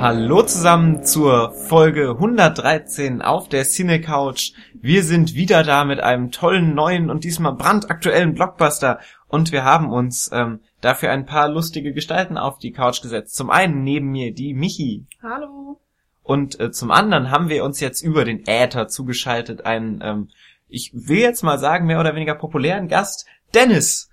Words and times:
Hallo 0.00 0.42
zusammen 0.42 1.04
zur 1.04 1.52
Folge 1.52 2.12
113 2.12 3.20
auf 3.20 3.50
der 3.50 3.64
Cine 3.64 4.00
Couch. 4.00 4.52
Wir 4.72 5.04
sind 5.04 5.34
wieder 5.34 5.62
da 5.62 5.84
mit 5.84 6.00
einem 6.00 6.30
tollen 6.30 6.74
neuen 6.74 7.10
und 7.10 7.22
diesmal 7.22 7.52
brandaktuellen 7.52 8.32
Blockbuster 8.32 9.00
und 9.28 9.52
wir 9.52 9.62
haben 9.62 9.92
uns 9.92 10.30
ähm, 10.32 10.60
dafür 10.80 11.10
ein 11.10 11.26
paar 11.26 11.50
lustige 11.50 11.92
Gestalten 11.92 12.38
auf 12.38 12.56
die 12.56 12.72
Couch 12.72 13.02
gesetzt. 13.02 13.36
Zum 13.36 13.50
einen 13.50 13.84
neben 13.84 14.10
mir 14.10 14.32
die 14.32 14.54
Michi 14.54 15.04
Hallo. 15.22 15.78
und 16.22 16.58
äh, 16.58 16.70
zum 16.70 16.90
anderen 16.90 17.30
haben 17.30 17.50
wir 17.50 17.62
uns 17.62 17.78
jetzt 17.80 18.00
über 18.00 18.24
den 18.24 18.46
Äther 18.46 18.88
zugeschaltet 18.88 19.66
einen, 19.66 20.00
ähm, 20.02 20.28
ich 20.66 20.92
will 20.94 21.20
jetzt 21.20 21.42
mal 21.42 21.58
sagen, 21.58 21.84
mehr 21.84 22.00
oder 22.00 22.14
weniger 22.14 22.36
populären 22.36 22.88
Gast, 22.88 23.26
Dennis. 23.54 24.08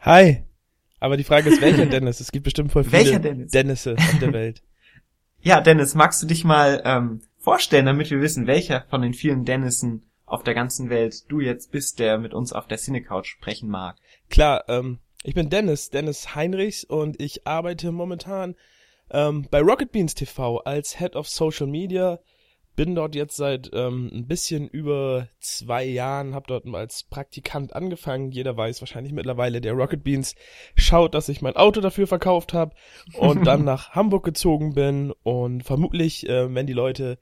Hi. 0.00 0.42
Aber 0.98 1.16
die 1.16 1.22
Frage 1.22 1.48
ist, 1.48 1.62
welcher 1.62 1.86
Dennis? 1.86 2.18
Es 2.18 2.32
gibt 2.32 2.42
bestimmt 2.42 2.72
voll 2.72 2.82
viele 2.82 3.04
Welcher 3.04 3.18
Dennis? 3.20 3.52
Dennisse 3.52 3.94
auf 3.96 4.18
der 4.18 4.32
Welt. 4.32 4.64
Ja, 5.48 5.62
Dennis, 5.62 5.94
magst 5.94 6.22
du 6.22 6.26
dich 6.26 6.44
mal 6.44 6.82
ähm, 6.84 7.22
vorstellen, 7.38 7.86
damit 7.86 8.10
wir 8.10 8.20
wissen, 8.20 8.46
welcher 8.46 8.84
von 8.90 9.00
den 9.00 9.14
vielen 9.14 9.46
Dennissen 9.46 10.02
auf 10.26 10.42
der 10.42 10.52
ganzen 10.52 10.90
Welt 10.90 11.24
du 11.30 11.40
jetzt 11.40 11.72
bist, 11.72 12.00
der 12.00 12.18
mit 12.18 12.34
uns 12.34 12.52
auf 12.52 12.66
der 12.66 12.76
Cinecouch 12.76 13.24
sprechen 13.24 13.70
mag? 13.70 13.96
Klar, 14.28 14.64
ähm, 14.68 14.98
ich 15.22 15.32
bin 15.32 15.48
Dennis, 15.48 15.88
Dennis 15.88 16.34
Heinrichs 16.34 16.84
und 16.84 17.18
ich 17.18 17.46
arbeite 17.46 17.92
momentan 17.92 18.56
ähm, 19.10 19.48
bei 19.50 19.62
Rocket 19.62 19.90
Beans 19.90 20.14
TV 20.14 20.58
als 20.58 20.98
Head 20.98 21.16
of 21.16 21.26
Social 21.26 21.66
Media. 21.66 22.20
Bin 22.78 22.94
dort 22.94 23.16
jetzt 23.16 23.34
seit 23.34 23.70
ähm, 23.72 24.08
ein 24.14 24.28
bisschen 24.28 24.68
über 24.68 25.26
zwei 25.40 25.84
Jahren, 25.84 26.36
habe 26.36 26.46
dort 26.46 26.64
als 26.72 27.02
Praktikant 27.02 27.74
angefangen. 27.74 28.30
Jeder 28.30 28.56
weiß 28.56 28.80
wahrscheinlich 28.80 29.12
mittlerweile, 29.12 29.60
der 29.60 29.72
Rocket 29.72 30.04
Beans 30.04 30.36
schaut, 30.76 31.12
dass 31.12 31.28
ich 31.28 31.42
mein 31.42 31.56
Auto 31.56 31.80
dafür 31.80 32.06
verkauft 32.06 32.52
habe 32.54 32.76
und 33.14 33.44
dann 33.48 33.64
nach 33.64 33.96
Hamburg 33.96 34.24
gezogen 34.24 34.74
bin. 34.74 35.12
Und 35.24 35.64
vermutlich, 35.64 36.28
äh, 36.28 36.54
wenn 36.54 36.68
die 36.68 36.72
Leute 36.72 37.18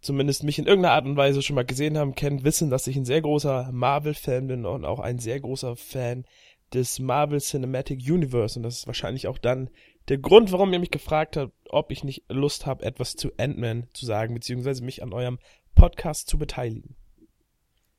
zumindest 0.00 0.44
mich 0.44 0.58
in 0.58 0.66
irgendeiner 0.66 0.94
Art 0.94 1.04
und 1.04 1.18
Weise 1.18 1.42
schon 1.42 1.56
mal 1.56 1.66
gesehen 1.66 1.98
haben, 1.98 2.14
kennen, 2.14 2.42
wissen, 2.42 2.70
dass 2.70 2.86
ich 2.86 2.96
ein 2.96 3.04
sehr 3.04 3.20
großer 3.20 3.68
Marvel-Fan 3.72 4.46
bin 4.46 4.64
und 4.64 4.86
auch 4.86 5.00
ein 5.00 5.18
sehr 5.18 5.38
großer 5.40 5.76
Fan 5.76 6.24
des 6.72 7.00
Marvel 7.00 7.40
Cinematic 7.40 8.00
Universe. 8.00 8.58
Und 8.58 8.62
das 8.62 8.78
ist 8.78 8.86
wahrscheinlich 8.86 9.28
auch 9.28 9.36
dann 9.36 9.68
der 10.08 10.18
Grund, 10.18 10.52
warum 10.52 10.72
ihr 10.72 10.78
mich 10.78 10.90
gefragt 10.90 11.36
habt, 11.36 11.52
ob 11.68 11.90
ich 11.90 12.04
nicht 12.04 12.24
Lust 12.28 12.66
habe, 12.66 12.84
etwas 12.84 13.16
zu 13.16 13.30
Ant-Man 13.38 13.88
zu 13.92 14.06
sagen, 14.06 14.34
beziehungsweise 14.34 14.84
mich 14.84 15.02
an 15.02 15.12
eurem 15.12 15.38
Podcast 15.74 16.28
zu 16.28 16.38
beteiligen. 16.38 16.96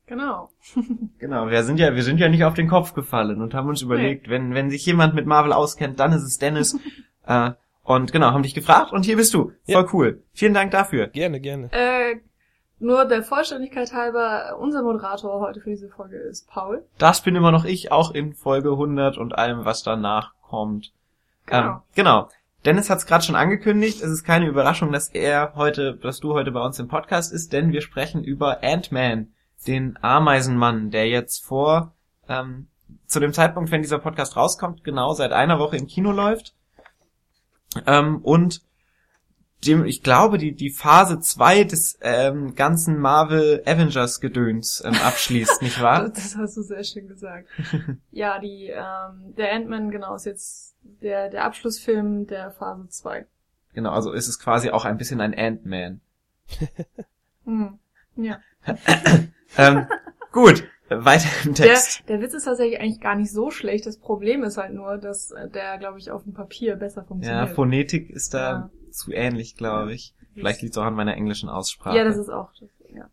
Genau. 0.06 0.50
Genau, 1.18 1.50
wir 1.50 1.64
sind 1.64 1.80
ja, 1.80 1.96
wir 1.96 2.04
sind 2.04 2.20
ja 2.20 2.28
nicht 2.28 2.44
auf 2.44 2.54
den 2.54 2.68
Kopf 2.68 2.94
gefallen 2.94 3.42
und 3.42 3.52
haben 3.52 3.68
uns 3.68 3.82
überlegt, 3.82 4.28
wenn, 4.28 4.54
wenn 4.54 4.70
sich 4.70 4.86
jemand 4.86 5.14
mit 5.14 5.26
Marvel 5.26 5.52
auskennt, 5.52 5.98
dann 5.98 6.12
ist 6.12 6.22
es 6.22 6.38
Dennis. 6.38 6.78
äh, 7.26 7.50
und 7.82 8.12
genau, 8.12 8.30
haben 8.30 8.44
dich 8.44 8.54
gefragt 8.54 8.92
und 8.92 9.04
hier 9.04 9.16
bist 9.16 9.34
du. 9.34 9.46
Voll 9.46 9.54
Ja. 9.66 9.86
cool. 9.92 10.22
Vielen 10.32 10.54
Dank 10.54 10.70
dafür. 10.70 11.08
Gerne, 11.08 11.40
gerne. 11.40 11.70
Äh, 11.72 12.20
nur 12.78 13.04
der 13.06 13.24
Vollständigkeit 13.24 13.92
halber, 13.92 14.56
unser 14.60 14.82
Moderator 14.82 15.40
heute 15.40 15.60
für 15.60 15.70
diese 15.70 15.88
Folge 15.88 16.16
ist 16.16 16.48
Paul. 16.48 16.84
Das 16.98 17.22
bin 17.22 17.34
immer 17.34 17.50
noch 17.50 17.64
ich, 17.64 17.90
auch 17.90 18.12
in 18.14 18.34
Folge 18.34 18.70
100 18.70 19.18
und 19.18 19.36
allem, 19.36 19.64
was 19.64 19.82
danach 19.82 20.34
kommt. 20.40 20.92
Genau. 21.48 21.68
Ähm, 21.68 21.80
genau. 21.94 22.28
Dennis 22.64 22.90
hat 22.90 22.98
es 22.98 23.06
gerade 23.06 23.24
schon 23.24 23.36
angekündigt. 23.36 24.02
Es 24.02 24.10
ist 24.10 24.24
keine 24.24 24.46
Überraschung, 24.46 24.92
dass 24.92 25.08
er 25.08 25.52
heute, 25.54 25.94
dass 25.94 26.20
du 26.20 26.34
heute 26.34 26.50
bei 26.50 26.60
uns 26.60 26.78
im 26.78 26.88
Podcast 26.88 27.32
ist, 27.32 27.52
denn 27.52 27.72
wir 27.72 27.80
sprechen 27.80 28.24
über 28.24 28.62
Ant-Man, 28.62 29.28
den 29.66 29.98
Ameisenmann, 30.02 30.90
der 30.90 31.08
jetzt 31.08 31.44
vor 31.44 31.94
ähm, 32.28 32.68
zu 33.06 33.20
dem 33.20 33.32
Zeitpunkt, 33.32 33.70
wenn 33.70 33.82
dieser 33.82 33.98
Podcast 33.98 34.36
rauskommt, 34.36 34.84
genau 34.84 35.12
seit 35.14 35.32
einer 35.32 35.58
Woche 35.58 35.76
im 35.76 35.86
Kino 35.86 36.10
läuft. 36.10 36.54
Ähm, 37.86 38.18
und 38.22 38.62
dem, 39.66 39.84
ich 39.84 40.02
glaube, 40.02 40.38
die, 40.38 40.54
die 40.54 40.70
Phase 40.70 41.18
2 41.18 41.64
des 41.64 41.98
ähm, 42.00 42.54
ganzen 42.54 42.98
Marvel 42.98 43.62
Avengers 43.66 44.20
Gedöns 44.20 44.82
ähm, 44.84 44.94
abschließt, 45.04 45.62
nicht 45.62 45.80
wahr? 45.80 46.08
Das 46.14 46.36
hast 46.36 46.56
du 46.56 46.62
sehr 46.62 46.84
schön 46.84 47.08
gesagt. 47.08 47.48
ja, 48.10 48.38
die, 48.38 48.68
ähm, 48.68 49.34
der 49.36 49.52
Ant-Man, 49.52 49.90
genau, 49.90 50.14
ist 50.14 50.26
jetzt 50.26 50.76
der, 51.02 51.28
der 51.28 51.44
Abschlussfilm 51.44 52.26
der 52.26 52.50
Phase 52.52 52.88
2. 52.88 53.26
Genau, 53.74 53.92
also 53.92 54.12
ist 54.12 54.28
es 54.28 54.38
quasi 54.38 54.70
auch 54.70 54.84
ein 54.84 54.96
bisschen 54.96 55.20
ein 55.20 55.34
Ant-Man. 55.36 56.00
Hm. 57.44 57.78
Ja. 58.16 58.40
Ähm, 59.56 59.86
gut, 60.32 60.64
weiter 60.90 61.28
im 61.44 61.54
Der, 61.54 61.66
Text. 61.68 62.02
der 62.08 62.20
Witz 62.20 62.34
ist 62.34 62.44
tatsächlich 62.44 62.80
eigentlich 62.80 63.00
gar 63.00 63.14
nicht 63.14 63.30
so 63.32 63.50
schlecht. 63.50 63.86
Das 63.86 63.98
Problem 63.98 64.42
ist 64.42 64.56
halt 64.56 64.72
nur, 64.72 64.96
dass 64.98 65.30
äh, 65.32 65.48
der, 65.50 65.78
glaube 65.78 65.98
ich, 65.98 66.10
auf 66.10 66.24
dem 66.24 66.32
Papier 66.34 66.76
besser 66.76 67.02
Ja, 67.02 67.06
funktioniert. 67.06 67.50
Phonetik 67.50 68.10
ist 68.10 68.34
da 68.34 68.50
Ja. 68.50 68.70
zu 68.90 69.12
ähnlich, 69.12 69.56
glaube 69.56 69.92
ich. 69.92 70.14
Vielleicht 70.34 70.62
liegt 70.62 70.74
es 70.74 70.78
auch 70.78 70.84
an 70.86 70.94
meiner 70.94 71.14
englischen 71.16 71.48
Aussprache. 71.48 71.96
ja, 71.96 72.04
das 72.04 72.16
ist 72.16 72.28
auch, 72.30 72.50
das, 72.60 72.68
ja. 72.94 73.08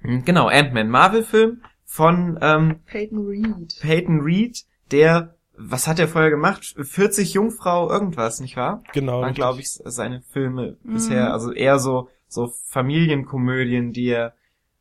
Hm, 0.00 0.24
Genau, 0.24 0.48
Ant-Man, 0.48 0.88
Marvel-Film 0.88 1.62
von 1.84 2.38
ähm, 2.40 2.80
Peyton 2.86 3.26
Reed. 3.26 3.76
Peyton 3.80 4.20
Reed, 4.22 4.64
der, 4.90 5.34
was 5.56 5.86
hat 5.86 5.98
er 5.98 6.08
vorher 6.08 6.30
gemacht? 6.30 6.74
40 6.80 7.34
Jungfrau 7.34 7.90
irgendwas, 7.90 8.40
nicht 8.40 8.56
wahr? 8.56 8.82
Genau. 8.92 9.14
Waren, 9.20 9.24
richtig. 9.24 9.36
glaube 9.36 9.60
ich, 9.60 9.68
seine 9.70 10.22
Filme 10.22 10.76
Mhm. 10.82 10.92
bisher. 10.94 11.32
Also 11.32 11.52
eher 11.52 11.78
so, 11.78 12.08
so 12.28 12.52
Familienkomödien, 12.68 13.92
die 13.92 14.08
er 14.08 14.34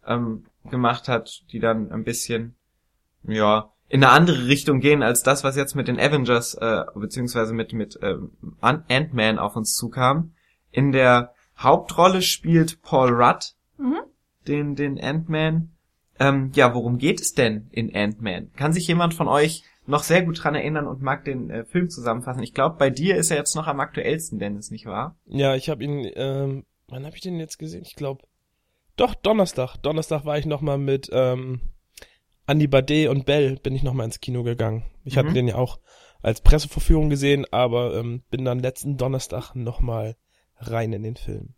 ähm, 0.07 0.45
gemacht 0.69 1.07
hat, 1.07 1.43
die 1.51 1.59
dann 1.59 1.91
ein 1.91 2.03
bisschen, 2.03 2.55
ja, 3.23 3.71
in 3.87 4.03
eine 4.03 4.11
andere 4.13 4.47
Richtung 4.47 4.79
gehen 4.79 5.03
als 5.03 5.21
das, 5.21 5.43
was 5.43 5.55
jetzt 5.55 5.75
mit 5.75 5.87
den 5.87 5.99
Avengers, 5.99 6.55
äh, 6.55 6.83
beziehungsweise 6.95 7.53
mit, 7.53 7.71
mit 7.73 7.99
ähm, 8.01 8.31
An- 8.61 8.83
Ant-Man 8.89 9.37
auf 9.37 9.55
uns 9.55 9.75
zukam. 9.75 10.33
In 10.71 10.91
der 10.91 11.33
Hauptrolle 11.57 12.21
spielt 12.21 12.81
Paul 12.81 13.09
Rudd 13.13 13.53
Mhm. 13.77 13.99
den, 14.47 14.75
den 14.75 14.99
Ant-Man. 14.99 15.71
Ähm, 16.19 16.51
ja, 16.55 16.73
worum 16.73 16.97
geht 16.97 17.19
es 17.21 17.33
denn 17.33 17.67
in 17.71 17.93
Ant-Man? 17.95 18.51
Kann 18.55 18.73
sich 18.73 18.87
jemand 18.87 19.13
von 19.13 19.27
euch 19.27 19.63
noch 19.85 20.01
sehr 20.01 20.23
gut 20.23 20.43
dran 20.43 20.55
erinnern 20.55 20.87
und 20.87 21.01
mag 21.01 21.23
den 21.25 21.49
äh, 21.51 21.65
Film 21.65 21.89
zusammenfassen? 21.89 22.41
Ich 22.41 22.53
glaube, 22.53 22.77
bei 22.79 22.89
dir 22.89 23.17
ist 23.17 23.29
er 23.31 23.37
jetzt 23.37 23.55
noch 23.55 23.67
am 23.67 23.79
aktuellsten, 23.81 24.39
Dennis, 24.39 24.71
nicht 24.71 24.85
wahr? 24.87 25.15
Ja, 25.27 25.55
ich 25.55 25.69
habe 25.69 25.83
ihn, 25.83 26.09
ähm, 26.15 26.63
wann 26.87 27.05
habe 27.05 27.15
ich 27.15 27.21
den 27.21 27.37
jetzt 27.39 27.59
gesehen? 27.59 27.83
Ich 27.85 27.95
glaube, 27.95 28.23
doch, 28.95 29.15
Donnerstag. 29.15 29.77
Donnerstag 29.77 30.25
war 30.25 30.37
ich 30.37 30.45
nochmal 30.45 30.77
mit 30.77 31.09
ähm, 31.11 31.61
Andy 32.47 32.67
Bade 32.67 33.09
und 33.09 33.25
Bell, 33.25 33.57
bin 33.57 33.75
ich 33.75 33.83
nochmal 33.83 34.05
ins 34.05 34.19
Kino 34.19 34.43
gegangen. 34.43 34.83
Ich 35.03 35.17
hatte 35.17 35.29
Mhm. 35.29 35.33
den 35.33 35.47
ja 35.47 35.55
auch 35.55 35.79
als 36.21 36.41
Presseverführung 36.41 37.09
gesehen, 37.09 37.45
aber 37.51 37.95
ähm, 37.95 38.23
bin 38.29 38.45
dann 38.45 38.59
letzten 38.59 38.97
Donnerstag 38.97 39.53
nochmal 39.55 40.15
rein 40.57 40.93
in 40.93 41.03
den 41.03 41.15
Film. 41.15 41.53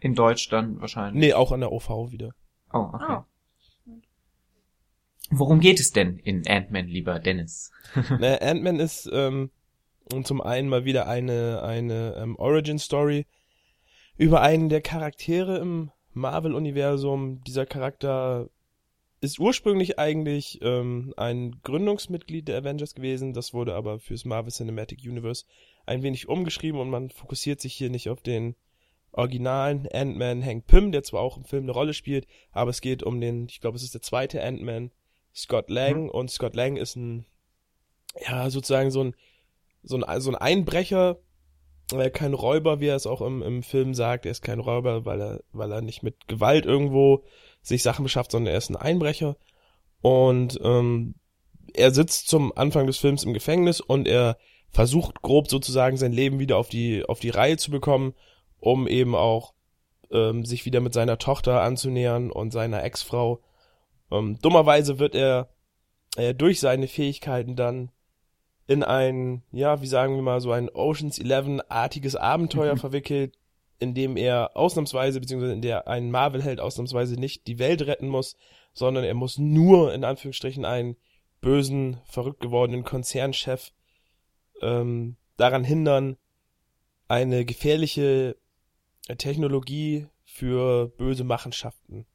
In 0.00 0.14
Deutsch 0.14 0.48
dann 0.48 0.80
wahrscheinlich. 0.80 1.20
Nee, 1.20 1.32
auch 1.34 1.52
an 1.52 1.60
der 1.60 1.72
OV 1.72 2.10
wieder. 2.10 2.32
Oh, 2.72 2.90
okay. 2.92 3.18
Oh. 3.18 3.24
Worum 5.30 5.60
geht 5.60 5.80
es 5.80 5.90
denn 5.90 6.18
in 6.18 6.46
Ant-Man, 6.46 6.86
lieber 6.86 7.18
Dennis? 7.18 7.72
naja, 8.18 8.38
Ant-Man 8.40 8.78
ist 8.78 9.10
ähm, 9.12 9.50
zum 10.22 10.40
einen 10.40 10.68
mal 10.68 10.84
wieder 10.84 11.08
eine, 11.08 11.62
eine 11.62 12.14
ähm, 12.16 12.36
Origin-Story 12.36 13.26
über 14.16 14.40
einen 14.40 14.68
der 14.68 14.82
Charaktere 14.82 15.58
im 15.58 15.90
Marvel-Universum. 16.16 17.42
Dieser 17.44 17.66
Charakter 17.66 18.48
ist 19.20 19.38
ursprünglich 19.38 19.98
eigentlich 19.98 20.58
ähm, 20.62 21.14
ein 21.16 21.60
Gründungsmitglied 21.62 22.48
der 22.48 22.58
Avengers 22.58 22.94
gewesen. 22.94 23.32
Das 23.32 23.54
wurde 23.54 23.74
aber 23.74 23.98
fürs 23.98 24.24
Marvel 24.24 24.52
Cinematic 24.52 25.00
Universe 25.04 25.44
ein 25.84 26.02
wenig 26.02 26.28
umgeschrieben 26.28 26.80
und 26.80 26.90
man 26.90 27.10
fokussiert 27.10 27.60
sich 27.60 27.74
hier 27.74 27.90
nicht 27.90 28.08
auf 28.08 28.20
den 28.20 28.56
originalen 29.12 29.88
Ant-Man 29.90 30.44
Hank 30.44 30.66
Pym, 30.66 30.92
der 30.92 31.02
zwar 31.02 31.22
auch 31.22 31.36
im 31.36 31.44
Film 31.44 31.64
eine 31.64 31.72
Rolle 31.72 31.94
spielt, 31.94 32.26
aber 32.50 32.70
es 32.70 32.80
geht 32.80 33.02
um 33.02 33.20
den, 33.20 33.46
ich 33.48 33.60
glaube, 33.60 33.76
es 33.76 33.82
ist 33.82 33.94
der 33.94 34.02
zweite 34.02 34.42
Ant-Man, 34.42 34.90
Scott 35.34 35.70
Lang. 35.70 36.04
Mhm. 36.04 36.10
Und 36.10 36.30
Scott 36.30 36.54
Lang 36.54 36.76
ist 36.76 36.96
ein, 36.96 37.26
ja, 38.26 38.50
sozusagen 38.50 38.90
so 38.90 39.04
ein, 39.04 39.14
so 39.82 39.96
ein, 39.96 40.20
so 40.20 40.30
ein 40.30 40.36
Einbrecher, 40.36 41.18
äh, 41.92 42.10
kein 42.10 42.34
Räuber, 42.34 42.80
wie 42.80 42.88
er 42.88 42.96
es 42.96 43.06
auch 43.06 43.20
im, 43.20 43.42
im 43.42 43.62
Film 43.62 43.94
sagt. 43.94 44.26
Er 44.26 44.32
ist 44.32 44.42
kein 44.42 44.60
Räuber, 44.60 45.04
weil 45.04 45.20
er, 45.20 45.40
weil 45.52 45.72
er 45.72 45.82
nicht 45.82 46.02
mit 46.02 46.28
Gewalt 46.28 46.66
irgendwo 46.66 47.24
sich 47.62 47.82
Sachen 47.82 48.02
beschafft, 48.02 48.32
sondern 48.32 48.52
er 48.52 48.58
ist 48.58 48.70
ein 48.70 48.76
Einbrecher. 48.76 49.36
Und 50.02 50.58
ähm, 50.62 51.14
er 51.74 51.92
sitzt 51.92 52.28
zum 52.28 52.56
Anfang 52.56 52.86
des 52.86 52.98
Films 52.98 53.24
im 53.24 53.34
Gefängnis 53.34 53.80
und 53.80 54.06
er 54.06 54.36
versucht 54.70 55.22
grob 55.22 55.48
sozusagen 55.48 55.96
sein 55.96 56.12
Leben 56.12 56.38
wieder 56.38 56.58
auf 56.58 56.68
die, 56.68 57.04
auf 57.04 57.20
die 57.20 57.30
Reihe 57.30 57.56
zu 57.56 57.70
bekommen, 57.70 58.14
um 58.58 58.86
eben 58.86 59.14
auch 59.14 59.54
ähm, 60.10 60.44
sich 60.44 60.64
wieder 60.64 60.80
mit 60.80 60.92
seiner 60.92 61.18
Tochter 61.18 61.62
anzunähern 61.62 62.30
und 62.30 62.52
seiner 62.52 62.84
Ex-Frau. 62.84 63.40
Ähm, 64.10 64.38
dummerweise 64.40 64.98
wird 64.98 65.14
er 65.14 65.48
äh, 66.16 66.34
durch 66.34 66.60
seine 66.60 66.88
Fähigkeiten 66.88 67.56
dann 67.56 67.90
in 68.66 68.82
ein, 68.82 69.42
ja, 69.52 69.80
wie 69.80 69.86
sagen 69.86 70.16
wir 70.16 70.22
mal, 70.22 70.40
so 70.40 70.52
ein 70.52 70.68
Oceans 70.68 71.20
11-artiges 71.20 72.16
Abenteuer 72.16 72.76
verwickelt, 72.76 73.38
in 73.78 73.94
dem 73.94 74.16
er 74.16 74.56
ausnahmsweise, 74.56 75.20
beziehungsweise 75.20 75.52
in 75.52 75.62
der 75.62 75.86
ein 75.86 76.10
Marvel-Held 76.10 76.60
ausnahmsweise 76.60 77.16
nicht 77.16 77.46
die 77.46 77.58
Welt 77.58 77.82
retten 77.82 78.08
muss, 78.08 78.36
sondern 78.72 79.04
er 79.04 79.14
muss 79.14 79.38
nur, 79.38 79.94
in 79.94 80.04
Anführungsstrichen, 80.04 80.64
einen 80.64 80.96
bösen, 81.40 82.00
verrückt 82.04 82.40
gewordenen 82.40 82.84
Konzernchef 82.84 83.72
ähm, 84.62 85.16
daran 85.36 85.64
hindern, 85.64 86.16
eine 87.08 87.44
gefährliche 87.44 88.36
Technologie 89.18 90.06
für 90.24 90.88
böse 90.88 91.22
Machenschaften 91.22 92.06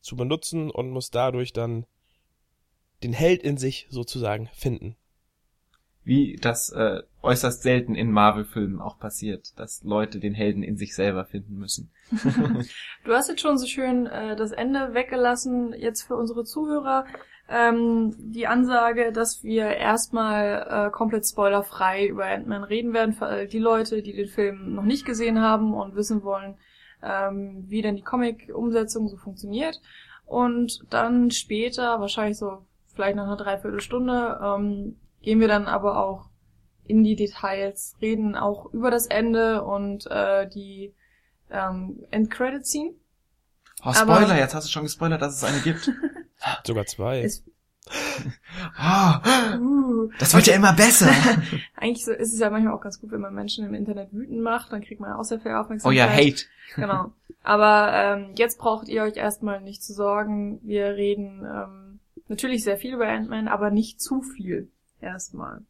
zu 0.00 0.16
benutzen 0.16 0.70
und 0.70 0.90
muss 0.90 1.10
dadurch 1.10 1.52
dann 1.52 1.84
den 3.02 3.12
Held 3.12 3.42
in 3.42 3.58
sich 3.58 3.86
sozusagen 3.90 4.48
finden. 4.54 4.96
Wie 6.04 6.36
das 6.36 6.70
äh, 6.70 7.02
äußerst 7.22 7.62
selten 7.62 7.94
in 7.94 8.12
Marvel-Filmen 8.12 8.80
auch 8.80 8.98
passiert, 8.98 9.58
dass 9.58 9.82
Leute 9.84 10.20
den 10.20 10.34
Helden 10.34 10.62
in 10.62 10.76
sich 10.76 10.94
selber 10.94 11.24
finden 11.24 11.56
müssen. 11.56 11.90
Du 13.04 13.12
hast 13.12 13.28
jetzt 13.28 13.40
schon 13.42 13.58
so 13.58 13.66
schön 13.66 14.06
äh, 14.06 14.36
das 14.36 14.52
Ende 14.52 14.94
weggelassen, 14.94 15.74
jetzt 15.74 16.02
für 16.02 16.16
unsere 16.16 16.44
Zuhörer. 16.44 17.04
Ähm, 17.48 18.14
die 18.18 18.46
Ansage, 18.46 19.12
dass 19.12 19.42
wir 19.42 19.66
erstmal 19.66 20.86
äh, 20.86 20.90
komplett 20.90 21.26
spoilerfrei 21.26 22.06
über 22.06 22.24
Ant-Man 22.24 22.64
reden 22.64 22.94
werden, 22.94 23.12
für 23.12 23.26
all 23.26 23.46
die 23.46 23.58
Leute, 23.58 24.02
die 24.02 24.14
den 24.14 24.28
Film 24.28 24.74
noch 24.74 24.84
nicht 24.84 25.04
gesehen 25.04 25.40
haben 25.40 25.74
und 25.74 25.94
wissen 25.94 26.22
wollen, 26.22 26.56
ähm, 27.02 27.64
wie 27.68 27.82
denn 27.82 27.96
die 27.96 28.02
Comic-Umsetzung 28.02 29.08
so 29.08 29.16
funktioniert. 29.16 29.80
Und 30.24 30.80
dann 30.88 31.30
später, 31.30 32.00
wahrscheinlich 32.00 32.38
so 32.38 32.64
vielleicht 32.94 33.16
nach 33.16 33.26
einer 33.26 33.36
Dreiviertelstunde, 33.36 34.40
ähm, 34.42 34.96
gehen 35.24 35.40
wir 35.40 35.48
dann 35.48 35.66
aber 35.66 36.04
auch 36.04 36.26
in 36.86 37.02
die 37.02 37.16
Details, 37.16 37.96
reden 38.00 38.36
auch 38.36 38.72
über 38.72 38.90
das 38.90 39.06
Ende 39.06 39.64
und 39.64 40.06
äh, 40.10 40.48
die 40.48 40.94
ähm, 41.50 42.04
End-Credit-Scene. 42.10 42.92
Oh, 43.84 43.92
Spoiler, 43.92 44.20
Aber- 44.28 44.36
jetzt 44.38 44.54
hast 44.54 44.66
du 44.66 44.70
schon 44.70 44.82
gespoilert, 44.84 45.22
dass 45.22 45.36
es 45.36 45.44
eine 45.44 45.60
gibt. 45.60 45.90
Sogar 46.66 46.86
zwei. 46.86 47.22
Ist, 47.22 47.44
Oh, 48.80 49.58
uh, 49.58 50.10
das 50.18 50.32
wird 50.34 50.46
ja 50.46 50.54
immer 50.54 50.72
besser. 50.72 51.10
eigentlich 51.76 52.04
so 52.04 52.12
ist 52.12 52.32
es 52.32 52.38
ja 52.40 52.48
manchmal 52.48 52.72
auch 52.72 52.80
ganz 52.80 52.98
gut, 52.98 53.10
wenn 53.12 53.20
man 53.20 53.34
Menschen 53.34 53.66
im 53.66 53.74
Internet 53.74 54.10
wütend 54.12 54.40
macht, 54.40 54.72
dann 54.72 54.82
kriegt 54.82 55.00
man 55.02 55.12
auch 55.12 55.24
sehr 55.24 55.38
viel 55.40 55.52
Oh 55.52 55.56
Aufmerksamkeit. 55.56 55.96
ja, 55.98 56.08
Hate. 56.08 56.44
Genau. 56.76 57.12
Aber 57.42 57.92
ähm, 57.92 58.32
jetzt 58.36 58.58
braucht 58.58 58.88
ihr 58.88 59.02
euch 59.02 59.16
erstmal 59.18 59.60
nicht 59.60 59.82
zu 59.82 59.92
sorgen. 59.92 60.60
Wir 60.62 60.94
reden 60.94 61.44
ähm, 61.44 62.00
natürlich 62.28 62.64
sehr 62.64 62.78
viel 62.78 62.94
über 62.94 63.06
Ant-Man, 63.06 63.48
aber 63.48 63.70
nicht 63.70 64.00
zu 64.00 64.22
viel. 64.22 64.70
Erstmal. 65.04 65.60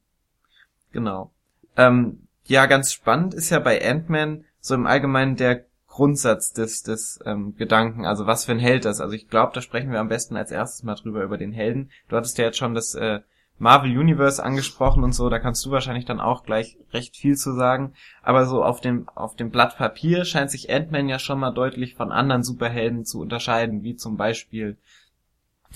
Genau. 0.93 1.33
Ähm, 1.77 2.29
ja, 2.45 2.67
ganz 2.67 2.93
spannend 2.93 3.35
ist 3.35 3.51
ja 3.51 3.59
bei 3.59 3.85
Ant-Man 3.85 4.45
so 4.61 4.75
im 4.75 4.87
Allgemeinen 4.87 5.35
der 5.35 5.65
Grundsatz 5.89 6.53
des, 6.53 6.85
des 6.85 7.19
ähm, 7.27 7.57
Gedanken, 7.57 8.07
also 8.07 8.27
was 8.27 8.45
für 8.45 8.53
ein 8.53 8.61
Held 8.61 8.85
das. 8.85 9.01
Also 9.01 9.15
ich 9.15 9.29
glaube, 9.29 9.53
da 9.53 9.61
sprechen 9.61 9.91
wir 9.91 9.99
am 9.99 10.09
besten 10.09 10.37
als 10.37 10.53
erstes 10.53 10.85
mal 10.85 10.95
drüber, 10.95 11.25
über 11.25 11.37
den 11.37 11.53
Helden. 11.53 11.91
Du 12.09 12.17
hattest 12.17 12.39
ja 12.39 12.45
jetzt 12.45 12.59
schon 12.59 12.75
das 12.75 12.95
äh, 12.95 13.21
Marvel 13.59 13.97
Universe 13.97 14.43
angesprochen 14.43 15.03
und 15.03 15.13
so, 15.13 15.29
da 15.29 15.41
kannst 15.41 15.65
du 15.67 15.73
wahrscheinlich 15.73 16.05
dann 16.05 16.21
auch 16.21 16.45
gleich 16.45 16.79
recht 16.93 17.17
viel 17.17 17.37
zu 17.37 17.55
sagen. 17.55 17.95
Aber 18.23 18.47
so 18.47 18.63
auf 18.63 18.81
dem, 18.81 19.09
auf 19.09 19.35
dem 19.35 19.51
Blatt 19.51 19.77
Papier 19.77 20.25
scheint 20.25 20.51
sich 20.51 20.73
Ant-Man 20.73 21.09
ja 21.09 21.19
schon 21.19 21.41
mal 21.41 21.53
deutlich 21.53 21.95
von 21.95 22.13
anderen 22.13 22.45
Superhelden 22.45 23.05
zu 23.05 23.21
unterscheiden, 23.21 23.83
wie 23.83 23.97
zum 23.97 24.17
Beispiel 24.17 24.77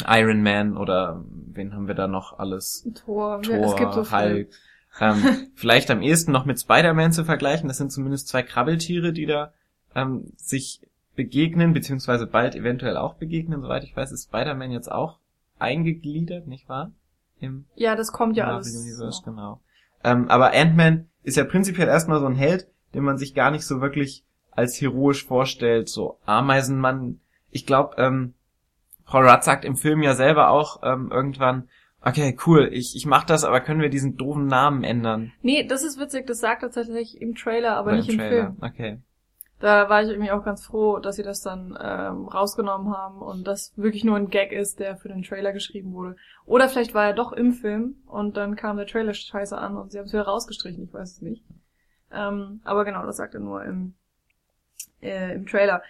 Iron 0.06 0.42
Man 0.42 0.76
oder 0.76 1.24
wen 1.26 1.74
haben 1.74 1.88
wir 1.88 1.94
da 1.94 2.08
noch 2.08 2.38
alles? 2.38 2.86
Tor. 3.04 3.42
Thor, 3.42 3.56
ja, 3.56 3.64
es 3.64 3.76
gibt 3.76 3.92
so. 3.94 4.10
Hulk. 4.10 4.50
Ähm, 5.00 5.48
vielleicht 5.54 5.90
am 5.90 6.02
ehesten 6.02 6.32
noch 6.32 6.44
mit 6.44 6.60
Spider-Man 6.60 7.12
zu 7.12 7.24
vergleichen. 7.24 7.68
Das 7.68 7.78
sind 7.78 7.92
zumindest 7.92 8.28
zwei 8.28 8.42
Krabbeltiere, 8.42 9.12
die 9.12 9.26
da 9.26 9.52
ähm, 9.94 10.32
sich 10.36 10.80
begegnen, 11.16 11.72
beziehungsweise 11.72 12.26
bald 12.26 12.54
eventuell 12.54 12.96
auch 12.96 13.14
begegnen. 13.14 13.60
Soweit 13.60 13.84
ich 13.84 13.96
weiß, 13.96 14.12
ist 14.12 14.28
Spider-Man 14.28 14.70
jetzt 14.70 14.90
auch 14.90 15.18
eingegliedert, 15.58 16.46
nicht 16.46 16.68
wahr? 16.68 16.92
Im 17.40 17.66
Ja, 17.74 17.96
das 17.96 18.12
kommt 18.12 18.36
ja 18.36 18.46
Marvel 18.46 18.58
alles. 18.58 18.76
Universe, 18.76 19.20
noch. 19.20 19.24
genau. 19.24 19.60
Ähm, 20.04 20.28
aber 20.28 20.52
Ant-Man 20.52 21.08
ist 21.22 21.36
ja 21.36 21.44
prinzipiell 21.44 21.88
erstmal 21.88 22.20
so 22.20 22.26
ein 22.26 22.36
Held, 22.36 22.68
den 22.94 23.02
man 23.02 23.18
sich 23.18 23.34
gar 23.34 23.50
nicht 23.50 23.66
so 23.66 23.80
wirklich 23.80 24.24
als 24.50 24.80
heroisch 24.80 25.24
vorstellt. 25.24 25.88
So 25.88 26.18
Ameisenmann. 26.24 27.20
Ich 27.50 27.66
glaube, 27.66 27.96
ähm, 27.98 28.34
Paul 29.08 29.28
Rudd 29.28 29.42
sagt 29.42 29.64
im 29.64 29.76
Film 29.76 30.02
ja 30.02 30.14
selber 30.14 30.50
auch 30.50 30.80
ähm, 30.82 31.10
irgendwann, 31.10 31.68
okay, 32.02 32.36
cool, 32.46 32.68
ich, 32.72 32.94
ich 32.94 33.06
mach 33.06 33.24
das, 33.24 33.44
aber 33.44 33.60
können 33.60 33.80
wir 33.80 33.88
diesen 33.88 34.16
doofen 34.16 34.46
Namen 34.46 34.84
ändern? 34.84 35.32
Nee, 35.42 35.66
das 35.66 35.82
ist 35.82 35.98
witzig, 35.98 36.26
das 36.26 36.40
sagt 36.40 36.62
er 36.62 36.70
tatsächlich 36.70 37.20
im 37.20 37.34
Trailer, 37.34 37.76
aber 37.76 37.88
Oder 37.88 37.96
nicht 37.96 38.10
im, 38.10 38.18
Trailer? 38.18 38.30
Film. 38.30 38.56
Okay. 38.60 38.98
Da 39.60 39.88
war 39.88 40.02
ich 40.02 40.10
irgendwie 40.10 40.30
auch 40.30 40.44
ganz 40.44 40.64
froh, 40.64 40.98
dass 40.98 41.16
sie 41.16 41.24
das 41.24 41.40
dann 41.40 41.76
ähm, 41.82 42.28
rausgenommen 42.28 42.94
haben 42.94 43.20
und 43.20 43.48
das 43.48 43.72
wirklich 43.76 44.04
nur 44.04 44.16
ein 44.16 44.28
Gag 44.28 44.52
ist, 44.52 44.78
der 44.78 44.96
für 44.96 45.08
den 45.08 45.24
Trailer 45.24 45.52
geschrieben 45.52 45.94
wurde. 45.94 46.14
Oder 46.46 46.68
vielleicht 46.68 46.94
war 46.94 47.06
er 47.06 47.12
doch 47.14 47.32
im 47.32 47.52
Film 47.52 47.96
und 48.06 48.36
dann 48.36 48.54
kam 48.54 48.76
der 48.76 48.86
Trailer 48.86 49.14
scheiße 49.14 49.58
an 49.58 49.76
und 49.76 49.90
sie 49.90 49.98
haben 49.98 50.04
es 50.04 50.12
wieder 50.12 50.26
rausgestrichen, 50.26 50.84
ich 50.84 50.92
weiß 50.92 51.12
es 51.12 51.22
nicht. 51.22 51.42
Ähm, 52.12 52.60
aber 52.62 52.84
genau, 52.84 53.04
das 53.04 53.16
sagt 53.16 53.34
er 53.34 53.40
nur 53.40 53.64
im, 53.64 53.94
äh, 55.02 55.34
im 55.34 55.46
Trailer. 55.46 55.82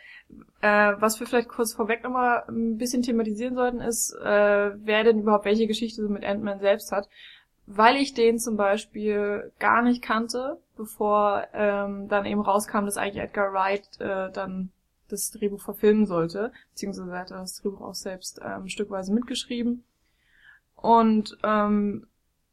Äh, 0.61 0.95
was 0.99 1.21
wir 1.21 1.27
vielleicht 1.27 1.49
kurz 1.49 1.73
vorweg 1.73 2.03
nochmal 2.03 2.45
ein 2.49 2.79
bisschen 2.79 3.03
thematisieren 3.03 3.55
sollten, 3.55 3.81
ist, 3.81 4.13
äh, 4.15 4.71
wer 4.85 5.05
denn 5.05 5.21
überhaupt 5.21 5.45
welche 5.45 5.67
Geschichte 5.67 6.03
so 6.03 6.09
mit 6.09 6.25
Ant-Man 6.25 6.61
selbst 6.61 6.93
hat. 6.93 7.09
Weil 7.67 7.97
ich 7.97 8.15
den 8.15 8.39
zum 8.39 8.57
Beispiel 8.57 9.53
gar 9.59 9.83
nicht 9.83 10.03
kannte, 10.03 10.59
bevor 10.77 11.47
ähm, 11.53 12.09
dann 12.09 12.25
eben 12.25 12.41
rauskam, 12.41 12.87
dass 12.87 12.97
eigentlich 12.97 13.23
Edgar 13.23 13.53
Wright 13.53 13.89
äh, 14.01 14.33
dann 14.33 14.71
das 15.09 15.31
Drehbuch 15.31 15.61
verfilmen 15.61 16.07
sollte, 16.07 16.53
beziehungsweise 16.71 17.13
hat 17.13 17.31
er 17.31 17.41
das 17.41 17.61
Drehbuch 17.61 17.81
auch 17.81 17.95
selbst 17.95 18.41
ähm, 18.45 18.69
stückweise 18.69 19.13
mitgeschrieben. 19.13 19.85
Und 20.77 21.37
ähm, 21.45 22.07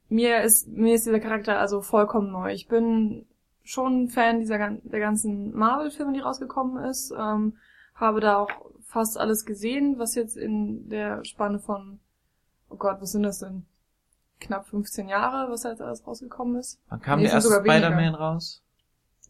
mir 0.09 0.41
ist 0.41 0.67
mir 0.67 0.95
ist 0.95 1.05
dieser 1.05 1.19
Charakter 1.19 1.59
also 1.59 1.81
vollkommen 1.81 2.31
neu. 2.31 2.51
Ich 2.51 2.67
bin 2.67 3.25
schon 3.65 4.03
ein 4.03 4.07
Fan 4.09 4.39
dieser 4.39 4.57
der 4.57 4.99
ganzen 4.99 5.53
Marvel-Filme, 5.53 6.13
die 6.13 6.19
rausgekommen 6.21 6.83
ist. 6.85 7.11
Ähm, 7.11 7.57
habe 7.95 8.19
da 8.21 8.37
auch 8.37 8.49
fast 8.85 9.17
alles 9.17 9.45
gesehen, 9.45 9.99
was 9.99 10.15
jetzt 10.15 10.37
in 10.37 10.87
der 10.89 11.25
Spanne 11.25 11.59
von, 11.59 11.99
oh 12.69 12.75
Gott, 12.77 13.01
was 13.01 13.11
sind 13.11 13.23
das 13.23 13.39
denn? 13.39 13.65
Knapp 14.39 14.67
15 14.67 15.07
Jahre, 15.09 15.51
was 15.51 15.61
da 15.61 15.69
jetzt 15.71 15.81
alles 15.81 16.05
rausgekommen 16.05 16.57
ist. 16.57 16.79
Wann 16.89 17.01
kam 17.01 17.19
Nee, 17.19 17.25
der 17.25 17.33
erste. 17.33 17.53
Spider-Man 17.59 18.15
raus? 18.15 18.61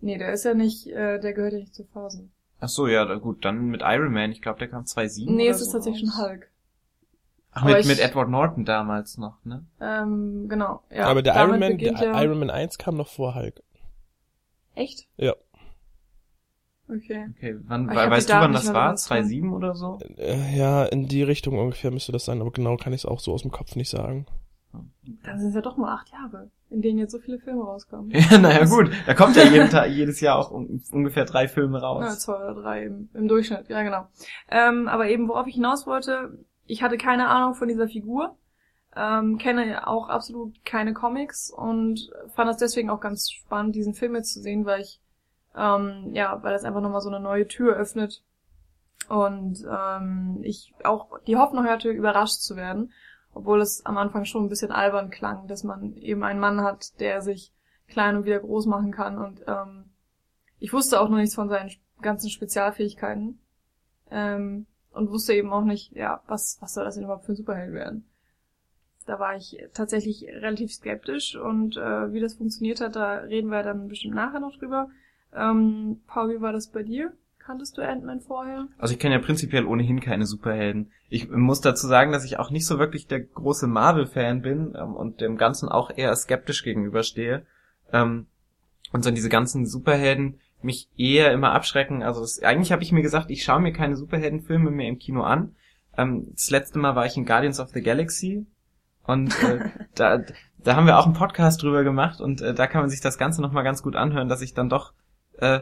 Nee, 0.01 0.17
der 0.17 0.33
ist 0.33 0.43
ja 0.45 0.53
nicht, 0.53 0.87
äh, 0.87 1.19
der 1.19 1.33
gehört 1.33 1.53
ja 1.53 1.59
nicht 1.59 1.73
zur 1.75 1.85
Phase. 1.87 2.27
Ach 2.59 2.69
so, 2.69 2.87
ja, 2.87 3.05
gut, 3.15 3.45
dann 3.45 3.65
mit 3.67 3.81
Iron 3.83 4.11
Man. 4.11 4.31
Ich 4.31 4.41
glaube, 4.41 4.59
der 4.59 4.67
kam 4.67 4.85
2007 4.85 5.35
Nee, 5.35 5.43
oder 5.43 5.51
es 5.51 5.61
ist 5.61 5.67
so 5.71 5.77
tatsächlich 5.77 6.09
raus. 6.09 6.15
schon 6.17 6.25
Hulk. 6.29 6.51
Ach, 7.51 7.61
Aber 7.61 7.71
mit, 7.71 7.79
ich- 7.81 7.87
mit 7.87 7.99
Edward 7.99 8.29
Norton 8.29 8.65
damals 8.65 9.17
noch, 9.17 9.37
ne? 9.45 9.63
Ähm, 9.79 10.47
genau. 10.49 10.81
Ja, 10.89 11.05
Aber 11.05 11.21
der 11.21 11.33
damit 11.35 11.61
Iron 11.61 11.69
Man, 11.69 11.77
der 11.77 11.93
ja, 12.13 12.21
Iron 12.23 12.39
Man 12.39 12.49
1 12.49 12.77
kam 12.77 12.97
noch 12.97 13.07
vor 13.07 13.35
Hulk. 13.35 13.61
Echt? 14.75 15.07
Ja. 15.17 15.33
Okay. 16.87 17.27
Okay, 17.35 17.55
wann, 17.63 17.89
hab 17.89 18.11
weißt 18.11 18.29
du, 18.29 18.33
wann 18.33 18.53
das 18.53 18.67
war? 18.71 18.89
ganz 18.89 19.07
dran. 19.07 19.23
2007 19.23 19.53
oder 19.53 19.73
so? 19.73 19.97
Äh, 20.17 20.55
Ja, 20.55 20.85
in 20.85 21.07
die 21.07 21.23
Richtung 21.23 21.57
ungefähr 21.57 21.89
müsste 21.89 22.11
das 22.11 22.25
sein, 22.25 22.41
aber 22.41 22.51
genau 22.51 22.77
kann 22.77 22.93
ich 22.93 23.01
es 23.01 23.05
auch 23.05 23.19
so 23.19 23.33
aus 23.33 23.41
dem 23.41 23.51
Kopf 23.51 23.75
nicht 23.75 23.89
sagen. 23.89 24.27
Dann 25.23 25.39
sind 25.39 25.49
es 25.49 25.55
ja 25.55 25.61
doch 25.61 25.77
nur 25.77 25.89
acht 25.89 26.11
Jahre, 26.11 26.51
in 26.69 26.81
denen 26.81 26.99
jetzt 26.99 27.11
so 27.13 27.19
viele 27.19 27.39
Filme 27.39 27.63
rauskommen. 27.63 28.11
Ja, 28.29 28.37
naja, 28.37 28.65
gut. 28.65 28.91
Da 29.07 29.13
kommt 29.15 29.35
ja 29.35 29.43
jeden 29.45 29.69
Tag, 29.69 29.89
jedes 29.89 30.19
Jahr 30.19 30.37
auch 30.37 30.51
un 30.51 30.83
ungefähr 30.91 31.25
drei 31.25 31.47
Filme 31.47 31.79
Ja, 31.79 31.85
raus. 31.85 32.19
zwei 32.19 32.35
oder 32.35 32.53
drei 32.61 32.83
im, 32.83 33.09
im 33.13 33.27
Durchschnitt, 33.27 33.69
ja 33.69 33.81
genau. 33.81 34.07
Ähm, 34.51 34.87
aber 34.87 35.07
eben, 35.09 35.27
worauf 35.29 35.47
ich 35.47 35.55
hinaus 35.55 35.87
wollte, 35.87 36.37
ich 36.67 36.83
hatte 36.83 36.97
keine 36.97 37.29
Ahnung 37.29 37.55
von 37.55 37.67
dieser 37.67 37.87
Figur, 37.87 38.37
ähm, 38.95 39.37
kenne 39.37 39.87
auch 39.87 40.09
absolut 40.09 40.63
keine 40.63 40.93
Comics 40.93 41.51
und 41.51 42.11
fand 42.33 42.49
das 42.49 42.57
deswegen 42.57 42.89
auch 42.89 43.01
ganz 43.01 43.29
spannend, 43.29 43.75
diesen 43.75 43.93
Film 43.93 44.15
jetzt 44.15 44.33
zu 44.33 44.41
sehen, 44.41 44.65
weil 44.65 44.81
ich, 44.81 45.01
ähm, 45.55 46.11
ja, 46.13 46.41
weil 46.43 46.53
das 46.53 46.63
einfach 46.63 46.81
nochmal 46.81 47.01
so 47.01 47.09
eine 47.09 47.19
neue 47.19 47.47
Tür 47.47 47.75
öffnet 47.75 48.23
und 49.09 49.65
ähm, 49.69 50.39
ich 50.43 50.73
auch 50.83 51.19
die 51.27 51.35
Hoffnung 51.35 51.65
hatte, 51.65 51.89
überrascht 51.89 52.39
zu 52.39 52.55
werden, 52.55 52.93
obwohl 53.33 53.61
es 53.61 53.85
am 53.85 53.97
Anfang 53.97 54.25
schon 54.25 54.45
ein 54.45 54.49
bisschen 54.49 54.71
albern 54.71 55.09
klang, 55.09 55.47
dass 55.47 55.63
man 55.63 55.95
eben 55.97 56.23
einen 56.23 56.39
Mann 56.39 56.61
hat, 56.61 56.99
der 56.99 57.21
sich 57.21 57.51
klein 57.87 58.15
und 58.15 58.25
wieder 58.25 58.39
groß 58.39 58.65
machen 58.65 58.91
kann 58.91 59.17
und 59.17 59.41
ähm, 59.47 59.89
ich 60.59 60.71
wusste 60.71 61.01
auch 61.01 61.09
noch 61.09 61.17
nichts 61.17 61.35
von 61.35 61.49
seinen 61.49 61.71
ganzen 62.01 62.29
Spezialfähigkeiten 62.29 63.39
ähm, 64.09 64.67
und 64.91 65.09
wusste 65.09 65.33
eben 65.33 65.51
auch 65.51 65.65
nicht, 65.65 65.91
ja, 65.91 66.23
was, 66.27 66.57
was 66.61 66.73
soll 66.73 66.85
das 66.85 66.95
denn 66.95 67.03
überhaupt 67.03 67.25
für 67.25 67.33
ein 67.33 67.35
Superheld 67.37 67.73
werden. 67.73 68.05
Da 69.05 69.19
war 69.19 69.35
ich 69.35 69.57
tatsächlich 69.73 70.25
relativ 70.27 70.73
skeptisch 70.73 71.35
und 71.35 71.77
äh, 71.77 72.11
wie 72.11 72.19
das 72.19 72.35
funktioniert 72.35 72.81
hat, 72.81 72.95
da 72.95 73.17
reden 73.17 73.49
wir 73.49 73.61
dann 73.61 73.87
bestimmt 73.87 74.15
nachher 74.15 74.39
noch 74.39 74.57
drüber. 74.57 74.89
Ähm, 75.33 76.01
Paul, 76.07 76.29
wie 76.29 76.41
war 76.41 76.53
das 76.53 76.71
bei 76.71 76.81
dir? 76.81 77.13
Kanntest 77.37 77.77
du 77.77 77.83
Ant-Man 77.83 78.21
vorher? 78.21 78.67
Also 78.79 78.95
ich 78.95 78.99
kenne 78.99 79.13
ja 79.13 79.21
prinzipiell 79.21 79.65
ohnehin 79.65 79.99
keine 79.99 80.25
Superhelden. 80.25 80.91
Ich 81.09 81.29
muss 81.29 81.61
dazu 81.61 81.85
sagen, 81.85 82.11
dass 82.11 82.25
ich 82.25 82.39
auch 82.39 82.49
nicht 82.49 82.65
so 82.65 82.79
wirklich 82.79 83.05
der 83.05 83.19
große 83.19 83.67
Marvel-Fan 83.67 84.41
bin 84.41 84.73
ähm, 84.75 84.95
und 84.95 85.21
dem 85.21 85.37
Ganzen 85.37 85.69
auch 85.69 85.95
eher 85.95 86.15
skeptisch 86.15 86.63
gegenüberstehe. 86.63 87.45
Ähm, 87.93 88.25
und 88.91 89.03
so 89.03 89.11
diese 89.11 89.29
ganzen 89.29 89.67
Superhelden 89.67 90.39
mich 90.63 90.89
eher 90.97 91.31
immer 91.33 91.51
abschrecken. 91.51 92.01
Also 92.01 92.21
das, 92.21 92.41
eigentlich 92.41 92.71
habe 92.71 92.81
ich 92.81 92.91
mir 92.91 93.03
gesagt, 93.03 93.29
ich 93.29 93.43
schaue 93.43 93.61
mir 93.61 93.73
keine 93.73 93.95
Superheldenfilme 93.95 94.71
mehr 94.71 94.87
im 94.87 94.97
Kino 94.97 95.21
an. 95.21 95.55
Ähm, 95.95 96.29
das 96.31 96.49
letzte 96.49 96.79
Mal 96.79 96.95
war 96.95 97.05
ich 97.05 97.15
in 97.15 97.25
Guardians 97.25 97.59
of 97.59 97.69
the 97.69 97.81
Galaxy 97.83 98.47
Und 99.07 99.41
äh, 99.43 99.69
da, 99.95 100.21
da 100.57 100.75
haben 100.75 100.87
wir 100.87 100.97
auch 100.97 101.05
einen 101.05 101.13
Podcast 101.13 101.61
drüber 101.61 101.83
gemacht 101.83 102.21
und 102.21 102.41
äh, 102.41 102.53
da 102.53 102.67
kann 102.67 102.81
man 102.81 102.89
sich 102.89 103.01
das 103.01 103.17
Ganze 103.17 103.41
nochmal 103.41 103.63
ganz 103.63 103.83
gut 103.83 103.95
anhören, 103.95 104.29
dass 104.29 104.41
ich 104.41 104.53
dann 104.53 104.69
doch 104.69 104.93
äh, 105.37 105.61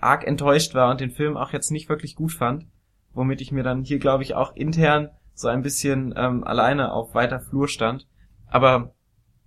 arg 0.00 0.26
enttäuscht 0.26 0.74
war 0.74 0.90
und 0.90 1.00
den 1.00 1.10
Film 1.10 1.36
auch 1.36 1.52
jetzt 1.52 1.70
nicht 1.70 1.88
wirklich 1.88 2.16
gut 2.16 2.32
fand, 2.32 2.66
womit 3.12 3.40
ich 3.40 3.52
mir 3.52 3.62
dann 3.62 3.82
hier, 3.82 3.98
glaube 3.98 4.22
ich, 4.22 4.34
auch 4.34 4.54
intern 4.54 5.10
so 5.34 5.48
ein 5.48 5.62
bisschen 5.62 6.14
ähm, 6.16 6.44
alleine 6.44 6.92
auf 6.92 7.14
weiter 7.14 7.40
Flur 7.40 7.68
stand. 7.68 8.06
Aber 8.48 8.94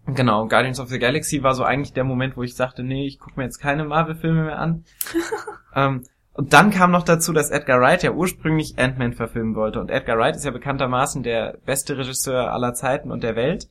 genau, 0.05 0.47
Guardians 0.47 0.79
of 0.79 0.89
the 0.89 0.99
Galaxy 0.99 1.43
war 1.43 1.55
so 1.55 1.63
eigentlich 1.63 1.93
der 1.93 2.03
Moment, 2.03 2.37
wo 2.37 2.43
ich 2.43 2.55
sagte, 2.55 2.83
nee, 2.83 3.07
ich 3.07 3.19
gucke 3.19 3.37
mir 3.37 3.43
jetzt 3.43 3.59
keine 3.59 3.85
Marvel-Filme 3.85 4.43
mehr 4.43 4.59
an. 4.59 4.85
ähm, 5.75 6.03
und 6.33 6.53
dann 6.53 6.69
kam 6.69 6.91
noch 6.91 7.03
dazu, 7.03 7.33
dass 7.33 7.49
Edgar 7.49 7.81
Wright 7.81 8.03
ja 8.03 8.11
ursprünglich 8.11 8.77
Ant-Man 8.77 9.13
verfilmen 9.13 9.55
wollte. 9.55 9.81
Und 9.81 9.89
Edgar 9.89 10.17
Wright 10.17 10.35
ist 10.35 10.45
ja 10.45 10.51
bekanntermaßen 10.51 11.23
der 11.23 11.57
beste 11.65 11.97
Regisseur 11.97 12.51
aller 12.53 12.73
Zeiten 12.73 13.11
und 13.11 13.23
der 13.23 13.35
Welt. 13.35 13.69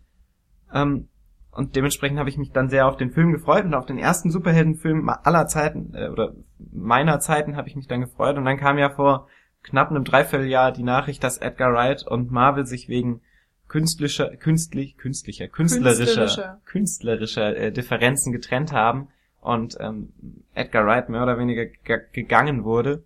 Ähm, 0.74 1.08
und 1.50 1.76
dementsprechend 1.76 2.18
habe 2.18 2.28
ich 2.28 2.36
mich 2.36 2.52
dann 2.52 2.68
sehr 2.68 2.86
auf 2.86 2.96
den 2.96 3.10
Film 3.10 3.32
gefreut 3.32 3.64
und 3.64 3.74
auf 3.74 3.86
den 3.86 3.98
ersten 3.98 4.30
Superheldenfilm 4.30 5.08
aller 5.08 5.46
Zeiten 5.46 5.94
äh, 5.94 6.08
oder 6.08 6.34
meiner 6.58 7.20
Zeiten 7.20 7.56
habe 7.56 7.68
ich 7.68 7.76
mich 7.76 7.88
dann 7.88 8.00
gefreut. 8.00 8.36
Und 8.36 8.44
dann 8.44 8.58
kam 8.58 8.76
ja 8.76 8.90
vor 8.90 9.28
knapp 9.62 9.90
einem 9.90 10.04
Dreivierteljahr 10.04 10.72
die 10.72 10.82
Nachricht, 10.82 11.24
dass 11.24 11.38
Edgar 11.38 11.72
Wright 11.72 12.06
und 12.06 12.30
Marvel 12.30 12.66
sich 12.66 12.88
wegen 12.88 13.22
künstlicher, 13.66 14.36
künstlich, 14.36 14.96
künstlicher, 14.96 15.48
künstlerischer, 15.48 16.04
Künstlerischer. 16.04 16.60
künstlerischer 16.64 17.56
äh, 17.56 17.72
Differenzen 17.72 18.32
getrennt 18.32 18.72
haben 18.72 19.08
und 19.40 19.76
ähm, 19.80 20.12
Edgar 20.54 20.86
Wright 20.86 21.08
mehr 21.08 21.22
oder 21.22 21.38
weniger 21.38 21.66
ge 21.66 22.00
gegangen 22.12 22.64
wurde 22.64 23.04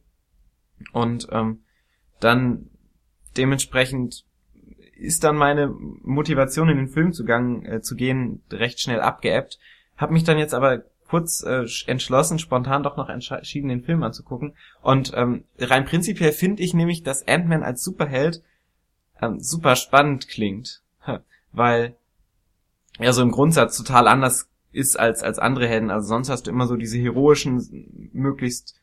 und 0.93 1.29
ähm, 1.31 1.61
dann 2.21 2.71
dementsprechend 3.37 4.25
ist 4.97 5.25
dann 5.25 5.37
meine 5.37 5.69
Motivation 5.69 6.69
in 6.69 6.77
den 6.77 6.89
Film 6.89 7.13
zu, 7.13 7.25
gang, 7.25 7.67
äh, 7.67 7.81
zu 7.83 7.97
gehen 7.97 8.43
recht 8.51 8.81
schnell 8.81 9.01
abgeebbt. 9.01 9.59
Hab 9.97 10.11
mich 10.11 10.25
dann 10.25 10.39
jetzt 10.39 10.55
aber 10.55 10.85
kurz 11.09 11.43
äh, 11.43 11.67
entschlossen, 11.87 12.39
spontan 12.39 12.83
doch 12.83 12.97
noch 12.97 13.09
entschieden, 13.09 13.69
den 13.69 13.83
Film 13.83 14.03
anzugucken. 14.03 14.55
Und 14.81 15.13
ähm, 15.15 15.45
rein 15.59 15.85
prinzipiell 15.85 16.33
finde 16.33 16.63
ich 16.63 16.73
nämlich, 16.73 17.03
dass 17.03 17.27
Ant-Man 17.27 17.63
als 17.63 17.83
Superheld 17.83 18.43
ähm, 19.21 19.41
super 19.41 19.77
spannend 19.77 20.29
klingt. 20.29 20.83
Weil 21.53 21.97
er 22.99 23.13
so 23.13 23.23
im 23.23 23.33
Grundsatz 23.33 23.77
total 23.77 24.07
anders 24.07 24.49
ist 24.73 24.99
als, 24.99 25.23
als 25.23 25.39
andere 25.39 25.69
Helden. 25.69 25.91
Also 25.91 26.09
sonst 26.09 26.31
hast 26.31 26.47
du 26.47 26.51
immer 26.51 26.67
so 26.67 26.77
diese 26.77 26.99
heroischen, 26.99 28.11
möglichst 28.13 28.83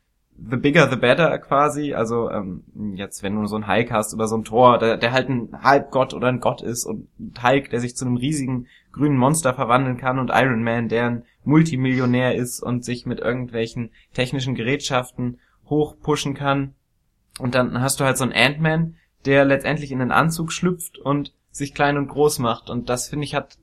the 0.49 0.57
bigger 0.57 0.89
the 0.89 0.95
better 0.95 1.37
quasi. 1.39 1.93
Also 1.93 2.29
ähm, 2.29 2.63
jetzt, 2.95 3.23
wenn 3.23 3.35
du 3.35 3.45
so 3.47 3.55
einen 3.55 3.67
Hulk 3.67 3.91
hast 3.91 4.13
oder 4.13 4.27
so 4.27 4.37
ein 4.37 4.43
Tor, 4.43 4.77
der, 4.77 4.97
der 4.97 5.11
halt 5.11 5.29
ein 5.29 5.49
Halbgott 5.61 6.13
oder 6.13 6.27
ein 6.27 6.39
Gott 6.39 6.61
ist 6.61 6.85
und 6.85 7.07
ein 7.19 7.33
Hulk, 7.43 7.69
der 7.69 7.79
sich 7.79 7.95
zu 7.95 8.05
einem 8.05 8.17
riesigen 8.17 8.67
grünen 8.91 9.17
Monster 9.17 9.53
verwandeln 9.53 9.97
kann 9.97 10.19
und 10.19 10.31
Iron 10.33 10.63
Man, 10.63 10.89
der 10.89 11.05
ein 11.05 11.23
Multimillionär 11.43 12.35
ist 12.35 12.61
und 12.61 12.85
sich 12.85 13.05
mit 13.05 13.19
irgendwelchen 13.19 13.91
technischen 14.13 14.55
Gerätschaften 14.55 15.39
hochpushen 15.65 16.33
kann. 16.33 16.73
Und 17.39 17.55
dann 17.55 17.81
hast 17.81 17.99
du 17.99 18.03
halt 18.03 18.17
so 18.17 18.23
einen 18.23 18.33
Ant-Man, 18.33 18.95
der 19.25 19.45
letztendlich 19.45 19.91
in 19.91 19.99
den 19.99 20.11
Anzug 20.11 20.51
schlüpft 20.51 20.97
und 20.97 21.33
sich 21.51 21.73
klein 21.73 21.97
und 21.97 22.07
groß 22.07 22.39
macht. 22.39 22.69
Und 22.69 22.89
das 22.89 23.09
finde 23.09 23.25
ich 23.25 23.35
hat 23.35 23.57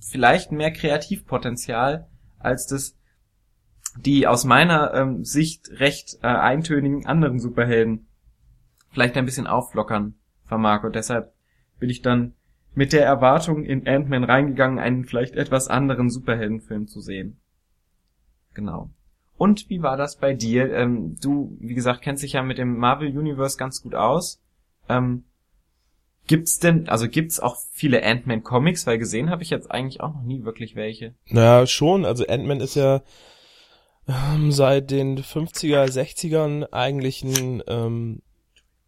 vielleicht 0.00 0.50
mehr 0.52 0.72
Kreativpotenzial 0.72 2.08
als 2.38 2.66
das 2.66 2.96
die 3.96 4.26
aus 4.26 4.44
meiner 4.44 4.94
ähm, 4.94 5.24
Sicht 5.24 5.80
recht 5.80 6.18
äh, 6.22 6.28
eintönigen 6.28 7.06
anderen 7.06 7.40
Superhelden 7.40 8.06
vielleicht 8.90 9.16
ein 9.16 9.24
bisschen 9.24 9.46
auflockern 9.46 10.14
vermag. 10.44 10.84
Und 10.84 10.94
deshalb 10.94 11.32
bin 11.78 11.90
ich 11.90 12.02
dann 12.02 12.34
mit 12.74 12.92
der 12.92 13.04
Erwartung 13.04 13.64
in 13.64 13.86
Ant-Man 13.86 14.24
reingegangen, 14.24 14.78
einen 14.78 15.04
vielleicht 15.04 15.34
etwas 15.34 15.68
anderen 15.68 16.08
Superheldenfilm 16.10 16.86
zu 16.86 17.00
sehen. 17.00 17.40
Genau. 18.54 18.90
Und 19.36 19.70
wie 19.70 19.82
war 19.82 19.96
das 19.96 20.18
bei 20.18 20.34
dir? 20.34 20.72
Ähm, 20.72 21.16
du, 21.20 21.56
wie 21.60 21.74
gesagt, 21.74 22.02
kennst 22.02 22.22
dich 22.22 22.34
ja 22.34 22.42
mit 22.42 22.58
dem 22.58 22.76
Marvel 22.76 23.16
Universe 23.16 23.56
ganz 23.56 23.82
gut 23.82 23.94
aus. 23.94 24.40
Ähm, 24.88 25.24
gibt's 26.30 26.60
denn, 26.60 26.88
also 26.88 27.08
gibt's 27.08 27.40
auch 27.40 27.56
viele 27.72 28.04
Ant-Man 28.04 28.44
Comics? 28.44 28.86
Weil 28.86 28.98
gesehen 28.98 29.30
habe 29.30 29.42
ich 29.42 29.50
jetzt 29.50 29.68
eigentlich 29.68 30.00
auch 30.00 30.14
noch 30.14 30.22
nie 30.22 30.44
wirklich 30.44 30.76
welche. 30.76 31.16
Naja, 31.26 31.66
schon. 31.66 32.04
Also 32.04 32.24
Ant-Man 32.24 32.60
ist 32.60 32.76
ja 32.76 33.02
ähm, 34.08 34.52
seit 34.52 34.92
den 34.92 35.18
50er, 35.18 35.86
60ern 35.86 36.68
eigentlich 36.70 37.24
ein 37.24 37.64
ähm, 37.66 38.22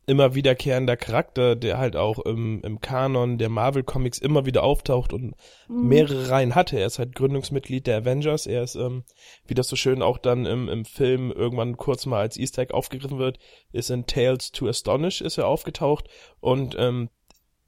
immer 0.07 0.35
wiederkehrender 0.37 0.97
Charakter, 0.97 1.57
der 1.57 1.79
halt 1.79 1.97
auch 1.97 2.21
im, 2.21 2.61
im 2.63 2.81
Kanon 2.81 3.39
der 3.39 3.49
Marvel 3.49 3.83
Comics 3.83 4.19
immer 4.19 4.47
wieder 4.47 4.63
auftaucht 4.63 5.13
und 5.13 5.35
Mhm. 5.69 5.89
mehrere 5.89 6.29
Reihen 6.31 6.55
hatte. 6.55 6.79
Er 6.79 6.87
ist 6.87 7.01
halt 7.01 7.17
Gründungsmitglied 7.17 7.89
der 7.89 7.99
Avengers. 7.99 8.47
Er 8.47 8.63
ist, 8.63 8.77
ähm, 8.77 9.03
wie 9.49 9.55
das 9.55 9.67
so 9.67 9.75
schön 9.75 10.01
auch 10.01 10.19
dann 10.19 10.47
im, 10.47 10.69
im 10.69 10.85
Film 10.85 11.33
irgendwann 11.33 11.77
kurz 11.77 12.07
mal 12.07 12.21
als 12.21 12.37
Easter 12.37 12.63
Egg 12.63 12.73
aufgegriffen 12.73 13.19
wird, 13.19 13.39
ist 13.73 13.91
in 13.91 14.07
Tales 14.07 14.53
to 14.53 14.69
Astonish 14.69 15.21
ist 15.21 15.39
er 15.39 15.49
aufgetaucht 15.49 16.09
und 16.41 16.77
ähm, 16.79 17.09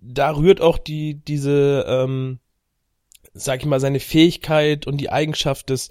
da 0.04 0.36
rührt 0.36 0.60
auch 0.60 0.78
die 0.78 1.14
diese 1.24 1.84
ähm, 1.88 2.38
sag 3.32 3.60
ich 3.60 3.66
mal 3.66 3.80
seine 3.80 4.00
Fähigkeit 4.00 4.86
und 4.86 4.98
die 4.98 5.10
Eigenschaft 5.10 5.70
des 5.70 5.88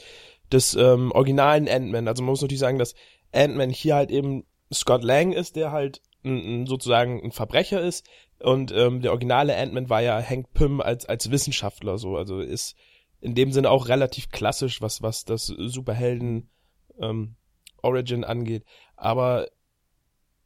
des 0.51 0.75
ähm, 0.75 1.11
originalen 1.11 1.67
Ant-Man. 1.67 2.07
Also 2.07 2.21
man 2.21 2.31
muss 2.31 2.41
natürlich 2.41 2.59
sagen, 2.59 2.77
dass 2.77 2.93
Ant-Man 3.31 3.71
hier 3.71 3.95
halt 3.95 4.11
eben 4.11 4.45
Scott 4.71 5.03
Lang 5.03 5.31
ist, 5.31 5.55
der 5.55 5.71
halt 5.71 6.01
ein, 6.23 6.61
ein, 6.61 6.65
sozusagen 6.67 7.23
ein 7.23 7.31
Verbrecher 7.31 7.81
ist 7.81 8.07
und 8.39 8.71
ähm, 8.71 9.01
der 9.01 9.11
originale 9.11 9.57
Ant-Man 9.57 9.89
war 9.89 10.01
ja 10.01 10.21
Hank 10.21 10.53
Pym 10.53 10.79
als 10.79 11.05
als 11.05 11.31
Wissenschaftler 11.31 11.97
so, 11.97 12.15
also 12.15 12.39
ist 12.39 12.75
in 13.19 13.35
dem 13.35 13.51
Sinne 13.51 13.71
auch 13.71 13.87
relativ 13.87 14.29
klassisch, 14.29 14.81
was 14.81 15.01
was 15.01 15.25
das 15.25 15.47
Superhelden 15.47 16.49
ähm, 16.99 17.35
Origin 17.81 18.23
angeht. 18.23 18.63
Aber 18.95 19.47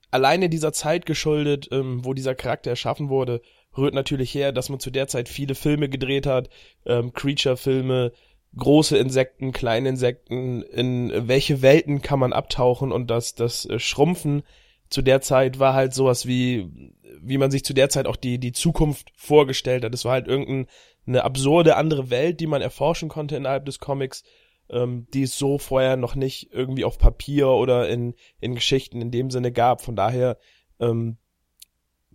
alleine 0.10 0.50
dieser 0.50 0.74
Zeit 0.74 1.06
geschuldet, 1.06 1.68
ähm, 1.72 2.06
wo 2.06 2.14
dieser 2.14 2.36
Charakter 2.36 2.70
erschaffen 2.70 3.10
wurde, 3.10 3.42
rührt 3.78 3.94
natürlich 3.94 4.34
her, 4.34 4.52
dass 4.52 4.70
man 4.70 4.80
zu 4.80 4.92
der 4.92 5.08
Zeit 5.08 5.30
viele 5.30 5.56
Filme 5.56 5.90
gedreht 5.90 6.26
hat, 6.26 6.50
ähm, 6.86 7.14
Creature-Filme, 7.14 8.12
große 8.56 8.98
Insekten, 8.98 9.52
kleine 9.52 9.90
Insekten, 9.90 10.62
in 10.64 11.12
welche 11.28 11.62
Welten 11.62 12.02
kann 12.02 12.20
man 12.20 12.34
abtauchen 12.34 12.92
und 12.92 13.10
das, 13.10 13.36
das 13.36 13.66
äh, 13.66 13.80
Schrumpfen 13.80 14.44
zu 14.90 15.02
der 15.02 15.22
Zeit 15.22 15.60
war 15.60 15.74
halt 15.74 15.94
sowas 15.94 16.28
wie, 16.28 16.94
wie 17.22 17.38
man 17.38 17.52
sich 17.52 17.66
zu 17.66 17.74
der 17.74 17.90
Zeit 17.90 18.08
auch 18.08 18.16
die, 18.16 18.40
die 18.40 18.54
Zukunft 18.54 19.12
vorgestellt 19.16 19.84
hat. 19.84 19.94
Es 19.94 20.06
war 20.06 20.14
halt 20.14 20.28
irgendeine 20.28 21.24
absurde 21.24 21.76
andere 21.76 22.10
Welt, 22.10 22.40
die 22.40 22.48
man 22.48 22.62
erforschen 22.62 23.10
konnte 23.10 23.36
innerhalb 23.36 23.66
des 23.66 23.80
Comics, 23.80 24.24
ähm, 24.70 25.08
die 25.14 25.24
es 25.24 25.38
so 25.38 25.58
vorher 25.58 25.98
noch 25.98 26.16
nicht 26.16 26.50
irgendwie 26.52 26.86
auf 26.86 26.98
Papier 26.98 27.50
oder 27.50 27.90
in, 27.90 28.16
in 28.40 28.56
Geschichten 28.56 29.02
in 29.02 29.12
dem 29.12 29.30
Sinne 29.30 29.52
gab. 29.52 29.82
Von 29.82 29.96
daher 29.96 30.38
ähm, 30.80 31.18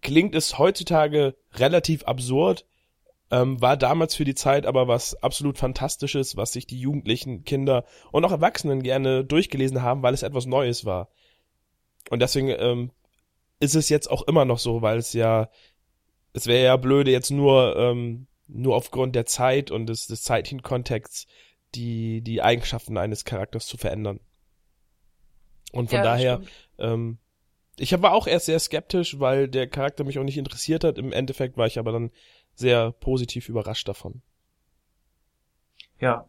klingt 0.03 0.35
es 0.35 0.59
heutzutage 0.59 1.37
relativ 1.55 2.05
absurd, 2.05 2.67
ähm, 3.31 3.61
war 3.63 3.77
damals 3.79 4.15
für 4.15 4.25
die 4.25 4.35
Zeit 4.35 4.67
aber 4.67 4.89
was 4.89 5.15
absolut 5.23 5.57
Fantastisches, 5.57 6.37
was 6.37 6.53
sich 6.53 6.67
die 6.67 6.79
Jugendlichen, 6.79 7.45
Kinder 7.45 7.87
und 8.11 8.25
auch 8.25 8.33
Erwachsenen 8.33 8.83
gerne 8.83 9.25
durchgelesen 9.25 9.83
haben, 9.83 10.03
weil 10.03 10.13
es 10.15 10.23
etwas 10.23 10.47
Neues 10.47 10.85
war. 10.85 11.09
Und 12.11 12.21
deswegen 12.21 12.49
ähm, 12.51 12.91
ist 13.59 13.75
es 13.75 13.89
jetzt 13.89 14.11
auch 14.11 14.23
immer 14.23 14.45
noch 14.45 14.59
so, 14.59 14.83
weil 14.83 14.99
es 14.99 15.13
ja, 15.15 15.49
es 16.35 16.47
wäre 16.47 16.65
ja 16.65 16.77
blöde 16.77 17.11
jetzt 17.11 17.31
nur, 17.31 17.77
ähm, 17.77 18.27
nur 18.49 18.77
aufgrund 18.77 19.15
der 19.15 19.25
Zeit 19.25 19.71
und 19.71 19.87
des, 19.87 20.09
des 20.09 20.23
zeitlichen 20.23 20.63
Kontexts 20.63 21.27
die, 21.75 22.21
die 22.21 22.43
Eigenschaften 22.43 22.99
eines 22.99 23.25
Charakters 23.25 23.67
zu 23.67 23.79
verändern. 23.79 24.21
Und 25.73 25.89
von 25.89 25.99
Ja, 25.99 26.03
daher, 26.03 26.43
ähm, 26.79 27.19
ich 27.79 28.01
war 28.03 28.13
auch 28.13 28.27
erst 28.27 28.47
sehr 28.47 28.59
skeptisch, 28.59 29.19
weil 29.19 29.49
der 29.49 29.67
Charakter 29.67 30.05
mich 30.05 30.19
auch 30.19 30.25
nicht 30.25 30.39
interessiert 30.39 30.85
hat. 30.85 30.99
Im 30.99 31.13
Endeffekt 31.13 31.57
war 31.57 31.67
ich 31.67 31.79
aber 31.79 31.93
dann 31.93 32.11
sehr 32.55 32.93
positiv 32.93 33.49
überrascht 33.49 33.89
davon. 33.89 34.23
Ja. 35.99 36.27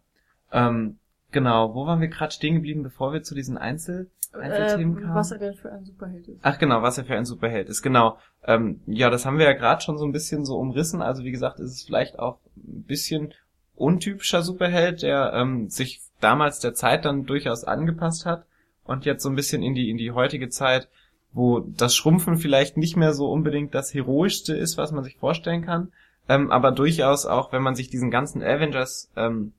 Ähm, 0.52 1.00
genau, 1.32 1.74
wo 1.76 1.86
waren 1.86 2.00
wir 2.02 2.08
gerade 2.08 2.32
stehen 2.32 2.56
geblieben, 2.56 2.84
bevor 2.84 3.12
wir 3.14 3.24
zu 3.24 3.36
diesen 3.36 3.58
Einzel 3.58 4.10
Einzelthemen 4.34 4.98
Äh, 4.98 5.02
kamen? 5.02 5.16
was 5.16 5.32
er 5.32 5.38
denn 5.40 5.54
für 5.54 5.72
ein 5.72 5.86
Superheld 5.86 6.28
ist. 6.28 6.40
Ach 6.42 6.58
genau, 6.58 6.82
was 6.82 6.98
er 6.98 7.06
für 7.06 7.16
ein 7.16 7.26
Superheld 7.26 7.70
ist, 7.70 7.82
genau. 7.82 8.18
Ähm, 8.44 8.82
ja, 8.88 9.10
das 9.10 9.26
haben 9.26 9.38
wir 9.38 9.46
ja 9.46 9.54
gerade 9.54 9.82
schon 9.82 9.98
so 9.98 10.06
ein 10.06 10.12
bisschen 10.12 10.46
so 10.46 10.58
umrissen. 10.58 11.02
Also 11.02 11.24
wie 11.24 11.32
gesagt, 11.32 11.60
ist 11.60 11.72
es 11.72 11.84
vielleicht 11.84 12.18
auch 12.20 12.40
ein 12.58 12.84
bisschen 12.84 13.34
untypischer 13.76 14.42
Superheld, 14.42 15.02
der 15.02 15.34
ähm, 15.34 15.70
sich 15.70 16.02
damals 16.20 16.60
der 16.60 16.74
Zeit 16.74 17.06
dann 17.06 17.26
durchaus 17.26 17.64
angepasst 17.64 18.26
hat 18.26 18.46
und 18.84 19.06
jetzt 19.06 19.24
so 19.24 19.30
ein 19.30 19.36
bisschen 19.36 19.62
in 19.64 19.76
die 19.76 19.90
in 19.90 19.98
die 19.98 20.12
heutige 20.12 20.50
Zeit, 20.50 20.88
wo 21.34 21.60
das 21.60 21.96
Schrumpfen 21.96 22.38
vielleicht 22.38 22.78
nicht 22.78 22.96
mehr 22.96 23.14
so 23.14 23.30
unbedingt 23.32 23.74
das 23.74 23.94
heroischste 23.94 24.56
ist, 24.56 24.78
was 24.78 24.92
man 24.92 25.04
sich 25.04 25.18
vorstellen 25.18 25.66
kann, 25.66 25.92
ähm, 26.30 26.52
aber 26.52 26.72
durchaus 26.72 27.26
auch, 27.26 27.52
wenn 27.52 27.62
man 27.64 27.76
sich 27.76 27.90
diesen 27.90 28.12
ganzen 28.12 28.42
Avengers, 28.42 29.10
ähm, 29.16 29.54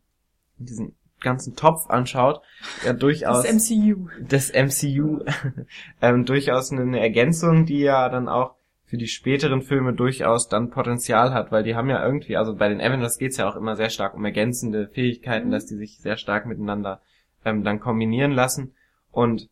diesen 0.59 0.95
ganzen 1.21 1.57
Topf 1.57 1.89
anschaut, 1.91 2.41
ja 2.85 2.93
durchaus 2.95 3.43
Das 3.43 3.53
MCU. 3.71 4.09
des 4.21 4.53
MCU 4.53 5.25
ähm, 6.03 6.25
durchaus 6.25 6.71
eine, 6.71 6.83
eine 6.83 7.01
Ergänzung, 7.01 7.67
die 7.67 7.81
ja 7.81 8.09
dann 8.09 8.29
auch 8.29 8.55
für 8.87 8.99
die 8.99 9.09
späteren 9.09 9.63
Filme 9.63 9.95
durchaus 9.95 10.49
dann 10.49 10.71
Potenzial 10.71 11.33
hat, 11.35 11.51
weil 11.51 11.65
die 11.65 11.75
haben 11.75 11.89
ja 11.91 12.05
irgendwie, 12.05 12.37
also 12.37 12.55
bei 12.55 12.69
den 12.69 12.81
Avengers 12.81 13.19
geht's 13.19 13.39
ja 13.39 13.49
auch 13.49 13.57
immer 13.57 13.75
sehr 13.77 13.91
stark 13.91 14.15
um 14.15 14.25
ergänzende 14.25 14.89
Fähigkeiten, 14.89 15.49
Mhm. 15.49 15.53
dass 15.53 15.67
die 15.67 15.77
sich 15.77 15.99
sehr 15.99 16.17
stark 16.17 16.47
miteinander 16.47 17.01
ähm, 17.45 17.65
dann 17.65 17.81
kombinieren 17.81 18.31
lassen. 18.33 18.75
Und 19.11 19.49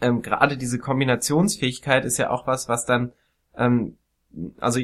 ähm, 0.00 0.22
gerade 0.22 0.56
diese 0.56 0.78
Kombinationsfähigkeit 0.78 2.04
ist 2.04 2.18
ja 2.18 2.30
auch 2.30 2.46
was, 2.46 2.68
was 2.68 2.86
dann, 2.86 3.12
ähm, 3.56 3.96
also 4.58 4.80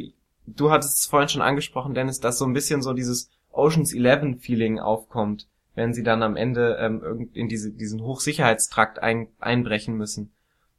du 0.46 0.70
hattest 0.70 0.98
es 0.98 1.06
vorhin 1.06 1.28
schon 1.28 1.42
angesprochen, 1.42 1.94
Dennis, 1.94 2.20
dass 2.20 2.38
so 2.38 2.44
ein 2.44 2.52
bisschen 2.52 2.82
so 2.82 2.92
dieses 2.92 3.30
Oceans 3.52 3.94
11 3.94 4.40
Feeling 4.40 4.78
aufkommt, 4.78 5.48
wenn 5.74 5.94
sie 5.94 6.02
dann 6.02 6.22
am 6.22 6.36
Ende 6.36 6.76
ähm, 6.80 7.30
in 7.32 7.48
diese, 7.48 7.70
diesen 7.70 8.02
Hochsicherheitstrakt 8.02 9.00
ein, 9.00 9.28
einbrechen 9.38 9.96
müssen. 9.96 10.32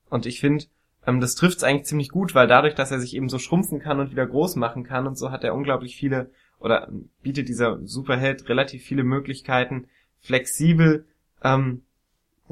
Und 0.10 0.26
ich 0.26 0.40
finde, 0.40 0.66
ähm, 1.06 1.20
das 1.20 1.36
trifft 1.36 1.58
es 1.58 1.64
eigentlich 1.64 1.86
ziemlich 1.86 2.10
gut, 2.10 2.36
weil 2.36 2.48
dadurch, 2.48 2.76
dass 2.76 2.92
er 2.92 3.00
sich 3.00 3.16
eben 3.16 3.30
so 3.30 3.40
schrumpfen 3.40 3.80
kann 3.80 4.00
und 4.00 4.12
wieder 4.12 4.26
groß 4.26 4.56
machen 4.56 4.84
kann 4.84 5.08
und 5.08 5.18
so 5.18 5.32
hat 5.32 5.44
er 5.44 5.56
unglaublich 5.56 5.96
viele 5.96 6.30
oder 6.60 6.90
bietet 7.24 7.50
dieser 7.50 7.80
Superheld 7.86 8.48
relativ 8.48 8.84
viele 8.84 9.04
Möglichkeiten, 9.04 9.88
flexibel 10.20 11.06
ähm, 11.44 11.82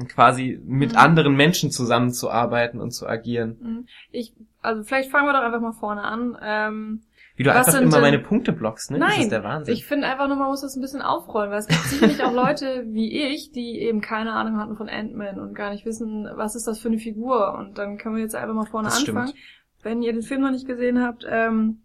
quasi 0.08 0.60
mit 0.64 0.92
Mhm. 0.92 0.98
anderen 0.98 1.34
Menschen 1.36 1.70
zusammenzuarbeiten 1.70 2.80
und 2.80 2.90
zu 2.92 3.06
agieren. 3.06 3.56
Mhm. 3.60 3.86
Ich, 4.10 4.34
also 4.62 4.82
vielleicht 4.82 5.10
fangen 5.10 5.26
wir 5.26 5.32
doch 5.32 5.42
einfach 5.42 5.60
mal 5.60 5.72
vorne 5.72 6.02
an. 6.02 6.36
Ähm, 6.42 7.00
Wie 7.36 7.42
du 7.44 7.50
Was 7.50 7.56
einfach 7.58 7.72
sind 7.72 7.82
immer 7.84 7.92
denn- 7.92 8.00
meine 8.02 8.18
Punkte 8.18 8.52
blockst, 8.52 8.90
ne? 8.90 8.98
das 8.98 9.08
Nein, 9.08 9.20
ist 9.22 9.32
der 9.32 9.42
Wahnsinn. 9.44 9.72
ich 9.74 9.86
finde 9.86 10.06
einfach 10.08 10.28
nur, 10.28 10.36
man 10.36 10.48
muss 10.48 10.60
das 10.60 10.76
ein 10.76 10.82
bisschen 10.82 11.00
aufrollen, 11.02 11.50
weil 11.50 11.60
es 11.60 11.68
gibt 11.68 11.80
sicherlich 11.84 12.22
auch 12.22 12.32
Leute 12.34 12.84
wie 12.88 13.10
ich, 13.32 13.50
die 13.52 13.78
eben 13.80 14.00
keine 14.00 14.32
Ahnung 14.32 14.58
hatten 14.58 14.76
von 14.76 14.88
Ant-Man 14.88 15.38
und 15.40 15.54
gar 15.54 15.70
nicht 15.70 15.86
wissen, 15.86 16.28
was 16.34 16.54
ist 16.54 16.66
das 16.66 16.80
für 16.80 16.88
eine 16.88 16.98
Figur. 16.98 17.54
Und 17.54 17.78
dann 17.78 17.96
können 17.98 18.16
wir 18.16 18.22
jetzt 18.22 18.34
einfach 18.34 18.54
mal 18.54 18.66
vorne 18.66 18.88
Das 18.88 18.98
anfangen. 19.06 19.28
stimmt. 19.28 19.42
Wenn 19.82 20.02
ihr 20.02 20.12
den 20.12 20.22
Film 20.22 20.42
noch 20.42 20.50
nicht 20.50 20.66
gesehen 20.66 21.02
habt, 21.02 21.24
ähm, 21.26 21.82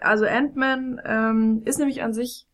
also 0.00 0.24
Ant-Man 0.26 1.00
ähm, 1.04 1.62
ist 1.64 1.78
nämlich 1.78 2.02
an 2.02 2.12
sich 2.12 2.45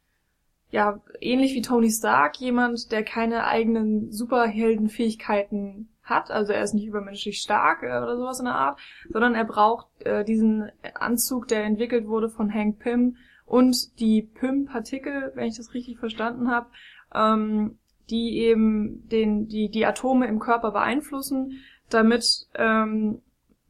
ja 0.73 1.00
ähnlich 1.21 1.55
wie 1.55 1.62
Tony 1.62 1.91
Stark 1.91 2.38
jemand, 2.38 2.91
der 2.91 3.05
keine 3.05 3.45
eigenen 3.45 4.11
Superheldenfähigkeiten 4.11 5.88
hat. 6.02 6.31
Also 6.31 6.52
er 6.52 6.62
ist 6.62 6.75
nicht 6.75 6.87
übermenschlich 6.87 7.41
stark 7.41 7.83
äh, 7.83 7.87
oder 7.87 8.17
sowas 8.17 8.41
in 8.41 8.47
der 8.47 8.57
Art, 8.57 8.81
sondern 9.11 9.35
er 9.35 9.45
braucht 9.45 9.87
äh, 10.05 10.25
diesen 10.25 10.73
Anzug, 10.95 11.47
der 11.47 11.64
entwickelt 11.64 12.09
wurde 12.09 12.29
von 12.29 12.52
Hank 12.52 12.81
Pym 12.81 13.17
und 13.45 14.00
die 14.00 14.23
Pym-Partikel, 14.23 15.33
wenn 15.35 15.47
ich 15.47 15.57
das 15.57 15.75
richtig 15.75 15.99
verstanden 15.99 16.50
habe, 16.50 16.67
ähm, 17.14 17.79
die 18.09 18.38
eben 18.38 19.09
den, 19.09 19.49
die, 19.49 19.69
die 19.69 19.85
Atome 19.87 20.26
im 20.26 20.38
Körper 20.38 20.71
beeinflussen, 20.73 21.61
damit 21.91 22.47
ähm, 22.55 23.21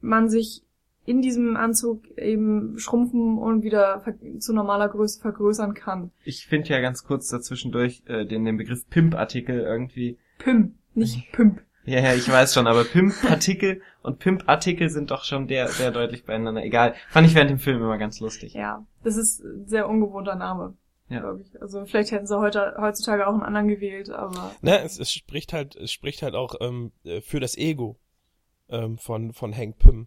man 0.00 0.28
sich 0.28 0.62
in 1.12 1.20
diesem 1.22 1.56
Anzug 1.56 2.06
eben 2.16 2.78
schrumpfen 2.78 3.36
und 3.38 3.62
wieder 3.62 4.02
zu 4.38 4.54
normaler 4.54 4.88
Größe 4.88 5.20
vergrößern 5.20 5.74
kann. 5.74 6.10
Ich 6.24 6.46
finde 6.46 6.70
ja 6.70 6.80
ganz 6.80 7.04
kurz 7.04 7.28
dazwischendurch 7.28 8.02
äh, 8.06 8.24
den, 8.24 8.44
den 8.46 8.56
Begriff 8.56 8.88
Pimp-Artikel 8.88 9.60
irgendwie. 9.60 10.16
Pym, 10.38 10.74
nicht 10.94 11.30
Pimp. 11.32 11.60
Ja, 11.84 12.00
ja, 12.00 12.14
ich 12.14 12.28
weiß 12.30 12.54
schon, 12.54 12.66
aber 12.66 12.84
Pimp-Partikel 12.84 13.82
und 14.02 14.18
Pimp-Artikel 14.20 14.88
sind 14.88 15.10
doch 15.10 15.24
schon 15.24 15.48
sehr, 15.48 15.68
sehr 15.68 15.90
deutlich 15.90 16.24
beieinander. 16.24 16.64
Egal. 16.64 16.94
Fand 17.10 17.26
ich 17.26 17.34
während 17.34 17.50
dem 17.50 17.58
Film 17.58 17.78
immer 17.82 17.98
ganz 17.98 18.20
lustig. 18.20 18.54
Ja, 18.54 18.86
das 19.04 19.16
ist 19.16 19.42
ein 19.44 19.66
sehr 19.66 19.88
ungewohnter 19.88 20.36
Name, 20.36 20.76
Ja. 21.08 21.20
glaube 21.20 21.42
ich. 21.42 21.60
Also 21.60 21.84
vielleicht 21.84 22.12
hätten 22.12 22.26
sie 22.26 22.38
heute, 22.38 22.76
heutzutage 22.78 23.26
auch 23.26 23.32
einen 23.34 23.42
anderen 23.42 23.68
gewählt, 23.68 24.10
aber 24.10 24.52
Ne, 24.62 24.80
es, 24.82 24.98
es 24.98 25.12
spricht 25.12 25.52
halt, 25.52 25.76
es 25.76 25.90
spricht 25.92 26.22
halt 26.22 26.34
auch 26.36 26.54
ähm, 26.60 26.92
äh, 27.04 27.20
für 27.20 27.40
das 27.40 27.58
Ego 27.58 27.98
ähm, 28.70 28.96
von 28.96 29.32
von 29.32 29.52
Hank 29.54 29.78
Pym, 29.78 30.06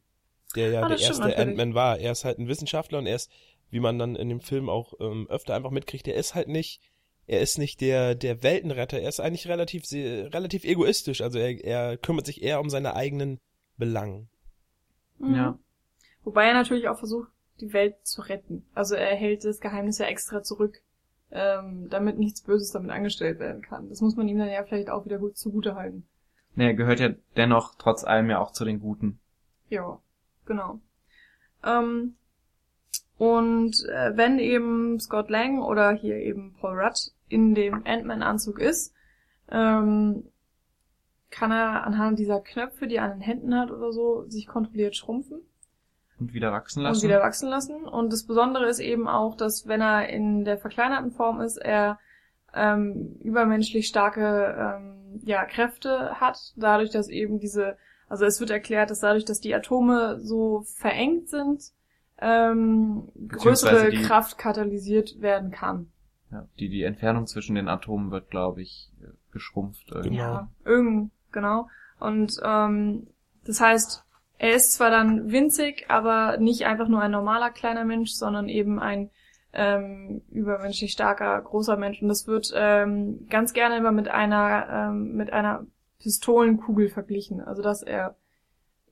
der 0.55 0.69
ja 0.71 0.81
Ah, 0.83 0.87
der 0.87 0.99
erste. 0.99 1.37
Ant-Man 1.37 1.73
war. 1.73 1.99
Er 1.99 2.11
ist 2.11 2.25
halt 2.25 2.39
ein 2.39 2.47
Wissenschaftler 2.47 2.99
und 2.99 3.07
er 3.07 3.15
ist, 3.15 3.31
wie 3.69 3.79
man 3.79 3.99
dann 3.99 4.15
in 4.15 4.29
dem 4.29 4.41
Film 4.41 4.69
auch 4.69 4.93
ähm, 4.99 5.27
öfter 5.29 5.55
einfach 5.55 5.71
mitkriegt, 5.71 6.07
er 6.07 6.15
ist 6.15 6.35
halt 6.35 6.47
nicht, 6.47 6.81
er 7.27 7.41
ist 7.41 7.57
nicht 7.57 7.81
der 7.81 8.15
der 8.15 8.43
Weltenretter. 8.43 8.99
Er 8.99 9.09
ist 9.09 9.19
eigentlich 9.19 9.47
relativ 9.47 9.85
sehr, 9.85 10.33
relativ 10.33 10.63
egoistisch. 10.63 11.21
Also 11.21 11.39
er 11.39 11.63
er 11.63 11.97
kümmert 11.97 12.25
sich 12.25 12.41
eher 12.43 12.59
um 12.59 12.69
seine 12.69 12.95
eigenen 12.95 13.39
Belangen. 13.77 14.29
Mhm. 15.19 15.35
Ja. 15.35 15.59
Wobei 16.23 16.45
er 16.47 16.53
natürlich 16.53 16.87
auch 16.87 16.97
versucht, 16.97 17.29
die 17.61 17.71
Welt 17.73 17.95
zu 18.03 18.21
retten. 18.21 18.65
Also 18.73 18.95
er 18.95 19.15
hält 19.15 19.45
das 19.45 19.59
Geheimnis 19.59 19.97
ja 19.99 20.07
extra 20.07 20.43
zurück, 20.43 20.81
ähm, 21.31 21.87
damit 21.89 22.17
nichts 22.17 22.41
Böses 22.41 22.71
damit 22.71 22.91
angestellt 22.91 23.39
werden 23.39 23.61
kann. 23.61 23.89
Das 23.89 24.01
muss 24.01 24.15
man 24.15 24.27
ihm 24.27 24.37
dann 24.39 24.49
ja 24.49 24.63
vielleicht 24.63 24.89
auch 24.89 25.05
wieder 25.05 25.17
gut 25.19 25.37
zugute 25.37 25.75
halten. 25.75 26.07
Nee, 26.55 26.67
er 26.67 26.73
gehört 26.73 26.99
ja 26.99 27.09
dennoch 27.35 27.75
trotz 27.77 28.03
allem 28.03 28.29
ja 28.29 28.39
auch 28.39 28.51
zu 28.51 28.65
den 28.65 28.79
Guten. 28.79 29.19
Ja, 29.69 29.99
genau. 30.45 30.79
Ähm, 31.63 32.15
und 33.17 33.85
äh, 33.89 34.15
wenn 34.15 34.39
eben 34.39 34.99
Scott 34.99 35.29
Lang 35.29 35.61
oder 35.61 35.91
hier 35.91 36.17
eben 36.17 36.55
Paul 36.59 36.79
Rudd 36.79 37.11
in 37.29 37.55
dem 37.55 37.83
Ant-Man-Anzug 37.85 38.59
ist, 38.59 38.93
ähm, 39.49 40.25
kann 41.31 41.51
er 41.51 41.85
anhand 41.85 42.19
dieser 42.19 42.41
Knöpfe, 42.41 42.87
die 42.87 42.95
er 42.95 43.03
an 43.03 43.11
den 43.11 43.21
Händen 43.21 43.57
hat 43.57 43.71
oder 43.71 43.91
so, 43.91 44.25
sich 44.27 44.47
kontrolliert 44.47 44.95
schrumpfen. 44.95 45.41
Und 46.19 46.33
wieder 46.33 46.51
wachsen 46.51 46.79
und 46.79 46.85
lassen. 46.85 47.03
wieder 47.03 47.19
wachsen 47.19 47.49
lassen. 47.49 47.83
Und 47.83 48.13
das 48.13 48.23
Besondere 48.23 48.67
ist 48.67 48.79
eben 48.79 49.07
auch, 49.07 49.35
dass 49.35 49.67
wenn 49.67 49.81
er 49.81 50.07
in 50.09 50.45
der 50.45 50.57
verkleinerten 50.57 51.11
Form 51.11 51.41
ist, 51.41 51.57
er 51.57 51.99
ähm, 52.53 53.17
übermenschlich 53.21 53.87
starke 53.87 54.77
ähm, 54.77 55.21
ja, 55.25 55.45
Kräfte 55.45 56.19
hat, 56.19 56.53
dadurch, 56.55 56.91
dass 56.91 57.09
eben 57.09 57.39
diese, 57.39 57.77
also 58.15 58.25
es 58.25 58.39
wird 58.39 58.49
erklärt, 58.49 58.89
dass 58.91 58.99
dadurch, 59.01 59.25
dass 59.25 59.41
die 59.41 59.53
Atome 59.53 60.19
so 60.21 60.63
verengt 60.77 61.27
sind, 61.29 61.63
ähm, 62.21 63.09
größere 63.27 63.89
die- 63.89 64.03
Kraft 64.03 64.37
katalysiert 64.37 65.19
werden 65.21 65.51
kann. 65.51 65.91
ja, 66.31 66.47
die, 66.59 66.69
die 66.69 66.83
Entfernung 66.83 67.27
zwischen 67.27 67.55
den 67.55 67.67
Atomen 67.67 68.11
wird, 68.11 68.29
glaube 68.29 68.61
ich, 68.61 68.89
geschrumpft. 69.31 69.91
Irgendwie. 69.91 70.11
Genau. 70.11 70.23
Ja, 70.23 70.47
irgend, 70.63 71.11
genau. 71.33 71.67
Und 71.99 72.39
ähm, 72.43 73.07
das 73.45 73.59
heißt, 73.59 74.03
er 74.37 74.55
ist 74.55 74.73
zwar 74.73 74.89
dann 74.89 75.31
winzig, 75.31 75.85
aber 75.89 76.37
nicht 76.37 76.65
einfach 76.65 76.87
nur 76.87 77.01
ein 77.01 77.11
normaler 77.11 77.51
kleiner 77.51 77.83
Mensch, 77.83 78.11
sondern 78.11 78.47
eben 78.49 78.79
ein 78.79 79.09
ähm, 79.53 80.21
übermenschlich 80.31 80.91
starker 80.93 81.41
großer 81.41 81.77
Mensch. 81.77 82.01
Und 82.01 82.07
das 82.09 82.27
wird 82.27 82.51
ähm, 82.55 83.27
ganz 83.29 83.53
gerne 83.53 83.77
immer 83.77 83.91
mit 83.91 84.07
einer 84.07 84.67
ähm, 84.89 85.15
mit 85.15 85.31
einer 85.33 85.65
Pistolenkugel 86.05 86.89
verglichen. 86.89 87.41
Also 87.41 87.63
dass 87.63 87.81
er 87.81 88.15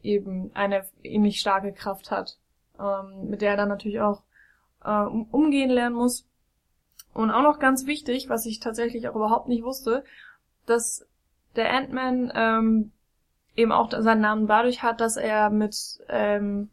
eben 0.01 0.49
eine 0.55 0.83
ähnlich 1.03 1.39
starke 1.39 1.71
Kraft 1.71 2.09
hat, 2.09 2.39
ähm, 2.79 3.29
mit 3.29 3.41
der 3.43 3.51
er 3.51 3.57
dann 3.57 3.69
natürlich 3.69 4.01
auch 4.01 4.23
äh, 4.83 4.89
um, 4.89 5.27
umgehen 5.29 5.69
lernen 5.69 5.95
muss. 5.95 6.27
Und 7.13 7.29
auch 7.29 7.43
noch 7.43 7.59
ganz 7.59 7.85
wichtig, 7.85 8.29
was 8.29 8.47
ich 8.47 8.59
tatsächlich 8.59 9.07
auch 9.07 9.15
überhaupt 9.15 9.47
nicht 9.47 9.63
wusste, 9.63 10.03
dass 10.65 11.05
der 11.55 11.71
Ant-Man 11.71 12.33
ähm, 12.35 12.91
eben 13.55 13.71
auch 13.71 13.91
seinen 13.91 14.21
Namen 14.21 14.47
dadurch 14.47 14.81
hat, 14.81 14.99
dass 14.99 15.15
er 15.15 15.51
mit, 15.51 15.75
ähm, 16.09 16.71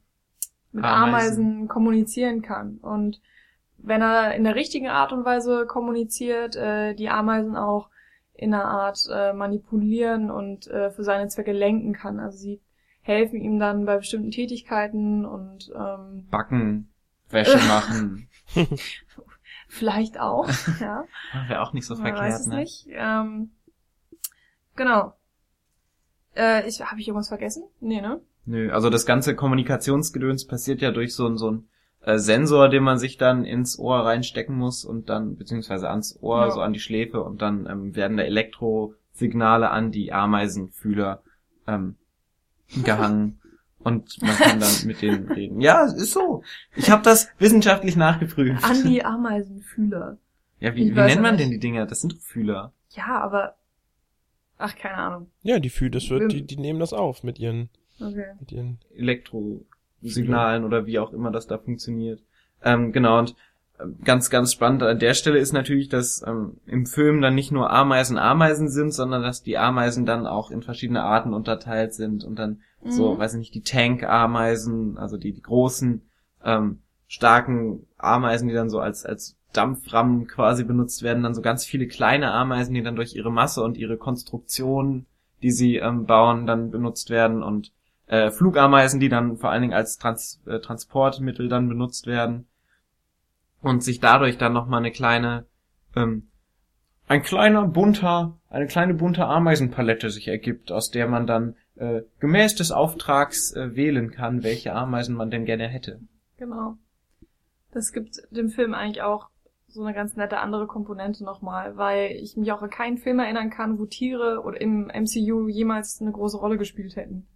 mit 0.72 0.85
Ameisen. 0.85 1.44
Ameisen. 1.44 1.68
kommunizieren 1.68 2.40
kann. 2.40 2.79
Und 2.79 3.20
wenn 3.76 4.00
er 4.00 4.35
in 4.35 4.44
der 4.44 4.55
richtigen 4.55 4.88
Art 4.88 5.12
und 5.12 5.26
Weise 5.26 5.66
kommuniziert, 5.66 6.57
äh, 6.57 6.94
die 6.94 7.11
Ameisen 7.11 7.57
auch 7.57 7.90
in 8.40 8.55
einer 8.55 8.64
Art 8.64 9.07
äh, 9.12 9.35
manipulieren 9.35 10.31
und 10.31 10.66
äh, 10.66 10.90
für 10.90 11.05
seine 11.05 11.29
Zwecke 11.29 11.53
lenken 11.53 11.92
kann. 11.92 12.18
Also 12.18 12.38
sie 12.38 12.62
helfen 13.03 13.38
ihm 13.38 13.59
dann 13.59 13.85
bei 13.85 13.98
bestimmten 13.98 14.31
Tätigkeiten 14.31 15.26
und 15.26 15.70
ähm, 15.76 16.26
Backen, 16.31 16.90
Wäsche 17.29 17.59
machen. 17.68 18.29
vielleicht 19.68 20.18
auch, 20.18 20.48
ja. 20.81 21.05
Wäre 21.48 21.61
auch 21.61 21.74
nicht 21.74 21.85
so 21.85 21.94
Man 21.96 22.05
verkehrt, 22.05 22.24
weiß 22.24 22.40
es 22.40 22.46
ne? 22.46 22.57
nicht. 22.57 22.87
Ähm, 22.92 23.50
genau. 24.74 25.12
Äh, 26.35 26.66
ich 26.66 26.81
habe 26.81 26.98
ich 26.98 27.09
irgendwas 27.09 27.29
vergessen? 27.29 27.64
Nee, 27.81 28.00
ne? 28.00 28.22
Nö, 28.46 28.72
also 28.72 28.88
das 28.88 29.05
ganze 29.05 29.37
Kommunikationsgedöns 29.37 30.46
passiert 30.46 30.81
ja 30.81 30.92
durch 30.92 31.14
so 31.14 31.26
ein 31.26 31.37
so 31.37 31.50
ein 31.50 31.68
äh, 32.02 32.18
Sensor, 32.18 32.68
den 32.68 32.82
man 32.82 32.98
sich 32.98 33.16
dann 33.18 33.44
ins 33.44 33.78
Ohr 33.78 33.98
reinstecken 34.06 34.56
muss 34.56 34.84
und 34.84 35.08
dann 35.08 35.36
beziehungsweise 35.36 35.88
ans 35.90 36.18
Ohr, 36.20 36.46
Ja. 36.46 36.50
so 36.50 36.60
an 36.60 36.72
die 36.72 36.80
Schläfe 36.80 37.22
und 37.22 37.42
dann 37.42 37.66
ähm, 37.66 37.94
werden 37.96 38.16
da 38.16 38.22
Elektrosignale 38.22 39.70
an 39.70 39.90
die 39.92 40.12
Ameisenfühler 40.12 41.22
ähm, 41.66 41.96
gehangen 42.84 43.40
und 43.78 44.20
man 44.22 44.36
kann 44.36 44.60
dann 44.60 44.72
mit 44.86 45.00
denen 45.02 45.30
reden. 45.30 45.60
Ja, 45.60 45.84
es 45.86 45.94
ist 45.94 46.12
so. 46.12 46.42
Ich 46.76 46.90
habe 46.90 47.02
das 47.02 47.28
wissenschaftlich 47.38 47.96
nachgeprüft. 47.96 48.62
An 48.64 48.82
die 48.84 49.04
Ameisenfühler. 49.04 50.18
ja, 50.60 50.74
wie, 50.74 50.88
Ich 50.88 50.94
wie 50.94 51.00
nennt 51.00 51.22
man 51.22 51.36
nicht. 51.36 51.44
denn 51.44 51.50
die 51.50 51.58
Dinger? 51.60 51.86
Das 51.86 52.00
sind 52.02 52.12
doch 52.14 52.20
Fühler. 52.20 52.72
Ja, 52.90 53.20
aber 53.22 53.56
ach 54.58 54.76
keine 54.76 54.96
Ahnung. 54.96 55.30
Ja, 55.42 55.58
die 55.58 55.70
fühlt, 55.70 55.94
das 55.94 56.10
Wir- 56.10 56.20
wird, 56.20 56.32
die, 56.32 56.42
die 56.46 56.56
nehmen 56.58 56.78
das 56.80 56.92
auf 56.92 57.22
mit 57.22 57.38
ihren, 57.38 57.70
Okay. 58.00 58.34
mit 58.38 58.52
ihren. 58.52 58.78
Elektrosignalen 60.02 60.64
oder 60.64 60.86
wie 60.86 60.98
auch 60.98 61.12
immer 61.12 61.30
das 61.30 61.46
da 61.46 61.58
funktioniert. 61.58 62.22
Ähm, 62.62 62.92
genau, 62.92 63.18
und 63.18 63.34
ganz, 64.04 64.28
ganz 64.28 64.52
spannend 64.52 64.82
an 64.82 64.98
der 64.98 65.14
Stelle 65.14 65.38
ist 65.38 65.52
natürlich, 65.52 65.88
dass 65.88 66.22
ähm, 66.26 66.58
im 66.66 66.84
Film 66.86 67.22
dann 67.22 67.34
nicht 67.34 67.50
nur 67.50 67.70
Ameisen 67.70 68.18
Ameisen 68.18 68.68
sind, 68.68 68.92
sondern 68.92 69.22
dass 69.22 69.42
die 69.42 69.56
Ameisen 69.56 70.04
dann 70.04 70.26
auch 70.26 70.50
in 70.50 70.62
verschiedene 70.62 71.02
Arten 71.02 71.32
unterteilt 71.32 71.94
sind 71.94 72.24
und 72.24 72.38
dann 72.38 72.60
Mhm. 72.82 72.90
so, 72.90 73.18
weiß 73.18 73.34
ich 73.34 73.38
nicht, 73.38 73.54
die 73.54 73.62
Tank-Ameisen, 73.62 74.96
also 74.98 75.16
die, 75.16 75.32
die 75.32 75.42
großen, 75.42 76.02
ähm, 76.44 76.80
starken 77.06 77.86
Ameisen, 77.98 78.48
die 78.48 78.54
dann 78.54 78.70
so 78.70 78.80
als, 78.80 79.04
als 79.04 79.36
Dampframmen 79.52 80.26
quasi 80.26 80.64
benutzt 80.64 81.02
werden, 81.02 81.22
dann 81.22 81.34
so 81.34 81.42
ganz 81.42 81.64
viele 81.64 81.88
kleine 81.88 82.32
Ameisen, 82.32 82.74
die 82.74 82.82
dann 82.82 82.96
durch 82.96 83.14
ihre 83.14 83.32
Masse 83.32 83.62
und 83.62 83.76
ihre 83.76 83.96
Konstruktion, 83.96 85.06
die 85.42 85.50
sie 85.50 85.76
ähm, 85.76 86.06
bauen, 86.06 86.46
dann 86.46 86.70
benutzt 86.70 87.10
werden 87.10 87.42
und 87.42 87.72
äh, 88.11 88.33
Flugameisen, 88.33 88.99
die 88.99 89.09
dann 89.09 89.37
vor 89.37 89.51
allen 89.51 89.62
Dingen 89.62 89.75
als 89.75 89.96
Trans 89.96 90.42
äh, 90.46 90.59
Transportmittel 90.59 91.49
dann 91.49 91.68
benutzt 91.68 92.07
werden 92.07 92.49
und 93.62 93.85
sich 93.85 94.01
dadurch 94.01 94.37
dann 94.37 94.53
noch 94.53 94.66
mal 94.66 94.79
eine 94.79 94.90
kleine 94.90 95.46
ähm, 95.94 96.29
ein 97.07 97.23
kleiner 97.23 97.66
bunter 97.68 98.40
eine 98.49 98.66
kleine 98.66 98.94
bunte 98.94 99.27
Ameisenpalette 99.27 100.11
sich 100.11 100.27
ergibt, 100.27 100.73
aus 100.73 100.90
der 100.90 101.07
man 101.07 101.29
dann 101.29 101.55
äh, 101.77 102.03
gemäß 102.18 102.57
des 102.57 102.73
Auftrags 102.73 103.55
äh, 103.55 103.77
wählen 103.77 104.11
kann, 104.11 104.42
welche 104.42 104.75
Ameisen 104.75 105.14
man 105.14 105.31
denn 105.31 105.44
gerne 105.44 105.68
hätte. 105.68 106.01
Genau. 106.37 106.79
Das 107.70 107.92
gibt 107.92 108.16
dem 108.33 108.49
Film 108.49 108.75
eigentlich 108.75 109.03
auch 109.03 109.29
so 109.68 109.85
eine 109.85 109.94
ganz 109.94 110.16
nette 110.16 110.38
andere 110.38 110.66
Komponente 110.66 111.23
nochmal, 111.23 111.77
weil 111.77 112.11
ich 112.11 112.37
mich 112.37 112.51
auch 112.51 112.62
an 112.62 112.70
keinen 112.70 112.99
Film 112.99 113.20
erinnern 113.20 113.51
kann, 113.51 113.79
wo 113.79 113.87
Tiere 113.87 114.42
oder 114.42 114.61
im 114.61 114.87
MCU 114.87 115.46
jemals 115.46 116.01
eine 116.01 116.11
große 116.11 116.38
Rolle 116.38 116.59
gespielt 116.59 116.96
hätten. 116.96 117.29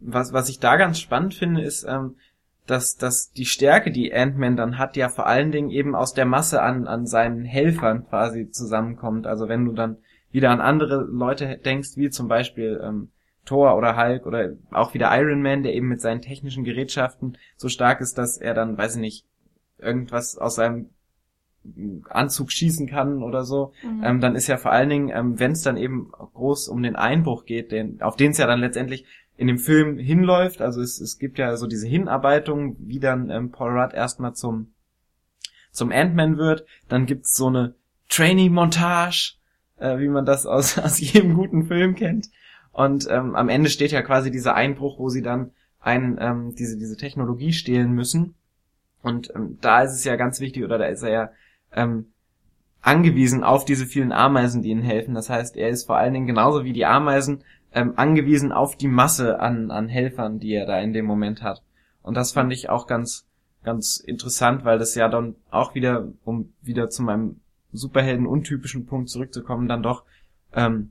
Was 0.00 0.32
was 0.32 0.48
ich 0.48 0.60
da 0.60 0.76
ganz 0.76 0.98
spannend 1.00 1.34
finde, 1.34 1.62
ist 1.62 1.84
ähm, 1.84 2.16
dass, 2.66 2.96
dass 2.96 3.32
die 3.32 3.44
Stärke, 3.44 3.90
die 3.90 4.14
Ant-Man 4.14 4.56
dann 4.56 4.78
hat, 4.78 4.96
ja 4.96 5.08
vor 5.08 5.26
allen 5.26 5.50
Dingen 5.50 5.70
eben 5.70 5.94
aus 5.96 6.14
der 6.14 6.26
Masse 6.26 6.62
an, 6.62 6.86
an 6.86 7.06
seinen 7.06 7.44
Helfern 7.44 8.06
quasi 8.08 8.50
zusammenkommt. 8.50 9.26
Also 9.26 9.48
wenn 9.48 9.64
du 9.64 9.72
dann 9.72 9.96
wieder 10.30 10.50
an 10.50 10.60
andere 10.60 11.02
Leute 11.10 11.58
denkst, 11.58 11.96
wie 11.96 12.10
zum 12.10 12.28
Beispiel 12.28 12.80
ähm, 12.82 13.08
Thor 13.44 13.76
oder 13.76 13.96
Hulk 13.96 14.26
oder 14.26 14.52
auch 14.70 14.94
wieder 14.94 15.10
Iron 15.18 15.42
Man, 15.42 15.64
der 15.64 15.74
eben 15.74 15.88
mit 15.88 16.00
seinen 16.00 16.22
technischen 16.22 16.62
Gerätschaften 16.62 17.36
so 17.56 17.68
stark 17.68 18.00
ist, 18.00 18.16
dass 18.16 18.38
er 18.38 18.54
dann, 18.54 18.78
weiß 18.78 18.94
ich 18.94 19.00
nicht, 19.00 19.26
irgendwas 19.78 20.38
aus 20.38 20.54
seinem 20.54 20.90
Anzug 22.08 22.50
schießen 22.50 22.88
kann 22.88 23.22
oder 23.22 23.44
so, 23.44 23.72
Mhm. 23.82 24.02
ähm, 24.04 24.20
dann 24.20 24.34
ist 24.34 24.46
ja 24.46 24.56
vor 24.56 24.72
allen 24.72 24.88
Dingen, 24.88 25.10
ähm, 25.14 25.38
wenn 25.38 25.52
es 25.52 25.62
dann 25.62 25.76
eben 25.76 26.10
groß 26.10 26.68
um 26.68 26.82
den 26.82 26.96
Einbruch 26.96 27.44
geht, 27.44 27.70
den, 27.72 28.00
auf 28.02 28.16
den 28.16 28.32
es 28.32 28.38
ja 28.38 28.46
dann 28.46 28.60
letztendlich 28.60 29.04
in 29.36 29.46
dem 29.46 29.58
Film 29.58 29.98
hinläuft, 29.98 30.60
also 30.60 30.80
es, 30.80 31.00
es 31.00 31.18
gibt 31.18 31.38
ja 31.38 31.56
so 31.56 31.66
diese 31.66 31.86
Hinarbeitung, 31.86 32.76
wie 32.78 33.00
dann 33.00 33.30
ähm, 33.30 33.50
Paul 33.50 33.78
Rudd 33.78 33.94
erstmal 33.94 34.34
zum 34.34 34.72
zum 35.72 35.90
Ant-Man 35.90 36.36
wird, 36.36 36.66
dann 36.88 37.06
gibt's 37.06 37.34
so 37.34 37.48
eine 37.48 37.74
Trainee-Montage, 38.10 39.36
äh, 39.78 39.98
wie 39.98 40.08
man 40.08 40.26
das 40.26 40.46
aus, 40.46 40.78
aus 40.78 41.00
jedem 41.00 41.34
guten 41.34 41.66
Film 41.66 41.94
kennt. 41.94 42.28
Und 42.70 43.06
ähm, 43.10 43.34
am 43.34 43.48
Ende 43.48 43.70
steht 43.70 43.90
ja 43.90 44.02
quasi 44.02 44.30
dieser 44.30 44.54
Einbruch, 44.54 44.98
wo 44.98 45.08
sie 45.08 45.22
dann 45.22 45.50
ein, 45.80 46.18
ähm, 46.20 46.54
diese, 46.54 46.78
diese 46.78 46.96
Technologie 46.96 47.52
stehlen 47.52 47.92
müssen. 47.92 48.34
Und 49.02 49.34
ähm, 49.34 49.58
da 49.60 49.82
ist 49.82 49.92
es 49.92 50.04
ja 50.04 50.16
ganz 50.16 50.40
wichtig, 50.40 50.62
oder 50.62 50.78
da 50.78 50.86
ist 50.86 51.02
er 51.02 51.10
ja 51.10 51.30
ähm, 51.72 52.12
angewiesen 52.80 53.42
auf 53.42 53.64
diese 53.64 53.86
vielen 53.86 54.12
Ameisen, 54.12 54.62
die 54.62 54.70
ihnen 54.70 54.82
helfen. 54.82 55.14
Das 55.14 55.28
heißt, 55.28 55.56
er 55.56 55.70
ist 55.70 55.86
vor 55.86 55.96
allen 55.96 56.14
Dingen 56.14 56.26
genauso 56.26 56.64
wie 56.64 56.72
die 56.72 56.86
Ameisen 56.86 57.42
ähm, 57.74 57.94
angewiesen 57.96 58.52
auf 58.52 58.76
die 58.76 58.88
Masse 58.88 59.40
an, 59.40 59.70
an 59.70 59.88
Helfern, 59.88 60.38
die 60.38 60.52
er 60.52 60.66
da 60.66 60.78
in 60.80 60.92
dem 60.92 61.06
Moment 61.06 61.42
hat. 61.42 61.62
Und 62.02 62.16
das 62.16 62.32
fand 62.32 62.52
ich 62.52 62.68
auch 62.68 62.86
ganz, 62.86 63.26
ganz 63.62 63.96
interessant, 63.98 64.64
weil 64.64 64.78
das 64.78 64.94
ja 64.94 65.08
dann 65.08 65.36
auch 65.50 65.74
wieder, 65.74 66.08
um 66.24 66.52
wieder 66.62 66.90
zu 66.90 67.02
meinem 67.02 67.40
Superhelden 67.72 68.26
untypischen 68.26 68.86
Punkt 68.86 69.08
zurückzukommen, 69.08 69.68
dann 69.68 69.82
doch 69.82 70.04
ähm, 70.52 70.90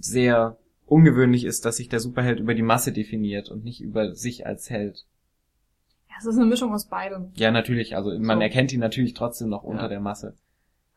sehr 0.00 0.58
ungewöhnlich 0.86 1.44
ist, 1.44 1.64
dass 1.64 1.76
sich 1.76 1.88
der 1.88 2.00
Superheld 2.00 2.40
über 2.40 2.54
die 2.54 2.62
Masse 2.62 2.92
definiert 2.92 3.50
und 3.50 3.64
nicht 3.64 3.80
über 3.80 4.14
sich 4.14 4.46
als 4.46 4.68
Held. 4.70 5.04
Ja, 6.08 6.16
es 6.18 6.26
ist 6.26 6.36
eine 6.36 6.46
Mischung 6.46 6.72
aus 6.72 6.86
beidem. 6.86 7.30
Ja, 7.34 7.50
natürlich, 7.50 7.96
also 7.96 8.10
man 8.18 8.38
So. 8.38 8.42
erkennt 8.42 8.72
ihn 8.72 8.80
natürlich 8.80 9.14
trotzdem 9.14 9.48
noch 9.48 9.62
unter 9.62 9.82
Ja. 9.84 9.88
der 9.88 10.00
Masse. 10.00 10.34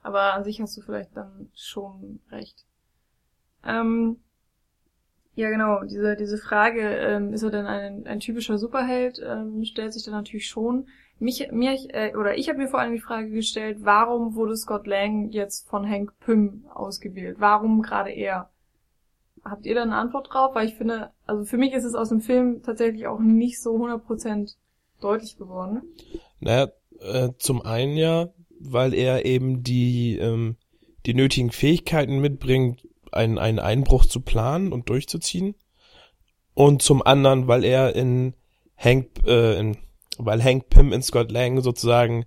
Aber 0.02 0.34
an 0.34 0.44
sich 0.44 0.60
hast 0.62 0.76
du 0.78 0.82
vielleicht 0.82 1.16
dann 1.16 1.50
schon 1.56 2.20
recht. 2.32 2.66
Ähm, 3.66 4.18
ja, 5.36 5.50
genau, 5.50 5.84
diese, 5.84 6.16
diese 6.18 6.38
Frage, 6.38 6.82
ähm, 6.82 7.34
ist 7.34 7.44
er 7.44 7.52
denn 7.52 7.66
ein, 7.66 8.06
ein 8.06 8.20
typischer 8.20 8.58
Superheld, 8.58 9.22
ähm, 9.26 9.64
stellt 9.64 9.94
sich 9.94 10.04
dann 10.04 10.14
natürlich 10.14 10.48
schon. 10.48 10.88
Mich, 11.20 11.48
mir, 11.52 11.78
äh, 11.90 12.16
oder 12.16 12.38
ich 12.38 12.50
habe 12.50 12.58
mir 12.58 12.68
vor 12.68 12.80
allem 12.80 12.94
die 12.94 13.00
Frage 13.00 13.30
gestellt, 13.30 13.78
warum 13.82 14.36
wurde 14.36 14.58
Scott 14.58 14.88
Lang 14.88 15.30
jetzt 15.30 15.70
von 15.70 15.88
Hank 15.88 16.14
Pym 16.20 16.66
ausgewählt? 16.74 17.38
Warum 17.40 17.82
gerade 17.82 18.12
er? 18.12 18.50
Habt 19.44 19.66
ihr 19.66 19.76
da 19.76 19.84
eine 19.84 19.96
Antwort 19.96 20.30
drauf? 20.32 20.54
Weil 20.54 20.68
ich 20.68 20.76
finde, 20.76 21.12
also 21.26 21.46
für 21.46 21.58
mich 21.58 21.74
ist 21.74 21.86
es 21.86 21.96
aus 21.96 22.10
dem 22.10 22.22
Film 22.22 22.62
tatsächlich 22.64 23.08
auch 23.08 23.20
nicht 23.20 23.62
so 23.62 23.76
100% 23.76 24.56
deutlich 25.00 25.38
geworden. 25.38 25.82
Naja, 26.40 26.70
äh, 27.00 27.30
zum 27.38 27.62
einen 27.62 27.96
ja, 27.96 28.30
weil 28.60 28.94
er 28.94 29.26
eben 29.26 29.64
die, 29.64 30.18
ähm, 30.18 30.58
die 31.06 31.14
nötigen 31.14 31.52
Fähigkeiten 31.52 32.20
mitbringt, 32.20 32.88
einen, 33.12 33.38
einen 33.38 33.60
Einbruch 33.60 34.06
zu 34.06 34.22
planen 34.22 34.72
und 34.72 34.90
durchzuziehen. 34.90 35.56
Und 36.54 36.82
zum 36.82 37.02
anderen, 37.02 37.48
weil 37.48 37.64
er 37.64 37.96
in 37.96 38.34
Hank, 38.78 39.08
äh, 39.26 39.58
in, 39.60 39.78
weil 40.18 40.44
Hank 40.44 40.70
Pym 40.70 40.92
in 40.94 41.02
Scott 41.02 41.32
Lang 41.32 41.62
sozusagen 41.62 42.26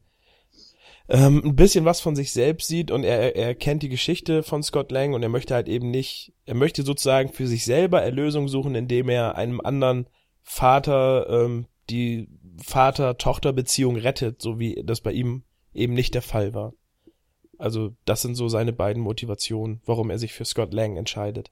ähm, 1.08 1.42
ein 1.44 1.56
bisschen 1.56 1.84
was 1.84 2.00
von 2.00 2.16
sich 2.16 2.32
selbst 2.32 2.68
sieht 2.68 2.90
und 2.90 3.04
er, 3.04 3.36
er 3.36 3.54
kennt 3.54 3.82
die 3.82 3.90
Geschichte 3.90 4.42
von 4.42 4.62
Scott 4.62 4.90
Lang 4.90 5.12
und 5.12 5.22
er 5.22 5.28
möchte 5.28 5.54
halt 5.54 5.68
eben 5.68 5.90
nicht, 5.90 6.32
er 6.46 6.54
möchte 6.54 6.82
sozusagen 6.82 7.32
für 7.32 7.46
sich 7.46 7.64
selber 7.64 8.02
Erlösung 8.02 8.48
suchen, 8.48 8.74
indem 8.74 9.10
er 9.10 9.36
einem 9.36 9.60
anderen 9.60 10.06
Vater 10.42 11.28
ähm, 11.28 11.66
die 11.90 12.28
Vater-Tochter-Beziehung 12.62 13.96
rettet, 13.96 14.40
so 14.40 14.58
wie 14.58 14.82
das 14.84 15.00
bei 15.00 15.12
ihm 15.12 15.44
eben 15.74 15.92
nicht 15.92 16.14
der 16.14 16.22
Fall 16.22 16.54
war. 16.54 16.72
Also 17.58 17.94
das 18.04 18.22
sind 18.22 18.34
so 18.34 18.48
seine 18.48 18.72
beiden 18.72 19.02
Motivationen, 19.02 19.80
warum 19.86 20.10
er 20.10 20.18
sich 20.18 20.32
für 20.32 20.44
Scott 20.44 20.72
Lang 20.72 20.96
entscheidet. 20.96 21.50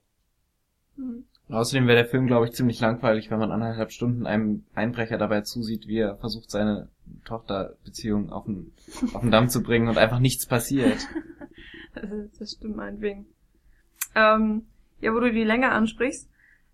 Mhm. 0.95 1.25
Außerdem 1.49 1.87
wäre 1.87 1.97
der 1.97 2.09
Film, 2.09 2.25
glaube 2.25 2.45
ich, 2.45 2.53
ziemlich 2.53 2.79
langweilig, 2.79 3.29
wenn 3.29 3.39
man 3.39 3.51
anderthalb 3.51 3.91
Stunden 3.91 4.25
einem 4.25 4.63
Einbrecher 4.73 5.17
dabei 5.17 5.41
zusieht, 5.41 5.87
wie 5.87 5.99
er 5.99 6.15
versucht, 6.17 6.49
seine 6.49 6.87
Tochterbeziehung 7.25 8.31
auf 8.31 8.45
den, 8.45 8.71
auf 9.13 9.21
den 9.21 9.31
Damm 9.31 9.49
zu 9.49 9.61
bringen 9.61 9.89
und 9.89 9.97
einfach 9.97 10.19
nichts 10.19 10.45
passiert. 10.45 10.97
Das 12.39 12.53
stimmt 12.53 12.75
meinetwegen. 12.75 13.27
Ähm, 14.15 14.65
ja, 14.99 15.13
wo 15.13 15.19
du 15.19 15.31
die 15.31 15.43
Länge 15.43 15.71
ansprichst. 15.71 16.27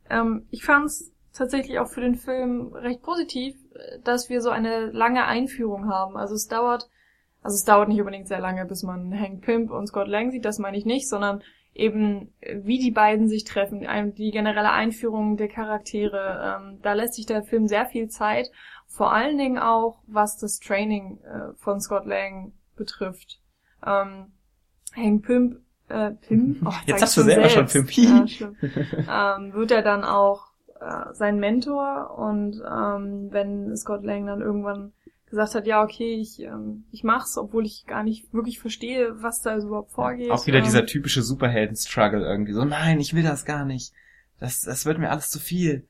Ähm, 0.10 0.46
ich 0.50 0.64
fand 0.64 0.86
es 0.86 1.12
tatsächlich 1.34 1.78
auch 1.80 1.90
für 1.90 2.00
den 2.00 2.16
Film 2.16 2.74
recht 2.74 3.02
positiv, 3.02 3.56
äh, 3.74 4.00
dass 4.06 4.30
wir 4.30 4.42
so 4.42 4.50
eine 4.50 4.92
lange 4.92 5.26
Einführung 5.26 5.90
haben. 5.90 6.16
Also 6.16 6.36
es 6.36 6.48
dauert, 6.48 6.90
also 7.42 7.56
es 7.56 7.64
dauert 7.64 7.90
nicht 7.90 8.00
unbedingt 8.00 8.28
sehr 8.28 8.40
lange, 8.40 8.66
bis 8.66 8.84
man 8.84 9.18
Hank 9.18 9.42
Pimp 9.42 9.72
und 9.72 9.88
Scott 9.88 10.08
Lang 10.08 10.32
sieht, 10.32 10.46
das 10.46 10.60
meine 10.60 10.78
ich 10.78 10.86
nicht, 10.86 11.08
sondern 11.08 11.42
eben 11.74 12.34
äh, 12.42 12.60
wie 12.64 12.80
die 12.80 12.92
beiden 12.92 13.28
sich 13.28 13.44
treffen, 13.44 13.86
die 14.16 14.32
generelle 14.32 14.72
Einführung 14.72 15.38
der 15.38 15.48
Charaktere. 15.48 16.60
Ähm, 16.62 16.80
da 16.82 16.94
lässt 16.94 17.16
sich 17.16 17.26
der 17.26 17.44
Film 17.44 17.68
sehr 17.68 17.86
viel 17.86 18.10
Zeit, 18.10 18.52
vor 18.88 19.14
allen 19.14 19.38
Dingen 19.38 19.58
auch 19.58 20.00
was 20.08 20.38
das 20.38 20.60
Training 20.60 21.20
äh, 21.24 21.54
von 21.58 21.80
Scott 21.80 22.06
Lang 22.06 22.54
betrifft. 22.76 23.40
Ähm, 23.86 24.34
Hank 24.96 25.26
Pimp, 25.26 25.60
äh, 25.88 26.12
Pimp? 26.12 26.58
Oh, 26.66 26.74
Jetzt 26.86 27.00
sag 27.00 27.00
sagst 27.00 27.18
du 27.18 27.22
selber 27.24 27.50
schon 27.50 27.68
selbst. 27.68 27.96
Pimp. 27.96 28.10
Ja, 28.10 28.28
schlimm. 28.28 28.56
ähm, 28.62 29.54
wird 29.54 29.72
er 29.72 29.82
dann 29.82 30.04
auch 30.04 30.50
äh, 30.80 31.14
sein 31.14 31.40
Mentor 31.40 32.18
und 32.18 32.62
ähm, 32.70 33.28
wenn 33.32 33.76
Scott 33.78 34.04
Lang 34.04 34.26
dann 34.26 34.42
irgendwann 34.42 34.94
gesagt 35.30 35.56
hat, 35.56 35.68
ja, 35.68 35.84
okay, 35.84 36.16
ich, 36.16 36.40
ähm, 36.42 36.86
ich 36.92 37.04
mach's, 37.04 37.38
obwohl 37.38 37.66
ich 37.66 37.86
gar 37.86 38.04
nicht 38.04 38.34
wirklich 38.34 38.60
verstehe, 38.60 39.22
was 39.22 39.42
da 39.42 39.58
überhaupt 39.58 39.92
vorgeht. 39.92 40.32
Auch 40.32 40.48
wieder 40.48 40.60
ähm, 40.60 40.64
dieser 40.66 40.86
typische 40.86 41.22
Superhelden-Struggle 41.22 42.22
irgendwie. 42.26 42.54
So, 42.54 42.66
nein, 42.66 43.00
ich 43.00 43.14
will 43.14 43.24
das 43.24 43.46
gar 43.46 43.66
nicht. 43.66 43.94
Das, 44.40 44.62
das 44.62 44.86
wird 44.86 44.98
mir 45.00 45.12
alles 45.12 45.30
zu 45.30 45.40
viel. 45.40 45.86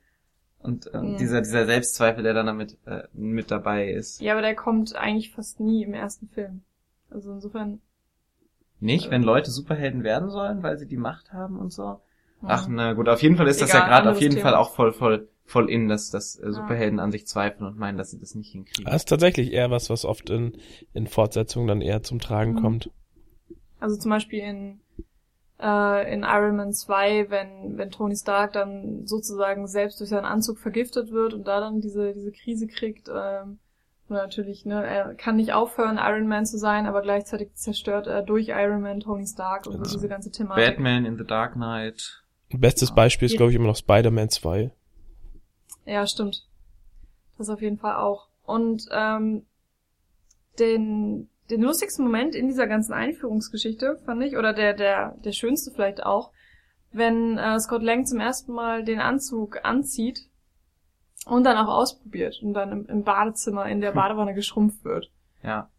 Und 0.59 0.89
ähm, 0.93 1.11
Ja. 1.13 1.17
dieser, 1.17 1.41
dieser 1.41 1.65
Selbstzweifel, 1.65 2.23
der 2.23 2.33
dann 2.33 2.47
damit 2.47 2.77
äh, 2.85 3.03
mit 3.13 3.49
dabei 3.51 3.89
ist. 3.91 4.19
Ja, 4.21 4.33
aber 4.33 4.41
der 4.41 4.55
kommt 4.55 4.95
eigentlich 4.95 5.31
fast 5.31 5.59
nie 5.59 5.83
im 5.83 5.93
ersten 5.93 6.27
Film. 6.27 6.61
Also 7.09 7.31
insofern. 7.31 7.79
Nicht, 8.81 9.09
wenn 9.11 9.23
Leute 9.23 9.51
Superhelden 9.51 10.03
werden 10.03 10.29
sollen, 10.29 10.63
weil 10.63 10.77
sie 10.77 10.87
die 10.87 10.97
Macht 10.97 11.33
haben 11.33 11.59
und 11.59 11.71
so. 11.71 11.99
Ach, 12.41 12.67
na 12.69 12.93
gut, 12.93 13.09
auf 13.09 13.21
jeden 13.21 13.35
Fall 13.35 13.47
ist 13.47 13.61
das 13.61 13.69
ja 13.73 13.79
Egal, 13.79 13.89
gerade 13.89 14.11
auf 14.11 14.21
jeden 14.21 14.35
Thema. 14.35 14.49
Fall 14.49 14.55
auch 14.55 14.73
voll, 14.73 14.93
voll, 14.93 15.27
voll 15.49 15.69
in, 15.69 15.87
dass, 15.87 16.09
dass 16.09 16.37
äh, 16.39 16.51
Superhelden 16.51 16.99
an 16.99 17.11
sich 17.11 17.25
zweifeln 17.27 17.65
und 17.67 17.77
meinen, 17.77 17.97
dass 17.97 18.11
sie 18.11 18.19
das 18.19 18.35
nicht 18.35 18.51
hinkriegen. 18.51 18.85
Das 18.85 19.01
ist 19.03 19.09
tatsächlich 19.09 19.51
eher 19.51 19.71
was, 19.71 19.89
was 19.89 20.05
oft 20.05 20.29
in, 20.29 20.57
in 20.93 21.07
Fortsetzungen 21.07 21.67
dann 21.67 21.81
eher 21.81 22.03
zum 22.03 22.19
Tragen 22.19 22.53
Mhm. 22.53 22.61
kommt. 22.61 22.91
Also 23.79 23.97
zum 23.97 24.11
Beispiel 24.11 24.39
in, 24.39 24.79
äh, 25.59 26.13
in 26.13 26.23
Iron 26.23 26.55
Man 26.55 26.73
2, 26.73 27.29
wenn, 27.29 27.77
wenn 27.77 27.89
Tony 27.91 28.15
Stark 28.15 28.53
dann 28.53 29.05
sozusagen 29.07 29.67
selbst 29.67 29.99
durch 29.99 30.09
seinen 30.09 30.25
Anzug 30.25 30.59
vergiftet 30.59 31.11
wird 31.11 31.33
und 31.33 31.47
da 31.47 31.59
dann 31.59 31.81
diese, 31.81 32.13
diese 32.13 32.31
Krise 32.31 32.67
kriegt, 32.67 33.09
ähm, 33.09 33.59
natürlich, 34.09 34.65
ne, 34.65 34.85
er 34.85 35.13
kann 35.15 35.35
nicht 35.35 35.53
aufhören, 35.53 35.97
Iron 36.01 36.27
Man 36.27 36.45
zu 36.45 36.57
sein, 36.57 36.85
aber 36.87 37.01
gleichzeitig 37.01 37.53
zerstört 37.53 38.07
er 38.07 38.21
durch 38.21 38.49
Iron 38.49 38.81
Man 38.81 38.99
Tony 38.99 39.25
Stark 39.27 39.65
und 39.67 39.73
so 39.73 39.79
Genau. 39.79 39.91
diese 39.93 40.07
ganze 40.09 40.31
Thematik. 40.31 40.65
Batman 40.75 41.05
in 41.05 41.17
the 41.17 41.23
Dark 41.25 41.53
Knight. 41.53 42.23
Bestes 42.51 42.93
Beispiel 42.93 43.27
ist, 43.27 43.37
glaube 43.37 43.51
ich, 43.51 43.55
immer 43.55 43.67
noch 43.67 43.75
Spider-Man 43.75 44.29
2. 44.29 44.71
Ja, 45.89 46.05
stimmt. 46.05 46.45
Das 47.39 47.49
auf 47.49 47.61
jeden 47.61 47.79
Fall 47.79 47.95
auch. 47.95 48.27
Und 48.43 48.85
ähm, 48.91 49.45
den, 50.59 51.29
den 51.49 51.61
lustigsten 51.61 52.05
Moment 52.05 52.35
in 52.35 52.47
dieser 52.47 52.67
ganzen 52.67 52.93
Einführungsgeschichte 52.93 53.97
fand 54.05 54.23
ich, 54.23 54.37
oder 54.37 54.53
der, 54.53 54.75
der, 54.75 55.15
der 55.23 55.31
schönste 55.31 55.71
vielleicht 55.71 56.05
auch, 56.05 56.31
wenn 56.91 57.39
äh, 57.39 57.59
Scott 57.59 57.81
Lang 57.81 58.05
zum 58.05 58.19
ersten 58.19 58.53
Mal 58.53 58.83
den 58.83 58.99
Anzug 58.99 59.65
anzieht 59.65 60.27
und 61.25 61.43
dann 61.43 61.57
auch 61.57 61.73
ausprobiert 61.73 62.39
und 62.43 62.53
dann 62.53 62.71
im, 62.71 62.85
im 62.85 63.03
Badezimmer 63.03 63.65
in 63.65 63.81
der 63.81 63.91
Badewanne 63.93 64.35
geschrumpft 64.35 64.83
wird. 64.83 65.11
Ja. 65.41 65.69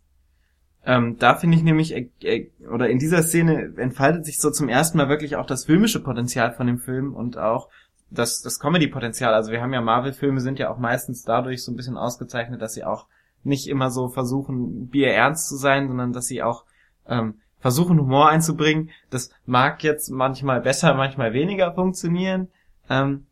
Ähm, 0.84 1.18
da 1.18 1.36
finde 1.36 1.56
ich 1.56 1.62
nämlich, 1.62 1.94
äh, 1.94 2.08
äh, 2.22 2.50
oder 2.66 2.88
in 2.88 2.98
dieser 2.98 3.22
Szene 3.22 3.74
entfaltet 3.76 4.24
sich 4.24 4.40
so 4.40 4.50
zum 4.50 4.68
ersten 4.68 4.98
Mal 4.98 5.08
wirklich 5.08 5.36
auch 5.36 5.46
das 5.46 5.66
filmische 5.66 6.02
Potenzial 6.02 6.52
von 6.52 6.66
dem 6.66 6.78
Film 6.78 7.14
und 7.14 7.38
auch 7.38 7.68
das, 8.10 8.42
das 8.42 8.58
Comedy-Potenzial. 8.58 9.32
Also 9.34 9.52
wir 9.52 9.62
haben 9.62 9.72
ja 9.72 9.80
Marvel-Filme 9.80 10.40
sind 10.40 10.58
ja 10.58 10.70
auch 10.70 10.78
meistens 10.78 11.24
dadurch 11.24 11.62
so 11.62 11.72
ein 11.72 11.76
bisschen 11.76 11.96
ausgezeichnet, 11.96 12.60
dass 12.60 12.74
sie 12.74 12.84
auch 12.84 13.06
nicht 13.42 13.68
immer 13.68 13.90
so 13.90 14.08
versuchen, 14.08 14.88
bierernst 14.88 15.48
zu 15.48 15.56
sein, 15.56 15.88
sondern 15.88 16.12
dass 16.12 16.26
sie 16.26 16.42
auch 16.42 16.64
ähm, 17.06 17.34
versuchen, 17.58 17.98
Humor 17.98 18.28
einzubringen. 18.28 18.90
Das 19.10 19.30
mag 19.46 19.82
jetzt 19.82 20.10
manchmal 20.10 20.60
besser, 20.60 20.94
manchmal 20.94 21.32
weniger 21.32 21.72
funktionieren. 21.72 22.48
Ähm, 22.88 23.26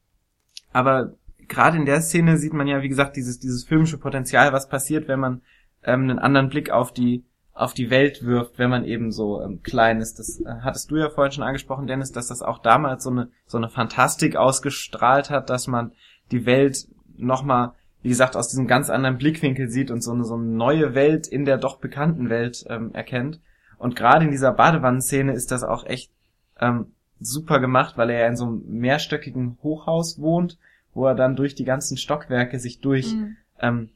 aber 0.72 1.14
gerade 1.48 1.76
in 1.76 1.86
der 1.86 2.00
Szene 2.00 2.36
sieht 2.36 2.52
man 2.52 2.66
ja, 2.66 2.82
wie 2.82 2.88
gesagt, 2.88 3.16
dieses, 3.16 3.38
dieses 3.38 3.64
filmische 3.64 3.98
Potenzial, 3.98 4.52
was 4.52 4.68
passiert, 4.68 5.08
wenn 5.08 5.20
man 5.20 5.42
ähm, 5.82 6.02
einen 6.02 6.18
anderen 6.18 6.48
Blick 6.48 6.70
auf 6.70 6.92
die 6.92 7.24
auf 7.58 7.74
die 7.74 7.90
Welt 7.90 8.24
wirft, 8.24 8.58
wenn 8.58 8.70
man 8.70 8.84
eben 8.84 9.10
so 9.10 9.42
ähm, 9.42 9.62
klein 9.62 10.00
ist. 10.00 10.18
Das 10.18 10.40
äh, 10.40 10.60
hattest 10.62 10.90
du 10.90 10.96
ja 10.96 11.10
vorhin 11.10 11.32
schon 11.32 11.44
angesprochen, 11.44 11.86
Dennis, 11.86 12.12
dass 12.12 12.28
das 12.28 12.42
auch 12.42 12.58
damals 12.58 13.02
so 13.04 13.10
eine 13.10 13.30
so 13.46 13.58
eine 13.58 13.68
Fantastik 13.68 14.36
ausgestrahlt 14.36 15.28
hat, 15.30 15.50
dass 15.50 15.66
man 15.66 15.92
die 16.30 16.46
Welt 16.46 16.86
nochmal, 17.16 17.72
wie 18.02 18.10
gesagt, 18.10 18.36
aus 18.36 18.48
diesem 18.48 18.68
ganz 18.68 18.90
anderen 18.90 19.18
Blickwinkel 19.18 19.68
sieht 19.68 19.90
und 19.90 20.02
so 20.02 20.12
eine 20.12 20.24
so 20.24 20.34
eine 20.34 20.44
neue 20.44 20.94
Welt 20.94 21.26
in 21.26 21.44
der 21.44 21.58
doch 21.58 21.78
bekannten 21.78 22.30
Welt 22.30 22.64
ähm, 22.68 22.92
erkennt. 22.94 23.40
Und 23.76 23.96
gerade 23.96 24.24
in 24.24 24.30
dieser 24.30 24.52
Badewannenszene 24.52 25.32
ist 25.32 25.50
das 25.50 25.64
auch 25.64 25.84
echt 25.84 26.12
ähm, 26.60 26.92
super 27.20 27.58
gemacht, 27.58 27.96
weil 27.98 28.10
er 28.10 28.20
ja 28.20 28.26
in 28.28 28.36
so 28.36 28.46
einem 28.46 28.62
mehrstöckigen 28.66 29.58
Hochhaus 29.62 30.20
wohnt, 30.20 30.58
wo 30.94 31.06
er 31.06 31.14
dann 31.14 31.36
durch 31.36 31.54
die 31.54 31.64
ganzen 31.64 31.96
Stockwerke 31.96 32.58
sich 32.60 32.80
durch 32.80 33.14
Mhm. 33.14 33.36
ähm, 33.60 33.90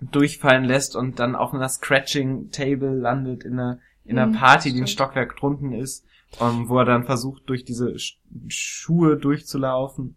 durchfallen 0.00 0.64
lässt 0.64 0.96
und 0.96 1.18
dann 1.18 1.34
auf 1.34 1.54
einer 1.54 1.68
Scratching 1.68 2.50
Table 2.50 2.94
landet 2.94 3.44
in 3.44 3.54
einer 3.54 3.78
in 4.04 4.18
einer 4.18 4.28
Mhm, 4.28 4.32
Party, 4.32 4.72
die 4.72 4.80
ein. 4.80 4.86
Stockwerk 4.86 5.36
drunten 5.36 5.72
ist, 5.72 6.04
ähm, 6.40 6.68
wo 6.68 6.78
er 6.78 6.84
dann 6.84 7.04
versucht 7.04 7.48
durch 7.48 7.64
diese 7.64 7.98
Sch 7.98 8.18
Schuhe 8.48 9.16
durchzulaufen. 9.16 10.16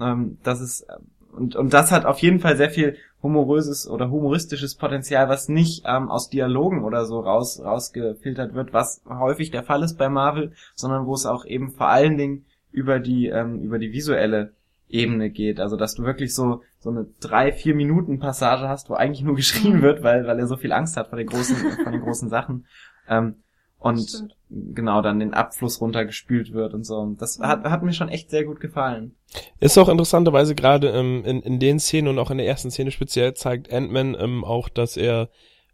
Ähm, 0.00 0.38
das 0.42 0.60
ist 0.60 0.86
und 1.32 1.56
und 1.56 1.72
das 1.72 1.92
hat 1.92 2.04
auf 2.06 2.18
jeden 2.20 2.40
Fall 2.40 2.56
sehr 2.56 2.70
viel 2.70 2.96
humoröses 3.22 3.88
oder 3.88 4.10
humoristisches 4.10 4.76
Potenzial, 4.76 5.28
was 5.28 5.48
nicht 5.48 5.84
ähm, 5.86 6.08
aus 6.10 6.30
Dialogen 6.30 6.84
oder 6.84 7.04
so 7.04 7.20
raus 7.20 7.60
rausgefiltert 7.60 8.54
wird, 8.54 8.72
was 8.72 9.02
häufig 9.08 9.50
der 9.50 9.64
Fall 9.64 9.82
ist 9.82 9.96
bei 9.98 10.08
Marvel, 10.08 10.52
sondern 10.74 11.06
wo 11.06 11.14
es 11.14 11.26
auch 11.26 11.44
eben 11.44 11.70
vor 11.72 11.88
allen 11.88 12.16
Dingen 12.16 12.44
über 12.70 12.98
die 13.00 13.26
ähm, 13.26 13.60
über 13.60 13.78
die 13.78 13.92
visuelle 13.92 14.52
Ebene 14.88 15.30
geht. 15.30 15.60
Also 15.60 15.76
dass 15.76 15.94
du 15.94 16.02
wirklich 16.04 16.34
so 16.34 16.62
so 16.78 16.90
eine 16.90 17.06
drei 17.20 17.52
vier 17.52 17.74
Minuten 17.74 18.18
Passage 18.18 18.68
hast, 18.68 18.88
wo 18.90 18.94
eigentlich 18.94 19.22
nur 19.22 19.36
geschrien 19.36 19.78
Mhm. 19.78 19.82
wird, 19.82 20.02
weil 20.02 20.26
weil 20.26 20.38
er 20.38 20.46
so 20.46 20.56
viel 20.56 20.72
Angst 20.72 20.96
hat 20.96 21.08
vor 21.08 21.18
den 21.18 21.26
großen 21.26 21.56
von 21.84 21.92
den 21.92 22.00
großen 22.02 22.28
Sachen. 22.28 22.66
Ähm, 23.08 23.36
und 23.80 24.08
Stimmt. 24.08 24.34
genau 24.50 25.02
dann 25.02 25.20
den 25.20 25.34
Abfluss 25.34 25.80
runtergespült 25.80 26.52
wird 26.52 26.74
und 26.74 26.84
so. 26.84 27.14
Das 27.16 27.38
hat, 27.38 27.62
hat 27.62 27.84
mir 27.84 27.92
schon 27.92 28.08
echt 28.08 28.28
sehr 28.28 28.44
gut 28.44 28.58
gefallen. 28.58 29.14
Ist 29.60 29.78
auch 29.78 29.88
interessanterweise 29.88 30.56
gerade 30.56 30.88
ähm, 30.88 31.22
in, 31.24 31.42
in 31.42 31.60
den 31.60 31.78
Szenen 31.78 32.08
und 32.08 32.18
auch 32.18 32.32
in 32.32 32.38
der 32.38 32.46
ersten 32.48 32.72
Szene 32.72 32.90
speziell 32.90 33.34
zeigt 33.34 33.72
Ant-Man 33.72 34.16
ähm, 34.18 34.44
auch, 34.44 34.68
dass 34.68 34.96
er 34.96 35.28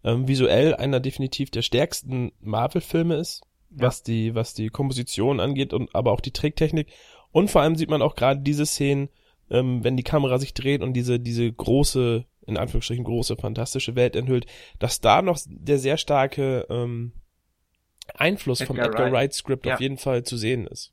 ähm, 0.04 0.28
visuell 0.28 0.74
einer 0.74 1.00
definitiv 1.00 1.50
der 1.50 1.62
stärksten 1.62 2.32
Marvel-Filme 2.42 3.16
ist, 3.16 3.40
was 3.70 4.02
die 4.02 4.34
was 4.34 4.52
die 4.52 4.68
Komposition 4.68 5.40
angeht 5.40 5.72
und 5.72 5.94
aber 5.94 6.12
auch 6.12 6.20
die 6.20 6.32
Tricktechnik. 6.32 6.88
Und 7.34 7.50
vor 7.50 7.62
allem 7.62 7.74
sieht 7.74 7.90
man 7.90 8.00
auch 8.00 8.14
gerade 8.14 8.40
diese 8.40 8.64
Szenen, 8.64 9.08
ähm, 9.50 9.82
wenn 9.82 9.96
die 9.96 10.04
Kamera 10.04 10.38
sich 10.38 10.54
dreht 10.54 10.82
und 10.82 10.92
diese 10.94 11.18
diese 11.18 11.52
große 11.52 12.24
in 12.46 12.56
Anführungsstrichen 12.56 13.04
große 13.04 13.36
fantastische 13.36 13.96
Welt 13.96 14.14
enthüllt, 14.14 14.46
dass 14.78 15.00
da 15.00 15.20
noch 15.20 15.38
der 15.46 15.78
sehr 15.78 15.96
starke 15.96 16.64
ähm, 16.70 17.12
Einfluss 18.14 18.62
vom 18.62 18.76
Edgar 18.76 18.90
Edgar 18.92 19.12
Wright. 19.12 19.32
Script 19.34 19.66
Ja. 19.66 19.74
auf 19.74 19.80
jeden 19.80 19.96
Fall 19.98 20.22
zu 20.22 20.36
sehen 20.36 20.66
ist. 20.68 20.92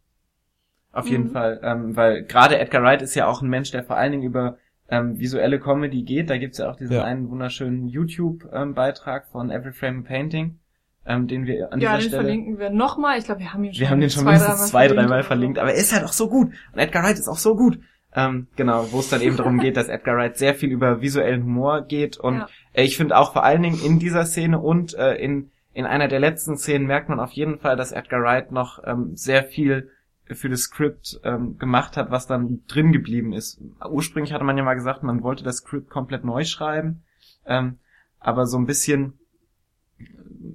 Auf 0.94 1.08
jeden 1.10 1.26
Mhm. 1.26 1.32
Fall, 1.32 1.60
ähm, 1.64 1.96
weil 1.96 2.24
gerade 2.24 2.58
Edgar 2.58 2.82
Wright 2.84 3.02
ist 3.04 3.14
ja 3.16 3.28
auch 3.28 3.42
ein 3.42 3.50
Mensch, 3.50 3.70
der 3.72 3.84
vor 3.84 3.98
allen 3.98 4.12
Dingen 4.12 4.24
über 4.24 4.58
ähm, 4.90 5.20
visuelle 5.20 5.60
Comedy 5.60 6.02
geht. 6.04 6.30
Da 6.30 6.38
gibt's 6.38 6.58
ja 6.58 6.70
auch 6.72 6.76
diesen 6.76 6.96
Ja. 6.96 7.04
einen 7.04 7.30
wunderschönen 7.30 7.88
YouTube-Beitrag 7.88 9.28
von 9.28 9.50
Every 9.52 9.72
Frame 9.74 10.00
a 10.00 10.08
Painting, 10.08 10.60
ähm, 11.06 11.28
den 11.28 11.46
wir 11.46 11.72
an 11.74 11.80
Ja, 11.80 11.98
dieser 11.98 12.00
den 12.00 12.08
Stelle 12.10 12.24
verlinken 12.24 12.60
wir 12.60 12.70
nochmal. 12.70 13.18
Ich 13.18 13.26
glaube, 13.26 13.42
wir 13.42 13.54
haben 13.54 13.64
ihn 13.64 13.74
schon 13.74 13.82
Wir 13.82 13.90
haben 13.90 14.02
den 14.02 14.10
schon 14.10 14.24
zwei, 14.24 14.32
mindestens 14.34 14.70
zwei, 14.70 14.88
dreimal 14.88 15.24
verlinkt, 15.24 15.60
aber 15.60 15.72
er 15.74 15.80
ist 15.80 15.94
halt 15.94 16.04
auch 16.06 16.14
so 16.14 16.30
gut. 16.30 16.52
Und 16.74 16.80
Edgar 16.80 17.04
Wright 17.04 17.18
ist 17.18 17.28
auch 17.28 17.38
so 17.38 17.56
gut. 17.56 17.80
Ähm, 18.14 18.48
genau, 18.58 18.92
wo 18.92 19.00
es 19.00 19.10
dann 19.10 19.22
eben 19.22 19.38
darum 19.38 19.58
geht, 19.60 19.78
dass 19.78 19.88
Edgar 19.88 20.18
Wright 20.18 20.38
sehr 20.38 20.54
viel 20.54 20.70
über 20.70 21.02
visuellen 21.02 21.44
Humor 21.44 21.82
geht. 21.84 22.18
Und 22.18 22.36
Ja. 22.40 22.48
äh, 22.74 22.84
ich 22.84 22.98
finde 22.98 23.18
auch 23.18 23.32
vor 23.34 23.44
allen 23.46 23.64
Dingen 23.64 23.82
in 23.82 24.00
dieser 24.00 24.26
Szene 24.26 24.60
und 24.60 24.94
äh, 24.96 25.16
in, 25.16 25.50
in 25.74 25.86
einer 25.86 26.10
der 26.10 26.20
letzten 26.20 26.58
Szenen 26.58 26.86
merkt 26.88 27.08
man 27.10 27.20
auf 27.22 27.32
jeden 27.32 27.58
Fall, 27.60 27.78
dass 27.78 27.94
Edgar 27.94 28.22
Wright 28.22 28.52
noch 28.52 28.84
ähm, 28.86 29.16
sehr 29.16 29.44
viel 29.44 29.90
für 30.26 30.50
das 30.50 30.62
Skript 30.62 31.20
ähm, 31.24 31.58
gemacht 31.58 31.98
hat, 31.98 32.12
was 32.12 32.28
dann 32.28 32.62
drin 32.68 32.92
geblieben 32.92 33.34
ist. 33.34 33.62
Ursprünglich 33.90 34.34
hatte 34.34 34.44
man 34.44 34.58
ja 34.58 34.64
mal 34.64 34.76
gesagt, 34.76 35.04
man 35.04 35.24
wollte 35.24 35.44
das 35.44 35.58
Skript 35.58 35.90
komplett 35.90 36.24
neu 36.24 36.44
schreiben. 36.44 37.04
Ähm, 37.46 37.80
aber 38.20 38.46
so 38.46 38.58
ein 38.58 38.66
bisschen 38.66 39.14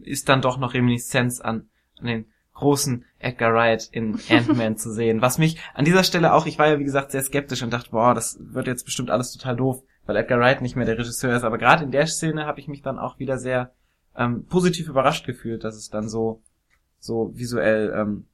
ist 0.03 0.29
dann 0.29 0.43
doch 0.43 0.59
noch 0.59 0.75
Reminiszenz 0.75 1.41
an, 1.41 1.69
an 1.99 2.07
den 2.07 2.27
großen 2.55 3.05
Edgar 3.19 3.53
Wright 3.55 3.89
in 3.93 4.19
Ant-Man 4.31 4.77
zu 4.77 4.93
sehen. 4.93 5.23
Was 5.23 5.39
mich 5.39 5.59
an 5.75 5.85
dieser 5.85 6.05
Stelle 6.05 6.33
auch, 6.33 6.47
ich 6.47 6.59
war 6.59 6.69
ja 6.69 6.79
wie 6.79 6.85
gesagt 6.85 7.13
sehr 7.13 7.23
skeptisch 7.23 7.63
und 7.63 7.73
dachte, 7.73 7.91
boah, 7.91 8.15
das 8.15 8.39
wird 8.41 8.67
jetzt 8.67 8.85
bestimmt 8.85 9.11
alles 9.11 9.33
total 9.33 9.57
doof, 9.57 9.83
weil 10.07 10.17
Edgar 10.17 10.41
Wright 10.41 10.63
nicht 10.63 10.77
mehr 10.77 10.87
der 10.87 10.99
Regisseur 10.99 11.37
ist. 11.37 11.45
Aber 11.45 11.59
gerade 11.59 11.85
in 11.85 11.91
der 11.91 12.07
Szene 12.07 12.47
habe 12.47 12.61
ich 12.61 12.69
mich 12.69 12.83
dann 12.83 12.99
auch 12.99 13.19
wieder 13.19 13.39
sehr 13.39 13.73
ähm, 14.17 14.47
positiv 14.47 14.89
überrascht 14.89 15.27
gefühlt, 15.27 15.65
dass 15.65 15.77
es 15.77 15.91
dann 15.91 16.09
so 16.09 16.43
so 16.99 17.31
visuell 17.35 17.93
ähm, 17.95 18.27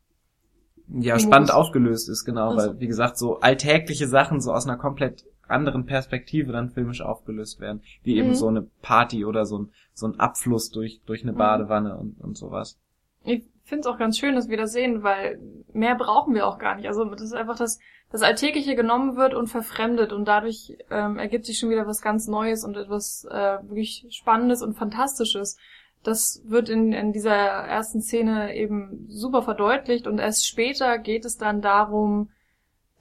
ja 0.89 1.19
spannend 1.19 1.53
aufgelöst 1.53 2.09
ist, 2.09 2.25
genau, 2.25 2.57
weil 2.57 2.79
wie 2.79 2.87
gesagt 2.87 3.19
so 3.19 3.41
alltägliche 3.41 4.09
Sachen 4.09 4.41
so 4.41 4.53
aus 4.53 4.67
einer 4.67 4.79
komplett 4.79 5.25
anderen 5.53 5.87
Perspektive 5.87 6.53
dann 6.53 6.71
filmisch 6.71 7.01
aufgelöst 7.03 7.61
werden, 7.61 7.83
wie 8.03 8.17
eben 8.17 8.29
Mhm. 8.31 8.35
so 8.35 8.49
eine 8.49 8.63
Party 8.83 9.25
oder 9.25 9.47
so 9.47 9.59
ein 9.61 9.71
so 9.95 10.07
ein 10.07 10.19
Abfluss 10.19 10.71
durch 10.71 11.01
durch 11.07 11.23
eine 11.23 11.33
Mhm. 11.33 11.39
Badewanne 11.39 11.97
und 11.97 12.21
und 12.21 12.37
sowas. 12.37 12.79
Ich 13.25 13.45
finde 13.65 13.81
es 13.83 13.87
auch 13.87 13.99
ganz 13.99 14.19
schön, 14.19 14.35
dass 14.35 14.49
wir 14.49 14.57
das 14.57 14.73
sehen, 14.73 15.03
weil 15.05 15.39
mehr 15.73 15.95
brauchen 15.95 16.35
wir 16.35 16.47
auch 16.47 16.59
gar 16.59 16.75
nicht. 16.75 16.89
Also 16.89 17.05
das 17.05 17.23
ist 17.23 17.35
einfach, 17.35 17.57
dass 17.57 17.79
das 18.11 18.23
Alltägliche 18.23 18.75
genommen 18.75 19.17
wird 19.17 19.33
und 19.35 19.47
verfremdet 19.47 20.13
und 20.13 20.27
dadurch 20.27 20.77
ähm, 20.91 21.19
ergibt 21.19 21.47
sich 21.47 21.59
schon 21.59 21.71
wieder 21.71 21.87
was 21.87 22.03
ganz 22.03 22.27
Neues 22.27 22.65
und 22.65 22.77
etwas 22.77 23.25
äh, 23.31 23.59
wirklich 23.63 24.07
Spannendes 24.11 24.63
und 24.63 24.75
Fantastisches. 24.75 25.57
Das 26.03 26.43
wird 26.45 26.69
in, 26.69 26.93
in 26.93 27.13
dieser 27.13 27.31
ersten 27.37 28.03
Szene 28.03 28.55
eben 28.57 29.07
super 29.09 29.43
verdeutlicht 29.43 30.07
und 30.09 30.19
erst 30.19 30.47
später 30.47 30.99
geht 30.99 31.25
es 31.25 31.39
dann 31.39 31.63
darum, 31.63 32.31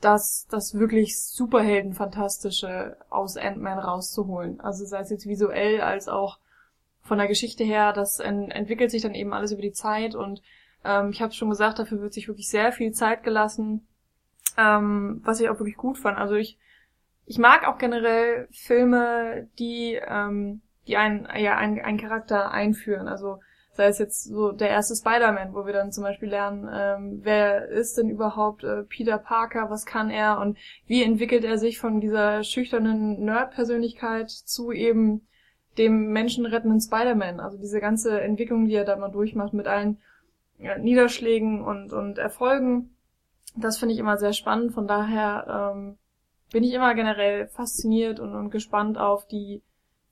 das, 0.01 0.47
das 0.49 0.73
wirklich 0.77 1.19
Superhelden-Fantastische 1.21 2.97
aus 3.09 3.37
Ant-Man 3.37 3.79
rauszuholen. 3.79 4.59
Also 4.59 4.85
sei 4.85 4.99
es 4.99 5.09
jetzt 5.09 5.27
visuell 5.27 5.81
als 5.81 6.07
auch 6.07 6.39
von 7.01 7.17
der 7.17 7.27
Geschichte 7.27 7.63
her, 7.63 7.93
das 7.93 8.19
en 8.19 8.51
entwickelt 8.51 8.91
sich 8.91 9.01
dann 9.01 9.15
eben 9.15 9.33
alles 9.33 9.51
über 9.51 9.61
die 9.61 9.71
Zeit 9.71 10.15
und 10.15 10.41
ähm, 10.83 11.09
ich 11.11 11.21
habe 11.21 11.33
schon 11.33 11.49
gesagt, 11.49 11.79
dafür 11.79 12.01
wird 12.01 12.13
sich 12.13 12.27
wirklich 12.27 12.49
sehr 12.49 12.71
viel 12.71 12.91
Zeit 12.91 13.23
gelassen, 13.23 13.87
ähm, 14.57 15.21
was 15.23 15.39
ich 15.39 15.49
auch 15.49 15.59
wirklich 15.59 15.77
gut 15.77 15.97
fand. 15.97 16.17
Also 16.17 16.35
ich 16.35 16.57
ich 17.25 17.37
mag 17.37 17.67
auch 17.67 17.77
generell 17.77 18.47
Filme, 18.51 19.47
die 19.57 19.99
ähm, 20.05 20.61
die 20.87 20.97
einen 20.97 21.27
ja 21.37 21.57
einen, 21.57 21.79
einen 21.79 21.99
Charakter 21.99 22.51
einführen. 22.51 23.07
Also 23.07 23.39
sei 23.81 23.87
es 23.87 23.97
jetzt 23.97 24.23
so 24.25 24.51
der 24.51 24.69
erste 24.69 24.95
Spider-Man, 24.95 25.55
wo 25.55 25.65
wir 25.65 25.73
dann 25.73 25.91
zum 25.91 26.03
Beispiel 26.03 26.29
lernen, 26.29 26.69
ähm, 26.71 27.19
wer 27.23 27.67
ist 27.67 27.97
denn 27.97 28.09
überhaupt 28.09 28.63
äh, 28.63 28.83
Peter 28.83 29.17
Parker, 29.17 29.71
was 29.71 29.87
kann 29.87 30.11
er 30.11 30.39
und 30.39 30.55
wie 30.85 31.01
entwickelt 31.01 31.43
er 31.43 31.57
sich 31.57 31.79
von 31.79 31.99
dieser 31.99 32.43
schüchternen 32.43 33.25
Nerd-Persönlichkeit 33.25 34.29
zu 34.29 34.71
eben 34.71 35.25
dem 35.79 36.11
menschenrettenden 36.11 36.79
Spider-Man. 36.79 37.39
Also 37.39 37.57
diese 37.57 37.79
ganze 37.79 38.21
Entwicklung, 38.21 38.67
die 38.67 38.75
er 38.75 38.85
da 38.85 38.95
mal 38.97 39.09
durchmacht 39.09 39.53
mit 39.53 39.65
allen 39.65 39.97
ja, 40.59 40.77
Niederschlägen 40.77 41.63
und, 41.63 41.91
und 41.91 42.19
Erfolgen, 42.19 42.95
das 43.55 43.79
finde 43.79 43.95
ich 43.95 43.99
immer 43.99 44.17
sehr 44.17 44.33
spannend. 44.33 44.73
Von 44.73 44.87
daher 44.87 45.73
ähm, 45.73 45.97
bin 46.51 46.63
ich 46.63 46.73
immer 46.73 46.93
generell 46.93 47.47
fasziniert 47.47 48.19
und, 48.19 48.35
und 48.35 48.51
gespannt 48.51 48.99
auf 48.99 49.25
die 49.25 49.63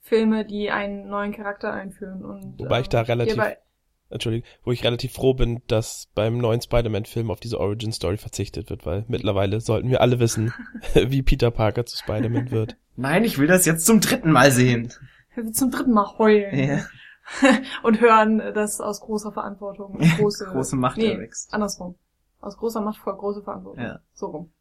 Filme, 0.10 0.43
die 0.43 0.72
einen 0.72 1.08
neuen 1.08 1.32
Charakter 1.32 1.72
einführen. 1.72 2.26
Und, 2.26 2.60
Wobei 2.60 2.80
ich 2.82 2.88
ähm, 2.88 2.91
da 2.91 3.02
relativ, 3.02 3.41
Entschuldigung, 4.10 4.48
wo 4.63 4.72
ich 4.72 4.84
relativ 4.84 5.13
froh 5.13 5.36
bin, 5.36 5.62
dass 5.67 6.08
beim 6.15 6.39
neuen 6.39 6.62
Spider-Man-Film 6.62 7.30
auf 7.30 7.39
diese 7.39 7.60
Origin-Story 7.60 8.17
verzichtet 8.17 8.72
wird, 8.72 8.86
weil 8.86 9.06
mittlerweile 9.08 9.62
sollten 9.62 9.89
wir 9.89 10.02
alle 10.02 10.19
wissen, 10.19 10.52
wie 10.95 11.22
Peter 11.22 11.52
Parker 11.52 11.86
zu 11.86 11.95
Spider-Man 11.95 12.50
wird. 12.50 12.76
Nein, 12.95 13.24
ich 13.24 13.38
will 13.38 13.48
das 13.48 13.65
jetzt 13.67 13.86
zum 13.86 14.02
dritten 14.02 14.32
Mal 14.32 14.52
sehen. 14.52 14.91
zum 15.54 15.69
dritten 15.72 15.93
Mal 15.93 16.17
heulen 16.17 16.58
Ja. 16.58 16.80
und 17.84 18.02
hören, 18.02 18.39
dass 18.56 18.82
aus 18.82 19.02
großer 19.02 19.32
Verantwortung 19.32 20.00
große, 20.17 20.48
Große 20.48 20.76
Macht 20.76 20.98
nee, 20.98 21.12
erwächst. 21.13 21.54
andersrum. 21.54 21.95
Aus 22.41 22.58
großer 22.58 22.82
Macht 22.82 22.98
vor 22.98 23.15
große 23.15 23.43
Verantwortung. 23.43 23.84
Ja. 23.84 24.00
So 24.13 24.26
rum. 24.28 24.52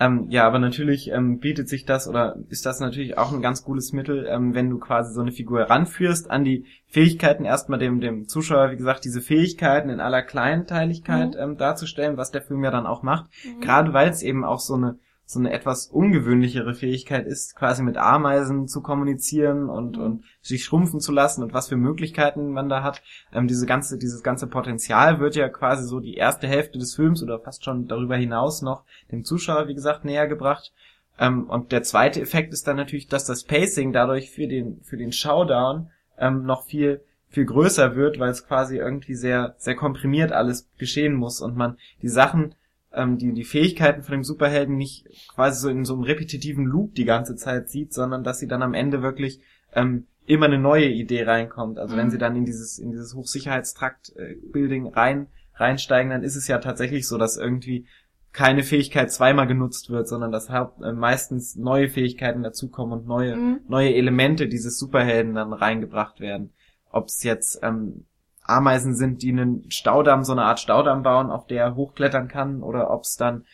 Ähm, 0.00 0.26
ja, 0.28 0.44
aber 0.44 0.58
natürlich 0.58 1.08
ähm, 1.12 1.38
bietet 1.38 1.68
sich 1.68 1.84
das 1.84 2.08
oder 2.08 2.36
ist 2.48 2.66
das 2.66 2.80
natürlich 2.80 3.16
auch 3.16 3.32
ein 3.32 3.42
ganz 3.42 3.62
gutes 3.62 3.92
Mittel, 3.92 4.26
ähm, 4.28 4.52
wenn 4.52 4.68
du 4.68 4.78
quasi 4.78 5.14
so 5.14 5.20
eine 5.20 5.30
Figur 5.30 5.60
heranführst 5.60 6.30
an 6.30 6.42
die 6.42 6.66
Fähigkeiten, 6.88 7.44
erstmal 7.44 7.78
dem, 7.78 8.00
dem 8.00 8.26
Zuschauer, 8.26 8.72
wie 8.72 8.76
gesagt, 8.76 9.04
diese 9.04 9.20
Fähigkeiten 9.20 9.90
in 9.90 10.00
aller 10.00 10.22
Kleinteiligkeit 10.22 11.34
Mhm. 11.34 11.40
ähm, 11.40 11.56
darzustellen, 11.56 12.16
was 12.16 12.32
der 12.32 12.42
Film 12.42 12.64
ja 12.64 12.70
dann 12.72 12.86
auch 12.86 13.02
macht. 13.02 13.26
Mhm. 13.44 13.60
Gerade 13.60 13.92
weil 13.92 14.08
es 14.08 14.22
eben 14.22 14.44
auch 14.44 14.60
so 14.60 14.74
eine 14.74 14.98
so 15.26 15.38
eine 15.38 15.52
etwas 15.52 15.86
ungewöhnlichere 15.86 16.74
Fähigkeit 16.74 17.26
ist, 17.26 17.56
quasi 17.56 17.82
mit 17.82 17.96
Ameisen 17.96 18.68
zu 18.68 18.82
kommunizieren 18.82 19.70
und, 19.70 19.96
Mhm. 19.96 20.02
und 20.02 20.24
sich 20.42 20.64
schrumpfen 20.64 21.00
zu 21.00 21.12
lassen 21.12 21.42
und 21.42 21.54
was 21.54 21.68
für 21.68 21.76
Möglichkeiten 21.76 22.50
man 22.50 22.68
da 22.68 22.82
hat. 22.82 23.02
Ähm, 23.32 23.48
diese 23.48 23.66
ganze, 23.66 23.98
dieses 23.98 24.22
ganze 24.22 24.46
Potenzial 24.46 25.20
wird 25.20 25.34
ja 25.34 25.48
quasi 25.48 25.84
so 25.88 26.00
die 26.00 26.14
erste 26.14 26.46
Hälfte 26.46 26.78
des 26.78 26.94
Films 26.94 27.22
oder 27.22 27.38
fast 27.40 27.64
schon 27.64 27.88
darüber 27.88 28.16
hinaus 28.16 28.60
noch 28.62 28.84
dem 29.10 29.24
Zuschauer, 29.24 29.68
wie 29.68 29.74
gesagt, 29.74 30.04
näher 30.04 30.28
gebracht. 30.28 30.72
Ähm, 31.18 31.48
und 31.48 31.72
der 31.72 31.82
zweite 31.82 32.20
Effekt 32.20 32.52
ist 32.52 32.66
dann 32.66 32.76
natürlich, 32.76 33.08
dass 33.08 33.24
das 33.24 33.44
Pacing 33.44 33.92
dadurch 33.92 34.30
für 34.30 34.46
den, 34.46 34.80
für 34.82 34.96
den 34.96 35.12
Showdown 35.12 35.90
ähm, 36.18 36.44
noch 36.44 36.64
viel, 36.64 37.02
viel 37.28 37.46
größer 37.46 37.96
wird, 37.96 38.18
weil 38.18 38.30
es 38.30 38.46
quasi 38.46 38.76
irgendwie 38.76 39.14
sehr, 39.14 39.54
sehr 39.58 39.74
komprimiert 39.74 40.32
alles 40.32 40.68
geschehen 40.78 41.14
muss 41.14 41.40
und 41.40 41.56
man 41.56 41.78
die 42.02 42.08
Sachen, 42.08 42.54
ähm, 42.94 43.18
die, 43.18 43.32
die 43.32 43.44
Fähigkeiten 43.44 44.02
von 44.02 44.12
dem 44.12 44.24
Superhelden 44.24 44.76
nicht 44.76 45.06
quasi 45.28 45.60
so 45.60 45.68
in 45.68 45.84
so 45.84 45.94
einem 45.94 46.02
repetitiven 46.04 46.64
Loop 46.64 46.94
die 46.94 47.04
ganze 47.04 47.36
Zeit 47.36 47.68
sieht, 47.68 47.92
sondern 47.92 48.24
dass 48.24 48.38
sie 48.38 48.48
dann 48.48 48.62
am 48.62 48.74
Ende 48.74 49.02
wirklich 49.02 49.40
ähm, 49.74 50.06
immer 50.26 50.46
eine 50.46 50.58
neue 50.58 50.88
Idee 50.88 51.24
reinkommt. 51.24 51.78
Also 51.78 51.96
wenn 51.96 52.06
Mhm. 52.06 52.10
sie 52.10 52.18
dann 52.18 52.36
in 52.36 52.44
dieses, 52.44 52.78
in 52.78 52.90
dieses 52.90 53.14
Hochsicherheitstrakt-Building 53.14 54.88
rein, 54.88 55.26
reinsteigen, 55.54 56.10
dann 56.10 56.22
ist 56.22 56.36
es 56.36 56.48
ja 56.48 56.58
tatsächlich 56.58 57.06
so, 57.06 57.18
dass 57.18 57.36
irgendwie 57.36 57.86
keine 58.32 58.64
Fähigkeit 58.64 59.12
zweimal 59.12 59.46
genutzt 59.46 59.90
wird, 59.90 60.08
sondern 60.08 60.32
dass 60.32 60.50
haupt, 60.50 60.82
äh, 60.82 60.92
meistens 60.92 61.54
neue 61.54 61.88
Fähigkeiten 61.88 62.42
dazukommen 62.42 62.98
und 63.00 63.06
neue, 63.06 63.36
Mhm. 63.36 63.60
neue 63.68 63.94
Elemente 63.94 64.48
dieses 64.48 64.78
Superhelden 64.78 65.34
dann 65.34 65.52
reingebracht 65.52 66.18
werden. 66.20 66.52
Ob 66.90 67.06
es 67.06 67.22
jetzt 67.22 67.60
ähm, 67.62 68.06
Ameisen 68.44 68.94
sind, 68.94 69.22
die 69.22 69.32
einen 69.32 69.70
Staudamm, 69.70 70.22
so 70.24 70.32
eine 70.32 70.44
Art 70.44 70.60
Staudamm 70.60 71.02
bauen, 71.02 71.30
auf 71.30 71.46
der 71.46 71.64
er 71.64 71.74
hochklettern 71.74 72.28
kann, 72.28 72.62
oder 72.62 72.90
ob 72.90 73.02
es 73.02 73.16
dann 73.16 73.44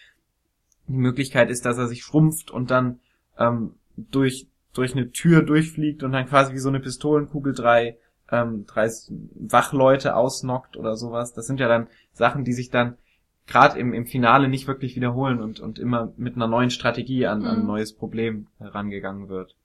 die 0.88 0.96
Möglichkeit 0.96 1.50
ist, 1.50 1.64
dass 1.64 1.79
er 1.79 1.87
sich 1.87 2.03
schrumpft 2.03 2.50
und 2.50 2.70
dann 2.70 3.00
ähm, 3.38 3.74
durch 3.96 4.48
durch 4.72 4.94
eine 4.94 5.11
Tür 5.11 5.42
durchfliegt 5.42 6.03
und 6.03 6.12
dann 6.12 6.26
quasi 6.26 6.53
wie 6.53 6.59
so 6.59 6.68
eine 6.68 6.81
Pistolenkugel 6.81 7.55
drei 7.55 7.98
ähm, 8.31 8.66
drei 8.66 8.88
Wachleute 9.35 10.14
ausnockt 10.14 10.76
oder 10.76 10.96
sowas. 10.96 11.33
Das 11.33 11.46
sind 11.46 11.61
ja 11.61 11.68
dann 11.68 11.88
Sachen, 12.12 12.44
die 12.44 12.53
sich 12.53 12.70
dann 12.70 12.96
gerade 13.46 13.79
im, 13.79 13.92
im 13.92 14.07
Finale 14.07 14.48
nicht 14.48 14.68
wirklich 14.68 14.94
wiederholen 14.94 15.40
und, 15.40 15.59
und 15.61 15.79
immer 15.79 16.12
mit 16.16 16.37
einer 16.37 16.46
neuen 16.46 16.70
Strategie 16.70 17.26
an, 17.26 17.46
an 17.46 17.59
ein 17.59 17.61
Mhm. 17.61 17.66
neues 17.66 17.92
Problem 17.92 18.46
herangegangen 18.59 19.29
wird. 19.29 19.57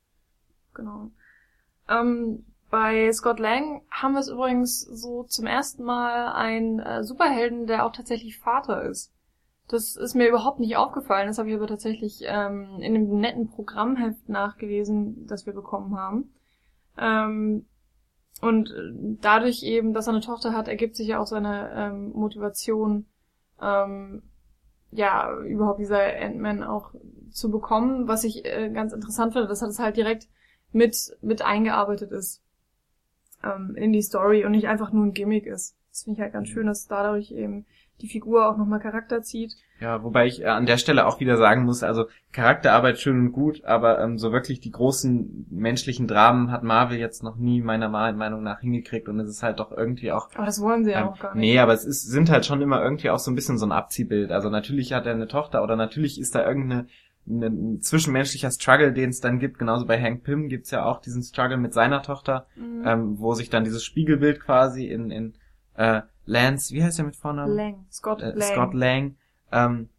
Genau. 0.74 1.12
Ähm, 1.90 2.46
bei 2.69 3.12
Scott 3.13 3.39
Lang 3.39 3.82
haben 3.89 4.13
wir 4.13 4.19
es 4.19 4.28
übrigens 4.28 4.82
so 4.82 5.23
zum 5.23 5.45
ersten 5.45 5.84
Mal 5.84 6.34
einen 6.34 6.80
äh, 6.80 7.04
Superhelden, 7.04 7.67
der 7.67 7.86
auch 7.86 7.91
tatsächlich 7.91 8.39
Vater 8.39 8.84
ist. 8.84 9.13
Das 9.67 9.95
ist 9.95 10.15
mir 10.15 10.28
überhaupt 10.28 10.60
nicht 10.60 10.78
aufgefallen. 10.78 11.28
Das 11.28 11.38
habe 11.38 11.49
ich 11.49 11.56
aber 11.56 11.67
tatsächlich 11.67 12.23
ähm, 12.25 12.80
in 12.80 12.93
dem 12.93 13.19
netten 13.19 13.49
Programmheft 13.49 14.30
nachgelesen, 14.30 15.25
das 15.28 15.45
wir 15.45 15.54
bekommen 15.54 15.97
haben. 15.97 16.34
Ähm, 16.97 17.65
und 18.41 18.69
äh, 18.69 19.17
dadurch 19.21 19.63
eben, 19.63 19.93
dass 19.93 20.08
er 20.08 20.13
eine 20.13 20.21
Tochter 20.21 20.54
hat, 20.54 20.67
ergibt 20.67 20.95
sich 20.95 21.08
ja 21.08 21.19
auch 21.19 21.28
seine 21.28 21.71
ähm, 21.75 22.12
Motivation, 22.12 23.06
ähm, 23.62 24.23
ja, 24.91 25.36
überhaupt 25.41 25.80
dieser 25.80 25.99
Ant-Man 25.99 26.63
auch 26.63 26.93
zu 27.32 27.49
bekommen, 27.49 28.08
was 28.08 28.23
ich 28.23 28.45
äh, 28.45 28.69
ganz 28.69 28.93
interessant 28.93 29.34
finde, 29.34 29.47
dass 29.47 29.62
er 29.62 29.67
das 29.67 29.80
halt 29.80 29.97
direkt 29.97 30.28
mit, 30.71 31.17
mit 31.21 31.41
eingearbeitet 31.41 32.12
ist 32.12 32.45
ähm, 33.46 33.76
in 33.76 33.94
die 33.94 34.02
Story 34.02 34.46
und 34.46 34.52
nicht 34.52 34.68
einfach 34.68 34.92
nur 34.92 35.06
ein 35.06 35.14
Gimmick 35.14 35.46
ist. 35.46 35.76
Das 35.92 36.04
finde 36.04 36.18
ich 36.18 36.22
halt 36.22 36.34
ganz 36.34 36.50
schön, 36.50 36.68
dass 36.68 36.88
dadurch 36.88 37.32
eben 37.32 37.66
die 38.02 38.10
Figur 38.10 38.50
auch 38.50 38.58
nochmal 38.58 38.80
Charakter 38.80 39.22
zieht. 39.22 39.56
Ja, 39.80 40.04
wobei 40.04 40.26
ich 40.26 40.42
äh, 40.42 40.48
an 40.48 40.66
der 40.66 40.78
Stelle 40.78 41.06
auch 41.06 41.20
wieder 41.20 41.36
sagen 41.38 41.64
muss, 41.66 41.84
also 41.84 42.06
Charakterarbeit 42.32 42.98
schön 42.98 43.20
und 43.20 43.32
gut, 43.34 43.66
aber 43.66 44.00
ähm, 44.02 44.18
so 44.18 44.32
wirklich 44.32 44.62
die 44.62 44.72
großen 44.72 45.48
menschlichen 45.50 46.08
Dramen 46.08 46.50
hat 46.50 46.64
Marvel 46.64 46.98
jetzt 46.98 47.24
noch 47.24 47.36
nie 47.36 47.62
meiner 47.62 47.90
Meinung 47.90 48.42
nach 48.42 48.62
hingekriegt 48.62 49.10
und 49.10 49.20
es 49.20 49.30
ist 49.30 49.44
halt 49.44 49.60
doch 49.60 49.72
irgendwie 49.72 50.14
auch 50.14 50.30
Aber 50.36 50.46
das 50.46 50.62
wollen 50.62 50.86
sie 50.86 50.92
ja 50.92 51.02
Ähm, 51.02 51.08
auch 51.10 51.20
gar 51.20 51.36
nicht. 51.36 51.42
Nee, 51.42 51.60
aber 51.60 51.74
es 51.74 51.84
ist, 51.84 52.04
sind 52.04 52.30
halt 52.30 52.46
schon 52.46 52.62
immer 52.62 52.82
irgendwie 52.82 53.10
auch 53.10 53.20
so 53.20 53.32
ein 53.32 53.36
bisschen 53.36 53.58
so 53.58 53.66
ein 53.66 53.74
Abziehbild. 53.74 54.32
Also 54.32 54.50
natürlich 54.50 54.94
hat 54.94 55.06
er 55.06 55.14
eine 55.14 55.28
Tochter 55.28 55.62
oder 55.62 55.76
natürlich 55.76 56.20
ist 56.20 56.36
da 56.36 56.46
irgendeine 56.46 56.82
eine, 56.82 56.88
ein 57.28 57.82
zwischenmenschlicher 57.82 58.52
Struggle, 58.52 58.94
den 58.94 59.10
es 59.10 59.20
dann 59.20 59.40
gibt. 59.40 59.58
Genauso 59.58 59.86
bei 59.86 60.00
Hank 60.02 60.24
Pym 60.24 60.48
gibt's 60.48 60.72
ja 60.72 60.86
auch 60.86 61.02
diesen 61.02 61.24
Struggle 61.24 61.58
mit 61.58 61.74
seiner 61.74 62.02
Tochter, 62.04 62.48
Mhm. 62.56 62.84
ähm, 62.86 63.20
wo 63.20 63.34
sich 63.34 63.50
dann 63.50 63.64
dieses 63.64 63.84
Spiegelbild 63.84 64.40
quasi 64.40 64.86
in, 64.86 65.10
in 65.12 65.34
äh, 65.76 66.02
Lance, 66.26 66.74
wie 66.74 66.84
heißt 66.84 67.00
er 67.00 67.06
mit 67.06 67.16
Vornamen? 67.16 67.56
Lang. 67.56 67.86
Scott 67.92 68.22
äh, 68.22 68.30
Lang. 68.32 68.42
Scott 68.42 68.74
Lang, 68.74 69.16
ähm, 69.52 69.90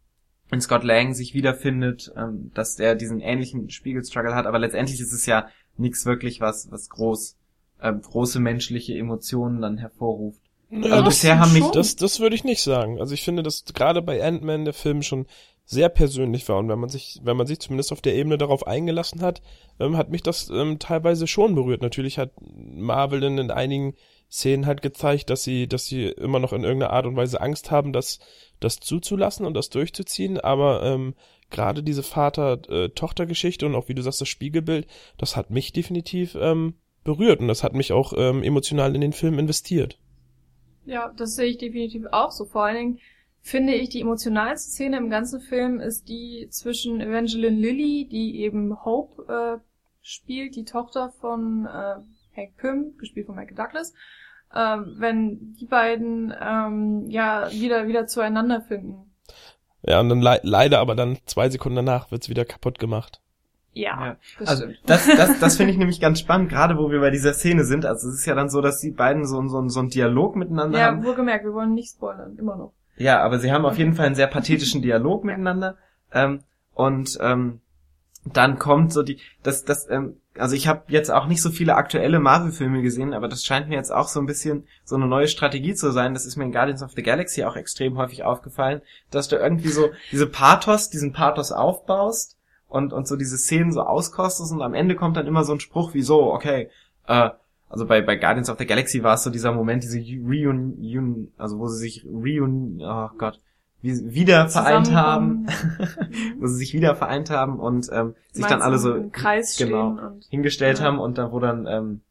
in 0.51 0.61
Scott 0.61 0.83
Lang 0.83 1.13
sich 1.13 1.33
wiederfindet, 1.33 2.11
ähm, 2.15 2.51
dass 2.53 2.79
er 2.79 2.95
diesen 2.95 3.19
ähnlichen 3.19 3.69
Spiegelstruggle 3.69 4.33
hat, 4.33 4.45
aber 4.45 4.59
letztendlich 4.59 4.99
ist 5.01 5.11
es 5.13 5.25
ja 5.25 5.47
nichts 5.77 6.05
wirklich, 6.05 6.39
was, 6.41 6.71
was 6.71 6.89
groß, 6.89 7.37
äh, 7.81 7.93
große 7.93 8.39
menschliche 8.39 8.93
Emotionen 8.97 9.61
dann 9.61 9.77
hervorruft. 9.77 10.41
Ja, 10.69 10.77
Also 10.91 10.95
das, 10.95 11.05
bisher 11.15 11.39
haben 11.39 11.53
mich 11.53 11.65
das, 11.71 11.95
das 11.95 12.19
würde 12.19 12.35
ich 12.35 12.43
nicht 12.43 12.61
sagen. 12.61 12.99
Also 12.99 13.13
ich 13.13 13.23
finde, 13.23 13.43
dass 13.43 13.63
gerade 13.73 14.01
bei 14.01 14.23
Ant-Man 14.25 14.65
der 14.65 14.73
Film 14.73 15.01
schon 15.01 15.25
sehr 15.69 15.89
persönlich 15.89 16.47
war 16.47 16.57
und 16.57 16.69
wenn 16.69 16.79
man 16.79 16.89
sich, 16.89 17.19
wenn 17.23 17.35
man 17.35 17.45
sich 17.45 17.59
zumindest 17.59 17.91
auf 17.91 17.99
der 17.99 18.15
Ebene 18.15 18.37
darauf 18.37 18.65
eingelassen 18.65 19.21
hat, 19.21 19.41
ähm, 19.81 19.97
hat 19.97 20.09
mich 20.09 20.23
das 20.23 20.49
ähm, 20.49 20.79
teilweise 20.79 21.27
schon 21.27 21.55
berührt. 21.55 21.81
Natürlich 21.81 22.17
hat 22.17 22.31
Marvel 22.39 23.21
in, 23.21 23.37
in 23.37 23.51
einigen 23.51 23.93
Szenen 24.31 24.65
halt 24.65 24.81
gezeigt, 24.81 25.29
dass 25.29 25.43
sie, 25.43 25.67
dass 25.67 25.85
sie 25.85 26.05
immer 26.05 26.39
noch 26.39 26.53
in 26.53 26.63
irgendeiner 26.63 26.93
Art 26.93 27.05
und 27.05 27.17
Weise 27.17 27.41
Angst 27.41 27.69
haben, 27.69 27.91
das, 27.91 28.19
das 28.61 28.77
zuzulassen 28.77 29.45
und 29.45 29.55
das 29.55 29.69
durchzuziehen. 29.69 30.39
Aber 30.39 30.83
ähm, 30.83 31.15
gerade 31.49 31.83
diese 31.83 32.03
Vater-Tochter-Geschichte 32.03 33.65
und 33.65 33.75
auch 33.75 33.89
wie 33.89 33.93
du 33.93 34.01
sagst 34.01 34.21
das 34.21 34.29
Spiegelbild, 34.29 34.87
das 35.17 35.35
hat 35.35 35.49
mich 35.49 35.73
definitiv 35.73 36.37
ähm, 36.39 36.75
berührt 37.03 37.41
und 37.41 37.49
das 37.49 37.63
hat 37.63 37.73
mich 37.73 37.91
auch 37.91 38.13
ähm, 38.15 38.41
emotional 38.41 38.95
in 38.95 39.01
den 39.01 39.13
Film 39.13 39.37
investiert. 39.37 39.99
Ja, 40.85 41.13
das 41.17 41.35
sehe 41.35 41.47
ich 41.47 41.57
definitiv 41.57 42.05
auch 42.11 42.31
so. 42.31 42.45
Vor 42.45 42.63
allen 42.63 42.77
Dingen 42.77 42.99
finde 43.47 43.73
ich, 43.73 43.89
die 43.89 44.01
emotionalste 44.01 44.71
Szene 44.71 44.97
im 44.97 45.09
ganzen 45.09 45.39
Film 45.39 45.79
ist 45.79 46.09
die 46.09 46.47
zwischen 46.49 46.99
Evangeline 47.01 47.57
Lilly, 47.57 48.07
die 48.09 48.41
eben 48.41 48.83
Hope 48.83 49.23
äh, 49.31 49.59
spielt, 50.01 50.55
die 50.55 50.65
Tochter 50.65 51.11
von 51.21 51.65
äh, 51.65 51.95
Hank 52.35 52.57
Pym, 52.57 52.97
gespielt 52.97 53.25
von 53.25 53.35
Michael 53.35 53.55
Douglas, 53.55 53.93
ähm, 54.53 54.95
wenn 54.97 55.55
die 55.59 55.65
beiden 55.65 56.33
ähm, 56.39 57.05
ja 57.09 57.49
wieder 57.51 57.87
wieder 57.87 58.05
zueinander 58.07 58.61
finden. 58.61 59.11
Ja, 59.81 59.99
und 59.99 60.09
dann 60.09 60.21
le 60.21 60.39
leider 60.43 60.79
aber 60.79 60.95
dann 60.95 61.17
zwei 61.25 61.49
Sekunden 61.49 61.77
danach 61.77 62.11
wird's 62.11 62.29
wieder 62.29 62.45
kaputt 62.45 62.79
gemacht. 62.79 63.21
Ja, 63.73 64.07
Ja. 64.07 64.17
das 64.39 64.47
Also 64.49 64.63
stimmt. 64.63 64.79
das, 64.87 65.05
das, 65.07 65.39
das 65.39 65.55
finde 65.57 65.71
ich 65.71 65.77
nämlich 65.77 66.01
ganz 66.01 66.19
spannend, 66.19 66.49
gerade 66.49 66.77
wo 66.77 66.89
wir 66.89 66.99
bei 66.99 67.11
dieser 67.11 67.33
Szene 67.33 67.63
sind. 67.63 67.85
Also 67.85 68.09
es 68.09 68.15
ist 68.15 68.25
ja 68.25 68.35
dann 68.35 68.49
so, 68.49 68.61
dass 68.61 68.79
die 68.79 68.91
beiden 68.91 69.25
so, 69.25 69.41
so, 69.47 69.67
so 69.69 69.79
einen 69.79 69.89
Dialog 69.89 70.35
miteinander 70.35 70.81
haben. 70.81 70.99
Ja, 71.01 71.05
wohlgemerkt, 71.05 71.45
wir 71.45 71.53
wollen 71.53 71.73
nicht 71.73 71.91
spoilern, 71.91 72.35
immer 72.37 72.55
noch. 72.55 72.73
Ja, 72.97 73.21
aber 73.21 73.39
sie 73.39 73.51
haben 73.51 73.65
auf 73.65 73.77
jeden 73.77 73.93
Fall 73.93 74.07
einen 74.07 74.15
sehr 74.15 74.27
pathetischen 74.27 74.81
Dialog 74.81 75.23
miteinander. 75.23 75.77
Ähm, 76.11 76.41
und 76.73 77.17
ähm, 77.21 77.61
dann 78.33 78.59
kommt 78.59 78.91
so 78.93 79.03
die, 79.03 79.19
das, 79.43 79.63
das, 79.63 79.89
ähm, 79.89 80.17
also 80.37 80.55
ich 80.55 80.67
habe 80.67 80.83
jetzt 80.87 81.09
auch 81.09 81.27
nicht 81.27 81.41
so 81.41 81.49
viele 81.49 81.75
aktuelle 81.75 82.19
Marvel-Filme 82.19 82.81
gesehen, 82.81 83.13
aber 83.13 83.27
das 83.27 83.43
scheint 83.43 83.69
mir 83.69 83.75
jetzt 83.75 83.91
auch 83.91 84.07
so 84.07 84.19
ein 84.19 84.25
bisschen 84.25 84.67
so 84.83 84.95
eine 84.95 85.07
neue 85.07 85.27
Strategie 85.27 85.73
zu 85.73 85.91
sein. 85.91 86.13
Das 86.13 86.25
ist 86.25 86.35
mir 86.35 86.45
in 86.45 86.51
Guardians 86.51 86.83
of 86.83 86.91
the 86.95 87.03
Galaxy 87.03 87.43
auch 87.43 87.55
extrem 87.55 87.97
häufig 87.97 88.23
aufgefallen, 88.23 88.81
dass 89.11 89.27
du 89.27 89.37
irgendwie 89.37 89.69
so 89.69 89.89
diese 90.11 90.27
Pathos, 90.27 90.89
diesen 90.89 91.13
Pathos 91.13 91.51
aufbaust 91.51 92.37
und, 92.67 92.93
und 92.93 93.07
so 93.07 93.15
diese 93.15 93.37
Szenen 93.37 93.71
so 93.71 93.81
auskostest 93.81 94.51
und 94.51 94.61
am 94.61 94.73
Ende 94.73 94.95
kommt 94.95 95.17
dann 95.17 95.27
immer 95.27 95.43
so 95.43 95.53
ein 95.53 95.59
Spruch 95.59 95.93
wie 95.93 96.01
so, 96.01 96.33
okay, 96.33 96.69
äh, 97.07 97.29
also 97.69 97.85
bei, 97.85 98.01
bei 98.01 98.15
Guardians 98.15 98.49
of 98.49 98.57
the 98.57 98.65
Galaxy 98.65 99.03
war 99.03 99.15
es 99.15 99.23
so 99.23 99.29
dieser 99.29 99.51
Moment, 99.51 99.83
diese 99.83 99.99
Reunion, 99.99 101.31
also 101.37 101.59
wo 101.59 101.67
sie 101.67 101.79
sich 101.79 102.05
reun, 102.05 102.79
oh 102.81 103.09
Gott, 103.17 103.39
wie, 103.81 104.13
wieder 104.13 104.47
vereint 104.49 104.91
haben, 104.91 105.47
Zusammenkommen. 105.47 106.35
wo 106.39 106.47
sie 106.47 106.55
sich 106.55 106.73
wieder 106.73 106.95
vereint 106.95 107.29
haben 107.29 107.59
und 107.59 107.89
ähm, 107.91 108.15
sich 108.31 108.41
Meinst 108.41 108.51
dann 108.51 108.61
alle 108.61 108.77
so 108.79 108.95
im 108.95 109.11
Kreis 109.11 109.57
genau, 109.57 109.97
hingestellt 110.29 110.79
Ja. 110.79 110.85
haben 110.85 110.99
und 110.99 111.17
dann 111.17 111.31
wo 111.31 111.39
dann 111.39 111.67
ähm, 111.67 112.01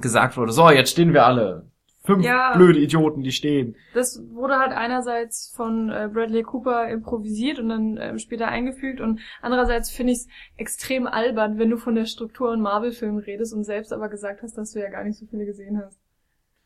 gesagt 0.00 0.36
wurde, 0.36 0.52
so 0.52 0.68
jetzt 0.70 0.90
stehen 0.90 1.12
wir 1.12 1.24
alle, 1.26 1.66
fünf 2.08 2.24
Ja. 2.24 2.56
blöde 2.56 2.78
Idioten, 2.80 3.22
die 3.22 3.32
stehen. 3.32 3.76
das 3.94 4.20
wurde 4.32 4.58
halt 4.58 4.72
einerseits 4.72 5.52
von 5.54 5.90
äh, 5.90 6.08
Bradley 6.12 6.42
Cooper 6.42 6.88
improvisiert 6.88 7.58
und 7.58 7.68
dann 7.68 7.98
ähm, 8.00 8.18
später 8.18 8.48
eingefügt 8.48 9.00
und 9.00 9.20
andererseits 9.42 9.90
finde 9.90 10.14
ich 10.14 10.20
es 10.20 10.28
extrem 10.56 11.06
albern, 11.06 11.58
wenn 11.58 11.68
du 11.70 11.76
von 11.76 11.94
der 11.94 12.06
Struktur 12.06 12.52
in 12.54 12.60
Marvel-Filmen 12.60 13.18
redest 13.18 13.52
und 13.52 13.64
selbst 13.64 13.92
aber 13.92 14.08
gesagt 14.08 14.42
hast, 14.42 14.56
dass 14.56 14.72
du 14.72 14.80
ja 14.80 14.88
gar 14.88 15.04
nicht 15.04 15.18
so 15.18 15.26
viele 15.26 15.44
gesehen 15.44 15.80
hast. 15.84 15.98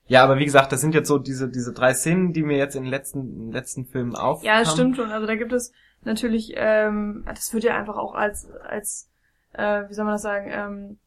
Ja, 0.07 0.23
aber 0.25 0.39
wie 0.39 0.45
gesagt, 0.45 0.71
das 0.73 0.81
sind 0.81 0.95
jetzt 0.95 1.09
so 1.09 1.19
diese 1.19 1.49
diese 1.49 1.73
drei 1.73 1.93
Szenen, 1.95 2.33
die 2.33 2.43
mir 2.43 2.57
jetzt 2.57 2.77
in 2.77 2.85
den 2.85 2.91
letzten 2.91 3.21
in 3.21 3.39
den 3.47 3.53
letzten 3.53 3.85
Filmen 3.85 4.15
auf. 4.15 4.43
Ja, 4.45 4.61
das 4.61 4.73
stimmt 4.73 4.97
schon. 4.97 5.11
Also 5.11 5.27
da 5.27 5.35
gibt 5.37 5.53
es 5.53 5.73
natürlich, 6.05 6.53
ähm, 6.57 7.25
das 7.27 7.53
wird 7.53 7.65
ja 7.65 7.77
einfach 7.77 7.97
auch 7.97 8.15
als, 8.15 8.49
als, 8.69 9.09
äh, 9.53 9.89
wie 9.89 9.95
soll 9.95 10.05
man 10.05 10.15
das 10.15 10.23
sagen, 10.23 10.49
ähm, 10.53 10.99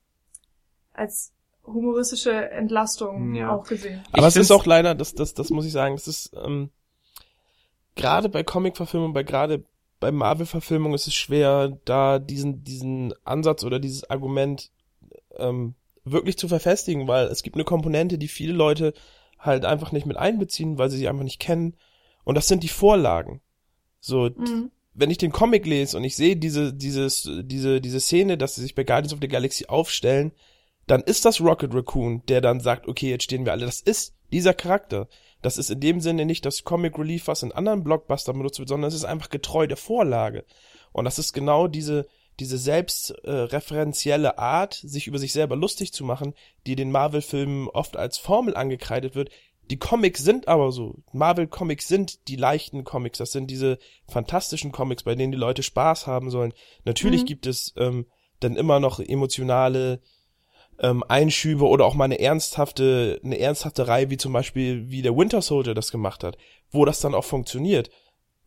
als 0.94 1.35
humoristische 1.66 2.49
Entlastung 2.51 3.34
Ja. 3.36 3.55
auch 3.55 3.68
gesehen. 3.68 4.03
Aber 4.11 4.28
Ich 4.28 4.36
es 4.36 4.38
ist 4.38 4.51
auch 4.51 4.66
leider, 4.66 4.95
das, 4.95 5.13
das, 5.13 5.34
das 5.34 5.49
muss 5.49 5.66
ich 5.66 5.72
sagen, 5.72 5.95
es 5.95 6.07
ist 6.07 6.32
ähm, 6.43 6.70
gerade 7.95 8.30
bei 8.30 8.43
Comic-Verfilmungen, 8.43 9.13
bei 9.13 9.24
gerade 9.24 9.63
bei 9.99 10.11
Marvel-Verfilmungen 10.11 10.95
ist 10.95 11.07
es 11.07 11.16
schwer, 11.16 11.78
da 11.86 12.20
diesen, 12.20 12.63
diesen 12.63 13.13
Ansatz 13.24 13.63
oder 13.63 13.80
dieses 13.80 14.09
Argument 14.09 14.70
ähm, 15.38 15.76
wirklich 16.03 16.38
zu 16.38 16.47
verfestigen, 16.47 17.07
weil 17.07 17.28
es 17.28 17.43
gibt 17.43 17.55
eine 17.55 17.63
Komponente, 17.63 18.18
die 18.18 18.28
viele 18.28 18.53
Leute 18.53 18.93
halt 19.39 19.66
einfach 19.66 19.91
nicht 19.91 20.05
mit 20.05 20.18
einbeziehen, 20.18 20.78
weil 20.78 20.89
sie 20.89 20.97
sie 20.97 21.07
einfach 21.07 21.24
nicht 21.24 21.39
kennen. 21.39 21.76
Und 22.24 22.36
das 22.36 22.47
sind 22.47 22.63
die 22.63 22.68
Vorlagen. 22.70 23.41
So, 23.99 24.30
Mhm. 24.36 24.72
wenn 24.93 25.09
ich 25.11 25.18
den 25.18 25.32
Comic 25.32 25.66
lese 25.66 25.97
und 25.97 26.03
ich 26.03 26.16
sehe 26.16 26.36
diese, 26.36 26.74
dieses, 26.74 27.30
diese, 27.43 27.82
diese 27.82 27.99
Szene, 27.99 28.38
dass 28.38 28.55
sie 28.55 28.61
sich 28.61 28.76
bei 28.76 28.84
Guardians 28.84 29.13
of 29.13 29.20
the 29.22 29.28
Galaxy 29.28 29.66
aufstellen, 29.66 30.32
dann 30.88 31.02
ist 31.02 31.26
das 31.26 31.42
Rocket 31.42 31.74
Raccoon, 31.74 32.24
der 32.28 32.42
dann 32.42 32.60
sagt, 32.60 32.88
okay, 32.88 33.10
jetzt 33.10 33.24
stehen 33.24 33.46
wir 33.46 33.52
alle. 33.52 33.66
Das 33.66 33.82
ist 33.82 34.16
dieser 34.32 34.54
Charakter. 34.54 35.08
Das 35.42 35.58
ist 35.58 35.70
in 35.70 35.80
dem 35.80 36.00
Sinne 36.02 36.26
nicht 36.26 36.46
das 36.46 36.64
Comic 36.64 36.98
Relief, 36.98 37.28
was 37.28 37.44
in 37.44 37.52
anderen 37.52 37.84
Blockbustern 37.84 38.38
benutzt 38.38 38.60
wird, 38.60 38.70
sondern 38.70 38.88
es 38.88 38.96
ist 38.96 39.06
einfach 39.06 39.30
getreu 39.30 39.68
der 39.68 39.78
Vorlage. 39.78 40.46
Und 40.92 41.06
das 41.06 41.20
ist 41.20 41.34
genau 41.34 41.68
diese, 41.68 42.08
diese 42.40 42.58
selbstreferenzielle 42.58 44.38
Art, 44.38 44.74
sich 44.74 45.08
über 45.08 45.20
sich 45.20 45.34
selber 45.34 45.56
lustig 45.56 45.94
zu 45.94 46.04
machen, 46.04 46.34
die 46.66 46.76
den 46.76 46.92
Marvel-Filmen 46.92 47.68
oft 47.70 47.98
als 47.98 48.18
Formel 48.18 48.56
angekreidet 48.56 49.16
wird. 49.16 49.30
Die 49.72 49.78
Comics 49.78 50.24
sind 50.24 50.48
aber 50.48 50.72
so. 50.72 50.96
Marvel-Comics 51.12 51.88
sind 51.88 52.28
die 52.28 52.36
leichten 52.36 52.84
Comics. 52.84 53.18
Das 53.18 53.32
sind 53.32 53.50
diese 53.50 53.80
fantastischen 54.08 54.72
Comics, 54.72 55.04
bei 55.04 55.16
denen 55.16 55.32
die 55.32 55.38
Leute 55.38 55.64
Spaß 55.64 56.06
haben 56.06 56.30
sollen. 56.30 56.54
Natürlich 56.86 57.24
Mhm. 57.24 57.26
gibt 57.26 57.48
es 57.48 57.74
ähm, 57.78 58.06
dann 58.40 58.56
immer 58.56 58.80
noch 58.80 59.00
emotionale 59.00 60.02
ähm, 60.80 61.03
Einschübe 61.07 61.65
oder 61.65 61.86
auch 61.86 61.93
mal 61.93 62.05
eine 62.05 62.19
ernsthafte, 62.19 63.19
eine 63.23 63.39
ernsthafte 63.39 63.88
Reihe, 63.88 64.09
wie 64.09 64.17
zum 64.17 64.34
Beispiel, 64.34 64.89
wie 64.89 65.01
der 65.01 65.15
Winter 65.15 65.41
Soldier 65.41 65.73
das 65.73 65.91
gemacht 65.91 66.23
hat, 66.23 66.38
wo 66.71 66.86
das 66.86 66.99
dann 66.99 67.15
auch 67.15 67.23
funktioniert. 67.23 67.89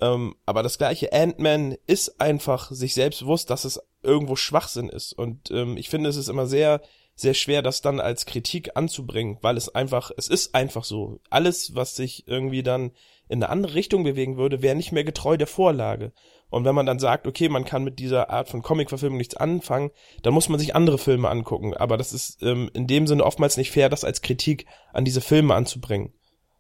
Ähm, 0.01 0.37
aber 0.47 0.63
das 0.63 0.79
gleiche 0.79 1.13
Ant-Man 1.13 1.77
ist 1.87 2.21
einfach 2.21 2.71
sich 2.71 2.95
selbst 2.95 3.21
bewusst, 3.21 3.51
dass 3.51 3.65
es 3.65 3.81
irgendwo 4.03 4.37
Schwachsinn 4.37 4.89
ist. 4.89 5.13
Und 5.13 5.51
ähm, 5.51 5.77
ich 5.77 5.89
finde, 5.89 6.09
es 6.09 6.17
ist 6.17 6.29
immer 6.29 6.47
sehr, 6.47 6.81
sehr 7.15 7.35
schwer, 7.35 7.63
das 7.63 7.81
dann 7.81 7.99
als 7.99 8.27
Kritik 8.27 8.77
anzubringen, 8.77 9.39
weil 9.41 9.57
es 9.57 9.75
einfach, 9.75 10.13
es 10.17 10.29
ist 10.29 10.55
einfach 10.55 10.85
so. 10.85 11.19
Alles, 11.31 11.75
was 11.75 11.97
sich 11.97 12.29
irgendwie 12.29 12.63
dann 12.63 12.93
in 13.29 13.43
eine 13.43 13.51
andere 13.51 13.75
Richtung 13.75 14.05
bewegen 14.05 14.37
würde, 14.37 14.63
wäre 14.63 14.77
nicht 14.77 14.93
mehr 14.93 15.05
getreu 15.05 15.37
der 15.37 15.49
Vorlage. 15.49 16.13
Und 16.51 16.65
wenn 16.65 16.75
man 16.75 16.87
dann 16.87 16.99
sagt, 16.99 17.27
okay, 17.27 17.49
man 17.49 17.65
kann 17.65 17.85
mit 17.85 17.99
dieser 17.99 18.31
Art 18.31 18.49
von 18.49 18.63
Comic-Verfilmung 18.63 19.19
nichts 19.19 19.37
anfangen, 19.37 19.91
dann 20.23 20.33
muss 20.33 20.49
man 20.49 20.59
sich 20.59 20.75
andere 20.75 20.99
Filme 20.99 21.29
angucken. 21.29 21.75
Aber 21.75 21.97
das 21.97 22.13
ist 22.13 22.43
ähm, 22.43 22.71
in 22.73 22.87
dem 22.87 23.07
Sinne 23.07 23.25
oftmals 23.25 23.57
nicht 23.57 23.71
fair, 23.71 23.89
das 23.89 24.05
als 24.05 24.23
Kritik 24.23 24.67
an 24.93 25.05
diese 25.05 25.21
Filme 25.21 25.55
anzubringen. 25.55 26.13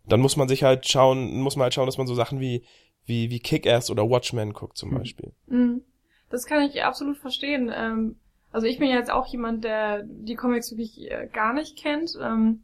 Dann 0.07 0.21
muss 0.21 0.37
man 0.37 0.49
sich 0.49 0.63
halt 0.63 0.87
schauen, 0.89 1.41
muss 1.41 1.57
man 1.57 1.65
halt 1.65 1.75
schauen, 1.75 1.87
dass 1.87 1.99
man 1.99 2.07
so 2.07 2.15
Sachen 2.15 2.41
wie 2.41 2.65
wie 3.07 3.31
wie 3.31 3.41
Kick-Ass 3.41 3.91
oder 3.91 4.09
Watchmen 4.11 4.53
guckt 4.53 4.77
zum 4.77 4.91
Mhm. 4.91 4.99
Beispiel. 4.99 5.33
Mhm. 5.47 5.83
Das 6.31 6.45
kann 6.45 6.63
ich 6.63 6.83
absolut 6.85 7.17
verstehen. 7.17 7.73
Ähm, 7.75 8.17
also 8.53 8.67
ich 8.67 8.79
bin 8.79 8.89
jetzt 8.91 9.11
auch 9.11 9.27
jemand, 9.27 9.65
der 9.65 10.03
die 10.03 10.35
Comics 10.35 10.71
wirklich 10.71 11.11
äh, 11.11 11.29
gar 11.33 11.55
nicht 11.55 11.79
kennt 11.79 12.13
ähm, 12.23 12.63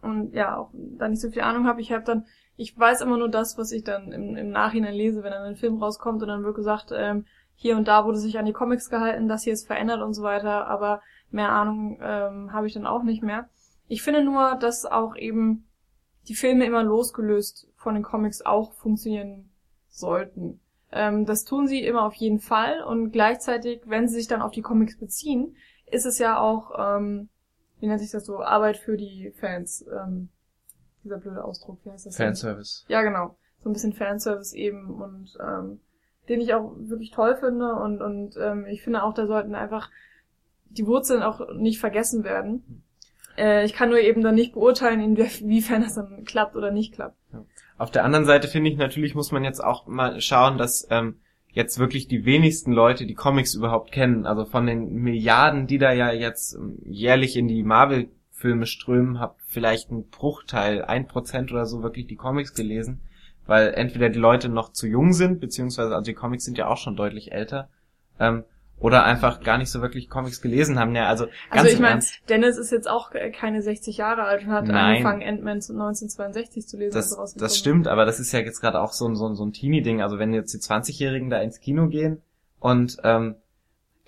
und 0.00 0.32
ja 0.34 0.56
auch 0.56 0.70
da 0.72 1.08
nicht 1.08 1.20
so 1.20 1.30
viel 1.30 1.42
Ahnung 1.42 1.66
habe. 1.66 1.80
Ich 1.82 1.92
habe 1.92 2.04
dann, 2.04 2.24
ich 2.56 2.78
weiß 2.78 3.02
immer 3.02 3.18
nur 3.18 3.28
das, 3.28 3.58
was 3.58 3.70
ich 3.72 3.84
dann 3.84 4.12
im, 4.12 4.36
im 4.36 4.50
Nachhinein 4.50 4.94
lese, 4.94 5.22
wenn 5.22 5.32
dann 5.32 5.42
ein 5.42 5.56
Film 5.56 5.82
rauskommt 5.82 6.22
und 6.22 6.28
dann 6.28 6.42
wird 6.42 6.56
gesagt, 6.56 6.90
ähm, 6.94 7.26
hier 7.54 7.76
und 7.76 7.88
da 7.88 8.04
wurde 8.04 8.18
sich 8.18 8.38
an 8.38 8.46
die 8.46 8.52
Comics 8.52 8.90
gehalten, 8.90 9.28
das 9.28 9.44
hier 9.44 9.52
ist 9.52 9.66
verändert 9.66 10.02
und 10.02 10.14
so 10.14 10.22
weiter. 10.22 10.66
Aber 10.66 11.02
mehr 11.30 11.50
Ahnung 11.50 11.98
ähm, 12.02 12.52
habe 12.52 12.66
ich 12.66 12.74
dann 12.74 12.86
auch 12.86 13.02
nicht 13.02 13.22
mehr. 13.22 13.48
Ich 13.88 14.02
finde 14.02 14.24
nur, 14.24 14.56
dass 14.56 14.84
auch 14.84 15.16
eben 15.16 15.66
die 16.28 16.34
Filme 16.34 16.66
immer 16.66 16.82
losgelöst 16.82 17.68
von 17.76 17.94
den 17.94 18.02
Comics 18.02 18.42
auch 18.44 18.72
funktionieren 18.74 19.50
sollten. 19.88 20.60
Ähm, 20.92 21.24
das 21.24 21.44
tun 21.44 21.66
sie 21.66 21.84
immer 21.84 22.04
auf 22.04 22.14
jeden 22.14 22.40
Fall 22.40 22.82
und 22.82 23.10
gleichzeitig, 23.10 23.82
wenn 23.86 24.08
sie 24.08 24.16
sich 24.16 24.28
dann 24.28 24.42
auf 24.42 24.52
die 24.52 24.62
Comics 24.62 24.98
beziehen, 24.98 25.56
ist 25.86 26.06
es 26.06 26.18
ja 26.18 26.38
auch, 26.38 26.72
ähm, 26.78 27.28
wie 27.80 27.86
nennt 27.86 28.00
sich 28.00 28.10
das 28.10 28.26
so, 28.26 28.40
Arbeit 28.40 28.76
für 28.76 28.96
die 28.96 29.32
Fans. 29.38 29.84
Ähm, 29.92 30.30
dieser 31.06 31.18
blöde 31.18 31.44
Ausdruck, 31.44 31.78
wie 31.84 31.90
heißt 31.90 32.06
das? 32.06 32.16
denn? 32.16 32.26
Fanservice. 32.26 32.84
Ja, 32.88 33.02
genau. 33.02 33.36
So 33.62 33.70
ein 33.70 33.72
bisschen 33.72 33.92
Fanservice 33.92 34.54
eben 34.54 34.90
und 34.90 35.36
ähm, 35.40 35.80
den 36.28 36.40
ich 36.40 36.54
auch 36.54 36.74
wirklich 36.76 37.10
toll 37.10 37.36
finde 37.36 37.74
und, 37.74 38.02
und 38.02 38.36
ähm, 38.36 38.66
ich 38.66 38.82
finde 38.82 39.02
auch, 39.02 39.14
da 39.14 39.26
sollten 39.26 39.54
einfach 39.54 39.90
die 40.68 40.86
Wurzeln 40.86 41.22
auch 41.22 41.40
nicht 41.54 41.78
vergessen 41.78 42.24
werden. 42.24 42.82
Äh, 43.36 43.64
ich 43.64 43.72
kann 43.72 43.90
nur 43.90 44.00
eben 44.00 44.22
dann 44.22 44.34
nicht 44.34 44.54
beurteilen, 44.54 45.00
inwiefern 45.00 45.82
das 45.82 45.94
dann 45.94 46.24
klappt 46.24 46.56
oder 46.56 46.70
nicht 46.70 46.94
klappt. 46.94 47.16
Auf 47.78 47.90
der 47.90 48.04
anderen 48.04 48.24
Seite 48.24 48.48
finde 48.48 48.70
ich 48.70 48.76
natürlich 48.76 49.14
muss 49.14 49.32
man 49.32 49.44
jetzt 49.44 49.62
auch 49.62 49.86
mal 49.86 50.20
schauen, 50.20 50.58
dass 50.58 50.86
ähm, 50.90 51.20
jetzt 51.56 51.78
wirklich 51.78 52.08
die 52.08 52.24
wenigsten 52.24 52.72
Leute 52.72 53.06
die 53.06 53.14
Comics 53.14 53.54
überhaupt 53.54 53.92
kennen. 53.92 54.26
Also 54.26 54.44
von 54.44 54.66
den 54.66 54.92
Milliarden, 54.94 55.66
die 55.66 55.78
da 55.78 55.92
ja 55.92 56.12
jetzt 56.12 56.54
ähm, 56.54 56.78
jährlich 56.84 57.36
in 57.36 57.48
die 57.48 57.62
Marvel-Filme 58.36 58.66
strömen, 58.66 59.20
habt 59.20 59.40
vielleicht 59.48 59.90
ein 59.90 60.08
Bruchteil, 60.08 60.84
ein 60.84 61.06
Prozent 61.06 61.52
oder 61.52 61.66
so 61.66 61.82
wirklich 61.82 62.06
die 62.06 62.16
Comics 62.16 62.54
gelesen, 62.54 63.00
weil 63.46 63.72
entweder 63.74 64.08
die 64.08 64.18
Leute 64.18 64.48
noch 64.48 64.72
zu 64.72 64.86
jung 64.86 65.12
sind, 65.12 65.40
beziehungsweise 65.40 65.94
also 65.94 66.04
die 66.04 66.14
Comics 66.14 66.44
sind 66.44 66.58
ja 66.58 66.68
auch 66.68 66.76
schon 66.76 66.96
deutlich 66.96 67.32
älter, 67.32 67.68
ähm, 68.20 68.44
oder 68.78 69.04
einfach 69.04 69.40
gar 69.40 69.56
nicht 69.56 69.70
so 69.70 69.80
wirklich 69.80 70.10
Comics 70.10 70.42
gelesen 70.42 70.78
haben. 70.78 70.94
Ja, 70.94 71.06
also 71.06 71.24
ganz 71.50 71.62
Also 71.62 71.68
ich 71.68 71.80
meine, 71.80 72.02
Dennis 72.28 72.58
ist 72.58 72.70
jetzt 72.70 72.90
auch 72.90 73.10
keine 73.32 73.62
60 73.62 73.96
Jahre 73.96 74.24
alt 74.24 74.44
und 74.44 74.50
hat 74.50 74.66
Nein. 74.66 74.96
angefangen, 74.96 75.22
Ant-Man 75.22 75.54
1962 75.54 76.68
zu 76.68 76.76
lesen. 76.76 76.94
Das, 76.94 77.16
rausgekommen 77.16 77.48
das 77.48 77.56
stimmt, 77.56 77.88
aber 77.88 78.04
das 78.04 78.20
ist 78.20 78.32
ja 78.32 78.40
jetzt 78.40 78.60
gerade 78.60 78.78
auch 78.78 78.92
so 78.92 79.08
ein, 79.08 79.16
so 79.16 79.26
ein, 79.26 79.34
so 79.34 79.46
ein 79.46 79.54
Teenie-Ding. 79.54 80.02
Also 80.02 80.18
wenn 80.18 80.34
jetzt 80.34 80.52
die 80.52 80.58
20-Jährigen 80.58 81.30
da 81.30 81.40
ins 81.40 81.60
Kino 81.60 81.88
gehen 81.88 82.20
und 82.60 82.98
ähm, 83.02 83.36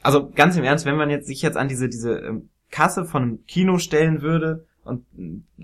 also 0.03 0.29
ganz 0.29 0.55
im 0.59 0.65
Ernst, 0.65 0.85
wenn 0.85 0.97
man 0.97 1.09
jetzt 1.09 1.27
sich 1.27 1.41
jetzt 1.41 1.57
an 1.57 1.69
diese 1.69 1.89
diese 1.89 2.19
ähm, 2.19 2.51
Kasse 2.71 3.05
von 3.05 3.23
einem 3.23 3.47
Kino 3.47 3.79
stellen 3.79 4.23
würde 4.23 4.67
und 4.89 5.05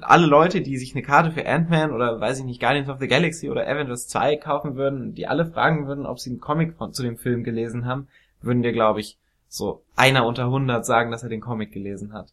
alle 0.01 0.27
Leute, 0.27 0.61
die 0.61 0.77
sich 0.77 0.95
eine 0.95 1.03
Karte 1.03 1.31
für 1.31 1.47
Ant-Man 1.47 1.93
oder 1.93 2.21
weiß 2.21 2.41
ich 2.41 2.45
nicht, 2.45 2.61
Guardians 2.61 2.89
of 2.89 3.01
the 3.01 3.09
Galaxy 3.09 3.49
oder 3.49 3.67
Avengers 3.67 4.07
2 4.09 4.37
kaufen 4.37 4.77
würden, 4.77 5.15
die 5.15 5.27
alle 5.27 5.47
fragen 5.47 5.87
würden, 5.87 6.07
ob 6.07 6.21
sie 6.21 6.31
einen 6.31 6.41
Comic 6.41 6.77
von, 6.77 6.93
zu 6.93 7.03
dem 7.03 7.17
Film 7.17 7.43
gelesen 7.43 7.87
haben, 7.87 8.09
würden 8.43 8.63
dir, 8.63 8.73
glaube 8.73 9.01
ich, 9.01 9.19
so 9.49 9.83
einer 9.97 10.27
unter 10.27 10.45
100 10.45 10.85
sagen, 10.85 11.11
dass 11.11 11.23
er 11.23 11.29
den 11.29 11.41
Comic 11.41 11.73
gelesen 11.73 12.13
hat. 12.13 12.33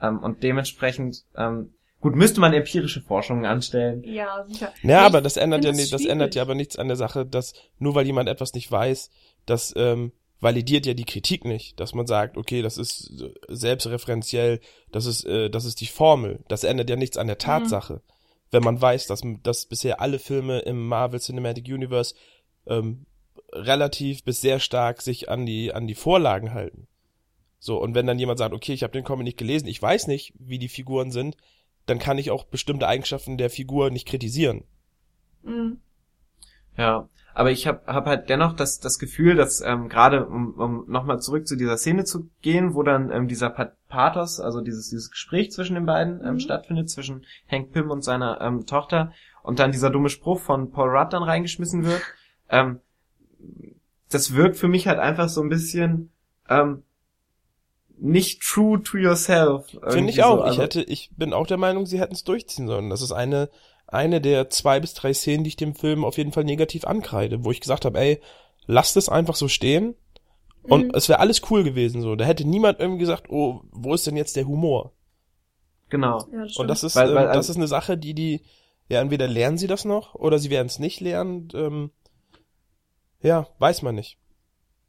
Ähm, 0.00 0.18
und 0.18 0.42
dementsprechend, 0.42 1.24
ähm, 1.36 1.72
gut, 2.00 2.14
müsste 2.14 2.40
man 2.40 2.52
empirische 2.52 3.00
Forschungen 3.00 3.44
anstellen. 3.44 4.04
Ja, 4.04 4.44
sicher. 4.46 4.72
Ja, 4.82 5.00
aber 5.00 5.22
das 5.22 5.36
ändert 5.36 5.64
ja 5.64 5.72
das 5.72 5.88
schwierig. 5.88 6.08
ändert 6.08 6.34
ja 6.34 6.42
aber 6.42 6.54
nichts 6.54 6.78
an 6.78 6.88
der 6.88 6.96
Sache, 6.96 7.26
dass 7.26 7.54
nur 7.78 7.94
weil 7.94 8.06
jemand 8.06 8.28
etwas 8.28 8.52
nicht 8.54 8.70
weiß, 8.70 9.10
das 9.46 9.74
ähm, 9.76 10.12
validiert 10.42 10.86
ja 10.86 10.92
die 10.92 11.04
Kritik 11.04 11.44
nicht, 11.44 11.78
dass 11.78 11.94
man 11.94 12.06
sagt, 12.06 12.36
okay, 12.36 12.62
das 12.62 12.76
ist 12.76 13.12
selbstreferenziell, 13.48 14.60
das 14.90 15.06
ist 15.06 15.24
äh, 15.24 15.48
das 15.48 15.64
ist 15.64 15.80
die 15.80 15.86
Formel, 15.86 16.40
das 16.48 16.64
ändert 16.64 16.90
ja 16.90 16.96
nichts 16.96 17.16
an 17.16 17.28
der 17.28 17.38
Tatsache. 17.38 18.02
Wenn 18.50 18.64
man 18.64 18.82
weiß, 18.82 19.06
dass, 19.06 19.22
dass 19.42 19.66
bisher 19.66 20.00
alle 20.00 20.18
Filme 20.18 20.58
im 20.58 20.86
Marvel 20.86 21.20
Cinematic 21.20 21.66
Universe 21.68 22.14
ähm, 22.66 23.06
relativ 23.52 24.24
bis 24.24 24.40
sehr 24.40 24.58
stark 24.58 25.00
sich 25.00 25.30
an 25.30 25.46
die 25.46 25.72
an 25.72 25.86
die 25.86 25.94
Vorlagen 25.94 26.52
halten. 26.52 26.88
So 27.60 27.80
und 27.80 27.94
wenn 27.94 28.06
dann 28.06 28.18
jemand 28.18 28.40
sagt, 28.40 28.52
okay, 28.52 28.72
ich 28.72 28.82
habe 28.82 28.92
den 28.92 29.04
Comic 29.04 29.24
nicht 29.24 29.38
gelesen, 29.38 29.68
ich 29.68 29.80
weiß 29.80 30.08
nicht, 30.08 30.34
wie 30.38 30.58
die 30.58 30.68
Figuren 30.68 31.12
sind, 31.12 31.36
dann 31.86 32.00
kann 32.00 32.18
ich 32.18 32.32
auch 32.32 32.44
bestimmte 32.44 32.88
Eigenschaften 32.88 33.38
der 33.38 33.48
Figur 33.48 33.90
nicht 33.90 34.08
kritisieren. 34.08 34.64
Mhm. 35.44 35.80
Ja, 36.76 37.08
aber 37.34 37.50
ich 37.50 37.66
habe 37.66 37.82
hab 37.86 38.06
halt 38.06 38.28
dennoch 38.28 38.52
das, 38.52 38.78
das 38.80 38.98
Gefühl, 38.98 39.34
dass 39.34 39.60
ähm, 39.60 39.88
gerade, 39.88 40.26
um, 40.26 40.54
um 40.54 40.84
nochmal 40.90 41.20
zurück 41.20 41.46
zu 41.46 41.56
dieser 41.56 41.76
Szene 41.76 42.04
zu 42.04 42.28
gehen, 42.42 42.74
wo 42.74 42.82
dann 42.82 43.10
ähm, 43.10 43.28
dieser 43.28 43.50
Pathos, 43.88 44.40
also 44.40 44.60
dieses, 44.60 44.88
dieses 44.90 45.10
Gespräch 45.10 45.50
zwischen 45.52 45.74
den 45.74 45.86
beiden 45.86 46.20
ähm, 46.24 46.34
Mhm. 46.34 46.40
stattfindet, 46.40 46.90
zwischen 46.90 47.24
Hank 47.50 47.72
Pym 47.72 47.90
und 47.90 48.02
seiner 48.02 48.40
ähm, 48.40 48.66
Tochter, 48.66 49.12
und 49.42 49.58
dann 49.58 49.72
dieser 49.72 49.90
dumme 49.90 50.08
Spruch 50.08 50.40
von 50.40 50.70
Paul 50.70 50.90
Rudd 50.90 51.12
dann 51.12 51.22
reingeschmissen 51.22 51.84
wird, 51.84 52.02
ähm, 52.48 52.80
das 54.10 54.34
wirkt 54.34 54.56
für 54.56 54.68
mich 54.68 54.86
halt 54.86 54.98
einfach 54.98 55.28
so 55.28 55.42
ein 55.42 55.48
bisschen 55.48 56.10
ähm, 56.48 56.82
nicht 57.98 58.42
true 58.42 58.82
to 58.82 58.98
yourself. 58.98 59.66
Finde 59.88 60.10
ich 60.10 60.22
auch. 60.22 60.38
So. 60.38 60.42
ich 60.42 60.48
Also, 60.48 60.62
hätte, 60.62 60.82
ich 60.82 61.10
bin 61.16 61.32
auch 61.32 61.46
der 61.46 61.56
Meinung, 61.56 61.86
sie 61.86 62.00
hätten 62.00 62.14
es 62.14 62.24
durchziehen 62.24 62.66
sollen. 62.66 62.90
Das 62.90 63.00
ist 63.00 63.12
eine, 63.12 63.48
eine 63.92 64.20
der 64.20 64.50
zwei 64.50 64.80
bis 64.80 64.94
drei 64.94 65.12
Szenen, 65.14 65.44
die 65.44 65.48
ich 65.48 65.56
dem 65.56 65.74
Film 65.74 66.04
auf 66.04 66.16
jeden 66.18 66.32
Fall 66.32 66.44
negativ 66.44 66.84
ankreide, 66.84 67.44
wo 67.44 67.50
ich 67.50 67.60
gesagt 67.60 67.84
habe, 67.84 67.98
ey, 67.98 68.20
lasst 68.66 68.96
es 68.96 69.08
einfach 69.08 69.34
so 69.36 69.48
stehen. 69.48 69.94
Und 70.62 70.86
Mhm. 70.88 70.92
es 70.94 71.08
wäre 71.08 71.18
alles 71.18 71.42
cool 71.50 71.64
gewesen 71.64 72.02
so. 72.02 72.14
Da 72.14 72.24
hätte 72.24 72.44
niemand 72.46 72.78
irgendwie 72.78 73.00
gesagt, 73.00 73.28
oh, 73.30 73.62
wo 73.72 73.94
ist 73.94 74.06
denn 74.06 74.16
jetzt 74.16 74.36
der 74.36 74.46
Humor? 74.46 74.92
genau. 75.90 76.26
Ja, 76.32 76.42
das 76.44 76.56
Und 76.56 76.68
das 76.68 76.82
ist, 76.84 76.96
Weil- 76.96 77.14
weil- 77.14 77.26
ähm, 77.26 77.32
das 77.34 77.50
ist 77.50 77.56
eine 77.56 77.66
Sache, 77.68 77.98
die 77.98 78.14
die, 78.14 78.40
ja, 78.88 79.00
entweder 79.02 79.28
lernen 79.28 79.58
sie 79.58 79.66
das 79.66 79.84
noch 79.84 80.14
oder 80.14 80.38
sie 80.38 80.48
werden 80.48 80.68
es 80.68 80.78
nicht 80.78 81.00
lernen. 81.00 81.48
Ähm, 81.52 81.90
ja, 83.22 83.46
weiß 83.58 83.82
man 83.82 83.94
nicht. 83.96 84.16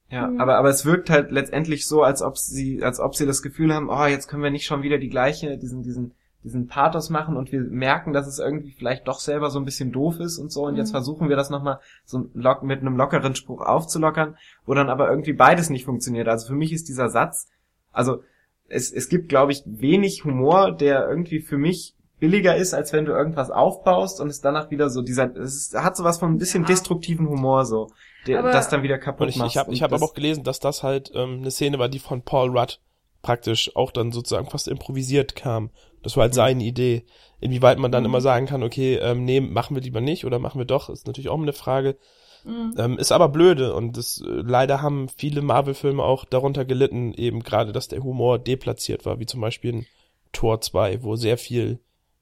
Ja, 0.10 0.28
Mhm. 0.28 0.40
aber, 0.40 0.58
aber 0.58 0.70
es 0.70 0.86
wirkt 0.86 1.10
halt 1.10 1.32
letztendlich 1.32 1.88
so, 1.88 2.04
als 2.04 2.22
ob 2.22 2.38
sie, 2.38 2.82
als 2.84 3.00
ob 3.02 3.16
sie 3.16 3.26
das 3.26 3.42
Gefühl 3.42 3.74
haben, 3.74 3.90
oh, 3.90 4.06
jetzt 4.06 4.28
können 4.28 4.44
wir 4.44 4.52
nicht 4.52 4.66
schon 4.66 4.82
wieder 4.84 4.98
die 4.98 5.10
gleiche, 5.10 5.58
diesen, 5.58 5.84
diesen, 5.84 6.14
diesen 6.44 6.68
Pathos 6.68 7.10
machen 7.10 7.38
und 7.38 7.52
wir 7.52 7.62
merken, 7.62 8.12
dass 8.14 8.28
es 8.28 8.40
irgendwie 8.40 8.72
vielleicht 8.72 9.08
doch 9.08 9.20
selber 9.20 9.50
so 9.50 9.60
ein 9.60 9.66
bisschen 9.66 9.92
doof 9.92 10.20
ist 10.20 10.38
und 10.38 10.52
so 10.52 10.66
und 10.66 10.76
jetzt 10.76 10.90
Mhm. 10.90 10.96
versuchen 10.98 11.30
wir 11.30 11.36
das 11.36 11.50
nochmal 11.50 11.80
so 12.06 12.26
lock, 12.34 12.64
mit 12.64 12.82
einem 12.82 12.98
lockeren 12.98 13.36
Spruch 13.36 13.62
aufzulockern, 13.62 14.36
wo 14.66 14.74
dann 14.74 14.90
aber 14.90 15.10
irgendwie 15.10 15.34
beides 15.34 15.70
nicht 15.70 15.86
funktioniert. 15.86 16.28
Also 16.28 16.48
für 16.48 16.56
mich 16.56 16.74
ist 16.74 16.88
dieser 16.90 17.10
Satz, 17.10 17.48
also 17.92 18.24
es, 18.68 18.92
es 18.92 19.08
gibt, 19.10 19.30
glaube 19.30 19.52
ich, 19.52 19.64
wenig 19.66 20.26
Humor, 20.26 20.72
der 20.72 21.08
irgendwie 21.08 21.40
für 21.40 21.58
mich 21.58 21.96
billiger 22.20 22.56
ist, 22.56 22.74
als 22.74 22.94
wenn 22.94 23.06
du 23.06 23.12
irgendwas 23.12 23.52
aufbaust 23.52 24.22
und 24.22 24.28
es 24.30 24.40
danach 24.42 24.72
wieder 24.72 24.90
so 24.90 25.02
dieser, 25.02 25.36
es 25.36 25.56
ist, 25.56 25.76
hat 25.76 25.96
sowas 25.98 26.18
von 26.20 26.32
ein 26.32 26.38
bisschen 26.38 26.64
Ja. 26.64 26.68
destruktiven 26.68 27.28
Humor 27.28 27.66
so, 27.66 27.90
der 28.28 28.40
Aber- 28.40 28.52
das 28.52 28.70
dann 28.70 28.82
wieder 28.84 28.98
kaputt 28.98 29.28
ich, 29.30 29.36
macht. 29.38 29.50
ich 29.52 29.58
habe 29.58 29.74
ich 29.74 29.84
hab 29.84 29.92
aber 29.92 30.06
auch 30.06 30.14
gelesen, 30.14 30.44
dass 30.44 30.60
das 30.60 30.84
halt 30.84 31.12
ähm, 31.14 31.40
eine 31.42 31.52
Szene 31.52 31.80
war, 31.80 31.90
die 31.90 32.00
von 32.00 32.22
Paul 32.22 32.58
Rudd 32.58 32.80
praktisch 33.22 33.76
auch 33.76 33.92
dann 33.92 34.12
sozusagen 34.12 34.50
fast 34.50 34.68
improvisiert 34.68 35.36
kam. 35.36 35.70
Das 36.04 36.16
war 36.16 36.24
halt 36.24 36.34
Mhm. 36.34 36.36
seine 36.36 36.64
Idee. 36.64 37.06
Inwieweit 37.40 37.80
man 37.80 37.92
dann 37.92 38.04
Mhm. 38.04 38.10
immer 38.10 38.22
sagen 38.22 38.46
kann, 38.46 38.64
okay, 38.64 38.96
ähm, 39.02 39.26
nee, 39.26 39.42
machen 39.42 39.76
wir 39.76 39.82
lieber 39.84 40.02
nicht 40.02 40.26
oder 40.26 40.40
machen 40.40 40.60
wir 40.60 40.66
doch, 40.66 40.90
ist 40.90 41.08
natürlich 41.08 41.30
auch 41.30 41.42
eine 41.42 41.54
Frage. 41.54 41.98
Mhm. 42.46 42.74
Ähm, 42.78 42.98
ist 43.00 43.12
aber 43.12 43.30
blöde 43.30 43.74
und 43.74 43.96
das, 43.98 44.22
äh, 44.22 44.26
leider 44.30 44.82
haben 44.82 45.08
viele 45.10 45.42
Marvel-Filme 45.42 46.04
auch 46.04 46.26
darunter 46.26 46.66
gelitten, 46.66 47.14
eben 47.14 47.42
gerade, 47.42 47.72
dass 47.72 47.88
der 47.88 48.04
Humor 48.04 48.38
deplatziert 48.38 49.06
war, 49.06 49.20
wie 49.20 49.26
zum 49.26 49.40
Beispiel 49.42 49.74
in 49.74 49.86
Tor 50.34 50.60
2, 50.62 51.04
wo 51.04 51.16
sehr 51.16 51.38
viel, 51.38 51.80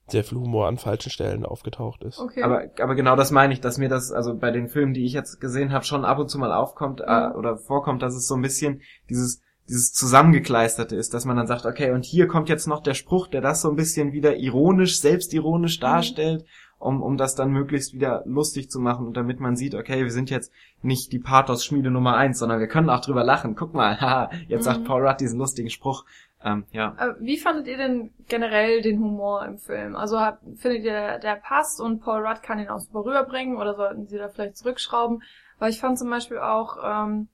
sehr 0.07 0.23
viel 0.23 0.37
Humor 0.37 0.67
an 0.67 0.77
falschen 0.77 1.09
Stellen 1.09 1.45
aufgetaucht 1.45 2.03
ist. 2.03 2.19
Okay. 2.19 2.43
Aber, 2.43 2.63
aber 2.79 2.95
genau 2.95 3.15
das 3.15 3.31
meine 3.31 3.53
ich, 3.53 3.61
dass 3.61 3.77
mir 3.79 3.89
das, 3.89 4.11
also 4.11 4.35
bei 4.37 4.51
den 4.51 4.67
Filmen, 4.67 4.93
die 4.93 5.05
ich 5.05 5.13
jetzt 5.13 5.39
gesehen 5.39 5.71
habe, 5.71 5.85
schon 5.85 6.05
ab 6.05 6.19
und 6.19 6.29
zu 6.29 6.37
mal 6.37 6.51
aufkommt 6.51 7.01
äh, 7.01 7.29
Mhm. 7.29 7.35
oder 7.35 7.57
vorkommt, 7.57 8.01
dass 8.03 8.13
es 8.13 8.27
so 8.27 8.35
ein 8.35 8.41
bisschen 8.41 8.81
dieses, 9.09 9.41
dieses 9.67 9.93
Zusammengekleisterte 9.93 10.95
ist, 10.95 11.13
dass 11.13 11.25
man 11.25 11.37
dann 11.37 11.47
sagt, 11.47 11.65
okay, 11.65 11.91
und 11.91 12.03
hier 12.05 12.27
kommt 12.27 12.49
jetzt 12.49 12.67
noch 12.67 12.81
der 12.81 12.93
Spruch, 12.93 13.27
der 13.27 13.41
das 13.41 13.61
so 13.61 13.69
ein 13.69 13.75
bisschen 13.75 14.11
wieder 14.11 14.35
ironisch, 14.37 14.99
selbstironisch 14.99 15.77
Mhm. 15.77 15.81
darstellt, 15.81 16.45
um, 16.79 17.01
um 17.01 17.15
das 17.17 17.35
dann 17.35 17.51
möglichst 17.51 17.93
wieder 17.93 18.23
lustig 18.25 18.69
zu 18.71 18.79
machen 18.79 19.05
und 19.07 19.15
damit 19.15 19.39
man 19.39 19.55
sieht, 19.55 19.75
okay, 19.75 20.01
wir 20.03 20.11
sind 20.11 20.29
jetzt 20.29 20.51
nicht 20.81 21.11
die 21.11 21.19
Pathos-Schmiede 21.19 21.91
Nummer 21.91 22.15
eins, 22.15 22.39
sondern 22.39 22.59
wir 22.59 22.67
können 22.67 22.89
auch 22.89 23.01
drüber 23.01 23.23
lachen. 23.23 23.55
Guck 23.55 23.73
mal, 23.73 23.97
haha, 24.01 24.31
jetzt 24.47 24.65
sagt 24.65 24.79
Mhm. 24.81 24.83
Paul 24.85 25.07
Rudd 25.07 25.19
diesen 25.21 25.39
lustigen 25.39 25.69
Spruch. 25.69 26.05
Ähm, 26.43 26.65
ja. 26.71 26.95
Aber 26.97 27.17
wie 27.19 27.37
fandet 27.37 27.67
ihr 27.67 27.77
denn 27.77 28.09
generell 28.27 28.81
den 28.81 28.99
Humor 28.99 29.45
im 29.45 29.59
Film? 29.59 29.95
Also 29.95 30.19
habt, 30.19 30.41
findet 30.57 30.83
ihr, 30.83 31.19
der 31.19 31.35
passt 31.35 31.79
und 31.79 31.99
Paul 32.01 32.25
Rudd 32.25 32.41
kann 32.41 32.57
ihn 32.57 32.67
auch 32.67 32.79
super 32.79 33.05
rüberbringen 33.05 33.57
oder 33.57 33.75
sollten 33.75 34.07
sie 34.07 34.17
da 34.17 34.27
vielleicht 34.27 34.57
zurückschrauben? 34.57 35.21
Weil 35.59 35.69
ich 35.69 35.79
fand 35.79 35.99
zum 35.99 36.09
Beispiel 36.09 36.39
auch 36.39 36.77
ähm, 36.83 37.27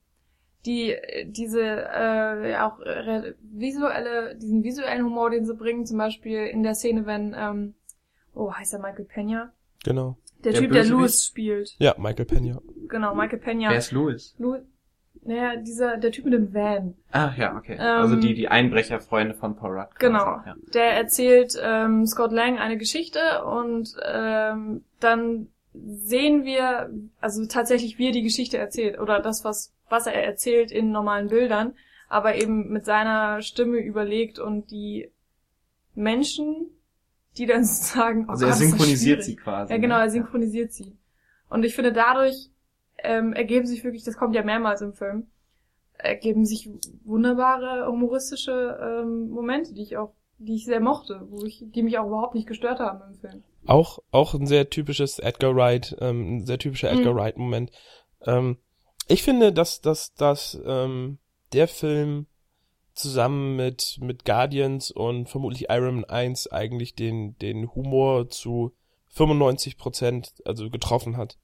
die 0.68 0.94
diese 1.26 1.60
äh, 1.62 2.50
ja, 2.52 2.68
auch 2.68 2.78
äh, 2.80 3.34
visuelle 3.42 4.36
diesen 4.36 4.62
visuellen 4.62 5.04
Humor, 5.04 5.30
den 5.30 5.44
sie 5.46 5.54
bringen, 5.54 5.84
zum 5.86 5.98
Beispiel 5.98 6.46
in 6.46 6.62
der 6.62 6.74
Szene, 6.74 7.06
wenn 7.06 7.34
ähm, 7.36 7.74
oh 8.34 8.52
heißt 8.52 8.74
er 8.74 8.78
Michael 8.80 9.06
Pena, 9.06 9.52
Genau. 9.84 10.16
der, 10.44 10.52
Der 10.52 10.60
Typ, 10.60 10.72
der? 10.72 10.84
Louis 10.84 11.24
spielt, 11.24 11.74
Ja, 11.78 11.94
Michael 11.98 12.26
Pena. 12.26 12.60
genau 12.88 13.14
Michael 13.14 13.38
Pena. 13.40 13.70
Wer 13.70 13.78
ist 13.78 13.90
Louis? 13.92 14.34
Louis, 14.38 14.60
naja, 15.24 15.56
dieser 15.56 15.96
der 15.96 16.12
Typ 16.12 16.24
mit 16.26 16.34
dem 16.34 16.54
Van. 16.54 16.94
Ah, 17.10 17.32
ja, 17.36 17.56
okay. 17.56 17.74
Ähm, 17.74 17.80
also 17.80 18.16
die, 18.16 18.34
die 18.34 18.48
Einbrecherfreunde 18.48 19.34
von 19.34 19.56
Paul 19.56 19.78
Rudd. 19.78 19.88
Genau. 19.98 20.40
Ja. 20.46 20.54
Der 20.74 20.92
erzählt 20.96 21.58
ähm, 21.60 22.06
Scott 22.06 22.32
Lang 22.32 22.58
eine 22.58 22.76
Geschichte 22.78 23.20
und 23.44 23.94
ähm, 24.10 24.84
dann 25.00 25.48
sehen 25.74 26.44
wir, 26.44 26.90
also 27.20 27.46
tatsächlich 27.46 27.98
wie 27.98 28.06
er 28.06 28.12
die 28.12 28.22
Geschichte 28.22 28.58
erzählt 28.58 28.98
oder 28.98 29.20
das, 29.20 29.44
was, 29.44 29.72
was 29.90 30.06
er 30.06 30.14
erzählt 30.24 30.70
in 30.70 30.90
normalen 30.92 31.28
Bildern, 31.28 31.74
aber 32.08 32.36
eben 32.36 32.68
mit 32.70 32.84
seiner 32.84 33.42
Stimme 33.42 33.78
überlegt 33.78 34.38
und 34.38 34.70
die 34.70 35.10
Menschen, 35.94 36.66
die 37.36 37.46
dann 37.46 37.64
sagen, 37.64 38.26
oh 38.28 38.32
Also 38.32 38.46
Gott, 38.46 38.54
er 38.54 38.56
synchronisiert 38.58 39.24
sie 39.24 39.36
quasi. 39.36 39.72
Ja, 39.72 39.78
genau, 39.78 39.96
ne? 39.96 40.02
er 40.02 40.10
synchronisiert 40.10 40.72
sie. 40.72 40.96
Und 41.50 41.64
ich 41.64 41.74
finde, 41.74 41.92
dadurch 41.92 42.50
ähm, 42.98 43.32
ergeben 43.32 43.66
sich 43.66 43.84
wirklich, 43.84 44.04
das 44.04 44.16
kommt 44.16 44.34
ja 44.34 44.42
mehrmals 44.42 44.80
im 44.82 44.92
Film, 44.92 45.26
ergeben 45.94 46.44
sich 46.44 46.68
wunderbare 47.04 47.86
humoristische 47.90 48.78
ähm, 48.80 49.30
Momente, 49.30 49.74
die 49.74 49.82
ich 49.82 49.96
auch, 49.96 50.12
die 50.38 50.54
ich 50.54 50.64
sehr 50.64 50.80
mochte, 50.80 51.26
wo 51.30 51.44
ich, 51.44 51.64
die 51.66 51.82
mich 51.82 51.98
auch 51.98 52.06
überhaupt 52.06 52.34
nicht 52.34 52.46
gestört 52.46 52.78
haben 52.80 53.00
im 53.12 53.18
Film. 53.18 53.42
Auch, 53.66 53.98
auch 54.12 54.34
ein 54.34 54.46
sehr 54.46 54.70
typisches 54.70 55.18
Edgar 55.18 55.54
Wright, 55.56 55.96
ähm, 56.00 56.36
ein 56.36 56.46
sehr 56.46 56.58
typischer 56.58 56.90
Edgar 56.90 57.12
Mhm. 57.14 57.18
Wright-Moment. 57.18 57.70
Ähm, 58.24 58.58
ich 59.08 59.22
finde, 59.22 59.52
dass, 59.52 59.80
dass, 59.80 60.14
dass 60.14 60.60
ähm, 60.64 61.18
der 61.52 61.68
Film 61.68 62.26
zusammen 62.94 63.56
mit, 63.56 63.98
mit 64.00 64.24
Guardians 64.24 64.90
und 64.90 65.28
vermutlich 65.28 65.66
Iron 65.70 65.96
Man 65.96 66.04
1 66.04 66.48
eigentlich 66.48 66.94
den, 66.94 67.36
den 67.38 67.74
Humor 67.74 68.28
zu 68.28 68.74
95 69.10 69.78
Prozent 69.78 70.34
also 70.44 70.68
getroffen 70.68 71.16
hat. 71.16 71.38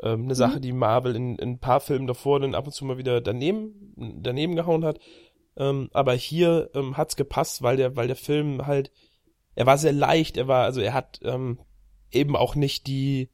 Ähm, 0.00 0.24
eine 0.24 0.34
Sache, 0.34 0.60
die 0.60 0.72
Marvel 0.72 1.16
in, 1.16 1.36
in 1.36 1.50
ein 1.50 1.58
paar 1.58 1.80
Filmen 1.80 2.06
davor 2.06 2.40
dann 2.40 2.54
ab 2.54 2.66
und 2.66 2.72
zu 2.72 2.84
mal 2.84 2.98
wieder 2.98 3.20
daneben, 3.20 3.94
daneben 4.22 4.56
gehauen 4.56 4.84
hat. 4.84 4.98
Ähm, 5.56 5.90
aber 5.92 6.14
hier 6.14 6.70
ähm, 6.74 6.96
hat's 6.96 7.16
gepasst, 7.16 7.62
weil 7.62 7.76
der, 7.76 7.96
weil 7.96 8.06
der 8.06 8.16
Film 8.16 8.66
halt, 8.66 8.92
er 9.56 9.66
war 9.66 9.76
sehr 9.76 9.92
leicht, 9.92 10.36
er 10.36 10.46
war, 10.46 10.64
also 10.64 10.80
er 10.80 10.94
hat 10.94 11.18
ähm, 11.22 11.58
eben 12.12 12.36
auch 12.36 12.54
nicht 12.54 12.86
die 12.86 13.30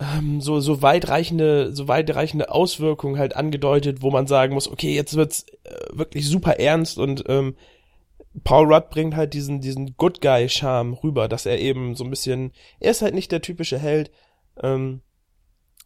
ähm, 0.00 0.40
so 0.40 0.60
so 0.60 0.82
weitreichende 0.82 1.74
so 1.74 1.86
weitreichende 1.86 2.50
Auswirkungen 2.50 3.18
halt 3.18 3.36
angedeutet, 3.36 4.02
wo 4.02 4.10
man 4.10 4.26
sagen 4.26 4.54
muss, 4.54 4.68
okay, 4.68 4.94
jetzt 4.94 5.14
wird's 5.14 5.44
äh, 5.64 5.74
wirklich 5.92 6.26
super 6.26 6.58
ernst 6.58 6.98
und 6.98 7.24
ähm, 7.28 7.56
Paul 8.44 8.72
Rudd 8.72 8.90
bringt 8.90 9.14
halt 9.14 9.34
diesen 9.34 9.60
diesen 9.60 9.96
Good 9.96 10.20
Guy 10.20 10.48
Charme 10.48 10.94
rüber, 10.94 11.28
dass 11.28 11.46
er 11.46 11.58
eben 11.58 11.94
so 11.96 12.04
ein 12.04 12.10
bisschen, 12.10 12.52
er 12.78 12.92
ist 12.92 13.02
halt 13.02 13.14
nicht 13.14 13.30
der 13.32 13.42
typische 13.42 13.78
Held, 13.78 14.10
ähm, 14.62 15.02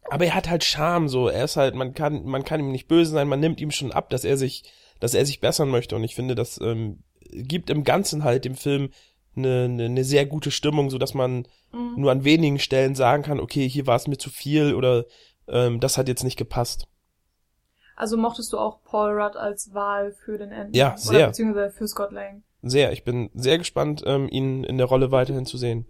aber 0.09 0.25
er 0.25 0.35
hat 0.35 0.49
halt 0.49 0.63
Charme 0.63 1.09
so, 1.09 1.27
er 1.27 1.43
ist 1.43 1.57
halt, 1.57 1.75
man 1.75 1.93
kann 1.93 2.23
man 2.25 2.45
kann 2.45 2.59
ihm 2.59 2.71
nicht 2.71 2.87
böse 2.87 3.11
sein, 3.11 3.27
man 3.27 3.39
nimmt 3.39 3.59
ihm 3.59 3.71
schon 3.71 3.91
ab, 3.91 4.09
dass 4.09 4.23
er 4.23 4.37
sich 4.37 4.63
dass 5.01 5.13
er 5.13 5.25
sich 5.25 5.41
bessern 5.41 5.69
möchte 5.69 5.95
und 5.95 6.03
ich 6.05 6.15
finde, 6.15 6.35
das 6.35 6.59
ähm, 6.61 7.03
gibt 7.31 7.69
im 7.69 7.83
Ganzen 7.83 8.23
halt 8.23 8.45
dem 8.45 8.55
Film 8.55 8.91
eine, 9.37 9.65
eine, 9.65 9.85
eine 9.85 10.03
sehr 10.03 10.25
gute 10.25 10.51
Stimmung, 10.51 10.89
so 10.89 10.97
dass 10.97 11.13
man 11.13 11.45
Mhm. 11.75 11.93
nur 11.97 12.11
an 12.11 12.23
wenigen 12.23 12.59
Stellen 12.59 12.95
sagen 12.95 13.23
kann, 13.23 13.39
okay, 13.39 13.67
hier 13.67 13.85
war 13.85 13.97
es 13.97 14.07
mir 14.07 14.17
zu 14.17 14.29
viel 14.29 14.73
oder 14.73 15.05
ähm, 15.47 15.79
das 15.79 15.97
hat 15.97 16.07
jetzt 16.07 16.23
nicht 16.23 16.37
gepasst. 16.37 16.87
Also 17.95 18.17
mochtest 18.17 18.51
du 18.51 18.57
auch 18.57 18.83
Paul 18.83 19.11
Rudd 19.11 19.35
als 19.37 19.73
Wahl 19.73 20.11
für 20.11 20.37
den 20.37 20.51
Enden? 20.51 20.73
Ja, 20.75 20.91
Oder 20.91 20.97
sehr. 20.97 21.27
beziehungsweise 21.27 21.75
für 21.75 21.87
Scott 21.87 22.11
Lang. 22.11 22.43
Sehr, 22.61 22.91
ich 22.91 23.03
bin 23.03 23.29
sehr 23.33 23.57
gespannt, 23.57 24.03
ähm, 24.05 24.27
ihn 24.29 24.63
in 24.63 24.77
der 24.77 24.87
Rolle 24.87 25.11
weiterhin 25.11 25.45
zu 25.45 25.57
sehen. 25.57 25.85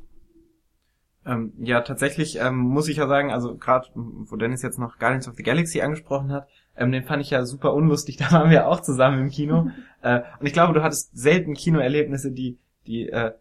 Ähm, 1.26 1.54
ja, 1.58 1.82
tatsächlich 1.82 2.38
ähm, 2.40 2.58
muss 2.58 2.88
ich 2.88 2.98
ja 2.98 3.08
sagen, 3.08 3.32
also 3.32 3.58
gerade, 3.58 3.88
wo 3.96 4.36
Dennis 4.36 4.62
jetzt 4.62 4.78
noch 4.78 5.00
Guardians 5.00 5.28
of 5.28 5.36
the 5.36 5.42
Galaxy 5.44 5.82
angesprochen 5.82 6.32
hat, 6.32 6.48
ähm, 6.76 6.92
den 6.92 7.04
fand 7.04 7.24
ich 7.24 7.32
ja 7.32 7.46
super 7.46 7.74
unlustig, 7.74 8.18
da 8.20 8.32
waren 8.32 8.52
wir 8.52 8.68
auch 8.68 8.82
zusammen 8.82 9.22
im 9.22 9.30
Kino. 9.30 9.70
äh, 10.04 10.22
und 10.40 10.46
ich 10.46 10.54
glaube, 10.54 10.74
du 10.74 10.84
hattest 10.84 11.18
selten 11.18 11.56
Kinoerlebnisse, 11.56 12.32
die, 12.32 12.60
die 12.88 13.10
äh, 13.10 13.34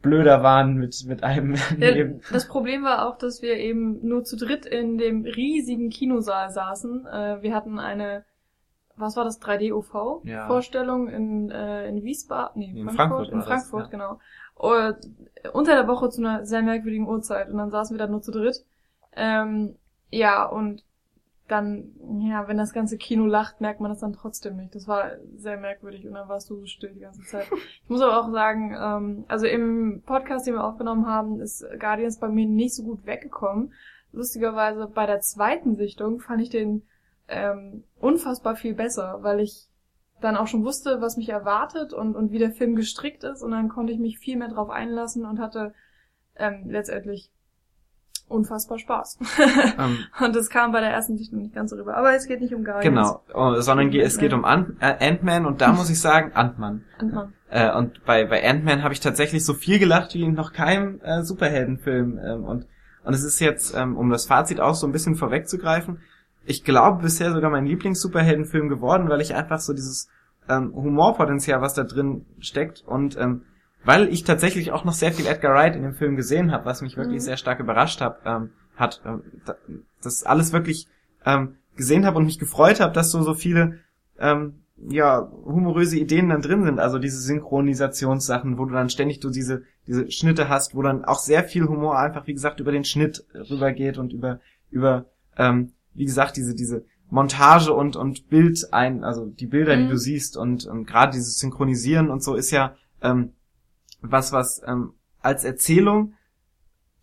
blöder 0.00 0.42
waren 0.42 0.74
mit, 0.74 1.04
mit 1.06 1.22
einem 1.22 1.54
Ja, 1.78 1.94
neben. 1.94 2.20
das 2.32 2.48
Problem 2.48 2.82
war 2.82 3.06
auch, 3.08 3.18
dass 3.18 3.42
wir 3.42 3.56
eben 3.56 4.06
nur 4.06 4.24
zu 4.24 4.36
dritt 4.36 4.66
in 4.66 4.98
dem 4.98 5.24
riesigen 5.24 5.90
Kinosaal 5.90 6.50
saßen. 6.50 7.06
Äh, 7.06 7.42
wir 7.42 7.54
hatten 7.54 7.78
eine, 7.78 8.24
was 8.96 9.16
war 9.16 9.24
das, 9.24 9.40
3D-UV? 9.40 10.22
Ja. 10.24 10.48
In, 11.08 11.50
äh, 11.50 11.88
in 11.88 12.02
Wiesbaden, 12.02 12.60
nee, 12.60 12.80
In 12.80 12.88
Frankfurt, 12.90 12.96
Frankfurt 12.96 13.28
in 13.28 13.32
war 13.32 13.38
das, 13.38 13.46
Frankfurt, 13.46 13.84
ja. 13.84 13.88
genau. 13.90 14.20
Und 14.54 14.96
unter 15.54 15.74
der 15.74 15.88
Woche 15.88 16.10
zu 16.10 16.20
einer 16.20 16.44
sehr 16.44 16.62
merkwürdigen 16.62 17.08
Uhrzeit 17.08 17.48
und 17.48 17.56
dann 17.58 17.70
saßen 17.70 17.96
wir 17.96 18.04
da 18.04 18.10
nur 18.10 18.22
zu 18.22 18.32
dritt. 18.32 18.64
Ähm, 19.14 19.76
ja, 20.10 20.44
und 20.44 20.84
dann, 21.52 21.92
ja, 22.22 22.48
wenn 22.48 22.56
das 22.56 22.72
ganze 22.72 22.96
Kino 22.96 23.26
lacht, 23.26 23.60
merkt 23.60 23.80
man 23.80 23.90
das 23.90 24.00
dann 24.00 24.14
trotzdem 24.14 24.56
nicht. 24.56 24.74
Das 24.74 24.88
war 24.88 25.12
sehr 25.36 25.58
merkwürdig 25.58 26.06
und 26.06 26.14
dann 26.14 26.28
warst 26.28 26.48
du 26.50 26.56
so 26.56 26.66
still 26.66 26.92
die 26.94 27.00
ganze 27.00 27.22
Zeit. 27.22 27.46
Ich 27.84 27.88
muss 27.88 28.00
aber 28.00 28.18
auch 28.18 28.32
sagen, 28.32 28.74
ähm, 28.80 29.24
also 29.28 29.46
im 29.46 30.02
Podcast, 30.06 30.46
den 30.46 30.54
wir 30.54 30.64
aufgenommen 30.64 31.06
haben, 31.06 31.40
ist 31.40 31.64
Guardians 31.78 32.18
bei 32.18 32.28
mir 32.28 32.46
nicht 32.46 32.74
so 32.74 32.82
gut 32.82 33.04
weggekommen. 33.06 33.74
Lustigerweise 34.12 34.86
bei 34.86 35.06
der 35.06 35.20
zweiten 35.20 35.76
Sichtung 35.76 36.20
fand 36.20 36.40
ich 36.42 36.48
den 36.48 36.82
ähm, 37.28 37.84
unfassbar 38.00 38.56
viel 38.56 38.74
besser, 38.74 39.18
weil 39.20 39.40
ich 39.40 39.68
dann 40.20 40.36
auch 40.36 40.46
schon 40.46 40.64
wusste, 40.64 41.00
was 41.00 41.16
mich 41.16 41.28
erwartet 41.28 41.92
und, 41.92 42.16
und 42.16 42.32
wie 42.32 42.38
der 42.38 42.52
Film 42.52 42.76
gestrickt 42.76 43.24
ist 43.24 43.42
und 43.42 43.50
dann 43.50 43.68
konnte 43.68 43.92
ich 43.92 43.98
mich 43.98 44.18
viel 44.18 44.36
mehr 44.36 44.48
drauf 44.48 44.70
einlassen 44.70 45.26
und 45.26 45.38
hatte 45.38 45.74
ähm, 46.36 46.64
letztendlich 46.70 47.30
unfassbar 48.32 48.78
Spaß. 48.78 49.18
Um, 49.78 49.98
und 50.24 50.36
das 50.36 50.50
kam 50.50 50.72
bei 50.72 50.80
der 50.80 50.90
ersten 50.90 51.16
Sichtung 51.16 51.40
nicht 51.40 51.54
ganz 51.54 51.70
so 51.70 51.76
rüber. 51.76 51.96
Aber 51.96 52.14
es 52.14 52.26
geht 52.26 52.40
nicht 52.40 52.54
um 52.54 52.64
Guardians. 52.64 52.84
Genau, 52.84 53.22
oh, 53.34 53.60
sondern 53.60 53.92
es 53.92 54.18
geht 54.18 54.32
um 54.32 54.44
äh, 54.44 55.08
Ant-Man 55.08 55.46
und 55.46 55.60
da 55.60 55.72
muss 55.72 55.90
ich 55.90 56.00
sagen, 56.00 56.32
Ant-Man. 56.34 56.84
Ant-Man. 56.98 57.32
Äh, 57.50 57.76
und 57.76 58.04
bei, 58.04 58.24
bei 58.24 58.48
Ant-Man 58.48 58.82
habe 58.82 58.94
ich 58.94 59.00
tatsächlich 59.00 59.44
so 59.44 59.54
viel 59.54 59.78
gelacht 59.78 60.14
wie 60.14 60.22
in 60.22 60.34
noch 60.34 60.52
keinem 60.52 61.00
äh, 61.02 61.22
Superheldenfilm. 61.22 62.18
Ähm, 62.18 62.44
und, 62.44 62.66
und 63.04 63.14
es 63.14 63.24
ist 63.24 63.40
jetzt, 63.40 63.76
ähm, 63.76 63.96
um 63.96 64.10
das 64.10 64.26
Fazit 64.26 64.60
auch 64.60 64.74
so 64.74 64.86
ein 64.86 64.92
bisschen 64.92 65.16
vorwegzugreifen, 65.16 66.00
ich 66.44 66.64
glaube 66.64 67.02
bisher 67.02 67.32
sogar 67.32 67.50
mein 67.50 67.66
Lieblings-Superheldenfilm 67.66 68.68
geworden, 68.68 69.08
weil 69.08 69.20
ich 69.20 69.34
einfach 69.34 69.60
so 69.60 69.72
dieses 69.72 70.08
ähm, 70.48 70.74
Humorpotenzial, 70.74 71.60
was 71.60 71.74
da 71.74 71.84
drin 71.84 72.26
steckt 72.40 72.82
und 72.86 73.16
ähm, 73.16 73.42
weil 73.84 74.08
ich 74.08 74.24
tatsächlich 74.24 74.72
auch 74.72 74.84
noch 74.84 74.92
sehr 74.92 75.12
viel 75.12 75.26
Edgar 75.26 75.54
Wright 75.54 75.76
in 75.76 75.82
dem 75.82 75.94
Film 75.94 76.16
gesehen 76.16 76.52
habe, 76.52 76.64
was 76.64 76.82
mich 76.82 76.96
wirklich 76.96 77.20
mhm. 77.20 77.24
sehr 77.24 77.36
stark 77.36 77.60
überrascht 77.60 78.00
hab, 78.00 78.24
ähm, 78.26 78.50
hat, 78.76 79.02
ähm, 79.04 79.22
das 80.02 80.24
alles 80.24 80.52
wirklich 80.52 80.88
ähm, 81.24 81.56
gesehen 81.76 82.06
habe 82.06 82.18
und 82.18 82.26
mich 82.26 82.38
gefreut 82.38 82.80
habe, 82.80 82.92
dass 82.92 83.10
so 83.10 83.22
so 83.22 83.34
viele 83.34 83.78
ähm, 84.18 84.60
ja 84.88 85.30
humoröse 85.44 85.98
Ideen 85.98 86.28
dann 86.28 86.42
drin 86.42 86.64
sind, 86.64 86.80
also 86.80 86.98
diese 86.98 87.20
Synchronisationssachen, 87.20 88.58
wo 88.58 88.64
du 88.64 88.74
dann 88.74 88.90
ständig 88.90 89.20
du 89.20 89.30
diese 89.30 89.62
diese 89.86 90.10
Schnitte 90.10 90.48
hast, 90.48 90.74
wo 90.74 90.82
dann 90.82 91.04
auch 91.04 91.18
sehr 91.18 91.44
viel 91.44 91.66
Humor 91.66 91.98
einfach 91.98 92.26
wie 92.26 92.34
gesagt 92.34 92.60
über 92.60 92.72
den 92.72 92.84
Schnitt 92.84 93.24
rübergeht 93.34 93.98
und 93.98 94.12
über 94.12 94.40
über 94.70 95.06
ähm, 95.36 95.72
wie 95.94 96.04
gesagt 96.04 96.36
diese 96.36 96.54
diese 96.54 96.84
Montage 97.10 97.74
und 97.74 97.94
und 97.94 98.28
Bild 98.30 98.72
ein, 98.72 99.04
also 99.04 99.26
die 99.26 99.46
Bilder, 99.46 99.76
mhm. 99.76 99.82
die 99.82 99.88
du 99.88 99.98
siehst 99.98 100.36
und, 100.36 100.64
und 100.64 100.86
gerade 100.86 101.12
dieses 101.12 101.38
Synchronisieren 101.38 102.10
und 102.10 102.22
so 102.22 102.34
ist 102.34 102.50
ja 102.50 102.74
ähm, 103.02 103.32
was, 104.02 104.32
was 104.32 104.62
ähm, 104.66 104.94
als 105.20 105.44
Erzählung 105.44 106.14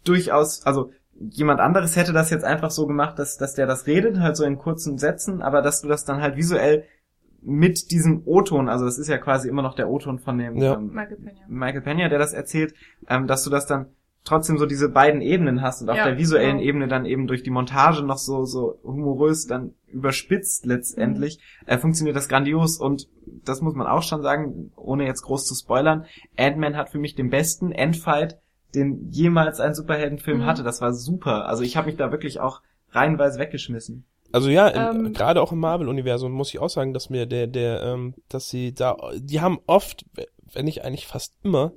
durchaus, 0.04 0.66
also 0.66 0.92
jemand 1.14 1.60
anderes 1.60 1.96
hätte 1.96 2.14
das 2.14 2.30
jetzt 2.30 2.46
einfach 2.46 2.72
so 2.72 2.88
gemacht, 2.88 3.20
dass, 3.20 3.38
dass 3.38 3.56
der 3.56 3.68
das 3.68 3.88
redet, 3.88 4.20
halt 4.20 4.38
so 4.38 4.46
in 4.46 4.58
kurzen 4.58 4.98
Sätzen, 4.98 5.42
aber 5.42 5.62
dass 5.62 5.82
du 5.82 5.88
das 5.88 6.06
dann 6.06 6.22
halt 6.22 6.36
visuell 6.36 6.86
mit 7.42 7.92
diesem 7.92 8.24
O-Ton, 8.26 8.70
also 8.70 8.86
das 8.86 8.98
ist 8.98 9.08
ja 9.08 9.18
quasi 9.18 9.48
immer 9.48 9.62
noch 9.62 9.76
der 9.76 9.90
O-Ton 9.90 10.20
von 10.20 10.38
dem 10.38 10.58
ja. 10.58 10.76
ähm, 10.76 10.92
Michael 10.94 11.18
Pena. 11.18 11.40
Michael 11.48 11.82
Pena, 11.82 12.10
der 12.10 12.20
das 12.20 12.34
erzählt, 12.34 12.74
ähm, 13.08 13.28
dass 13.28 13.44
du 13.44 13.50
das 13.50 13.66
dann 13.66 13.88
trotzdem 14.24 14.58
so 14.58 14.66
diese 14.66 14.90
beiden 14.90 15.22
Ebenen 15.22 15.62
hast 15.62 15.82
und 15.82 15.90
auf 15.90 15.98
ja, 15.98 16.06
der 16.06 16.18
visuellen 16.18 16.58
genau. 16.58 16.70
Ebene 16.70 16.88
dann 16.88 17.06
eben 17.06 17.28
durch 17.28 17.44
die 17.44 17.50
Montage 17.50 18.04
noch 18.04 18.18
so 18.18 18.46
so 18.46 18.80
humorös 18.84 19.48
dann 19.48 19.74
überspitzt 19.88 20.66
letztendlich 20.66 21.40
mhm. 21.62 21.68
äh, 21.68 21.78
funktioniert 21.78 22.16
das 22.16 22.30
grandios 22.30 22.78
und 22.78 23.08
das 23.26 23.62
muss 23.62 23.76
man 23.76 23.88
auch 23.88 24.04
schon 24.04 24.22
sagen, 24.22 24.72
ohne 24.76 25.06
jetzt 25.06 25.22
groß 25.22 25.46
zu 25.46 25.56
spoilern. 25.56 26.06
Ant-Man 26.38 26.78
hat 26.78 26.90
für 26.90 27.00
mich 27.00 27.16
den 27.16 27.30
besten 27.30 27.72
Endfight, 27.72 28.40
den 28.76 29.10
jemals 29.10 29.60
ein 29.60 29.74
Superheldenfilm 29.74 30.40
mhm. 30.40 30.46
hatte. 30.46 30.64
Das 30.64 30.82
war 30.82 30.94
super. 30.94 31.46
Also 31.46 31.64
ich 31.64 31.78
habe 31.78 31.88
mich 31.88 31.98
da 31.98 32.12
wirklich 32.12 32.40
auch 32.40 32.62
reihenweise 32.92 33.40
weggeschmissen. 33.40 34.06
Also 34.32 34.50
ja, 34.50 34.92
ähm, 34.92 35.14
gerade 35.14 35.42
auch 35.42 35.52
im 35.52 35.60
Marvel-Universum 35.60 36.32
muss 36.32 36.50
ich 36.50 36.60
auch 36.60 36.70
sagen, 36.70 36.94
dass 36.94 37.10
mir 37.10 37.26
der, 37.26 37.48
der, 37.48 37.82
ähm, 37.82 38.14
dass 38.30 38.50
sie 38.50 38.74
da, 38.74 38.96
die 39.16 39.42
haben 39.42 39.60
oft, 39.66 40.06
wenn 40.54 40.66
nicht 40.66 40.84
eigentlich 40.84 41.08
fast 41.08 41.34
immer, 41.44 41.72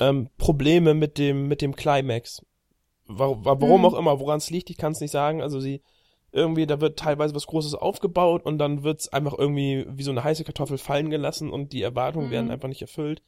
ähm, 0.00 0.28
Probleme 0.38 0.94
mit 0.94 1.18
dem, 1.18 1.46
mit 1.46 1.62
dem 1.62 1.76
Climax. 1.76 2.44
Warum, 3.06 3.44
warum 3.44 3.80
mhm. 3.80 3.86
auch 3.86 3.94
immer, 3.94 4.20
woran 4.20 4.38
es 4.38 4.50
liegt, 4.50 4.70
ich 4.70 4.76
kann 4.76 4.92
es 4.92 5.00
nicht 5.00 5.10
sagen. 5.10 5.42
Also 5.42 5.60
sie, 5.60 5.82
irgendwie, 6.32 6.66
da 6.66 6.80
wird 6.80 6.98
teilweise 6.98 7.34
was 7.34 7.46
Großes 7.46 7.74
aufgebaut 7.74 8.44
und 8.44 8.58
dann 8.58 8.82
wird's 8.82 9.08
einfach 9.08 9.36
irgendwie 9.36 9.84
wie 9.88 10.02
so 10.02 10.10
eine 10.10 10.24
heiße 10.24 10.44
Kartoffel 10.44 10.78
fallen 10.78 11.10
gelassen 11.10 11.50
und 11.50 11.72
die 11.72 11.82
Erwartungen 11.82 12.28
mhm. 12.28 12.32
werden 12.32 12.50
einfach 12.50 12.68
nicht 12.68 12.82
erfüllt. 12.82 13.22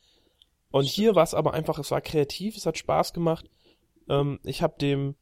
Und 0.70 0.84
hier 0.84 1.14
war 1.14 1.24
es 1.24 1.34
aber 1.34 1.52
einfach, 1.52 1.78
es 1.78 1.90
war 1.90 2.00
kreativ, 2.00 2.56
es 2.56 2.64
hat 2.64 2.78
Spaß 2.78 3.12
gemacht. 3.12 3.50
Ähm, 4.08 4.38
ich 4.44 4.62
habe 4.62 4.74
dem, 4.80 5.16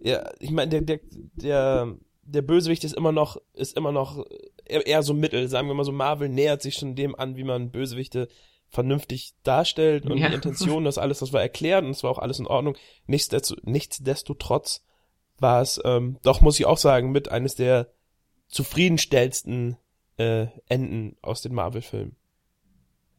ja, 0.00 0.30
ich 0.38 0.50
meine, 0.50 0.68
der, 0.70 0.82
der, 0.82 1.00
der, 1.34 1.96
der 2.22 2.42
Bösewicht 2.42 2.84
ist 2.84 2.94
immer 2.94 3.12
noch, 3.12 3.38
ist 3.54 3.76
immer 3.76 3.92
noch 3.92 4.24
eher, 4.64 4.86
eher 4.86 5.02
so 5.02 5.14
mittel, 5.14 5.48
sagen 5.48 5.68
wir 5.68 5.74
mal 5.74 5.84
so, 5.84 5.92
Marvel 5.92 6.28
nähert 6.28 6.62
sich 6.62 6.74
schon 6.74 6.94
dem 6.94 7.14
an, 7.16 7.36
wie 7.36 7.44
man 7.44 7.70
Bösewichte 7.70 8.28
vernünftig 8.72 9.34
darstellt 9.44 10.06
und 10.06 10.16
ja. 10.16 10.28
die 10.28 10.34
Intention, 10.36 10.84
das 10.84 10.98
alles, 10.98 11.20
das 11.20 11.32
war 11.32 11.42
erklärt 11.42 11.84
und 11.84 11.90
es 11.90 12.02
war 12.02 12.10
auch 12.10 12.18
alles 12.18 12.38
in 12.38 12.46
Ordnung. 12.46 12.76
Nichtsdestotrotz, 13.06 13.64
nichtsdestotrotz 13.64 14.84
war 15.38 15.60
es, 15.60 15.80
ähm, 15.84 16.16
doch 16.22 16.40
muss 16.40 16.58
ich 16.58 16.66
auch 16.66 16.78
sagen, 16.78 17.12
mit 17.12 17.30
eines 17.30 17.54
der 17.54 17.88
zufriedenstellendsten 18.48 19.76
äh, 20.16 20.46
Enden 20.68 21.16
aus 21.22 21.42
den 21.42 21.54
Marvel-Filmen. 21.54 22.16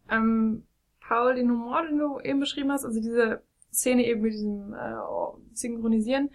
Ähm, 0.09 0.65
Paul, 0.99 1.35
den 1.35 1.49
Humor, 1.49 1.83
den 1.83 1.97
du 1.97 2.19
eben 2.19 2.39
beschrieben 2.39 2.71
hast, 2.71 2.85
also 2.85 2.99
diese 2.99 3.43
Szene 3.71 4.05
eben 4.05 4.21
mit 4.21 4.33
diesem 4.33 4.73
äh, 4.73 4.95
Synchronisieren, 5.53 6.29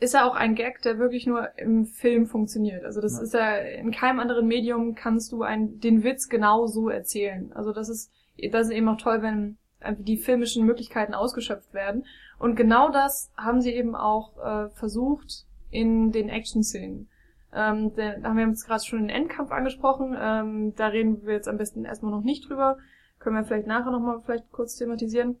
ist 0.00 0.14
ja 0.14 0.28
auch 0.28 0.34
ein 0.34 0.54
Gag, 0.54 0.82
der 0.82 0.98
wirklich 0.98 1.26
nur 1.26 1.56
im 1.56 1.86
Film 1.86 2.26
funktioniert. 2.26 2.84
Also 2.84 3.00
das 3.00 3.16
ja. 3.16 3.22
ist 3.22 3.34
ja 3.34 3.56
in 3.56 3.92
keinem 3.92 4.18
anderen 4.18 4.46
Medium 4.46 4.94
kannst 4.94 5.30
du 5.30 5.42
ein, 5.42 5.78
den 5.78 6.02
Witz 6.02 6.28
genau 6.28 6.66
so 6.66 6.88
erzählen. 6.88 7.52
Also 7.52 7.72
das 7.72 7.88
ist, 7.88 8.10
das 8.50 8.68
ist 8.68 8.72
eben 8.72 8.88
auch 8.88 8.98
toll, 8.98 9.22
wenn 9.22 9.58
die 9.98 10.16
filmischen 10.16 10.64
Möglichkeiten 10.64 11.14
ausgeschöpft 11.14 11.74
werden. 11.74 12.04
Und 12.38 12.56
genau 12.56 12.90
das 12.90 13.32
haben 13.36 13.60
sie 13.60 13.72
eben 13.72 13.94
auch 13.94 14.36
äh, 14.38 14.68
versucht 14.70 15.46
in 15.70 16.12
den 16.12 16.28
Action-Szenen. 16.28 17.08
Ähm, 17.54 17.92
da 17.94 18.22
haben 18.22 18.36
wir 18.36 18.46
jetzt 18.46 18.66
gerade 18.66 18.84
schon 18.84 19.00
den 19.00 19.10
Endkampf 19.10 19.50
angesprochen. 19.50 20.16
Ähm, 20.18 20.74
da 20.76 20.86
reden 20.86 21.24
wir 21.26 21.34
jetzt 21.34 21.48
am 21.48 21.58
besten 21.58 21.84
erstmal 21.84 22.12
noch 22.12 22.22
nicht 22.22 22.48
drüber. 22.48 22.78
Können 23.18 23.36
wir 23.36 23.44
vielleicht 23.44 23.66
nachher 23.66 23.90
nochmal 23.90 24.20
vielleicht 24.24 24.50
kurz 24.52 24.76
thematisieren. 24.76 25.36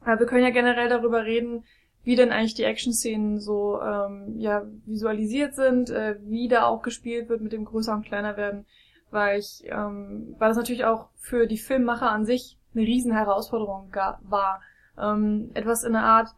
Aber 0.00 0.20
wir 0.20 0.26
können 0.26 0.44
ja 0.44 0.50
generell 0.50 0.88
darüber 0.88 1.24
reden, 1.24 1.64
wie 2.02 2.16
denn 2.16 2.30
eigentlich 2.30 2.54
die 2.54 2.64
Action-Szenen 2.64 3.40
so 3.40 3.80
ähm, 3.80 4.34
ja, 4.38 4.62
visualisiert 4.84 5.54
sind, 5.54 5.90
äh, 5.90 6.16
wie 6.22 6.48
da 6.48 6.64
auch 6.64 6.82
gespielt 6.82 7.28
wird 7.28 7.40
mit 7.40 7.52
dem 7.52 7.64
größer 7.64 7.94
und 7.94 8.06
kleiner 8.06 8.36
werden. 8.36 8.66
Weil 9.10 9.38
ich, 9.38 9.64
ähm, 9.66 10.34
weil 10.38 10.48
das 10.48 10.56
natürlich 10.56 10.84
auch 10.84 11.08
für 11.16 11.46
die 11.46 11.58
Filmmacher 11.58 12.10
an 12.10 12.24
sich 12.24 12.58
eine 12.74 12.86
riesen 12.86 13.12
Herausforderung 13.12 13.92
war. 13.94 14.60
Ähm, 15.00 15.50
etwas 15.54 15.84
in 15.84 15.92
der 15.92 16.02
Art 16.02 16.30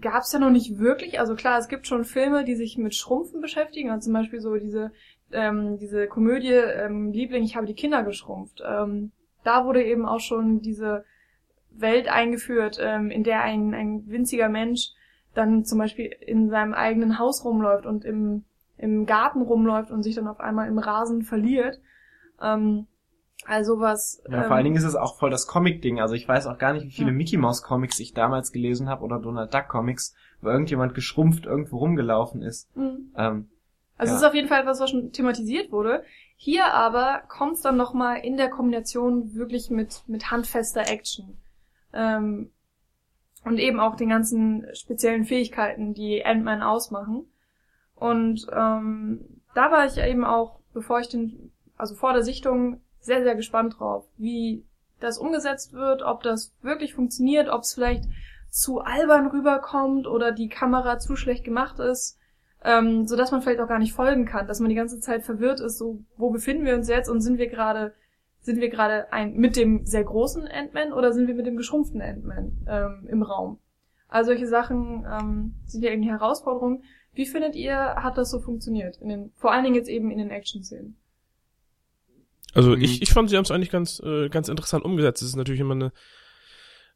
gab 0.00 0.22
es 0.22 0.32
ja 0.32 0.38
noch 0.38 0.50
nicht 0.50 0.78
wirklich. 0.78 1.18
Also 1.18 1.34
klar, 1.34 1.58
es 1.58 1.68
gibt 1.68 1.86
schon 1.86 2.04
Filme, 2.04 2.44
die 2.44 2.54
sich 2.54 2.78
mit 2.78 2.94
Schrumpfen 2.94 3.40
beschäftigen. 3.40 3.90
Also 3.90 4.06
zum 4.06 4.14
Beispiel 4.14 4.40
so 4.40 4.56
diese 4.56 4.92
ähm, 5.32 5.78
diese 5.78 6.06
Komödie 6.06 6.52
ähm, 6.52 7.12
Liebling, 7.12 7.44
ich 7.44 7.56
habe 7.56 7.66
die 7.66 7.74
Kinder 7.74 8.02
geschrumpft. 8.02 8.62
Ähm, 8.66 9.12
da 9.44 9.64
wurde 9.64 9.84
eben 9.84 10.06
auch 10.06 10.20
schon 10.20 10.60
diese 10.60 11.04
Welt 11.70 12.08
eingeführt, 12.08 12.78
ähm, 12.80 13.10
in 13.10 13.24
der 13.24 13.42
ein, 13.42 13.74
ein 13.74 14.08
winziger 14.08 14.48
Mensch 14.48 14.90
dann 15.34 15.64
zum 15.64 15.78
Beispiel 15.78 16.06
in 16.06 16.50
seinem 16.50 16.74
eigenen 16.74 17.18
Haus 17.18 17.44
rumläuft 17.44 17.86
und 17.86 18.04
im, 18.04 18.44
im 18.80 19.06
Garten 19.06 19.42
rumläuft 19.42 19.90
und 19.90 20.02
sich 20.02 20.14
dann 20.14 20.26
auf 20.26 20.40
einmal 20.40 20.68
im 20.68 20.78
Rasen 20.78 21.22
verliert. 21.22 21.80
Ähm, 22.40 22.86
also 23.46 23.80
was. 23.80 24.22
Ja, 24.28 24.38
ähm, 24.38 24.44
vor 24.44 24.56
allen 24.56 24.64
Dingen 24.64 24.76
ist 24.76 24.84
es 24.84 24.96
auch 24.96 25.18
voll 25.18 25.30
das 25.30 25.46
Comic-Ding. 25.46 26.00
Also 26.00 26.14
ich 26.14 26.26
weiß 26.26 26.46
auch 26.46 26.58
gar 26.58 26.72
nicht, 26.72 26.86
wie 26.86 26.90
viele 26.90 27.10
ja. 27.10 27.16
Mickey 27.16 27.36
Mouse 27.36 27.62
Comics 27.62 28.00
ich 28.00 28.14
damals 28.14 28.52
gelesen 28.52 28.88
habe 28.88 29.04
oder 29.04 29.18
Donald 29.18 29.52
Duck 29.52 29.68
Comics, 29.68 30.14
wo 30.40 30.48
irgendjemand 30.48 30.94
geschrumpft 30.94 31.46
irgendwo 31.46 31.78
rumgelaufen 31.78 32.42
ist. 32.42 32.74
Mhm. 32.76 33.12
Ähm, 33.16 33.50
also 33.96 34.12
ja. 34.12 34.16
es 34.16 34.22
ist 34.22 34.28
auf 34.28 34.34
jeden 34.34 34.48
Fall 34.48 34.60
etwas, 34.60 34.80
was 34.80 34.90
schon 34.90 35.12
thematisiert 35.12 35.72
wurde. 35.72 36.02
Hier 36.36 36.72
aber 36.72 37.22
kommt 37.28 37.54
es 37.54 37.60
dann 37.60 37.76
nochmal 37.76 38.20
in 38.20 38.38
der 38.38 38.48
Kombination 38.48 39.34
wirklich 39.34 39.68
mit, 39.68 40.04
mit 40.06 40.30
handfester 40.30 40.88
Action. 40.88 41.36
Ähm, 41.92 42.50
und 43.44 43.58
eben 43.58 43.80
auch 43.80 43.96
den 43.96 44.08
ganzen 44.08 44.66
speziellen 44.74 45.24
Fähigkeiten, 45.24 45.94
die 45.94 46.24
Ant-Man 46.24 46.62
ausmachen. 46.62 47.26
Und 48.00 48.46
ähm, 48.50 49.20
da 49.54 49.70
war 49.70 49.86
ich 49.86 49.98
eben 49.98 50.24
auch, 50.24 50.58
bevor 50.72 51.00
ich 51.00 51.08
den, 51.08 51.52
also 51.76 51.94
vor 51.94 52.12
der 52.12 52.22
Sichtung, 52.22 52.80
sehr, 53.00 53.22
sehr 53.22 53.34
gespannt 53.34 53.76
drauf, 53.78 54.06
wie 54.16 54.64
das 55.00 55.18
umgesetzt 55.18 55.72
wird, 55.72 56.02
ob 56.02 56.22
das 56.22 56.52
wirklich 56.62 56.94
funktioniert, 56.94 57.48
ob 57.48 57.62
es 57.62 57.74
vielleicht 57.74 58.04
zu 58.50 58.80
albern 58.80 59.28
rüberkommt 59.28 60.06
oder 60.06 60.32
die 60.32 60.48
Kamera 60.48 60.98
zu 60.98 61.16
schlecht 61.16 61.44
gemacht 61.44 61.78
ist, 61.78 62.18
ähm, 62.64 63.06
so 63.06 63.16
dass 63.16 63.30
man 63.30 63.42
vielleicht 63.42 63.60
auch 63.60 63.68
gar 63.68 63.78
nicht 63.78 63.94
folgen 63.94 64.26
kann, 64.26 64.46
dass 64.46 64.60
man 64.60 64.68
die 64.68 64.74
ganze 64.74 65.00
Zeit 65.00 65.22
verwirrt 65.22 65.60
ist, 65.60 65.78
so 65.78 66.00
wo 66.16 66.30
befinden 66.30 66.64
wir 66.64 66.74
uns 66.74 66.88
jetzt 66.88 67.08
und 67.08 67.20
sind 67.20 67.38
wir 67.38 67.48
gerade 67.48 67.94
sind 68.42 68.60
wir 68.60 68.70
gerade 68.70 69.12
ein 69.12 69.34
mit 69.34 69.56
dem 69.56 69.84
sehr 69.84 70.04
großen 70.04 70.48
Ant-Man 70.48 70.92
oder 70.92 71.12
sind 71.12 71.26
wir 71.26 71.34
mit 71.34 71.46
dem 71.46 71.56
geschrumpften 71.56 72.00
Ant-Man 72.00 72.66
ähm, 72.66 73.08
im 73.08 73.22
Raum? 73.22 73.58
All 74.08 74.24
solche 74.24 74.46
Sachen 74.46 75.06
ähm, 75.06 75.54
sind 75.66 75.84
ja 75.84 75.90
irgendwie 75.90 76.10
Herausforderungen. 76.10 76.82
Wie 77.12 77.26
findet 77.26 77.56
ihr, 77.56 77.76
hat 77.76 78.16
das 78.18 78.30
so 78.30 78.40
funktioniert? 78.40 78.96
In 78.98 79.08
den, 79.08 79.32
vor 79.36 79.52
allen 79.52 79.64
Dingen 79.64 79.76
jetzt 79.76 79.88
eben 79.88 80.10
in 80.10 80.18
den 80.18 80.30
Action-Szenen. 80.30 80.96
Also 82.54 82.76
Mhm. 82.76 82.82
ich, 82.82 83.02
ich 83.02 83.10
fand, 83.10 83.30
sie 83.30 83.36
haben 83.36 83.44
es 83.44 83.50
eigentlich 83.50 83.70
ganz, 83.70 84.00
äh, 84.04 84.28
ganz 84.28 84.48
interessant 84.48 84.84
umgesetzt. 84.84 85.22
Es 85.22 85.28
ist 85.28 85.36
natürlich 85.36 85.60
immer 85.60 85.74
eine, 85.74 85.92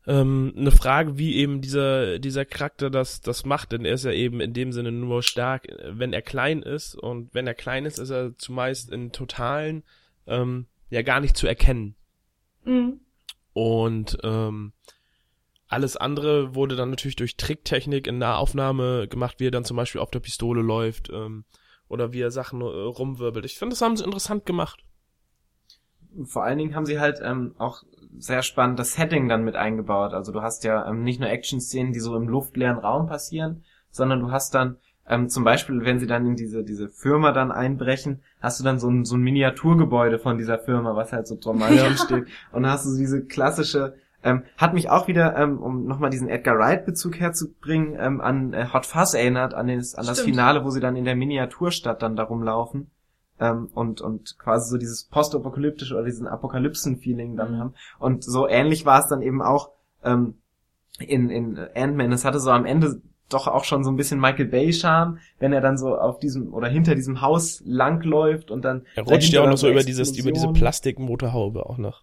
ähm, 0.06 0.52
eine 0.56 0.70
Frage, 0.70 1.16
wie 1.16 1.36
eben 1.36 1.60
dieser, 1.60 2.18
dieser 2.18 2.44
Charakter 2.44 2.90
das, 2.90 3.20
das 3.20 3.44
macht, 3.44 3.72
denn 3.72 3.84
er 3.84 3.94
ist 3.94 4.04
ja 4.04 4.12
eben 4.12 4.40
in 4.40 4.52
dem 4.52 4.72
Sinne 4.72 4.92
nur 4.92 5.22
stark, 5.22 5.66
wenn 5.84 6.12
er 6.12 6.22
klein 6.22 6.62
ist. 6.62 6.94
Und 6.94 7.34
wenn 7.34 7.46
er 7.46 7.54
klein 7.54 7.86
ist, 7.86 7.98
ist 7.98 8.10
er 8.10 8.36
zumeist 8.36 8.90
in 8.90 9.12
Totalen 9.12 9.82
ähm, 10.26 10.66
ja 10.90 11.02
gar 11.02 11.20
nicht 11.20 11.36
zu 11.36 11.46
erkennen. 11.46 11.94
Mhm. 12.64 13.00
Und 13.52 14.18
ähm, 14.22 14.72
alles 15.74 15.96
andere 15.96 16.54
wurde 16.54 16.76
dann 16.76 16.90
natürlich 16.90 17.16
durch 17.16 17.36
Tricktechnik 17.36 18.06
in 18.06 18.18
Nahaufnahme 18.18 19.08
gemacht, 19.08 19.40
wie 19.40 19.48
er 19.48 19.50
dann 19.50 19.64
zum 19.64 19.76
Beispiel 19.76 20.00
auf 20.00 20.10
der 20.10 20.20
Pistole 20.20 20.62
läuft 20.62 21.10
ähm, 21.10 21.44
oder 21.88 22.12
wie 22.12 22.20
er 22.20 22.30
Sachen 22.30 22.60
äh, 22.60 22.64
rumwirbelt. 22.64 23.44
Ich 23.44 23.58
finde, 23.58 23.74
das 23.74 23.82
haben 23.82 23.96
sie 23.96 24.04
interessant 24.04 24.46
gemacht. 24.46 24.84
vor 26.24 26.44
allen 26.44 26.58
Dingen 26.58 26.76
haben 26.76 26.86
sie 26.86 27.00
halt 27.00 27.20
ähm, 27.22 27.56
auch 27.58 27.82
sehr 28.16 28.42
spannend 28.42 28.78
das 28.78 28.94
Setting 28.94 29.28
dann 29.28 29.44
mit 29.44 29.56
eingebaut. 29.56 30.12
Also 30.12 30.30
du 30.30 30.42
hast 30.42 30.62
ja 30.62 30.88
ähm, 30.88 31.02
nicht 31.02 31.18
nur 31.18 31.28
Action-Szenen, 31.28 31.92
die 31.92 31.98
so 31.98 32.14
im 32.14 32.28
luftleeren 32.28 32.78
Raum 32.78 33.08
passieren, 33.08 33.64
sondern 33.90 34.20
du 34.20 34.30
hast 34.30 34.54
dann 34.54 34.76
ähm, 35.08 35.28
zum 35.28 35.42
Beispiel, 35.42 35.84
wenn 35.84 35.98
sie 35.98 36.06
dann 36.06 36.24
in 36.24 36.36
diese 36.36 36.62
diese 36.62 36.88
Firma 36.88 37.32
dann 37.32 37.50
einbrechen, 37.50 38.22
hast 38.40 38.60
du 38.60 38.64
dann 38.64 38.78
so 38.78 38.88
ein 38.88 39.04
so 39.04 39.16
ein 39.16 39.22
Miniaturgebäude 39.22 40.20
von 40.20 40.38
dieser 40.38 40.60
Firma, 40.60 40.94
was 40.94 41.12
halt 41.12 41.26
so 41.26 41.36
dramatisch 41.36 42.00
steht. 42.04 42.26
Und 42.52 42.62
dann 42.62 42.70
hast 42.70 42.86
du 42.86 42.90
so 42.90 42.96
diese 42.96 43.24
klassische 43.24 43.96
ähm, 44.24 44.42
hat 44.56 44.74
mich 44.74 44.88
auch 44.90 45.06
wieder, 45.06 45.36
ähm, 45.36 45.58
um 45.58 45.86
nochmal 45.86 46.10
diesen 46.10 46.28
Edgar 46.28 46.58
Wright-Bezug 46.58 47.20
herzubringen, 47.20 47.96
ähm, 48.00 48.20
an 48.20 48.52
äh, 48.54 48.66
Hot 48.72 48.86
Fuzz 48.86 49.14
erinnert, 49.14 49.54
an, 49.54 49.66
den, 49.66 49.78
an 49.78 50.06
das 50.06 50.18
Stimmt. 50.18 50.30
Finale, 50.30 50.64
wo 50.64 50.70
sie 50.70 50.80
dann 50.80 50.96
in 50.96 51.04
der 51.04 51.14
Miniaturstadt 51.14 52.02
dann 52.02 52.16
darum 52.16 52.42
laufen 52.42 52.90
ähm, 53.38 53.68
und, 53.74 54.00
und 54.00 54.38
quasi 54.38 54.70
so 54.70 54.78
dieses 54.78 55.04
postapokalyptische 55.04 55.94
oder 55.94 56.04
diesen 56.04 56.26
Apokalypsen-Feeling 56.26 57.36
dann 57.36 57.52
Mhm. 57.54 57.58
haben. 57.58 57.74
Und 57.98 58.24
so 58.24 58.48
ähnlich 58.48 58.86
war 58.86 59.00
es 59.00 59.08
dann 59.08 59.22
eben 59.22 59.42
auch 59.42 59.70
ähm, 60.02 60.34
in, 60.98 61.28
in 61.30 61.58
Ant-Man. 61.74 62.12
Es 62.12 62.24
hatte 62.24 62.40
so 62.40 62.50
am 62.50 62.64
Ende 62.64 63.00
doch 63.28 63.48
auch 63.48 63.64
schon 63.64 63.84
so 63.84 63.90
ein 63.90 63.96
bisschen 63.96 64.20
Michael 64.20 64.46
Bay-Charme, 64.46 65.18
wenn 65.38 65.52
er 65.52 65.60
dann 65.60 65.76
so 65.78 65.96
auf 65.96 66.18
diesem 66.18 66.52
oder 66.52 66.68
hinter 66.68 66.94
diesem 66.94 67.20
Haus 67.20 67.62
langläuft 67.66 68.50
und 68.50 68.64
dann 68.64 68.86
Er 68.94 69.02
rutscht 69.04 69.32
ja 69.32 69.42
auch 69.42 69.48
noch 69.48 69.56
so 69.56 69.68
über 69.68 69.82
dieses, 69.82 70.16
über 70.16 70.30
diese. 70.30 70.48
Plastikmotorhaube 70.52 71.66
auch 71.66 71.78
noch. 71.78 72.02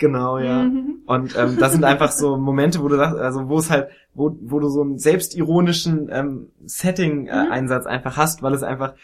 Genau, 0.00 0.38
ja. 0.38 0.62
Mhm. 0.62 1.02
Und 1.04 1.36
ähm, 1.36 1.58
das 1.58 1.72
sind 1.72 1.84
einfach 1.84 2.10
so 2.10 2.38
Momente, 2.38 2.82
wo 2.82 2.88
du 2.88 2.96
sagst, 2.96 3.18
also 3.18 3.50
wo 3.50 3.58
es 3.58 3.70
halt, 3.70 3.90
wo, 4.14 4.34
wo 4.40 4.58
du 4.58 4.70
so 4.70 4.80
einen 4.80 4.98
selbstironischen 4.98 6.08
ähm, 6.10 6.48
Setting-Einsatz 6.64 7.84
einfach 7.84 8.16
hast, 8.16 8.42
weil 8.42 8.54
es 8.54 8.62
einfach 8.62 8.94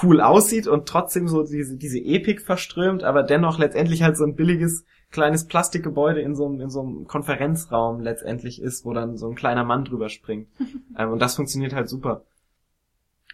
cool 0.00 0.20
aussieht 0.20 0.68
und 0.68 0.86
trotzdem 0.86 1.26
so 1.26 1.42
diese, 1.42 1.76
diese 1.76 1.98
Epik 1.98 2.40
verströmt, 2.40 3.02
aber 3.02 3.24
dennoch 3.24 3.58
letztendlich 3.58 4.04
halt 4.04 4.16
so 4.16 4.24
ein 4.24 4.36
billiges 4.36 4.84
kleines 5.10 5.48
Plastikgebäude 5.48 6.20
in 6.20 6.36
so 6.36 6.46
einem, 6.46 6.60
in 6.60 6.70
so 6.70 6.82
einem 6.82 7.08
Konferenzraum 7.08 8.00
letztendlich 8.00 8.62
ist, 8.62 8.84
wo 8.84 8.92
dann 8.92 9.16
so 9.16 9.28
ein 9.28 9.34
kleiner 9.34 9.64
Mann 9.64 9.84
drüber 9.84 10.08
springt. 10.08 10.46
ähm, 10.96 11.10
und 11.10 11.18
das 11.20 11.34
funktioniert 11.34 11.74
halt 11.74 11.88
super. 11.88 12.22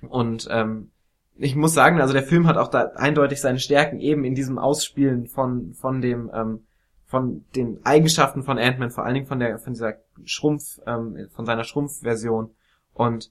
Und 0.09 0.49
ähm, 0.51 0.91
ich 1.37 1.55
muss 1.55 1.75
sagen, 1.75 2.01
also 2.01 2.15
der 2.15 2.23
Film 2.23 2.47
hat 2.47 2.57
auch 2.57 2.69
da 2.69 2.93
eindeutig 2.95 3.43
seine 3.43 3.59
Stärken 3.59 4.01
eben 4.01 4.25
in 4.25 4.35
diesem 4.35 4.59
Ausspielen 4.59 5.27
von, 5.27 5.75
von 5.75 6.01
dem, 6.01 6.31
ähm, 6.33 6.61
von 7.15 7.45
den 7.55 7.79
Eigenschaften 7.87 8.43
von 8.43 8.59
Ant-Man, 8.59 8.91
vor 8.91 9.05
allen 9.05 9.15
Dingen 9.15 9.29
von 9.29 9.39
der, 9.39 9.61
von 9.61 9.73
dieser 9.73 9.99
Schrumpf, 10.25 10.81
ähm, 10.85 11.29
von 11.31 11.47
seiner 11.47 11.62
Schrumpfversion. 11.62 12.51
Und 12.93 13.31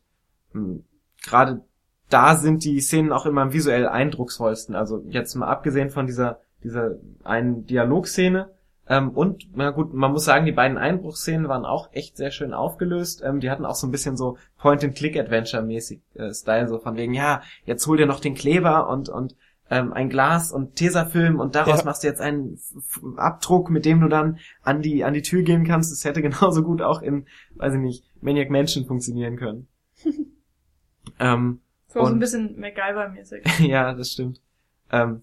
ähm, 0.56 0.86
gerade 1.22 1.66
da 2.08 2.36
sind 2.36 2.64
die 2.64 2.80
Szenen 2.80 3.12
auch 3.12 3.26
immer 3.26 3.42
am 3.42 3.52
visuell 3.52 3.90
eindrucksvollsten. 3.90 4.74
Also 4.74 5.04
jetzt 5.10 5.36
mal 5.36 5.50
abgesehen 5.50 5.90
von 5.90 6.06
dieser, 6.06 6.40
dieser 6.64 6.96
einen 7.26 7.66
Dialogszene. 7.66 8.52
Ähm, 8.88 9.10
und, 9.10 9.50
na 9.54 9.72
gut, 9.72 9.94
man 9.94 10.14
muss 10.14 10.24
sagen, 10.24 10.46
die 10.46 10.54
beiden 10.54 10.78
Einbruchsszenen 10.78 11.50
waren 11.50 11.66
auch 11.66 11.90
echt 11.92 12.16
sehr 12.16 12.32
schön 12.32 12.54
aufgelöst. 12.54 13.22
Ähm, 13.22 13.42
die 13.42 13.50
hatten 13.50 13.66
auch 13.66 13.76
so 13.76 13.86
ein 13.86 13.92
bisschen 13.92 14.16
so 14.16 14.38
Point-and-Click-Adventure-mäßig 14.60 16.00
äh, 16.14 16.34
Style, 16.34 16.70
so 16.70 16.80
von 16.80 16.96
wegen, 16.96 17.14
ja, 17.14 17.42
jetzt 17.66 17.86
hol 17.86 17.98
dir 17.98 18.06
noch 18.06 18.22
den 18.22 18.34
Kleber 18.34 18.88
und, 18.88 19.10
und 19.10 19.36
ähm, 19.74 19.94
ein 19.94 20.10
Glas 20.10 20.52
und 20.52 20.76
Tesafilm 20.76 21.40
und 21.40 21.56
daraus 21.56 21.80
Ja. 21.80 21.86
machst 21.86 22.04
du 22.04 22.08
jetzt 22.08 22.22
einen 22.22 22.54
F- 22.56 23.02
Abdruck, 23.18 23.70
mit 23.70 23.86
dem 23.86 24.02
du 24.02 24.08
dann 24.08 24.38
an 24.62 24.82
die, 24.82 25.04
an 25.04 25.14
die 25.14 25.22
Tür 25.22 25.42
gehen 25.44 25.66
kannst. 25.66 25.92
Das 25.92 26.06
hätte 26.06 26.22
genauso 26.30 26.64
gut 26.64 26.82
auch 26.82 27.02
in, 27.02 27.26
weiß 27.56 27.74
ich 27.76 27.80
nicht, 27.80 28.04
Maniac 28.22 28.50
Mansion 28.50 28.86
funktionieren 28.86 29.36
können. 29.38 29.68
ähm, 31.20 31.62
Das 31.88 31.96
war 31.96 32.06
so 32.08 32.14
ein 32.14 32.20
bisschen 32.20 32.58
MacGyver-mäßig. 32.60 33.60
ja, 33.68 33.94
das 33.94 34.12
stimmt. 34.12 34.42
Ähm, 34.92 35.22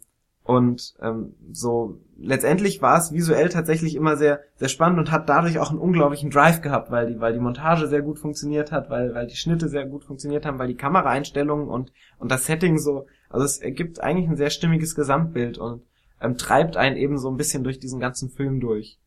und 0.50 0.94
ähm, 1.00 1.36
so 1.52 2.00
letztendlich 2.18 2.82
war 2.82 2.98
es 2.98 3.12
visuell 3.12 3.50
tatsächlich 3.50 3.94
immer 3.94 4.16
sehr 4.16 4.40
sehr 4.56 4.66
spannend 4.66 4.98
und 4.98 5.12
hat 5.12 5.28
dadurch 5.28 5.60
auch 5.60 5.70
einen 5.70 5.78
unglaublichen 5.78 6.30
Drive 6.30 6.60
gehabt, 6.60 6.90
weil 6.90 7.06
die 7.06 7.20
weil 7.20 7.32
die 7.32 7.38
Montage 7.38 7.86
sehr 7.86 8.02
gut 8.02 8.18
funktioniert 8.18 8.72
hat, 8.72 8.90
weil 8.90 9.14
weil 9.14 9.28
die 9.28 9.36
Schnitte 9.36 9.68
sehr 9.68 9.86
gut 9.86 10.04
funktioniert 10.04 10.44
haben, 10.44 10.58
weil 10.58 10.66
die 10.66 10.76
Kameraeinstellungen 10.76 11.68
und 11.68 11.92
und 12.18 12.32
das 12.32 12.46
Setting 12.46 12.78
so, 12.78 13.06
also 13.28 13.44
es 13.44 13.58
ergibt 13.58 14.00
eigentlich 14.00 14.28
ein 14.28 14.34
sehr 14.34 14.50
stimmiges 14.50 14.96
Gesamtbild 14.96 15.56
und 15.56 15.84
ähm, 16.20 16.36
treibt 16.36 16.76
einen 16.76 16.96
eben 16.96 17.16
so 17.16 17.30
ein 17.30 17.36
bisschen 17.36 17.62
durch 17.62 17.78
diesen 17.78 18.00
ganzen 18.00 18.28
Film 18.28 18.58
durch. 18.58 18.98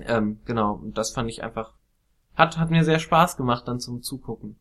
Ähm, 0.00 0.40
genau, 0.46 0.80
und 0.82 0.98
das 0.98 1.12
fand 1.12 1.30
ich 1.30 1.44
einfach 1.44 1.74
hat 2.34 2.58
hat 2.58 2.70
mir 2.70 2.82
sehr 2.82 2.98
Spaß 2.98 3.36
gemacht 3.36 3.68
dann 3.68 3.78
zum 3.78 4.02
Zugucken. 4.02 4.58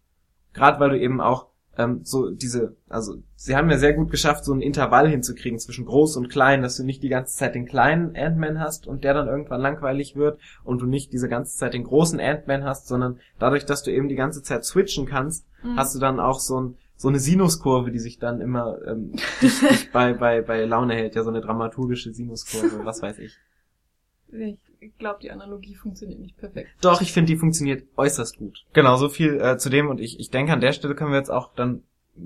Gerade 0.54 0.80
weil 0.80 0.92
du 0.92 1.00
eben 1.00 1.20
auch 1.20 1.48
ähm, 1.78 2.02
so 2.04 2.32
diese, 2.32 2.76
also 2.90 3.16
sie 3.36 3.56
haben 3.56 3.70
ja 3.70 3.78
sehr 3.78 3.94
gut 3.94 4.12
geschafft, 4.12 4.44
so 4.44 4.54
ein 4.54 4.62
Intervall 4.62 5.08
hinzukriegen 5.08 5.58
zwischen 5.60 5.86
groß 5.86 6.18
und 6.18 6.30
klein, 6.30 6.62
dass 6.62 6.78
du 6.78 6.84
nicht 6.84 7.02
die 7.02 7.10
ganze 7.10 7.36
Zeit 7.36 7.56
den 7.56 7.66
kleinen 7.66 8.16
Ant-Man 8.16 8.60
hast 8.60 8.88
und 8.88 9.04
der 9.04 9.14
dann 9.14 9.28
irgendwann 9.28 9.62
langweilig 9.62 10.16
wird 10.16 10.40
und 10.64 10.82
du 10.82 10.86
nicht 10.86 11.14
diese 11.14 11.30
ganze 11.30 11.58
Zeit 11.58 11.74
den 11.74 11.84
großen 11.86 12.20
Ant-Man 12.20 12.64
hast, 12.64 12.88
sondern 12.88 13.20
dadurch, 13.40 13.66
dass 13.66 13.84
du 13.84 13.92
eben 13.92 14.10
die 14.10 14.16
ganze 14.16 14.44
Zeit 14.44 14.66
switchen 14.66 15.06
kannst, 15.06 15.46
Mhm. 15.64 15.78
hast 15.78 15.94
du 15.94 16.00
dann 16.00 16.20
auch 16.20 16.40
so 16.40 16.60
ein 16.60 16.78
so 16.98 17.08
eine 17.08 17.18
Sinuskurve, 17.20 17.90
die 17.92 17.98
sich 18.00 18.20
dann 18.20 18.42
immer 18.42 18.78
ähm, 18.86 19.14
dich, 19.42 19.60
dich 19.60 19.92
bei, 19.94 20.14
bei, 20.14 20.42
bei 20.42 20.66
Laune 20.66 20.94
hält, 20.94 21.16
ja 21.16 21.24
so 21.24 21.30
eine 21.32 21.42
dramaturgische 21.42 22.14
Sinuskurve, 22.14 22.86
was 22.86 23.02
weiß 23.02 23.18
ich. 23.18 23.38
Ich 24.32 24.60
glaube, 24.98 25.20
die 25.22 25.32
Analogie 25.32 25.76
funktioniert 25.76 26.20
nicht 26.20 26.38
perfekt. 26.38 26.70
Doch, 26.82 27.02
ich 27.02 27.14
finde, 27.14 27.32
die 27.32 27.38
funktioniert 27.38 27.88
äußerst 27.98 28.38
gut. 28.38 28.66
Genau, 28.74 28.98
so 28.98 29.10
viel 29.10 29.40
äh, 29.40 29.58
zu 29.58 29.70
dem 29.70 29.90
und 29.90 30.00
ich, 30.00 30.20
ich 30.20 30.30
denke, 30.30 30.54
an 30.54 30.62
der 30.62 30.74
Stelle 30.74 30.96
können 30.96 31.12
wir 31.12 31.18
jetzt 31.18 31.32
auch 31.32 31.54
dann 31.54 31.84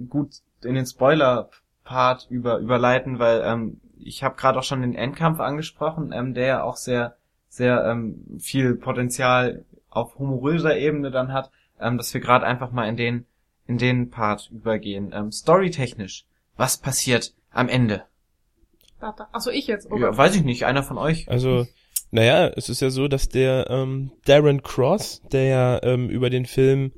gut 0.10 0.42
in 0.64 0.76
den 0.76 0.86
Spoiler-Part 0.86 2.28
über, 2.30 2.60
überleiten, 2.60 3.20
weil 3.20 3.42
ähm, 3.44 3.82
ich 3.98 4.24
habe 4.24 4.36
gerade 4.36 4.60
auch 4.60 4.64
schon 4.64 4.82
den 4.82 4.96
Endkampf 4.96 5.40
angesprochen, 5.40 6.12
ähm, 6.14 6.34
der 6.34 6.46
ja 6.46 6.64
auch 6.64 6.78
sehr, 6.78 7.18
sehr 7.50 7.86
ähm, 7.86 8.26
viel 8.40 8.76
Potenzial 8.76 9.66
auf 9.90 10.18
humoröser 10.18 10.78
Ebene 10.78 11.12
dann 11.12 11.34
hat, 11.34 11.52
ähm, 11.80 11.98
dass 11.98 12.14
wir 12.14 12.22
gerade 12.22 12.46
einfach 12.46 12.72
mal 12.72 12.88
in 12.88 12.98
den, 12.98 13.26
in 13.68 13.78
den 13.78 14.10
Part 14.10 14.50
übergehen. 14.52 15.12
Ähm, 15.14 15.32
storytechnisch, 15.32 16.26
was 16.58 16.78
passiert 16.78 17.34
am 17.52 17.70
Ende? 17.70 18.04
Achso, 19.34 19.50
ich 19.50 19.68
jetzt. 19.68 19.92
Oh 19.92 19.98
Ja, 19.98 20.16
weiß 20.16 20.36
ich 20.36 20.44
nicht, 20.44 20.66
einer 20.66 20.84
von 20.84 20.98
euch. 20.98 21.30
Also, 21.30 21.68
naja, 22.16 22.48
es 22.56 22.70
ist 22.70 22.82
ja 22.82 22.90
so, 22.90 23.10
dass 23.10 23.28
der 23.28 23.70
ähm, 23.70 24.12
Darren 24.24 24.64
Cross, 24.64 25.22
der 25.34 25.44
ja 25.44 25.84
ähm, 25.84 26.10
über 26.10 26.30
den 26.30 26.46
Film 26.46 26.94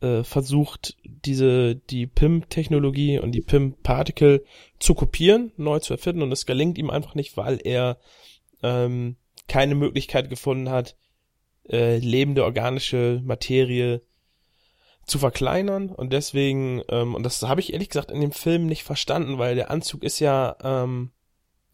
äh, 0.00 0.22
versucht, 0.22 0.96
diese 1.04 1.74
die 1.74 2.06
PIM-Technologie 2.06 3.18
und 3.18 3.32
die 3.32 3.40
PIM-Particle 3.40 4.44
zu 4.78 4.94
kopieren, 4.94 5.50
neu 5.56 5.80
zu 5.80 5.92
erfinden, 5.92 6.22
und 6.22 6.30
es 6.30 6.46
gelingt 6.46 6.78
ihm 6.78 6.88
einfach 6.88 7.16
nicht, 7.16 7.36
weil 7.36 7.58
er 7.64 7.98
ähm, 8.62 9.16
keine 9.48 9.74
Möglichkeit 9.74 10.30
gefunden 10.30 10.70
hat, 10.70 10.96
äh, 11.68 11.98
lebende 11.98 12.44
organische 12.44 13.20
Materie 13.24 14.02
zu 15.04 15.18
verkleinern. 15.18 15.88
Und 15.88 16.12
deswegen 16.12 16.80
ähm, 16.90 17.16
und 17.16 17.24
das 17.24 17.42
habe 17.42 17.60
ich 17.60 17.72
ehrlich 17.72 17.88
gesagt 17.88 18.12
in 18.12 18.20
dem 18.20 18.32
Film 18.32 18.66
nicht 18.66 18.84
verstanden, 18.84 19.38
weil 19.38 19.56
der 19.56 19.72
Anzug 19.72 20.04
ist 20.04 20.20
ja 20.20 20.54
ähm, 20.62 21.10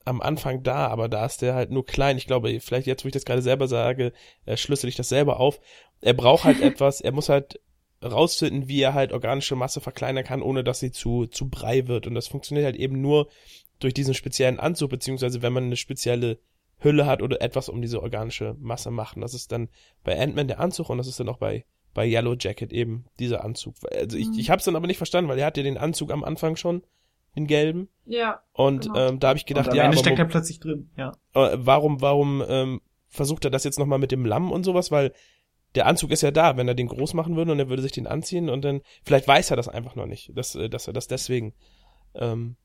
am 0.04 0.20
Anfang 0.20 0.62
da, 0.62 0.88
aber 0.88 1.08
da 1.08 1.24
ist 1.24 1.42
der 1.42 1.54
halt 1.54 1.70
nur 1.70 1.84
klein. 1.86 2.18
Ich 2.18 2.26
glaube, 2.26 2.60
vielleicht 2.60 2.86
jetzt, 2.86 3.04
wo 3.04 3.08
ich 3.08 3.12
das 3.14 3.24
gerade 3.24 3.42
selber 3.42 3.68
sage, 3.68 4.12
äh, 4.44 4.56
schlüssel 4.56 4.88
ich 4.88 4.96
das 4.96 5.08
selber 5.08 5.40
auf. 5.40 5.60
Er 6.00 6.14
braucht 6.14 6.44
halt 6.44 6.60
etwas, 6.62 7.00
er 7.00 7.12
muss 7.12 7.28
halt 7.28 7.60
rausfinden, 8.02 8.68
wie 8.68 8.82
er 8.82 8.92
halt 8.94 9.12
organische 9.12 9.56
Masse 9.56 9.80
verkleinern 9.80 10.24
kann, 10.24 10.42
ohne 10.42 10.62
dass 10.62 10.80
sie 10.80 10.92
zu, 10.92 11.26
zu 11.26 11.48
brei 11.48 11.88
wird. 11.88 12.06
Und 12.06 12.14
das 12.14 12.28
funktioniert 12.28 12.66
halt 12.66 12.76
eben 12.76 13.00
nur 13.00 13.28
durch 13.80 13.94
diesen 13.94 14.14
speziellen 14.14 14.60
Anzug, 14.60 14.90
beziehungsweise 14.90 15.42
wenn 15.42 15.52
man 15.52 15.64
eine 15.64 15.76
spezielle 15.76 16.38
Hülle 16.78 17.06
hat 17.06 17.22
oder 17.22 17.40
etwas 17.40 17.68
um 17.70 17.80
diese 17.80 18.02
organische 18.02 18.56
Masse 18.60 18.90
machen. 18.90 19.22
Das 19.22 19.32
ist 19.32 19.52
dann 19.52 19.68
bei 20.02 20.20
Ant-Man 20.20 20.48
der 20.48 20.60
Anzug 20.60 20.90
und 20.90 20.98
das 20.98 21.06
ist 21.06 21.18
dann 21.18 21.28
auch 21.30 21.38
bei, 21.38 21.64
bei 21.94 22.06
Yellow 22.06 22.34
Jacket 22.38 22.72
eben 22.72 23.06
dieser 23.18 23.42
Anzug. 23.42 23.74
Also 23.90 24.18
ich, 24.18 24.28
Mhm. 24.28 24.38
ich 24.38 24.50
habe 24.50 24.58
es 24.58 24.64
dann 24.66 24.76
aber 24.76 24.86
nicht 24.86 24.98
verstanden, 24.98 25.30
weil 25.30 25.38
er 25.38 25.46
hat 25.46 25.56
ja 25.56 25.62
den 25.62 25.78
Anzug 25.78 26.10
am 26.12 26.24
Anfang 26.24 26.56
schon, 26.56 26.82
den 27.36 27.46
gelben. 27.46 27.88
Ja. 28.06 28.42
Und 28.52 28.82
Genau. 28.86 28.98
ähm, 29.08 29.20
da 29.20 29.28
habe 29.28 29.38
ich 29.38 29.46
gedacht, 29.46 29.66
und 29.66 29.72
am 29.72 29.76
ja, 29.78 29.84
Ende 29.84 29.96
aber 29.96 30.04
steckt 30.04 30.18
er 30.18 30.24
plötzlich 30.26 30.60
drin, 30.60 30.90
ja. 30.96 31.12
äh, 31.34 31.56
warum, 31.58 32.00
warum 32.00 32.42
ähm, 32.48 32.80
versucht 33.08 33.44
er 33.44 33.50
das 33.50 33.64
jetzt 33.64 33.78
nochmal 33.78 33.98
mit 33.98 34.12
dem 34.12 34.24
Lamm 34.26 34.50
und 34.52 34.64
sowas? 34.64 34.90
Weil 34.90 35.12
der 35.74 35.86
Anzug 35.86 36.10
ist 36.12 36.22
ja 36.22 36.30
da, 36.30 36.56
wenn 36.56 36.68
er 36.68 36.74
den 36.74 36.88
groß 36.88 37.14
machen 37.14 37.36
würde 37.36 37.52
und 37.52 37.58
er 37.58 37.68
würde 37.68 37.82
sich 37.82 37.92
den 37.92 38.06
anziehen 38.06 38.48
und 38.48 38.62
dann, 38.64 38.82
vielleicht 39.04 39.26
weiß 39.26 39.50
er 39.50 39.56
das 39.56 39.68
einfach 39.68 39.96
noch 39.96 40.06
nicht, 40.06 40.30
dass, 40.36 40.54
äh, 40.54 40.68
dass 40.68 40.86
er 40.86 40.92
das 40.92 41.08
deswegen, 41.08 41.54
ähm, 42.14 42.56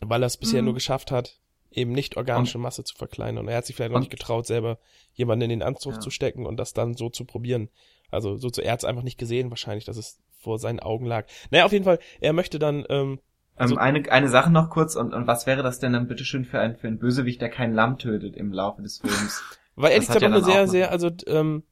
weil 0.00 0.22
er 0.22 0.26
es 0.26 0.36
bisher 0.36 0.62
Mhm. 0.62 0.66
nur 0.66 0.74
geschafft 0.74 1.10
hat, 1.10 1.40
eben 1.70 1.92
nicht 1.92 2.16
organische 2.16 2.58
Masse 2.58 2.84
zu 2.84 2.94
verkleinern. 2.94 3.44
Und 3.44 3.48
er 3.50 3.56
hat 3.58 3.66
sich 3.66 3.76
vielleicht 3.76 3.92
noch 3.92 4.00
nicht 4.00 4.10
getraut, 4.10 4.46
selber 4.46 4.78
jemanden 5.12 5.42
in 5.44 5.50
den 5.50 5.62
Anzug 5.62 5.94
Ja. 5.94 6.00
zu 6.00 6.10
stecken 6.10 6.46
und 6.46 6.56
das 6.56 6.72
dann 6.72 6.94
so 6.94 7.10
zu 7.10 7.24
probieren. 7.26 7.68
Also 8.10 8.36
so 8.36 8.48
zu, 8.50 8.62
er 8.62 8.72
hat 8.72 8.80
es 8.80 8.84
einfach 8.84 9.02
nicht 9.02 9.18
gesehen, 9.18 9.50
wahrscheinlich, 9.50 9.84
dass 9.84 9.96
es 9.96 10.18
vor 10.38 10.58
seinen 10.58 10.80
Augen 10.80 11.04
lag. 11.06 11.26
Naja, 11.50 11.64
auf 11.66 11.72
jeden 11.72 11.84
Fall, 11.84 11.98
er 12.20 12.32
möchte 12.32 12.58
dann, 12.58 12.86
ähm, 12.88 13.20
Ähm, 13.58 13.68
So- 13.68 13.76
eine, 13.76 14.10
eine 14.10 14.28
Sache 14.28 14.50
noch 14.50 14.70
kurz, 14.70 14.96
und, 14.96 15.14
und 15.14 15.26
was 15.26 15.46
wäre 15.46 15.62
das 15.62 15.78
denn 15.78 15.92
dann 15.92 16.08
bitteschön 16.08 16.44
für 16.44 16.58
ein, 16.60 16.76
für 16.76 16.88
ein 16.88 16.98
Bösewicht, 16.98 17.40
der 17.40 17.48
kein 17.50 17.74
Lamm 17.74 17.98
tötet 17.98 18.36
im 18.36 18.52
Laufe 18.52 18.82
des 18.82 18.98
Films? 18.98 19.42
Weil 19.76 19.92
ehrlich 19.92 20.06
gesagt 20.08 20.22
ja 20.22 20.28
eine 20.28 20.42
sehr, 20.42 20.66
sehr, 20.68 20.90
also 20.90 21.10
ähm, 21.26 21.62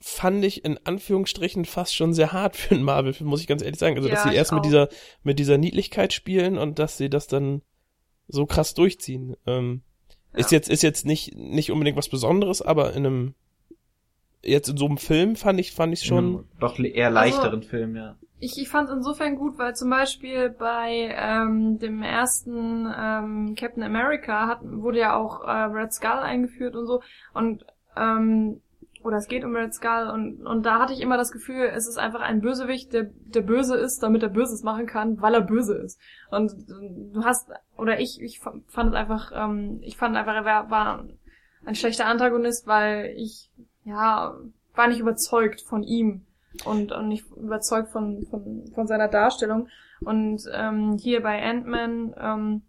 fand 0.00 0.44
ich 0.44 0.64
in 0.64 0.78
Anführungsstrichen 0.84 1.64
fast 1.64 1.94
schon 1.96 2.12
sehr 2.12 2.32
hart 2.32 2.56
für 2.56 2.74
einen 2.74 2.84
Marvel-Film, 2.84 3.28
muss 3.28 3.40
ich 3.40 3.46
ganz 3.46 3.62
ehrlich 3.62 3.78
sagen. 3.80 3.96
Also 3.96 4.08
dass 4.08 4.18
Ja, 4.18 4.22
sie 4.24 4.30
ich 4.30 4.36
erst 4.36 4.52
mit 4.52 4.60
auch. 4.60 4.64
dieser 4.64 4.88
mit 5.22 5.38
dieser 5.38 5.56
Niedlichkeit 5.58 6.12
spielen 6.12 6.58
und 6.58 6.78
dass 6.78 6.98
sie 6.98 7.08
das 7.08 7.26
dann 7.26 7.62
so 8.28 8.44
krass 8.46 8.74
durchziehen. 8.74 9.36
Ähm, 9.46 9.82
Ist 10.34 10.50
Ja. 10.50 10.56
jetzt 10.58 10.68
ist 10.68 10.82
jetzt 10.82 11.06
nicht 11.06 11.34
nicht 11.36 11.70
unbedingt 11.72 11.96
was 11.96 12.08
Besonderes, 12.08 12.60
aber 12.60 12.92
in 12.92 13.06
einem 13.06 13.34
jetzt 14.42 14.68
in 14.68 14.76
so 14.76 14.86
einem 14.86 14.98
Film 14.98 15.36
fand 15.36 15.58
ich 15.58 15.72
fand 15.72 15.94
ich 15.94 16.04
schon. 16.04 16.44
Doch 16.60 16.78
eher 16.78 17.10
leichteren 17.10 17.62
Film, 17.62 17.96
ja. 17.96 18.16
Ich, 18.44 18.58
ich 18.58 18.68
fand 18.68 18.90
es 18.90 18.94
insofern 18.94 19.36
gut, 19.36 19.56
weil 19.56 19.74
zum 19.74 19.88
Beispiel 19.88 20.50
bei 20.50 21.14
ähm, 21.16 21.78
dem 21.78 22.02
ersten 22.02 22.86
ähm, 22.94 23.54
Captain 23.58 23.82
America 23.82 24.46
hat, 24.46 24.58
wurde 24.62 24.98
ja 24.98 25.16
auch 25.16 25.44
äh, 25.44 25.50
Red 25.50 25.94
Skull 25.94 26.18
eingeführt 26.18 26.76
und 26.76 26.86
so. 26.86 27.00
Und 27.32 27.64
ähm, 27.96 28.60
oder 29.02 29.16
es 29.16 29.28
geht 29.28 29.44
um 29.44 29.56
Red 29.56 29.72
Skull 29.72 30.10
und, 30.12 30.46
und 30.46 30.66
da 30.66 30.78
hatte 30.78 30.92
ich 30.92 31.00
immer 31.00 31.16
das 31.16 31.32
Gefühl, 31.32 31.70
es 31.74 31.88
ist 31.88 31.96
einfach 31.96 32.20
ein 32.20 32.42
Bösewicht, 32.42 32.92
der, 32.92 33.04
der 33.04 33.40
böse 33.40 33.76
ist, 33.76 34.02
damit 34.02 34.22
er 34.22 34.28
Böses 34.28 34.62
machen 34.62 34.84
kann, 34.84 35.22
weil 35.22 35.32
er 35.32 35.40
böse 35.40 35.76
ist. 35.76 35.98
Und 36.30 36.52
du 36.68 37.24
hast, 37.24 37.48
oder 37.78 37.98
ich, 37.98 38.20
ich 38.20 38.40
fand 38.40 38.66
es 38.68 38.94
einfach, 38.94 39.32
ähm, 39.34 39.78
ich 39.80 39.96
fand 39.96 40.16
einfach, 40.16 40.34
er 40.34 40.44
war, 40.44 40.70
war 40.70 41.04
ein 41.64 41.74
schlechter 41.74 42.04
Antagonist, 42.04 42.66
weil 42.66 43.14
ich, 43.16 43.50
ja, 43.84 44.34
war 44.74 44.88
nicht 44.88 45.00
überzeugt 45.00 45.62
von 45.62 45.82
ihm 45.82 46.26
und, 46.64 46.92
und 46.92 47.08
nicht 47.08 47.24
überzeugt 47.36 47.90
von, 47.90 48.26
von, 48.30 48.64
von 48.74 48.86
seiner 48.86 49.08
Darstellung. 49.08 49.68
Und 50.00 50.42
ähm, 50.52 50.96
hier 51.00 51.22
bei 51.22 51.42
Ant-Man 51.42 52.14
ähm, 52.18 52.62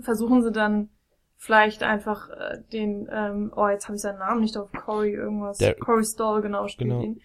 versuchen 0.00 0.42
sie 0.42 0.52
dann 0.52 0.88
vielleicht 1.36 1.82
einfach 1.82 2.30
äh, 2.30 2.58
den, 2.72 3.08
ähm, 3.10 3.52
oh, 3.54 3.68
jetzt 3.68 3.86
habe 3.86 3.96
ich 3.96 4.02
seinen 4.02 4.18
Namen 4.18 4.40
nicht 4.40 4.56
auf 4.56 4.70
Corey 4.72 5.12
irgendwas. 5.12 5.58
Der- 5.58 5.74
Corey 5.74 6.04
Stoll, 6.04 6.42
genau, 6.42 6.66
spielt 6.68 6.90
Genau. 6.90 7.02
ihn. 7.02 7.20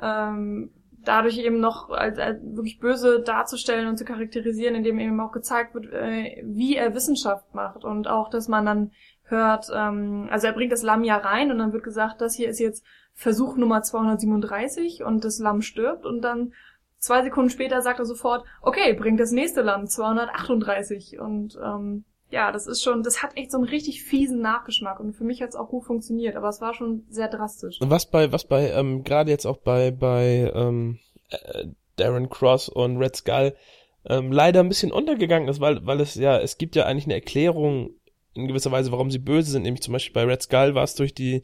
Ähm, 0.00 0.70
dadurch 1.04 1.38
eben 1.38 1.60
noch 1.60 1.90
als, 1.90 2.18
als 2.18 2.40
wirklich 2.42 2.78
böse 2.80 3.20
darzustellen 3.20 3.88
und 3.88 3.96
zu 3.96 4.04
charakterisieren, 4.04 4.74
indem 4.74 4.98
eben 4.98 5.20
auch 5.20 5.32
gezeigt 5.32 5.74
wird, 5.74 5.86
äh, 5.92 6.42
wie 6.44 6.76
er 6.76 6.94
Wissenschaft 6.94 7.54
macht 7.54 7.84
und 7.84 8.08
auch, 8.08 8.30
dass 8.30 8.48
man 8.48 8.66
dann 8.66 8.90
hört, 9.24 9.66
ähm, 9.74 10.28
also 10.30 10.46
er 10.46 10.52
bringt 10.52 10.72
das 10.72 10.82
Lamm 10.82 11.04
ja 11.04 11.16
rein 11.16 11.50
und 11.50 11.58
dann 11.58 11.72
wird 11.72 11.84
gesagt, 11.84 12.20
das 12.20 12.34
hier 12.34 12.48
ist 12.48 12.58
jetzt 12.60 12.84
Versuch 13.18 13.56
Nummer 13.56 13.82
237 13.82 15.02
und 15.02 15.24
das 15.24 15.40
Lamm 15.40 15.60
stirbt 15.60 16.06
und 16.06 16.22
dann 16.22 16.52
zwei 16.98 17.24
Sekunden 17.24 17.50
später 17.50 17.82
sagt 17.82 17.98
er 17.98 18.04
sofort, 18.04 18.44
okay, 18.62 18.92
bringt 18.92 19.18
das 19.18 19.32
nächste 19.32 19.62
Lamm 19.62 19.88
238 19.88 21.18
und 21.18 21.58
ähm, 21.60 22.04
ja, 22.30 22.52
das 22.52 22.68
ist 22.68 22.80
schon, 22.80 23.02
das 23.02 23.20
hat 23.20 23.36
echt 23.36 23.50
so 23.50 23.58
einen 23.58 23.66
richtig 23.66 24.04
fiesen 24.04 24.40
Nachgeschmack 24.40 25.00
und 25.00 25.16
für 25.16 25.24
mich 25.24 25.42
hat 25.42 25.48
es 25.48 25.56
auch 25.56 25.68
gut 25.68 25.84
funktioniert, 25.84 26.36
aber 26.36 26.48
es 26.48 26.60
war 26.60 26.74
schon 26.74 27.06
sehr 27.10 27.26
drastisch. 27.26 27.78
Was 27.80 28.08
bei 28.08 28.30
was 28.30 28.44
bei 28.44 28.70
ähm, 28.70 29.02
gerade 29.02 29.32
jetzt 29.32 29.46
auch 29.46 29.58
bei 29.58 29.90
bei 29.90 30.52
ähm, 30.54 31.00
äh, 31.30 31.64
Darren 31.96 32.30
Cross 32.30 32.68
und 32.68 32.98
Red 32.98 33.16
Skull 33.16 33.56
ähm, 34.04 34.30
leider 34.30 34.60
ein 34.60 34.68
bisschen 34.68 34.92
untergegangen 34.92 35.48
ist, 35.48 35.60
weil 35.60 35.84
weil 35.84 36.00
es 36.00 36.14
ja 36.14 36.38
es 36.38 36.56
gibt 36.56 36.76
ja 36.76 36.84
eigentlich 36.84 37.06
eine 37.06 37.14
Erklärung 37.14 37.90
in 38.34 38.46
gewisser 38.46 38.70
Weise, 38.70 38.92
warum 38.92 39.10
sie 39.10 39.18
böse 39.18 39.50
sind. 39.50 39.62
Nämlich 39.62 39.82
zum 39.82 39.92
Beispiel 39.92 40.14
bei 40.14 40.30
Red 40.30 40.42
Skull 40.42 40.76
war 40.76 40.84
es 40.84 40.94
durch 40.94 41.14
die 41.14 41.42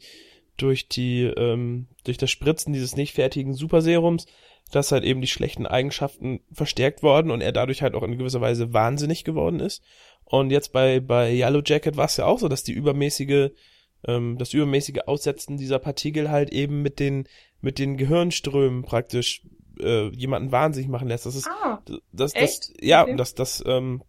durch 0.57 0.87
die 0.87 1.23
ähm, 1.23 1.87
durch 2.03 2.17
das 2.17 2.31
Spritzen 2.31 2.73
dieses 2.73 2.95
nicht 2.95 3.13
fertigen 3.13 3.53
Superserums, 3.53 4.25
dass 4.71 4.91
halt 4.91 5.03
eben 5.03 5.21
die 5.21 5.27
schlechten 5.27 5.65
Eigenschaften 5.67 6.39
verstärkt 6.51 7.03
worden 7.03 7.31
und 7.31 7.41
er 7.41 7.51
dadurch 7.51 7.81
halt 7.81 7.95
auch 7.95 8.03
in 8.03 8.17
gewisser 8.17 8.41
Weise 8.41 8.73
wahnsinnig 8.73 9.23
geworden 9.23 9.59
ist. 9.59 9.83
Und 10.23 10.49
jetzt 10.51 10.71
bei 10.73 10.99
bei 10.99 11.31
Yellow 11.33 11.61
Jacket 11.65 11.97
war 11.97 12.05
es 12.05 12.17
ja 12.17 12.25
auch 12.25 12.39
so, 12.39 12.47
dass 12.47 12.63
die 12.63 12.73
übermäßige 12.73 13.49
ähm, 14.07 14.37
das 14.37 14.53
übermäßige 14.53 15.01
Aussetzen 15.07 15.57
dieser 15.57 15.79
Partikel 15.79 16.29
halt 16.31 16.51
eben 16.51 16.81
mit 16.81 16.99
den 16.99 17.27
mit 17.61 17.79
den 17.79 17.97
Gehirnströmen 17.97 18.83
praktisch 18.83 19.41
äh, 19.79 20.07
jemanden 20.15 20.51
wahnsinnig 20.51 20.89
machen 20.89 21.07
lässt. 21.07 21.25
Das 21.25 21.35
ist 21.35 21.47
Ah, 21.47 21.81
das 21.85 22.33
das 22.33 22.35
Echt? 22.35 22.73
ja 22.81 23.03
Okay. 23.03 23.15
das 23.17 23.35
das 23.35 23.63
ähm, 23.67 24.03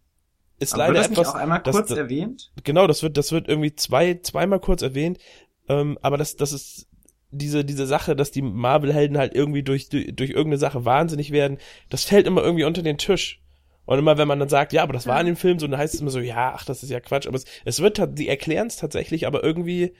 ist 0.59 0.73
Aber 0.73 0.83
leider 0.87 0.93
das 0.95 1.09
nicht 1.09 1.19
etwas 1.19 1.33
auch 1.33 1.39
einmal 1.39 1.61
das- 1.61 1.75
kurz 1.75 1.89
das- 1.89 1.97
erwähnt? 1.99 2.51
genau, 2.63 2.87
das 2.87 3.03
wird, 3.03 3.15
das 3.17 3.31
wird 3.31 3.47
irgendwie 3.47 3.75
zwei, 3.75 4.15
zweimal 4.23 4.59
kurz 4.59 4.81
erwähnt, 4.81 5.19
ähm, 5.67 5.97
aber 6.01 6.17
das, 6.17 6.35
das 6.35 6.53
ist 6.53 6.87
diese, 7.31 7.65
diese 7.65 7.85
Sache, 7.85 8.15
dass 8.15 8.31
die 8.31 8.41
Marvel-Helden 8.41 9.17
halt 9.17 9.35
irgendwie 9.35 9.63
durch, 9.63 9.89
durch, 9.89 10.15
durch 10.15 10.29
irgendeine 10.29 10.57
Sache 10.57 10.85
wahnsinnig 10.85 11.31
werden, 11.31 11.57
das 11.89 12.05
fällt 12.05 12.27
immer 12.27 12.41
irgendwie 12.43 12.63
unter 12.63 12.81
den 12.81 12.97
Tisch. 12.97 13.41
Und 13.85 13.99
immer 13.99 14.17
wenn 14.17 14.27
man 14.27 14.39
dann 14.39 14.49
sagt, 14.49 14.73
ja, 14.73 14.83
aber 14.83 14.93
das 14.93 15.07
war 15.07 15.19
in 15.21 15.27
dem 15.27 15.35
Film 15.37 15.59
so, 15.59 15.67
dann 15.67 15.79
heißt 15.79 15.93
es 15.93 16.01
immer 16.01 16.09
so, 16.09 16.19
ja, 16.19 16.53
ach, 16.53 16.65
das 16.65 16.83
ist 16.83 16.89
ja 16.89 16.99
Quatsch, 16.99 17.25
aber 17.25 17.37
es, 17.37 17.45
es 17.63 17.81
wird, 17.81 18.01
die 18.17 18.27
erklären 18.27 18.67
es 18.67 18.75
tatsächlich, 18.75 19.25
aber 19.27 19.43
irgendwie, 19.43 19.93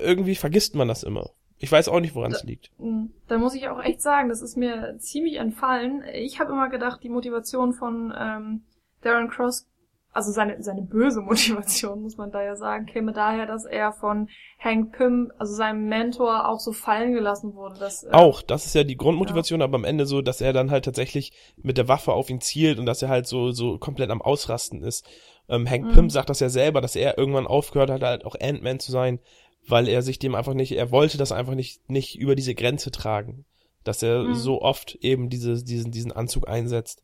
irgendwie 0.00 0.34
vergisst 0.34 0.74
man 0.74 0.88
das 0.88 1.02
immer. 1.02 1.30
Ich 1.58 1.70
weiß 1.70 1.88
auch 1.88 2.00
nicht, 2.00 2.14
woran 2.14 2.32
es 2.32 2.42
liegt. 2.42 2.70
Mm, 2.78 3.06
Da 3.28 3.36
muss 3.36 3.54
ich 3.54 3.68
auch 3.68 3.82
echt 3.82 4.00
sagen, 4.00 4.30
das 4.30 4.40
ist 4.40 4.56
mir 4.56 4.96
ziemlich 4.98 5.36
entfallen. 5.36 6.02
Ich 6.14 6.40
habe 6.40 6.52
immer 6.52 6.70
gedacht, 6.70 7.02
die 7.02 7.10
Motivation 7.10 7.74
von 7.74 8.14
ähm, 8.18 8.62
Darren 9.02 9.28
Cross, 9.28 9.68
also 10.12 10.32
seine, 10.32 10.62
seine 10.62 10.82
böse 10.82 11.20
Motivation, 11.22 12.02
muss 12.02 12.16
man 12.16 12.30
da 12.30 12.42
ja 12.42 12.56
sagen, 12.56 12.86
käme 12.86 13.12
daher, 13.12 13.46
dass 13.46 13.64
er 13.64 13.92
von 13.92 14.28
Hank 14.58 14.96
Pym, 14.96 15.32
also 15.38 15.54
seinem 15.54 15.86
Mentor, 15.88 16.48
auch 16.48 16.60
so 16.60 16.72
fallen 16.72 17.12
gelassen 17.12 17.54
wurde. 17.54 17.78
Dass, 17.78 18.04
äh, 18.04 18.10
Auch, 18.12 18.42
das 18.42 18.66
ist 18.66 18.74
ja 18.74 18.84
die 18.84 18.96
Grundmotivation, 18.96 19.62
aber 19.62 19.76
am 19.76 19.84
Ende 19.84 20.06
so, 20.06 20.20
dass 20.22 20.40
er 20.40 20.52
dann 20.52 20.70
halt 20.70 20.84
tatsächlich 20.84 21.32
mit 21.56 21.78
der 21.78 21.88
Waffe 21.88 22.12
auf 22.12 22.30
ihn 22.30 22.40
zielt 22.40 22.78
und 22.78 22.86
dass 22.86 23.02
er 23.02 23.08
halt 23.08 23.26
so, 23.26 23.52
so 23.52 23.78
komplett 23.78 24.10
am 24.10 24.22
Ausrasten 24.22 24.82
ist. 24.82 25.06
Ähm, 25.48 25.68
Hank 25.68 25.86
Mhm. 25.86 25.90
Pym 25.90 26.10
sagt 26.10 26.30
das 26.30 26.40
ja 26.40 26.48
selber, 26.48 26.80
dass 26.80 26.96
er 26.96 27.18
irgendwann 27.18 27.46
aufgehört 27.46 27.90
hat, 27.90 28.02
halt 28.02 28.24
auch 28.24 28.36
Ant-Man 28.40 28.80
zu 28.80 28.92
sein, 28.92 29.20
weil 29.68 29.88
er 29.88 30.02
sich 30.02 30.18
dem 30.18 30.34
einfach 30.34 30.54
nicht, 30.54 30.72
er 30.72 30.90
wollte 30.90 31.18
das 31.18 31.32
einfach 31.32 31.54
nicht, 31.54 31.88
nicht 31.90 32.18
über 32.18 32.34
diese 32.34 32.54
Grenze 32.54 32.90
tragen. 32.90 33.44
Dass 33.84 34.02
er 34.02 34.24
Mhm. 34.24 34.34
so 34.34 34.60
oft 34.60 34.96
eben 34.96 35.30
diese, 35.30 35.62
diesen, 35.64 35.90
diesen 35.90 36.12
Anzug 36.12 36.48
einsetzt. 36.48 37.02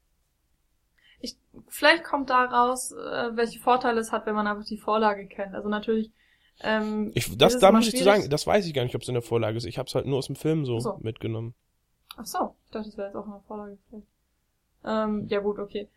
Ich, 1.21 1.37
vielleicht 1.69 2.05
kommt 2.05 2.31
daraus, 2.31 2.93
äh, 2.93 3.37
welche 3.37 3.59
Vorteile 3.59 4.01
es 4.01 4.12
hat, 4.12 4.27
wenn 4.27 4.35
man 4.35 4.47
einfach 4.47 4.64
die 4.64 4.79
Vorlage 4.79 5.27
kennt. 5.27 5.55
Also 5.55 5.69
natürlich. 5.69 6.11
Ähm, 6.61 7.12
Ich, 7.14 7.37
das, 7.37 7.59
da 7.59 7.73
muss 7.73 7.89
ich 7.89 7.97
zu 7.97 8.05
sagen, 8.05 8.29
das 8.31 8.47
weiß 8.47 8.67
ich 8.67 8.75
gar 8.75 8.83
nicht, 8.85 8.95
ob 8.95 9.03
es 9.03 9.09
in 9.09 9.14
der 9.14 9.23
Vorlage 9.23 9.57
ist. 9.57 9.64
Ich 9.64 9.79
habe 9.79 9.89
es 9.89 9.95
halt 9.95 10.07
nur 10.07 10.19
aus 10.19 10.27
dem 10.27 10.37
Film 10.37 10.64
so, 10.64 10.81
so. 10.81 10.99
mitgenommen. 11.03 11.55
Ach 12.17 12.27
so, 12.27 12.55
ich 12.64 12.71
dachte, 12.71 12.89
das 12.89 12.97
wäre 12.97 13.09
jetzt 13.09 13.17
auch 13.17 13.27
eine 13.27 13.41
Vorlage. 13.47 13.79
vielleicht. 13.89 14.07
Ähm, 14.85 15.27
ja 15.29 15.41
gut, 15.41 15.59
okay. 15.59 15.89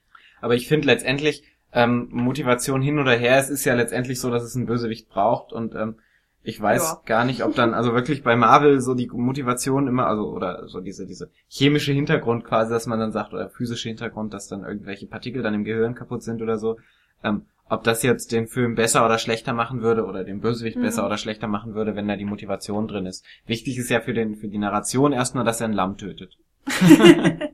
Aber 0.41 0.55
ich 0.55 0.67
finde 0.67 0.87
letztendlich, 0.87 1.43
ähm, 1.71 2.09
Motivation 2.11 2.81
hin 2.81 2.99
oder 2.99 3.15
her, 3.15 3.37
es 3.37 3.49
ist 3.49 3.65
ja 3.65 3.75
letztendlich 3.75 4.19
so, 4.19 4.31
dass 4.31 4.43
es 4.43 4.55
einen 4.55 4.65
Bösewicht 4.65 5.09
braucht 5.09 5.53
und 5.53 5.75
ähm, 5.75 5.99
ich 6.43 6.59
weiß 6.61 6.83
Ja. 6.83 7.01
gar 7.05 7.25
nicht, 7.25 7.43
ob 7.43 7.53
dann, 7.55 7.73
also 7.73 7.93
wirklich 7.93 8.23
bei 8.23 8.35
Marvel 8.35 8.79
so 8.81 8.93
die 8.95 9.07
Motivation 9.11 9.87
immer, 9.87 10.07
also 10.07 10.29
oder 10.29 10.67
so 10.67 10.79
diese, 10.79 11.05
diese 11.05 11.29
chemische 11.47 11.91
Hintergrund 11.91 12.43
quasi, 12.45 12.71
dass 12.71 12.87
man 12.87 12.99
dann 12.99 13.11
sagt, 13.11 13.33
oder 13.33 13.49
physische 13.49 13.89
Hintergrund, 13.89 14.33
dass 14.33 14.47
dann 14.47 14.63
irgendwelche 14.63 15.05
Partikel 15.07 15.43
dann 15.43 15.53
im 15.53 15.63
Gehirn 15.63 15.95
kaputt 15.95 16.23
sind 16.23 16.41
oder 16.41 16.57
so, 16.57 16.77
ähm, 17.23 17.43
ob 17.71 17.83
das 17.83 18.01
jetzt 18.01 18.31
den 18.31 18.47
Film 18.47 18.73
besser 18.75 19.05
oder 19.05 19.19
schlechter 19.19 19.53
machen 19.53 19.81
würde 19.81 20.05
oder 20.05 20.23
den 20.23 20.39
Bösewicht 20.41 20.77
Mhm. 20.77 20.81
besser 20.81 21.05
oder 21.05 21.17
schlechter 21.17 21.47
machen 21.47 21.75
würde, 21.75 21.95
wenn 21.95 22.07
da 22.07 22.15
die 22.15 22.25
Motivation 22.25 22.87
drin 22.87 23.05
ist. 23.05 23.23
Wichtig 23.45 23.77
ist 23.77 23.89
ja 23.89 23.99
für 23.99 24.13
den, 24.13 24.35
für 24.35 24.47
die 24.47 24.57
Narration 24.57 25.11
erstmal, 25.11 25.43
dass 25.45 25.61
er 25.61 25.67
ein 25.67 25.73
Lamm 25.73 25.97
tötet. 25.97 26.37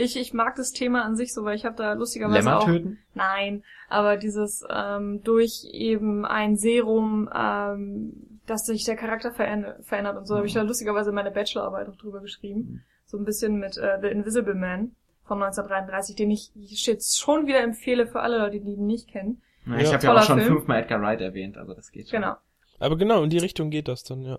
ich, 0.00 0.16
ich 0.16 0.32
mag 0.34 0.56
das 0.56 0.72
Thema 0.72 1.04
an 1.04 1.16
sich 1.16 1.32
so, 1.34 1.44
weil 1.44 1.56
ich 1.56 1.64
habe 1.64 1.76
da 1.76 1.92
lustigerweise 1.92 2.38
Lämmer 2.38 2.58
auch 2.58 2.64
töten? 2.64 2.98
Nein, 3.14 3.62
aber 3.88 4.16
dieses 4.16 4.64
ähm, 4.70 5.22
durch 5.22 5.66
eben 5.72 6.24
ein 6.24 6.56
Serum, 6.56 7.28
ähm, 7.34 8.40
dass 8.46 8.66
sich 8.66 8.84
der 8.84 8.96
Charakter 8.96 9.32
verändert, 9.32 9.84
verändert 9.84 10.16
und 10.16 10.26
so, 10.26 10.36
habe 10.36 10.46
ich 10.46 10.54
da 10.54 10.62
lustigerweise 10.62 11.12
meine 11.12 11.30
Bachelorarbeit 11.30 11.88
auch 11.88 11.96
drüber 11.96 12.20
geschrieben. 12.20 12.82
So 13.06 13.18
ein 13.18 13.24
bisschen 13.24 13.58
mit 13.58 13.76
äh, 13.76 13.98
The 14.00 14.08
Invisible 14.08 14.54
Man 14.54 14.92
von 15.24 15.42
1933, 15.42 16.16
den 16.16 16.30
ich 16.30 16.50
jetzt 16.54 17.20
schon 17.20 17.46
wieder 17.46 17.60
empfehle 17.60 18.06
für 18.06 18.20
alle 18.20 18.38
Leute, 18.38 18.60
die 18.60 18.72
ihn 18.72 18.86
nicht 18.86 19.08
kennen. 19.08 19.40
Ja, 19.66 19.74
Ja. 19.74 19.80
ich 19.80 19.92
habe 19.92 20.04
ja 20.04 20.14
auch 20.16 20.22
schon 20.22 20.38
Film. 20.40 20.54
fünfmal 20.56 20.82
Edgar 20.82 21.00
Wright 21.02 21.20
erwähnt, 21.20 21.56
also 21.58 21.74
das 21.74 21.90
geht 21.92 22.08
schon. 22.08 22.20
Genau. 22.20 22.34
Aber 22.78 22.96
genau, 22.96 23.22
in 23.22 23.30
die 23.30 23.38
Richtung 23.38 23.70
geht 23.70 23.88
das 23.88 24.02
dann, 24.04 24.22
ja. 24.22 24.38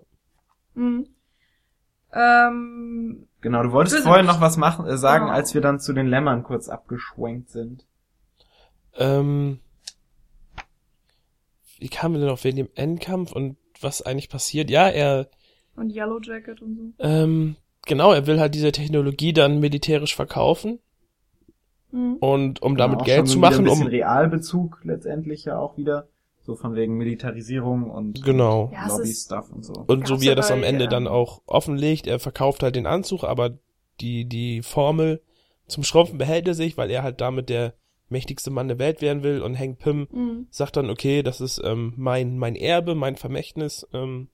Mhm. 0.74 1.06
Ähm, 2.12 3.26
Genau, 3.40 3.62
du 3.64 3.72
wolltest 3.72 3.98
vorhin 4.04 4.26
noch 4.26 4.40
was 4.40 4.56
machen, 4.56 4.86
äh, 4.86 4.96
sagen, 4.96 5.26
Oh. 5.26 5.30
als 5.30 5.52
wir 5.54 5.60
dann 5.60 5.80
zu 5.80 5.92
den 5.92 6.06
Lämmern 6.06 6.44
kurz 6.44 6.68
abgeschwenkt 6.68 7.50
sind. 7.50 7.84
Ähm, 8.94 9.58
wie 11.78 11.88
kamen 11.88 12.14
wir 12.14 12.20
denn 12.20 12.28
auf 12.30 12.44
wegen 12.44 12.56
dem 12.58 12.68
Endkampf 12.76 13.32
und 13.32 13.56
was 13.80 14.02
eigentlich 14.02 14.28
passiert? 14.28 14.70
Ja, 14.70 14.88
er, 14.88 15.28
Und 15.74 15.90
Yellow 15.90 16.20
Jacket 16.20 16.62
und 16.62 16.76
so. 16.76 16.82
Ähm, 17.04 17.56
genau, 17.86 18.12
er 18.12 18.26
will 18.28 18.38
halt 18.38 18.54
diese 18.54 18.70
Technologie 18.70 19.32
dann 19.32 19.58
militärisch 19.58 20.14
verkaufen 20.14 20.78
Mhm. 21.90 22.16
und 22.20 22.62
um 22.62 22.76
damit 22.76 23.00
Auch 23.00 23.04
Geld 23.04 23.18
schon 23.18 23.26
zu 23.26 23.38
machen, 23.40 23.58
Ein 23.58 23.64
bisschen 23.64 23.82
um 23.82 23.88
Realbezug 23.88 24.80
letztendlich 24.84 25.44
ja 25.46 25.58
auch 25.58 25.76
wieder. 25.76 26.06
So 26.44 26.56
von 26.56 26.74
wegen 26.74 26.96
Militarisierung 26.96 27.88
und 27.90 28.22
genau. 28.24 28.70
Ja, 28.72 28.88
Lobby-Stuff 28.88 29.52
und 29.52 29.64
so. 29.64 29.74
Und 29.86 30.06
so 30.08 30.20
wie 30.20 30.28
er 30.28 30.34
das 30.34 30.50
am 30.50 30.64
Ende 30.64 30.88
dann 30.88 31.04
ähm, 31.06 31.12
auch 31.12 31.42
offenlegt, 31.46 32.06
er 32.06 32.18
verkauft 32.18 32.62
halt 32.62 32.74
den 32.74 32.86
Anzug, 32.86 33.22
aber 33.24 33.58
die, 34.00 34.24
die 34.24 34.62
Formel 34.62 35.22
zum 35.68 35.84
Schrumpfen 35.84 36.18
behält 36.18 36.48
er 36.48 36.54
sich, 36.54 36.76
weil 36.76 36.90
er 36.90 37.02
halt 37.02 37.20
damit 37.20 37.48
der 37.48 37.74
mächtigste 38.08 38.50
Mann 38.50 38.68
der 38.68 38.78
Welt 38.78 39.00
werden 39.00 39.22
will 39.22 39.40
und 39.40 39.58
Hank 39.58 39.78
Pym 39.78 40.08
Mhm. 40.10 40.46
sagt 40.50 40.76
dann, 40.76 40.90
okay, 40.90 41.22
das 41.22 41.40
ist 41.40 41.60
ähm, 41.64 41.94
mein, 41.96 42.38
mein 42.38 42.56
Erbe, 42.56 42.94
mein 42.94 43.16
Vermächtnis, 43.16 43.86
ähm, 43.92 44.28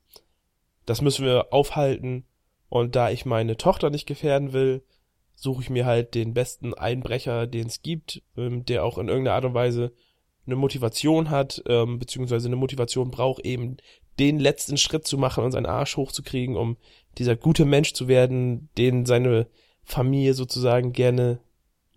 das 0.86 1.02
müssen 1.02 1.24
wir 1.24 1.52
aufhalten 1.52 2.24
und 2.68 2.96
da 2.96 3.10
ich 3.10 3.26
meine 3.26 3.56
Tochter 3.56 3.90
nicht 3.90 4.06
gefährden 4.06 4.52
will, 4.52 4.82
suche 5.34 5.62
ich 5.62 5.70
mir 5.70 5.86
halt 5.86 6.14
den 6.14 6.34
besten 6.34 6.74
Einbrecher, 6.74 7.46
den 7.46 7.68
es 7.68 7.82
gibt, 7.82 8.22
ähm, 8.36 8.64
der 8.64 8.84
auch 8.84 8.98
in 8.98 9.08
irgendeiner 9.08 9.36
Art 9.36 9.44
und 9.44 9.54
Weise 9.54 9.92
eine 10.48 10.56
Motivation 10.56 11.30
hat, 11.30 11.62
ähm, 11.66 11.98
beziehungsweise 11.98 12.48
eine 12.48 12.56
Motivation 12.56 13.10
braucht, 13.10 13.44
eben 13.44 13.76
den 14.18 14.38
letzten 14.38 14.76
Schritt 14.76 15.06
zu 15.06 15.18
machen 15.18 15.44
und 15.44 15.52
seinen 15.52 15.66
Arsch 15.66 15.96
hochzukriegen, 15.96 16.56
um 16.56 16.76
dieser 17.18 17.36
gute 17.36 17.64
Mensch 17.64 17.92
zu 17.92 18.08
werden, 18.08 18.68
den 18.76 19.06
seine 19.06 19.46
Familie 19.84 20.34
sozusagen 20.34 20.92
gerne, 20.92 21.40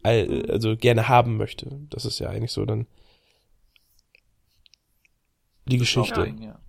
also 0.03 0.77
gerne 0.77 1.07
haben 1.07 1.37
möchte. 1.37 1.79
Das 1.89 2.05
ist 2.05 2.19
ja 2.19 2.29
eigentlich 2.29 2.51
so 2.51 2.65
dann 2.65 2.87
die 5.65 5.77
Geschichte. 5.77 6.33
Ja. 6.39 6.59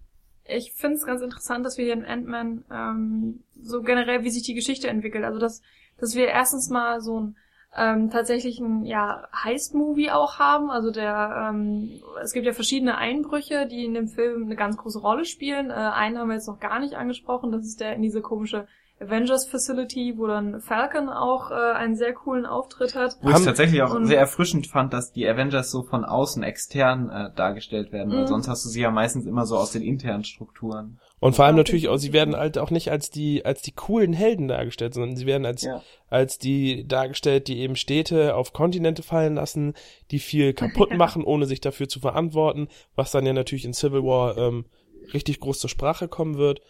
Ich 0.44 0.72
finde 0.72 0.96
es 0.96 1.06
ganz 1.06 1.22
interessant, 1.22 1.64
dass 1.64 1.78
wir 1.78 1.84
hier 1.84 1.94
in 1.94 2.04
Ant-Man 2.04 2.64
ähm, 2.70 3.40
so 3.60 3.82
generell, 3.82 4.24
wie 4.24 4.30
sich 4.30 4.42
die 4.42 4.54
Geschichte 4.54 4.88
entwickelt. 4.88 5.24
Also 5.24 5.38
dass, 5.38 5.62
dass 5.98 6.14
wir 6.14 6.28
erstens 6.28 6.68
mal 6.68 7.00
so 7.00 7.20
ein 7.20 7.36
ähm, 7.76 8.10
tatsächlich 8.10 8.60
ein 8.60 8.84
ja, 8.84 9.26
Heist-Movie 9.32 10.10
auch 10.10 10.38
haben. 10.38 10.70
Also 10.70 10.90
der, 10.90 11.50
ähm, 11.50 11.90
es 12.22 12.32
gibt 12.32 12.46
ja 12.46 12.52
verschiedene 12.52 12.98
Einbrüche, 12.98 13.66
die 13.66 13.84
in 13.84 13.94
dem 13.94 14.08
Film 14.08 14.44
eine 14.44 14.56
ganz 14.56 14.76
große 14.76 15.00
Rolle 15.00 15.24
spielen. 15.24 15.70
Äh, 15.70 15.74
einen 15.74 16.18
haben 16.18 16.28
wir 16.28 16.34
jetzt 16.34 16.48
noch 16.48 16.60
gar 16.60 16.78
nicht 16.80 16.94
angesprochen, 16.94 17.50
das 17.52 17.64
ist 17.64 17.80
der 17.80 17.94
in 17.94 18.02
diese 18.02 18.20
komische 18.20 18.66
Avengers 19.00 19.48
Facility, 19.48 20.14
wo 20.16 20.26
dann 20.26 20.60
Falcon 20.60 21.08
auch 21.08 21.50
äh, 21.50 21.54
einen 21.54 21.96
sehr 21.96 22.12
coolen 22.12 22.46
Auftritt 22.46 22.94
hat. 22.94 23.16
Wo 23.20 23.30
ich 23.30 23.44
tatsächlich 23.44 23.82
auch 23.82 23.96
sehr 24.02 24.20
erfrischend 24.20 24.68
fand, 24.68 24.92
dass 24.92 25.10
die 25.12 25.28
Avengers 25.28 25.70
so 25.70 25.82
von 25.82 26.04
außen 26.04 26.42
extern 26.42 27.10
äh, 27.10 27.34
dargestellt 27.34 27.90
werden, 27.90 28.12
weil 28.12 28.22
Mhm. 28.22 28.26
sonst 28.28 28.48
hast 28.48 28.64
du 28.64 28.68
sie 28.68 28.82
ja 28.82 28.90
meistens 28.90 29.26
immer 29.26 29.44
so 29.44 29.56
aus 29.56 29.72
den 29.72 29.82
internen 29.82 30.24
Strukturen. 30.24 31.00
Und 31.22 31.36
vor 31.36 31.44
allem 31.44 31.54
natürlich 31.56 31.88
auch, 31.88 31.98
sie 31.98 32.12
werden 32.12 32.34
halt 32.36 32.58
auch 32.58 32.70
nicht 32.70 32.90
als 32.90 33.08
die, 33.10 33.44
als 33.44 33.62
die 33.62 33.70
coolen 33.72 34.12
Helden 34.12 34.48
dargestellt, 34.48 34.92
sondern 34.94 35.16
sie 35.16 35.24
werden 35.26 35.46
als, 35.46 35.62
Ja. 35.62 35.82
als 36.08 36.38
die 36.38 36.86
dargestellt, 36.86 37.46
die 37.46 37.60
eben 37.60 37.76
Städte 37.76 38.34
auf 38.34 38.52
Kontinente 38.52 39.02
fallen 39.04 39.36
lassen, 39.36 39.74
die 40.10 40.18
viel 40.18 40.52
kaputt 40.52 40.90
machen, 40.96 41.22
ohne 41.24 41.46
sich 41.46 41.60
dafür 41.60 41.88
zu 41.88 42.00
verantworten, 42.00 42.66
was 42.96 43.12
dann 43.12 43.24
ja 43.24 43.32
natürlich 43.32 43.64
in 43.64 43.72
Civil 43.72 44.02
War 44.02 44.36
ähm, 44.36 44.66
richtig 45.14 45.38
groß 45.40 45.60
zur 45.60 45.70
Sprache 45.70 46.08
kommen 46.08 46.38
wird. 46.38 46.60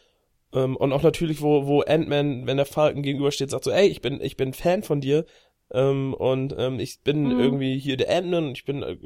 Ähm, 0.53 0.77
und 0.77 0.93
auch 0.93 1.03
natürlich, 1.03 1.41
wo, 1.41 1.67
wo 1.67 1.81
Ant-Man, 1.81 2.47
wenn 2.47 2.59
der 2.59 2.67
Falcon 2.67 3.03
gegenübersteht, 3.03 3.49
sagt 3.51 3.65
so, 3.65 3.71
ey, 3.71 3.89
ich 3.89 4.03
bin, 4.03 4.21
ich 4.21 4.37
bin 4.37 4.53
Fan 4.53 4.83
von 4.83 5.01
dir, 5.01 5.25
ähm, 5.73 6.13
und 6.13 6.55
ähm, 6.59 6.79
ich 6.79 7.01
bin 7.03 7.25
Mhm. 7.25 7.41
irgendwie 7.41 7.79
hier 7.79 7.97
der 7.97 8.15
Ant-Man 8.15 8.49
und 8.49 8.59
ich 8.59 8.67
bin, 8.67 8.83
äh, 8.83 8.99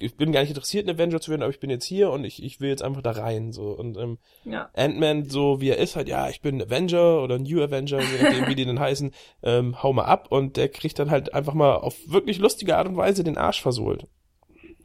ich 0.00 0.16
bin 0.16 0.32
gar 0.32 0.40
nicht 0.40 0.50
interessiert, 0.50 0.86
ein 0.86 0.94
Avenger 0.94 1.20
zu 1.20 1.30
werden, 1.30 1.42
aber 1.42 1.52
ich 1.52 1.60
bin 1.60 1.70
jetzt 1.70 1.84
hier 1.84 2.10
und 2.10 2.24
ich, 2.24 2.42
ich 2.42 2.60
will 2.60 2.68
jetzt 2.68 2.82
einfach 2.82 3.02
da 3.02 3.12
rein, 3.12 3.52
so. 3.52 3.70
Und 3.70 3.96
ähm, 3.96 4.18
Ja. 4.44 4.70
Ant-Man, 4.74 5.28
so 5.28 5.60
wie 5.60 5.68
er 5.68 5.78
ist, 5.78 5.96
halt, 5.96 6.08
ja, 6.08 6.28
ich 6.28 6.40
bin 6.40 6.62
Avenger 6.62 7.22
oder 7.22 7.38
New 7.38 7.62
Avenger, 7.62 8.00
je 8.00 8.22
nachdem, 8.22 8.46
wie 8.48 8.54
die 8.54 8.64
denn 8.64 8.80
heißen, 8.80 9.12
ähm, 9.42 9.82
hau 9.82 9.92
mal 9.92 10.04
ab 10.04 10.28
und 10.30 10.56
der 10.56 10.68
kriegt 10.68 10.98
dann 10.98 11.10
halt 11.10 11.34
einfach 11.34 11.54
mal 11.54 11.76
auf 11.76 11.96
wirklich 12.06 12.38
lustige 12.38 12.76
Art 12.76 12.88
und 12.88 12.96
Weise 12.96 13.24
den 13.24 13.38
Arsch 13.38 13.62
versohlt. 13.62 14.06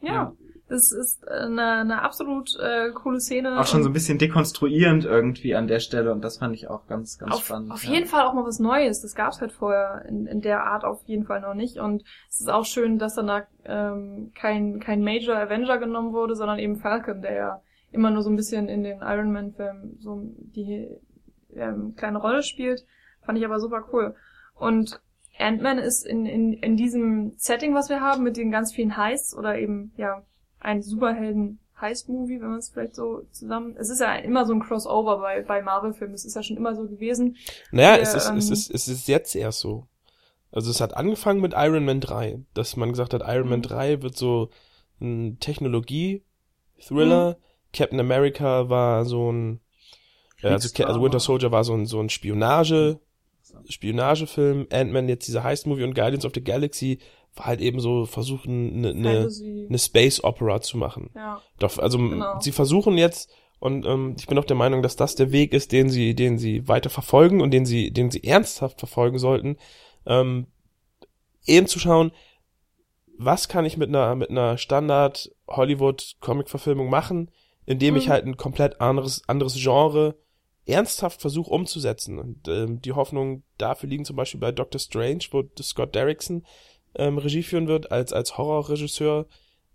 Ja. 0.01 0.33
Das 0.67 0.91
ist 0.91 1.23
äh, 1.27 1.45
eine, 1.45 1.71
eine 1.81 2.01
absolut 2.01 2.57
äh, 2.59 2.89
coole 2.91 3.19
Szene. 3.19 3.59
Auch 3.59 3.67
schon 3.67 3.83
so 3.83 3.89
ein 3.89 3.93
bisschen 3.93 4.17
dekonstruierend 4.17 5.05
irgendwie 5.05 5.55
an 5.55 5.67
der 5.67 5.79
Stelle 5.79 6.11
und 6.11 6.23
das 6.23 6.39
fand 6.39 6.55
ich 6.55 6.69
auch 6.69 6.87
ganz, 6.87 7.19
ganz 7.19 7.35
auf, 7.35 7.45
spannend. 7.45 7.71
auf 7.71 7.83
ja. 7.83 7.93
jeden 7.93 8.07
Fall 8.07 8.25
auch 8.25 8.33
mal 8.33 8.45
was 8.45 8.59
Neues. 8.59 9.01
Das 9.01 9.13
gab's 9.13 9.41
halt 9.41 9.51
vorher 9.51 10.05
in, 10.07 10.25
in 10.25 10.41
der 10.41 10.63
Art 10.63 10.83
auf 10.83 11.03
jeden 11.05 11.25
Fall 11.25 11.41
noch 11.41 11.53
nicht. 11.53 11.77
Und 11.77 12.03
es 12.29 12.39
ist 12.39 12.49
auch 12.49 12.65
schön, 12.65 12.97
dass 12.97 13.15
dann 13.15 13.27
da 13.27 13.43
ähm, 13.65 14.31
kein, 14.33 14.79
kein 14.79 15.03
Major 15.03 15.35
Avenger 15.35 15.77
genommen 15.77 16.13
wurde, 16.13 16.35
sondern 16.35 16.57
eben 16.57 16.77
Falcon, 16.77 17.21
der 17.21 17.33
ja 17.33 17.61
immer 17.91 18.09
nur 18.09 18.23
so 18.23 18.29
ein 18.29 18.35
bisschen 18.35 18.67
in 18.67 18.83
den 18.83 19.01
Iron 19.01 19.31
Man-Filmen 19.31 19.97
so 19.99 20.19
die 20.23 20.89
ähm, 21.55 21.93
kleine 21.95 22.17
Rolle 22.17 22.41
spielt. 22.41 22.85
Fand 23.21 23.37
ich 23.37 23.45
aber 23.45 23.59
super 23.59 23.85
cool. 23.93 24.15
Und 24.55 24.99
Ant-Man 25.37 25.79
ist 25.79 26.05
in, 26.05 26.25
in, 26.25 26.53
in 26.53 26.77
diesem 26.77 27.33
Setting, 27.37 27.73
was 27.73 27.89
wir 27.89 28.01
haben, 28.01 28.23
mit 28.23 28.37
den 28.37 28.51
ganz 28.51 28.73
vielen 28.73 28.97
Heists 28.97 29.35
oder 29.35 29.57
eben, 29.57 29.91
ja, 29.97 30.23
ein 30.65 30.81
Superhelden 30.81 31.59
Heist-Movie, 31.79 32.39
wenn 32.41 32.49
man 32.49 32.59
es 32.59 32.69
vielleicht 32.69 32.95
so 32.95 33.23
zusammen. 33.31 33.75
Es 33.77 33.89
ist 33.89 33.99
ja 33.99 34.15
immer 34.15 34.45
so 34.45 34.53
ein 34.53 34.61
Crossover 34.61 35.17
bei, 35.17 35.41
bei 35.41 35.61
Marvel-Filmen. 35.61 36.15
Es 36.15 36.23
ist 36.25 36.35
ja 36.35 36.43
schon 36.43 36.57
immer 36.57 36.73
so 36.73 36.83
gewesen. 36.87 37.35
Naja, 37.71 37.95
Wir, 37.95 38.03
es, 38.03 38.13
ist, 38.13 38.23
es, 38.23 38.29
ähm, 38.29 38.37
ist, 38.37 38.71
es 38.71 38.87
ist 38.87 39.07
jetzt 39.07 39.35
erst 39.35 39.59
so. 39.59 39.87
Also 40.51 40.71
es 40.71 40.79
hat 40.79 40.95
angefangen 40.95 41.41
mit 41.41 41.53
Iron 41.55 41.83
Man 41.83 41.99
3, 41.99 42.39
dass 42.53 42.77
man 42.77 42.91
gesagt 42.91 43.13
hat, 43.13 43.23
Iron 43.25 43.49
Man 43.49 43.59
Mhm. 43.59 43.63
3 43.63 44.01
wird 44.01 44.15
so 44.15 44.49
ein 45.01 45.37
Technologie-Thriller. 45.39 47.37
Captain 47.73 47.99
America 47.99 48.69
war 48.69 49.03
so 49.03 49.31
ein, 49.31 49.59
ja, 50.39 50.51
also, 50.51 50.83
also 50.85 51.01
Winter 51.03 51.19
Soldier 51.19 51.51
war 51.51 51.65
so 51.65 51.73
ein, 51.73 51.85
so 51.85 51.99
ein 51.99 52.09
Spionage, 52.09 53.01
Spionagefilm. 53.67 54.67
Ant-Man 54.71 55.09
jetzt 55.09 55.27
dieser 55.27 55.43
Heist-Movie 55.43 55.83
und 55.83 55.93
Guardians 55.93 56.25
of 56.25 56.31
the 56.33 56.43
Galaxy 56.43 56.99
halt 57.39 57.61
eben 57.61 57.79
so 57.79 58.05
versuchen, 58.05 58.73
eine 58.75 58.93
ne, 58.93 59.13
Fantasy. 59.13 59.65
ne 59.69 59.77
Space 59.79 60.23
Opera 60.23 60.61
zu 60.61 60.77
machen. 60.77 61.09
ja. 61.15 61.41
Doch, 61.59 61.77
also 61.77 61.97
Genau. 61.97 62.39
sie 62.39 62.51
versuchen 62.51 62.97
jetzt 62.97 63.29
und 63.59 63.85
ähm, 63.85 64.15
ich 64.19 64.27
bin 64.27 64.37
auch 64.37 64.45
der 64.45 64.55
Meinung, 64.55 64.81
dass 64.81 64.95
das 64.95 65.15
der 65.15 65.31
Weg 65.31 65.53
ist, 65.53 65.71
den 65.71 65.89
sie, 65.89 66.13
den 66.15 66.37
sie 66.37 66.67
weiter 66.67 66.89
verfolgen 66.89 67.41
und 67.41 67.51
den 67.51 67.65
sie, 67.65 67.91
den 67.91 68.11
sie 68.11 68.23
ernsthaft 68.23 68.79
verfolgen 68.79 69.17
sollten, 69.17 69.57
ähm, 70.05 70.47
eben 71.45 71.67
zu 71.67 71.79
schauen, 71.79 72.11
was 73.17 73.47
kann 73.47 73.65
ich 73.65 73.77
mit 73.77 73.89
einer 73.89 74.15
mit 74.15 74.29
einer 74.29 74.57
Standard 74.57 75.31
Hollywood 75.47 76.15
Comic 76.19 76.49
Verfilmung 76.49 76.89
machen, 76.89 77.31
indem 77.65 77.95
ich 77.95 78.07
Mhm. 78.07 78.11
halt 78.11 78.25
ein 78.25 78.37
komplett 78.37 78.81
anderes 78.81 79.27
anderes 79.29 79.55
Genre 79.55 80.15
ernsthaft 80.67 81.21
versuche 81.21 81.49
umzusetzen. 81.51 82.17
Und 82.19 82.47
ähm, 82.47 82.81
die 82.81 82.91
Hoffnung 82.93 83.43
dafür 83.57 83.87
liegen 83.87 84.03
zum 84.03 84.15
Beispiel 84.15 84.39
bei 84.41 84.51
Doctor 84.51 84.79
Strange, 84.79 85.19
wo 85.31 85.43
Scott 85.61 85.95
Derrickson 85.95 86.43
ähm, 86.97 87.17
Regie 87.17 87.43
führen 87.43 87.67
wird 87.67 87.91
als 87.91 88.13
als 88.13 88.37
Horrorregisseur, 88.37 89.27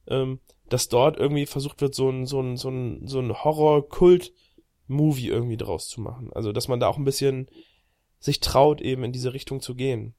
ähm, 0.07 0.41
dass 0.69 0.89
dort 0.89 1.19
irgendwie 1.19 1.47
versucht 1.47 1.81
wird, 1.81 1.95
so 1.95 2.09
ein 2.11 2.27
so 2.27 2.41
ein 2.41 2.57
so 2.57 2.71
ein 2.71 3.07
so 3.07 3.21
ein 3.21 3.33
Horror-Kult-Movie 3.33 5.29
irgendwie 5.29 5.57
draus 5.57 5.89
zu 5.89 6.01
machen. 6.01 6.31
Also 6.35 6.53
dass 6.53 6.69
man 6.69 6.81
da 6.81 6.89
auch 6.89 6.99
ein 6.99 7.05
bisschen 7.05 7.49
sich 8.19 8.41
traut, 8.41 8.81
eben 8.81 9.03
in 9.05 9.13
diese 9.13 9.33
Richtung 9.33 9.61
zu 9.61 9.75
gehen. 9.75 10.15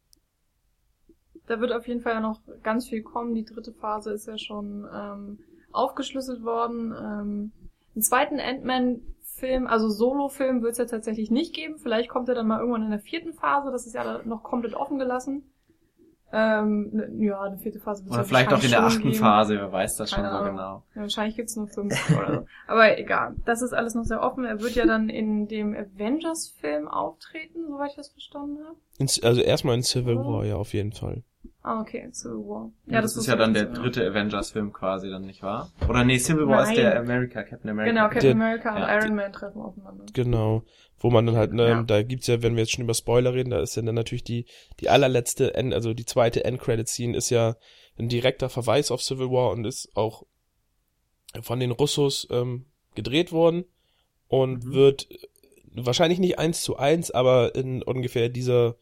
Da 1.48 1.60
wird 1.60 1.72
auf 1.72 1.88
jeden 1.88 2.02
Fall 2.02 2.22
noch 2.22 2.40
ganz 2.64 2.88
viel 2.88 3.04
kommen. 3.04 3.36
Die 3.36 3.46
dritte 3.46 3.74
Phase 3.74 4.12
ist 4.12 4.28
ja 4.28 4.38
schon 4.38 4.88
ähm, 4.94 5.40
aufgeschlüsselt 5.72 6.44
worden. 6.44 6.94
Ähm, 6.98 7.52
einen 7.94 8.02
zweiten 8.02 8.40
Ant-Man-Film, 8.40 9.68
also 9.68 9.90
Solo-Film, 9.90 10.62
wird 10.62 10.74
es 10.74 10.78
ja 10.78 10.86
tatsächlich 10.86 11.30
nicht 11.30 11.54
geben. 11.54 11.78
Vielleicht 11.78 12.10
kommt 12.10 12.30
er 12.30 12.36
dann 12.36 12.48
mal 12.48 12.60
irgendwann 12.60 12.84
in 12.84 12.92
der 12.92 13.00
vierten 13.00 13.34
Phase. 13.34 13.72
Das 13.72 13.86
ist 13.86 13.94
ja 13.94 14.24
noch 14.24 14.44
komplett 14.44 14.76
offen 14.76 14.98
gelassen. 14.98 15.52
Ähm, 16.34 16.90
ne, 16.94 17.10
ja, 17.26 17.42
eine 17.42 17.58
vierte 17.58 17.80
Phase 17.80 18.06
wird 18.06 18.14
Oder 18.14 18.24
vielleicht 18.24 18.54
auch 18.54 18.64
in 18.64 18.70
der 18.70 18.84
achten 18.84 19.04
geben. 19.04 19.16
Phase, 19.16 19.56
wer 19.56 19.72
weiß 19.72 19.98
das 19.98 20.10
schon 20.12 20.18
Keine 20.24 20.30
so 20.32 20.38
Ahnung. 20.38 20.52
genau. 20.56 20.84
Ja, 20.96 21.02
wahrscheinlich 21.02 21.36
gibt's 21.36 21.56
nur 21.56 21.68
fünf 21.68 21.94
oder 22.18 22.34
so. 22.34 22.46
Aber 22.68 22.98
egal. 22.98 23.36
Das 23.46 23.62
ist 23.62 23.74
alles 23.74 23.96
noch 23.96 24.06
sehr 24.06 24.22
offen. 24.22 24.46
Er 24.46 24.62
wird 24.62 24.76
ja 24.76 24.86
dann 24.86 25.10
in 25.10 25.48
dem 25.48 25.76
Avengers-Film 25.76 26.88
auftreten, 26.88 27.68
soweit 27.68 27.90
ich 27.92 27.96
das 27.98 28.10
verstanden 28.10 28.60
habe. 28.66 28.78
In, 28.98 29.10
also 29.24 29.42
erstmal 29.42 29.76
in 29.76 29.84
Civil. 29.84 30.18
War, 30.18 30.46
ja, 30.46 30.56
auf 30.56 30.74
jeden 30.74 30.94
Fall. 30.94 31.24
Ah, 31.64 31.80
okay, 31.80 32.10
Civil 32.12 32.38
War. 32.48 32.72
Ja, 32.88 33.02
das, 33.02 33.12
ist 33.12 33.18
wusste 33.18 33.32
ja 33.32 33.38
dann 33.38 33.54
der 33.54 33.66
dritte 33.66 34.04
Avengers-Film 34.08 34.74
quasi 34.74 35.10
dann, 35.12 35.26
nicht 35.28 35.44
wahr? 35.44 35.72
Oder 35.88 36.04
nee, 36.04 36.18
Civil 36.18 36.48
War 36.48 36.64
ist 36.64 36.70
Nein. 36.70 36.78
der 36.78 37.00
America, 37.00 37.44
Captain 37.44 37.70
America. 37.70 37.92
Genau, 37.92 38.04
Captain 38.10 38.22
Der- 38.22 38.32
America 38.48 38.76
und 38.76 38.82
ja, 38.82 38.98
Iron 38.98 39.16
Man 39.16 39.32
treffen 39.34 39.62
aufeinander. 39.62 40.06
Genau. 40.14 40.64
Wo 40.98 41.10
man 41.12 41.26
dann 41.28 41.36
halt, 41.36 41.54
ne, 41.54 41.68
Ja. 41.70 41.84
da 41.84 42.02
gibt's 42.02 42.26
ja, 42.28 42.42
wenn 42.42 42.56
wir 42.56 42.62
jetzt 42.64 42.72
schon 42.72 42.84
über 42.84 42.94
Spoiler 42.96 43.34
reden, 43.36 43.52
da 43.52 43.60
ist 43.62 43.76
ja 43.76 43.82
dann 43.84 43.94
natürlich 43.96 44.24
die, 44.24 44.46
die 44.80 44.90
allerletzte, 44.90 45.54
End, 45.54 45.74
also 45.74 45.94
die 45.94 46.06
zweite 46.06 46.44
End-Credit-Scene 46.46 47.16
ist 47.16 47.30
ja 47.30 47.56
ein 48.00 48.10
direkter 48.10 48.50
Verweis 48.50 48.90
auf 48.90 49.02
Civil 49.04 49.30
War 49.30 49.52
und 49.52 49.66
ist 49.66 49.90
auch 49.96 50.24
von 51.42 51.60
den 51.60 51.72
Russos 51.72 52.28
ähm, 52.32 52.66
gedreht 52.96 53.32
worden 53.32 53.66
und 54.28 54.66
Mhm. 54.66 54.74
wird 54.74 55.08
wahrscheinlich 55.74 56.20
nicht 56.20 56.38
eins 56.40 56.62
zu 56.62 56.78
eins, 56.78 57.12
aber 57.12 57.56
in 57.56 57.82
ungefähr 57.84 58.30
dieser 58.30 58.76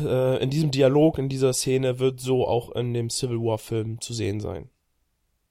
äh, 0.00 0.42
in 0.42 0.50
diesem 0.50 0.70
Dialog, 0.70 1.18
in 1.18 1.28
dieser 1.28 1.52
Szene 1.52 1.98
wird 1.98 2.20
so 2.20 2.46
auch 2.46 2.70
in 2.74 2.94
dem 2.94 3.10
Civil 3.10 3.38
War 3.38 3.58
Film 3.58 4.00
zu 4.00 4.12
sehen 4.12 4.40
sein. 4.40 4.70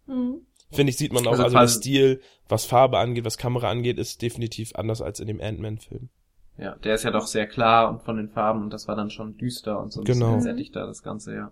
Mhm. 0.05 0.45
finde 0.71 0.89
ich, 0.89 0.97
sieht 0.97 1.13
man 1.13 1.26
auch, 1.28 1.32
Also 1.32 1.43
also, 1.43 1.57
der 1.57 1.67
Stil, 1.67 2.21
was 2.49 2.65
Farbe 2.65 2.97
angeht, 2.97 3.26
was 3.26 3.38
Kamera 3.38 3.69
angeht, 3.69 3.97
ist 3.97 4.21
definitiv 4.21 4.76
anders 4.76 5.01
als 5.01 5.19
in 5.19 5.28
dem 5.28 5.39
Ant-Man-Film. 5.39 6.09
Ja, 6.57 6.76
der 6.84 6.95
ist 6.95 7.03
ja 7.03 7.11
doch 7.11 7.26
sehr 7.26 7.47
klar 7.47 7.89
und 7.89 8.01
von 8.03 8.17
den 8.17 8.30
Farben 8.30 8.63
und 8.63 8.71
das 8.74 8.88
war 8.88 8.95
dann 8.95 9.09
schon 9.09 9.38
düster 9.38 9.80
und 9.80 9.91
so 9.91 10.01
ein 10.01 10.05
Genau. 10.05 10.28
bisschen 10.36 10.41
sättigter, 10.41 10.86
das 10.86 11.01
Ganze, 11.03 11.34
ja. 11.36 11.51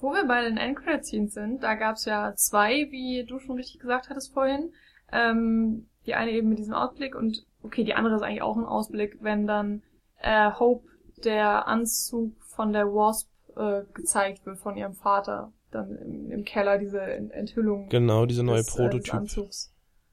Wo 0.00 0.12
wir 0.12 0.26
bei 0.26 0.42
den 0.42 0.56
Endcredit-Scenes 0.56 1.34
sind, 1.34 1.62
da 1.62 1.74
gab's 1.74 2.04
ja 2.04 2.34
zwei, 2.34 2.88
wie 2.90 3.24
du 3.24 3.38
schon 3.38 3.56
richtig 3.56 3.80
gesagt 3.80 4.10
hattest 4.10 4.32
vorhin. 4.32 4.72
Ähm, 5.12 5.86
die 6.06 6.14
eine 6.14 6.32
eben 6.32 6.48
mit 6.48 6.58
diesem 6.58 6.74
Ausblick 6.74 7.14
und 7.14 7.46
okay, 7.62 7.84
die 7.84 7.94
andere 7.94 8.16
ist 8.16 8.22
eigentlich 8.22 8.42
auch 8.42 8.56
ein 8.56 8.64
Ausblick, 8.64 9.18
wenn 9.20 9.46
dann 9.46 9.82
äh, 10.20 10.50
Hope 10.58 10.88
der 11.24 11.66
Anzug 11.68 12.32
von 12.44 12.72
der 12.72 12.86
Wasp 12.86 13.28
äh, 13.56 13.82
gezeigt 13.94 14.44
wird 14.46 14.58
von 14.58 14.76
ihrem 14.76 14.94
Vater. 14.94 15.52
Dann 15.70 15.96
im, 15.96 16.30
im 16.30 16.44
Keller 16.44 16.78
diese 16.78 17.00
Ent- 17.00 17.32
Enthüllung 17.32 17.88
Genau, 17.88 18.26
dieser 18.26 18.42
neue 18.42 18.58
des, 18.58 18.68
äh, 18.68 18.70
des 18.70 18.76
Prototyp. 18.76 19.14
Anzugs. 19.14 19.72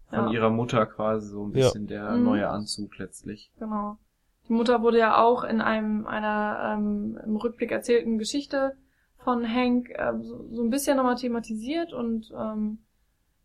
Von 0.09 0.27
Ja. 0.27 0.31
ihrer 0.31 0.49
Mutter 0.49 0.85
quasi 0.85 1.27
so 1.29 1.45
ein 1.45 1.51
Ja. 1.51 1.65
bisschen 1.65 1.87
der 1.87 2.11
Mhm. 2.11 2.23
neue 2.23 2.49
Anzug 2.49 2.97
letztlich. 2.97 3.51
Genau. 3.59 3.97
Die 4.47 4.53
Mutter 4.53 4.81
wurde 4.81 4.97
ja 4.97 5.21
auch 5.21 5.43
in 5.43 5.61
einem 5.61 6.07
einer 6.07 6.73
ähm, 6.77 7.19
im 7.23 7.35
Rückblick 7.35 7.71
erzählten 7.71 8.17
Geschichte 8.17 8.75
von 9.17 9.47
Hank 9.47 9.89
ähm, 9.95 10.23
so, 10.23 10.47
so 10.51 10.63
ein 10.63 10.69
bisschen 10.71 10.97
nochmal 10.97 11.15
thematisiert 11.17 11.93
und 11.93 12.31
ähm, 12.35 12.79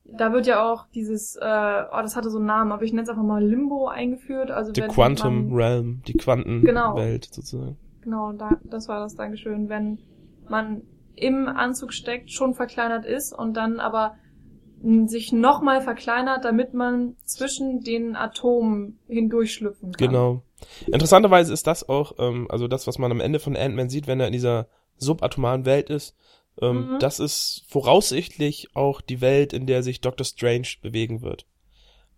da 0.05 0.33
wird 0.33 0.47
ja 0.47 0.71
auch 0.71 0.87
dieses, 0.95 1.37
äh, 1.37 1.41
oh, 1.43 2.03
das 2.03 2.15
hatte 2.17 2.31
so 2.31 2.39
einen 2.39 2.47
Namen, 2.47 2.73
aber 2.73 2.83
ich 2.83 2.93
nenne 2.93 3.03
es 3.03 3.09
einfach 3.09 3.23
mal 3.23 3.43
Limbo 3.45 3.89
eingeführt. 3.89 4.51
Also 4.51 4.73
Die 4.73 4.83
wenn 4.83 4.91
Quantum 4.91 5.49
man, 5.49 5.57
Realm, 5.57 6.03
die 6.07 6.13
Genau. 6.13 6.23
Quantenwelt 6.25 7.29
sozusagen. 7.33 7.79
Genau, 8.03 8.33
da, 8.33 8.59
das 8.65 8.89
war 8.89 9.01
das 9.01 9.15
Dankeschön. 9.15 9.69
Wenn 9.69 9.99
man 10.49 10.83
im 11.17 11.49
Anzug 11.49 11.93
steckt, 11.93 12.31
schon 12.31 12.55
verkleinert 12.55 13.07
ist 13.07 13.33
und 13.33 13.55
dann 13.57 13.81
aber 13.81 14.17
m, 14.83 15.09
sich 15.09 15.33
nochmal 15.33 15.81
verkleinert, 15.81 16.45
damit 16.45 16.75
man 16.75 17.17
zwischen 17.25 17.81
den 17.81 18.15
Atomen 18.15 18.99
hindurchschlüpfen 19.09 19.93
kann. 19.93 20.09
Genau. 20.09 20.43
Interessanterweise 20.87 21.53
ist 21.53 21.67
das 21.67 21.89
auch, 21.89 22.13
ähm, 22.19 22.47
also 22.51 22.69
das, 22.69 22.87
was 22.87 22.99
man 22.99 23.11
am 23.11 23.21
Ende 23.21 23.39
von 23.39 23.57
Ant-Man 23.57 23.89
sieht, 23.89 24.07
wenn 24.07 24.21
er 24.21 24.27
in 24.27 24.33
dieser 24.33 24.67
subatomaren 24.97 25.65
Welt 25.65 25.89
ist, 25.89 26.15
ähm, 26.61 26.95
Mhm. 26.95 26.99
das 27.01 27.21
ist 27.21 27.65
voraussichtlich 27.69 28.69
auch 28.75 29.01
die 29.01 29.21
Welt, 29.21 29.53
in 29.53 29.67
der 29.67 29.83
sich 29.83 30.01
Doctor 30.01 30.25
Strange 30.25 30.69
bewegen 30.83 31.23
wird. 31.23 31.47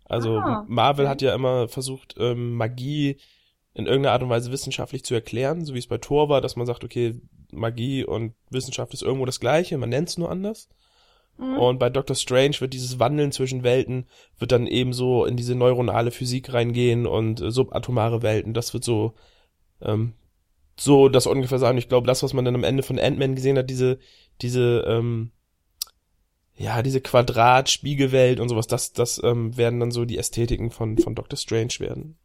Also 0.05 0.37
Ah, 0.37 0.63
Marvel 0.67 1.05
okay. 1.05 1.11
hat 1.11 1.21
ja 1.21 1.35
immer 1.35 1.67
versucht, 1.67 2.15
ähm, 2.17 2.53
Magie 2.53 3.17
in 3.73 3.85
irgendeiner 3.85 4.13
Art 4.13 4.23
und 4.23 4.29
Weise 4.29 4.51
wissenschaftlich 4.51 5.03
zu 5.03 5.13
erklären, 5.13 5.65
so 5.65 5.73
wie 5.73 5.79
es 5.79 5.87
bei 5.87 5.97
Thor 5.97 6.29
war, 6.29 6.41
dass 6.41 6.55
man 6.55 6.65
sagt, 6.65 6.83
okay, 6.83 7.19
Magie 7.51 8.03
und 8.03 8.33
Wissenschaft 8.49 8.93
ist 8.93 9.03
irgendwo 9.03 9.25
das 9.25 9.39
Gleiche, 9.39 9.77
man 9.77 9.89
nennt 9.89 10.09
es 10.09 10.17
nur 10.17 10.31
anders. 10.31 10.69
Mhm. 11.37 11.57
Und 11.57 11.79
bei 11.79 11.89
Doctor 11.89 12.15
Strange 12.15 12.55
wird 12.59 12.73
dieses 12.73 12.99
Wandeln 12.99 13.31
zwischen 13.31 13.63
Welten, 13.63 14.07
wird 14.39 14.51
dann 14.51 14.65
ebenso 14.65 15.25
in 15.25 15.37
diese 15.37 15.53
neuronale 15.55 16.11
Physik 16.11 16.51
reingehen 16.53 17.05
und 17.05 17.41
äh, 17.41 17.51
subatomare 17.51 18.21
Welten. 18.23 18.53
Das 18.53 18.73
wird 18.73 18.83
so, 18.83 19.13
ähm, 19.81 20.13
so 20.79 21.09
das 21.09 21.27
ungefähr 21.27 21.59
sein. 21.59 21.77
Ich 21.77 21.89
glaube, 21.89 22.07
das, 22.07 22.23
was 22.23 22.33
man 22.33 22.45
dann 22.45 22.55
am 22.55 22.63
Ende 22.63 22.81
von 22.83 22.97
Ant-Man 22.99 23.35
gesehen 23.35 23.57
hat, 23.57 23.69
diese, 23.69 23.99
diese, 24.41 24.83
ähm, 24.87 25.31
ja, 26.55 26.81
diese 26.81 27.01
Quadrat-Spiegelwelt 27.01 28.39
und 28.39 28.49
sowas, 28.49 28.67
das, 28.67 28.93
das 28.93 29.21
ähm, 29.23 29.55
werden 29.57 29.79
dann 29.79 29.91
so 29.91 30.05
die 30.05 30.17
Ästhetiken 30.17 30.71
von, 30.71 30.97
von 30.97 31.15
Doctor 31.15 31.37
Strange 31.37 31.73
werden. 31.79 32.17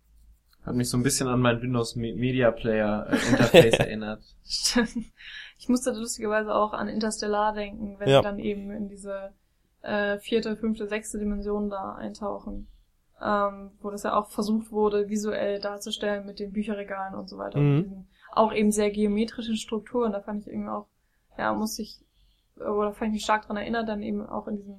Hat 0.65 0.75
mich 0.75 0.89
so 0.89 0.97
ein 0.97 1.03
bisschen 1.03 1.27
an 1.29 1.41
mein 1.41 1.61
Windows 1.61 1.97
Me- 1.97 2.15
Media 2.15 2.51
Player 2.51 3.09
äh, 3.11 3.31
Interface 3.31 3.75
erinnert. 3.79 4.23
Stimmt. 4.45 4.91
Ich 5.59 5.69
musste 5.69 5.91
lustigerweise 5.93 6.55
auch 6.55 6.73
an 6.73 6.89
Interstellar 6.89 7.53
denken, 7.53 7.97
wenn 7.99 8.09
Ja. 8.09 8.19
sie 8.19 8.23
dann 8.25 8.39
eben 8.39 8.71
in 8.71 8.89
diese 8.89 9.33
äh, 9.83 10.19
vierte, 10.21 10.57
fünfte, 10.57 10.87
sechste 10.89 11.19
Dimension 11.19 11.69
da 11.69 11.95
eintauchen. 11.97 12.69
Ähm, 13.21 13.71
wo 13.81 13.91
das 13.91 14.03
ja 14.03 14.17
auch 14.19 14.31
versucht 14.31 14.73
wurde, 14.73 15.09
visuell 15.09 15.61
darzustellen 15.61 16.27
mit 16.27 16.41
den 16.41 16.51
Bücherregalen 16.53 17.15
und 17.15 17.29
so 17.29 17.39
weiter. 17.39 17.59
Mhm. 17.61 17.77
Und 17.77 17.83
diesen 17.85 18.09
auch 18.33 18.53
eben 18.53 18.73
sehr 18.73 18.91
geometrischen 18.91 19.57
Strukturen. 19.57 20.11
Da 20.13 20.21
fand 20.23 20.41
ich 20.43 20.49
irgendwie 20.49 20.71
auch, 20.71 20.87
ja, 21.39 21.53
musste 21.55 21.83
ich, 21.83 21.99
oder 22.57 22.93
fand 22.93 23.09
ich 23.09 23.15
mich 23.15 23.25
stark 23.25 23.47
dran 23.47 23.57
erinnert, 23.57 23.89
dann 23.89 24.03
eben 24.03 24.25
auch 24.27 24.47
in 24.49 24.57
diesem, 24.57 24.75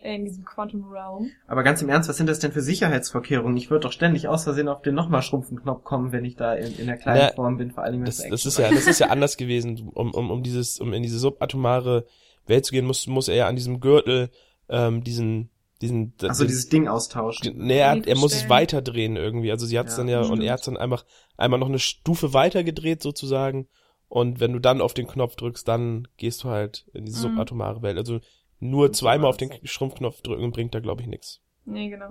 äh, 0.00 0.14
in 0.16 0.24
diesem 0.24 0.44
Quantum 0.44 0.90
Realm. 0.90 1.30
Aber 1.46 1.62
ganz 1.62 1.82
im 1.82 1.88
Ernst, 1.88 2.08
was 2.08 2.16
sind 2.16 2.26
das 2.28 2.38
denn 2.38 2.52
für 2.52 2.62
Sicherheitsvorkehrungen? 2.62 3.56
Ich 3.56 3.70
würde 3.70 3.82
doch 3.82 3.92
ständig 3.92 4.28
aus 4.28 4.44
Versehen 4.44 4.68
auf 4.68 4.82
den 4.82 4.94
nochmal 4.94 5.22
schrumpfen 5.22 5.60
Knopf 5.60 5.84
kommen, 5.84 6.12
wenn 6.12 6.24
ich 6.24 6.36
da 6.36 6.54
in, 6.54 6.76
in 6.78 6.86
der 6.86 6.96
kleinen 6.96 7.20
Ja, 7.20 7.32
Form 7.34 7.56
bin, 7.58 7.70
vor 7.72 7.84
allem 7.84 8.00
wenn 8.00 8.04
Das, 8.06 8.18
es 8.20 8.28
das 8.30 8.46
ist 8.46 8.58
ja, 8.58 8.70
das 8.70 8.86
ist 8.86 9.00
ja 9.00 9.08
anders 9.08 9.36
gewesen. 9.36 9.88
Um, 9.94 10.12
um, 10.14 10.30
um 10.30 10.42
dieses, 10.42 10.80
um 10.80 10.92
in 10.92 11.02
diese 11.02 11.18
subatomare 11.18 12.06
Welt 12.46 12.64
zu 12.64 12.72
gehen, 12.72 12.86
muss, 12.86 13.06
muss 13.06 13.28
er 13.28 13.36
ja 13.36 13.48
an 13.48 13.56
diesem 13.56 13.80
Gürtel, 13.80 14.30
ähm, 14.68 15.04
diesen, 15.04 15.50
diesen, 15.80 16.14
Achso, 16.22 16.44
dieses 16.44 16.68
Ding 16.68 16.88
austauschen. 16.88 17.56
Nee, 17.56 17.78
er, 17.78 17.90
hat- 17.90 18.06
er 18.06 18.16
muss 18.16 18.34
es 18.34 18.48
weiterdrehen 18.48 19.16
irgendwie. 19.16 19.50
Also 19.52 19.66
sie 19.66 19.78
hat 19.78 19.86
es 19.86 19.92
Ja, 19.92 19.98
dann 19.98 20.08
ja, 20.08 20.20
und 20.20 20.26
stimmt. 20.26 20.42
er 20.44 20.52
hat 20.54 20.66
dann 20.66 20.76
einfach 20.76 21.04
einmal 21.36 21.60
noch 21.60 21.68
eine 21.68 21.78
Stufe 21.78 22.32
weiter 22.32 22.64
gedreht 22.64 23.02
sozusagen. 23.02 23.68
Und 24.08 24.40
wenn 24.40 24.52
du 24.52 24.58
dann 24.58 24.80
auf 24.80 24.94
den 24.94 25.06
Knopf 25.06 25.36
drückst, 25.36 25.66
dann 25.68 26.08
gehst 26.16 26.44
du 26.44 26.48
halt 26.48 26.86
in 26.94 27.04
diese 27.04 27.28
Mhm. 27.28 27.32
subatomare 27.32 27.82
Welt. 27.82 27.98
Also 27.98 28.20
nur 28.60 28.92
zweimal 28.92 29.28
auf 29.28 29.36
den. 29.36 29.50
Schrumpfknopf 29.64 30.22
drücken 30.22 30.50
bringt 30.50 30.74
da, 30.74 30.80
glaube 30.80 31.02
ich, 31.02 31.08
nichts. 31.08 31.40
Nee, 31.64 31.90
genau. 31.90 32.10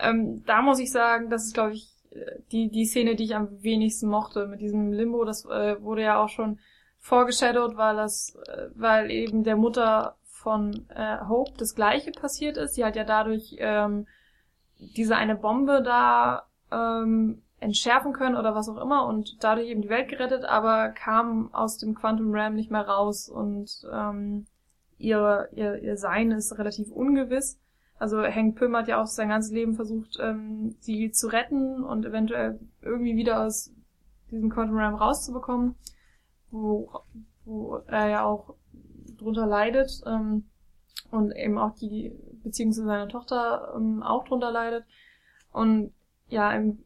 Ähm, 0.00 0.42
da 0.46 0.62
muss 0.62 0.78
ich 0.78 0.90
sagen, 0.90 1.30
das 1.30 1.44
ist, 1.44 1.54
glaube 1.54 1.72
ich, 1.74 1.90
die, 2.52 2.70
die 2.70 2.84
Szene, 2.86 3.16
die 3.16 3.24
ich 3.24 3.34
am 3.34 3.62
wenigsten 3.62 4.08
mochte 4.08 4.46
mit 4.46 4.60
diesem 4.60 4.92
Limbo. 4.92 5.24
Das 5.24 5.44
äh, 5.46 5.80
wurde 5.82 6.02
ja 6.02 6.22
auch 6.22 6.28
schon 6.28 6.58
vorgeshadowt, 7.00 7.76
weil 7.76 7.96
das, 7.96 8.36
äh, 8.46 8.68
weil 8.74 9.10
eben 9.10 9.42
der 9.44 9.56
Mutter 9.56 10.16
von 10.24 10.88
äh, 10.90 11.18
Hope 11.28 11.52
das 11.58 11.74
Gleiche 11.74 12.12
passiert 12.12 12.56
ist. 12.56 12.74
Sie 12.74 12.84
hat 12.84 12.96
ja 12.96 13.04
dadurch 13.04 13.56
ähm, 13.58 14.06
diese 14.78 15.16
eine 15.16 15.34
Bombe 15.36 15.82
da 15.82 16.46
ähm, 16.70 17.42
entschärfen 17.64 18.12
können 18.12 18.36
oder 18.36 18.54
was 18.54 18.68
auch 18.68 18.76
immer 18.76 19.06
und 19.06 19.42
dadurch 19.42 19.68
eben 19.68 19.80
die 19.80 19.88
Welt 19.88 20.08
gerettet, 20.08 20.44
aber 20.44 20.90
kam 20.90 21.52
aus 21.54 21.78
dem 21.78 21.94
Quantum 21.94 22.30
Realm 22.30 22.54
nicht 22.54 22.70
mehr 22.70 22.86
raus 22.86 23.28
und 23.28 23.86
ähm, 23.90 24.44
ihr, 24.98 25.48
ihr, 25.52 25.82
ihr 25.82 25.96
Sein 25.96 26.30
ist 26.30 26.58
relativ 26.58 26.90
ungewiss. 26.90 27.58
Also 27.98 28.22
Hank 28.22 28.56
Pym 28.56 28.76
hat 28.76 28.86
ja 28.86 29.00
auch 29.00 29.06
sein 29.06 29.30
ganzes 29.30 29.50
Leben 29.50 29.74
versucht, 29.74 30.18
ähm, 30.20 30.76
sie 30.80 31.10
zu 31.10 31.28
retten 31.28 31.82
und 31.82 32.04
eventuell 32.04 32.60
irgendwie 32.82 33.16
wieder 33.16 33.40
aus 33.46 33.72
diesem 34.30 34.50
Quantum 34.50 34.76
Realm 34.76 34.94
rauszubekommen, 34.94 35.74
wo, 36.50 36.90
wo 37.46 37.76
er 37.86 38.08
ja 38.08 38.24
auch 38.24 38.56
drunter 39.16 39.46
leidet 39.46 40.02
ähm, 40.06 40.44
und 41.10 41.32
eben 41.32 41.56
auch 41.56 41.74
die 41.76 42.12
Beziehung 42.42 42.72
zu 42.72 42.84
seiner 42.84 43.08
Tochter 43.08 43.72
ähm, 43.74 44.02
auch 44.02 44.24
drunter 44.24 44.50
leidet. 44.50 44.84
Und 45.50 45.94
ja, 46.28 46.52
im, 46.52 46.83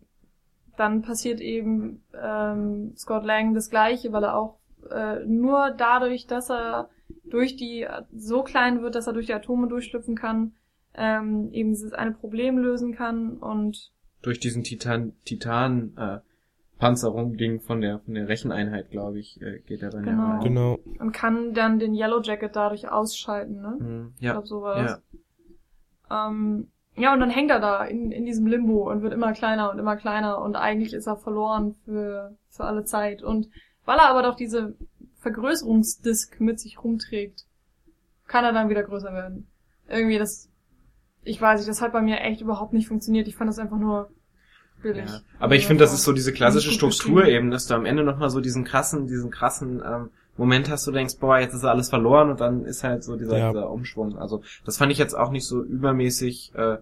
dann 0.78 1.02
passiert 1.02 1.40
eben 1.40 2.02
ähm, 2.14 2.92
Scott 2.96 3.24
Lang 3.24 3.54
das 3.54 3.70
Gleiche, 3.70 4.12
weil 4.12 4.24
er 4.24 4.36
auch 4.36 4.58
äh, 4.90 5.24
nur 5.26 5.70
dadurch, 5.76 6.26
dass 6.26 6.50
er 6.50 6.88
durch 7.24 7.56
die 7.56 7.86
so 8.14 8.42
klein 8.42 8.82
wird, 8.82 8.94
dass 8.94 9.06
er 9.06 9.12
durch 9.12 9.26
die 9.26 9.34
Atome 9.34 9.68
durchschlüpfen 9.68 10.14
kann, 10.14 10.52
ähm, 10.94 11.50
eben 11.52 11.70
dieses 11.70 11.92
eine 11.92 12.12
Problem 12.12 12.58
lösen 12.58 12.94
kann 12.94 13.36
und 13.38 13.92
Durch 14.22 14.40
diesen 14.40 14.62
Titan, 14.62 15.12
Titan, 15.24 15.92
äh, 15.96 16.18
Panzerung-Ding 16.78 17.60
von 17.60 17.80
der, 17.80 17.98
von 18.00 18.14
der 18.14 18.28
Recheneinheit, 18.28 18.90
glaube 18.90 19.18
ich, 19.18 19.40
äh, 19.42 19.58
geht 19.60 19.82
er 19.82 19.90
dann 19.90 20.04
Genau. 20.04 20.22
ja 20.22 20.30
rein. 20.34 20.44
Genau. 20.44 20.78
und 21.00 21.12
kann 21.12 21.54
dann 21.54 21.78
den 21.78 21.94
Yellow 21.94 22.20
Jacket 22.22 22.54
dadurch 22.54 22.88
ausschalten, 22.88 23.60
ne? 23.60 24.12
Ich 24.16 24.22
ja. 24.24 24.32
glaube, 24.32 24.46
so 24.46 24.62
war 24.62 24.82
das. 24.82 25.02
Ja. 26.10 26.28
Ähm, 26.28 26.68
ja, 26.98 27.12
und 27.12 27.20
dann 27.20 27.30
hängt 27.30 27.50
er 27.50 27.60
da 27.60 27.84
in, 27.84 28.10
in 28.12 28.24
diesem 28.24 28.46
Limbo 28.46 28.90
und 28.90 29.02
wird 29.02 29.12
immer 29.12 29.32
kleiner 29.32 29.70
und 29.70 29.78
immer 29.78 29.96
kleiner 29.96 30.40
und 30.40 30.56
eigentlich 30.56 30.92
ist 30.92 31.06
er 31.06 31.16
verloren 31.16 31.74
für, 31.84 32.36
für 32.48 32.64
alle 32.64 32.84
Zeit. 32.84 33.22
Und 33.22 33.48
weil 33.84 33.98
er 33.98 34.10
aber 34.10 34.22
doch 34.22 34.36
diese 34.36 34.74
Vergrößerungsdisk 35.20 36.40
mit 36.40 36.60
sich 36.60 36.82
rumträgt, 36.82 37.44
kann 38.26 38.44
er 38.44 38.52
dann 38.52 38.68
wieder 38.68 38.82
größer 38.82 39.12
werden. 39.12 39.46
Irgendwie 39.88 40.18
das, 40.18 40.48
ich 41.24 41.40
weiß 41.40 41.60
nicht, 41.60 41.70
das 41.70 41.80
hat 41.80 41.92
bei 41.92 42.02
mir 42.02 42.20
echt 42.20 42.40
überhaupt 42.40 42.72
nicht 42.72 42.88
funktioniert. 42.88 43.28
Ich 43.28 43.36
fand 43.36 43.48
das 43.48 43.58
einfach 43.58 43.78
nur 43.78 44.10
billig. 44.82 45.08
Ja. 45.08 45.20
Aber 45.38 45.54
ich 45.54 45.66
finde, 45.66 45.84
das 45.84 45.92
ist 45.92 46.04
so 46.04 46.12
diese 46.12 46.32
klassische 46.32 46.70
Struktur 46.70 47.24
eben, 47.24 47.50
dass 47.50 47.66
du 47.66 47.74
am 47.74 47.86
Ende 47.86 48.04
nochmal 48.04 48.30
so 48.30 48.40
diesen 48.40 48.64
krassen, 48.64 49.06
diesen 49.06 49.30
krassen 49.30 49.82
ähm, 49.84 50.10
Moment 50.36 50.70
hast, 50.70 50.86
du 50.86 50.92
denkst, 50.92 51.16
boah, 51.18 51.38
jetzt 51.38 51.54
ist 51.54 51.64
alles 51.64 51.90
verloren 51.90 52.30
und 52.30 52.40
dann 52.40 52.64
ist 52.64 52.84
halt 52.84 53.02
so 53.02 53.16
dieser, 53.16 53.38
Ja. 53.38 53.52
dieser 53.52 53.70
Umschwung. 53.70 54.16
Also 54.18 54.42
das 54.64 54.76
fand 54.78 54.92
ich 54.92 54.98
jetzt 54.98 55.14
auch 55.14 55.30
nicht 55.30 55.46
so 55.46 55.62
übermäßig 55.62 56.52
äh, 56.54 56.78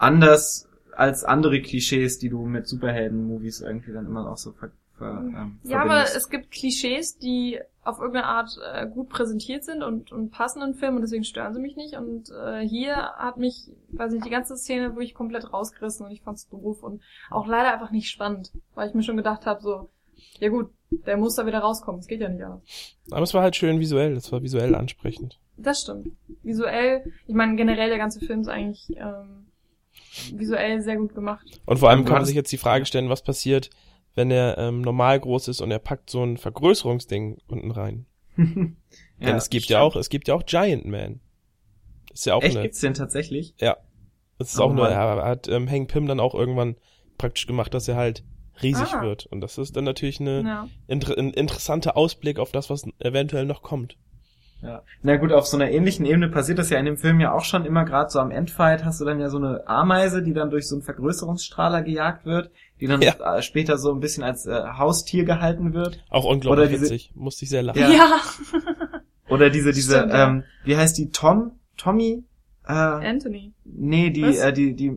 anders 0.00 0.68
als 0.96 1.24
andere 1.24 1.60
Klischees, 1.62 2.18
die 2.18 2.28
du 2.28 2.44
mit 2.44 2.66
Superhelden-Movies 2.66 3.60
irgendwie 3.60 3.92
dann 3.92 4.06
immer 4.06 4.30
auch 4.30 4.36
so 4.36 4.52
ver, 4.52 4.70
ver, 4.98 5.22
ähm, 5.24 5.58
Ja, 5.62 5.82
aber 5.82 6.02
es 6.02 6.28
gibt 6.28 6.50
Klischees, 6.50 7.18
die 7.18 7.60
auf 7.82 7.98
irgendeine 7.98 8.26
Art 8.26 8.58
äh, 8.72 8.86
gut 8.86 9.08
präsentiert 9.08 9.64
sind 9.64 9.82
und, 9.82 10.12
und 10.12 10.30
passen 10.30 10.62
in 10.62 10.74
Filmen 10.74 10.96
und 10.96 11.02
deswegen 11.02 11.24
stören 11.24 11.54
sie 11.54 11.60
mich 11.60 11.76
nicht. 11.76 11.96
Und 11.96 12.30
äh, 12.30 12.60
hier 12.66 12.96
hat 12.96 13.38
mich, 13.38 13.70
weiß 13.92 14.12
nicht, 14.12 14.26
die 14.26 14.30
ganze 14.30 14.56
Szene 14.56 14.90
wirklich 14.94 15.14
komplett 15.14 15.52
rausgerissen 15.52 16.04
und 16.04 16.12
ich 16.12 16.22
fand's 16.22 16.48
doof 16.48 16.82
und 16.82 17.00
auch 17.30 17.46
leider 17.46 17.72
einfach 17.72 17.90
nicht 17.90 18.10
spannend, 18.10 18.52
weil 18.74 18.88
ich 18.88 18.94
mir 18.94 19.02
schon 19.02 19.16
gedacht 19.16 19.46
habe, 19.46 19.62
so, 19.62 19.88
ja 20.38 20.48
gut, 20.50 20.70
der 20.90 21.16
muss 21.16 21.36
da 21.36 21.46
wieder 21.46 21.60
rauskommen, 21.60 22.00
es 22.00 22.06
geht 22.06 22.20
ja 22.20 22.28
nicht 22.28 22.44
anders. 22.44 22.62
Aber 23.10 23.22
es 23.22 23.32
war 23.32 23.42
halt 23.42 23.56
schön 23.56 23.80
visuell, 23.80 24.12
es 24.12 24.30
war 24.32 24.42
visuell 24.42 24.74
ansprechend. 24.74 25.38
Das 25.56 25.82
stimmt. 25.82 26.08
Visuell, 26.42 27.04
ich 27.26 27.34
meine 27.34 27.56
generell 27.56 27.88
der 27.88 27.98
ganze 27.98 28.20
Film 28.20 28.40
ist 28.40 28.48
eigentlich 28.48 28.90
ähm, 28.96 29.46
visuell 30.34 30.80
sehr 30.82 30.96
gut 30.96 31.14
gemacht. 31.14 31.60
Und 31.66 31.78
vor 31.78 31.90
allem 31.90 32.04
kann 32.04 32.14
man 32.14 32.24
sich 32.24 32.34
jetzt 32.34 32.50
die 32.52 32.58
Frage 32.58 32.86
stellen, 32.86 33.08
was 33.08 33.22
passiert, 33.22 33.70
wenn 34.14 34.30
er 34.30 34.58
ähm, 34.58 34.80
normal 34.80 35.20
groß 35.20 35.48
ist 35.48 35.60
und 35.60 35.70
er 35.70 35.78
packt 35.78 36.10
so 36.10 36.22
ein 36.24 36.36
Vergrößerungsding 36.36 37.38
unten 37.46 37.70
rein. 37.70 38.06
Denn 38.36 38.76
es 39.20 39.50
gibt 39.50 39.66
ja 39.66 39.78
stimmt. 39.78 39.92
auch, 39.92 39.96
es 39.96 40.08
gibt 40.08 40.28
ja 40.28 40.34
auch 40.34 40.44
Giant 40.44 40.84
Man. 40.86 41.20
Ist 42.12 42.26
ja 42.26 42.34
auch 42.34 42.42
Echt, 42.42 42.56
eine, 42.56 42.62
gibt's 42.64 42.80
den 42.80 42.94
tatsächlich? 42.94 43.54
ja. 43.58 43.76
Das 44.38 44.54
ist 44.54 44.58
Oh 44.58 44.64
auch 44.64 44.72
nur, 44.72 44.88
er 44.88 45.22
hat 45.22 45.48
ähm, 45.48 45.68
Hank 45.70 45.88
Pym 45.90 46.06
dann 46.06 46.18
auch 46.18 46.34
irgendwann 46.34 46.76
praktisch 47.18 47.46
gemacht, 47.46 47.74
dass 47.74 47.86
er 47.88 47.96
halt 47.96 48.24
riesig 48.62 48.88
Ah. 48.94 49.02
wird. 49.02 49.26
Und 49.26 49.42
das 49.42 49.58
ist 49.58 49.76
dann 49.76 49.84
natürlich 49.84 50.18
eine, 50.18 50.40
Ja. 50.42 50.68
inter 50.86 51.18
ein 51.18 51.34
interessanter 51.34 51.94
Ausblick 51.94 52.38
auf 52.38 52.50
das, 52.50 52.70
was 52.70 52.84
eventuell 53.00 53.44
noch 53.44 53.62
kommt. 53.62 53.98
Ja. 54.62 54.82
Na 55.02 55.16
gut, 55.16 55.32
auf 55.32 55.46
so 55.46 55.56
einer 55.56 55.70
ähnlichen 55.70 56.04
Ebene 56.04 56.28
passiert 56.28 56.58
das 56.58 56.68
ja 56.70 56.78
in 56.78 56.84
dem 56.84 56.96
Film 56.98 57.18
ja 57.20 57.32
auch 57.32 57.44
schon 57.44 57.64
immer, 57.64 57.84
gerade 57.84 58.10
so 58.10 58.18
am 58.18 58.30
Endfight 58.30 58.84
hast 58.84 59.00
du 59.00 59.04
dann 59.06 59.18
ja 59.18 59.30
so 59.30 59.38
eine 59.38 59.66
Ameise, 59.66 60.22
die 60.22 60.34
dann 60.34 60.50
durch 60.50 60.68
so 60.68 60.74
einen 60.74 60.82
Vergrößerungsstrahler 60.82 61.82
gejagt 61.82 62.26
wird, 62.26 62.50
die 62.80 62.86
dann 62.86 63.00
Ja. 63.00 63.36
äh, 63.36 63.42
später 63.42 63.78
so 63.78 63.90
ein 63.92 64.00
bisschen 64.00 64.22
als 64.22 64.44
äh, 64.46 64.52
Haustier 64.76 65.24
gehalten 65.24 65.72
wird. 65.72 66.04
Auch 66.10 66.24
unglaublich 66.24 66.64
Oder 66.64 66.66
diese- 66.68 66.82
witzig. 66.84 67.12
Musste 67.14 67.44
ich 67.44 67.50
sehr 67.50 67.62
lachen. 67.62 67.80
Ja. 67.80 67.90
Ja. 67.90 68.20
Oder 69.28 69.48
diese, 69.50 69.72
diese, 69.72 69.96
Stimmt, 69.98 70.12
ja. 70.12 70.28
ähm, 70.28 70.44
wie 70.64 70.76
heißt 70.76 70.98
die, 70.98 71.10
Tom? 71.10 71.52
Tommy? 71.76 72.24
Äh, 72.66 72.72
Anthony. 72.72 73.52
nee, 73.64 74.10
die, 74.10 74.22
Was? 74.24 74.38
äh, 74.38 74.52
die, 74.52 74.74
die, 74.74 74.88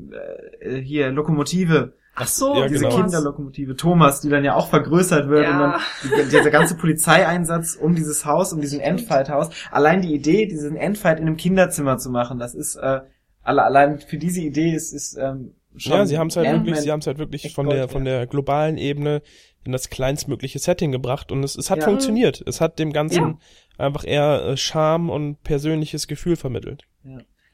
äh, 0.60 0.82
hier, 0.82 1.12
Lokomotive. 1.12 1.94
Ach 2.16 2.28
so, 2.28 2.56
Ja, 2.56 2.68
Diese 2.68 2.84
genau. 2.86 2.96
Kinderlokomotive 2.96 3.76
Thomas, 3.76 4.22
die 4.22 4.30
dann 4.30 4.44
ja 4.46 4.54
auch 4.56 4.70
vergrößert 4.70 5.30
wird 5.30 5.44
Ja. 5.46 5.52
und 5.52 5.60
dann 5.60 5.82
die, 6.04 6.30
dieser 6.30 6.52
ganze 6.52 6.76
Polizeieinsatz 6.76 7.76
um 7.76 7.96
dieses 7.96 8.26
Haus, 8.26 8.54
um 8.54 8.62
diesen. 8.62 8.80
Endfight-Haus. 8.80 9.50
Allein 9.72 10.02
die 10.02 10.14
Idee, 10.14 10.46
diesen 10.46 10.76
Endfight 10.76 11.20
in 11.20 11.26
einem 11.28 11.38
Kinderzimmer 11.38 11.98
zu 11.98 12.10
machen, 12.12 12.38
das 12.40 12.54
ist 12.54 12.76
äh, 12.76 13.02
alle, 13.42 13.64
allein 13.64 14.00
für 14.00 14.18
diese 14.18 14.42
Idee 14.42 14.74
ist 14.74 14.94
ist 14.94 15.18
ähm, 15.18 15.54
schon 15.76 15.94
Ja, 15.94 16.06
sie 16.06 16.18
haben 16.18 16.28
es 16.28 16.36
halt 16.38 16.50
wirklich, 16.52 16.80
sie 16.82 16.92
haben 16.92 17.00
es 17.00 17.08
halt 17.08 17.18
wirklich 17.18 17.54
von 17.54 17.68
der 17.70 17.88
von 17.90 18.06
der 18.06 18.28
globalen 18.28 18.78
Ebene 18.78 19.22
in 19.66 19.72
das 19.72 19.90
kleinstmögliche 19.90 20.60
Setting 20.60 20.92
gebracht 20.92 21.32
und 21.32 21.42
es, 21.44 21.56
es 21.56 21.70
hat 21.72 21.80
Ja. 21.80 21.86
funktioniert. 21.86 22.44
Es 22.46 22.62
hat 22.62 22.78
dem 22.80 22.94
Ganzen 22.94 23.40
Ja. 23.80 23.86
einfach 23.86 24.04
eher 24.06 24.44
äh, 24.46 24.58
Charme 24.58 25.10
und 25.10 25.42
persönliches 25.44 26.08
Gefühl 26.08 26.36
vermittelt. 26.36 26.84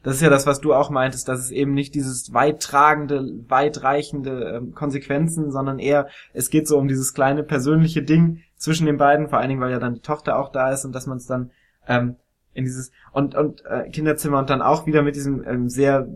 Das 0.02 0.16
ist 0.16 0.22
ja 0.22 0.30
das, 0.30 0.48
was 0.48 0.62
du 0.62 0.74
auch 0.74 0.90
meintest, 0.90 1.28
dass 1.28 1.40
es 1.40 1.52
eben 1.52 1.74
nicht 1.74 1.94
dieses 1.94 2.34
weittragende, 2.34 3.22
weitreichende 3.48 4.56
ähm, 4.56 4.74
Konsequenzen, 4.74 5.52
sondern 5.52 5.78
eher, 5.78 6.08
es 6.34 6.50
geht 6.50 6.68
so 6.68 6.78
um 6.78 6.88
dieses 6.88 7.14
kleine 7.14 7.44
persönliche 7.44 8.02
Ding 8.02 8.42
zwischen 8.56 8.86
den 8.86 8.98
beiden, 8.98 9.28
vor 9.28 9.40
allen 9.40 9.50
Dingen, 9.50 9.62
weil 9.62 9.72
ja 9.72 9.80
dann 9.80 9.96
die 9.96 10.02
Tochter 10.02 10.40
auch 10.40 10.52
da 10.52 10.72
ist 10.72 10.86
und 10.86 10.94
dass 10.94 11.06
man 11.06 11.18
es 11.18 11.26
dann 11.26 11.52
ähm, 11.88 12.16
in 12.54 12.64
dieses 12.64 12.92
und 13.12 13.36
und 13.36 13.66
äh, 13.66 13.90
Kinderzimmer 13.90 14.40
und 14.40 14.50
dann 14.50 14.62
auch 14.62 14.86
wieder 14.86 15.02
mit 15.02 15.16
diesem 15.16 15.44
ähm, 15.46 15.70
sehr 15.70 16.08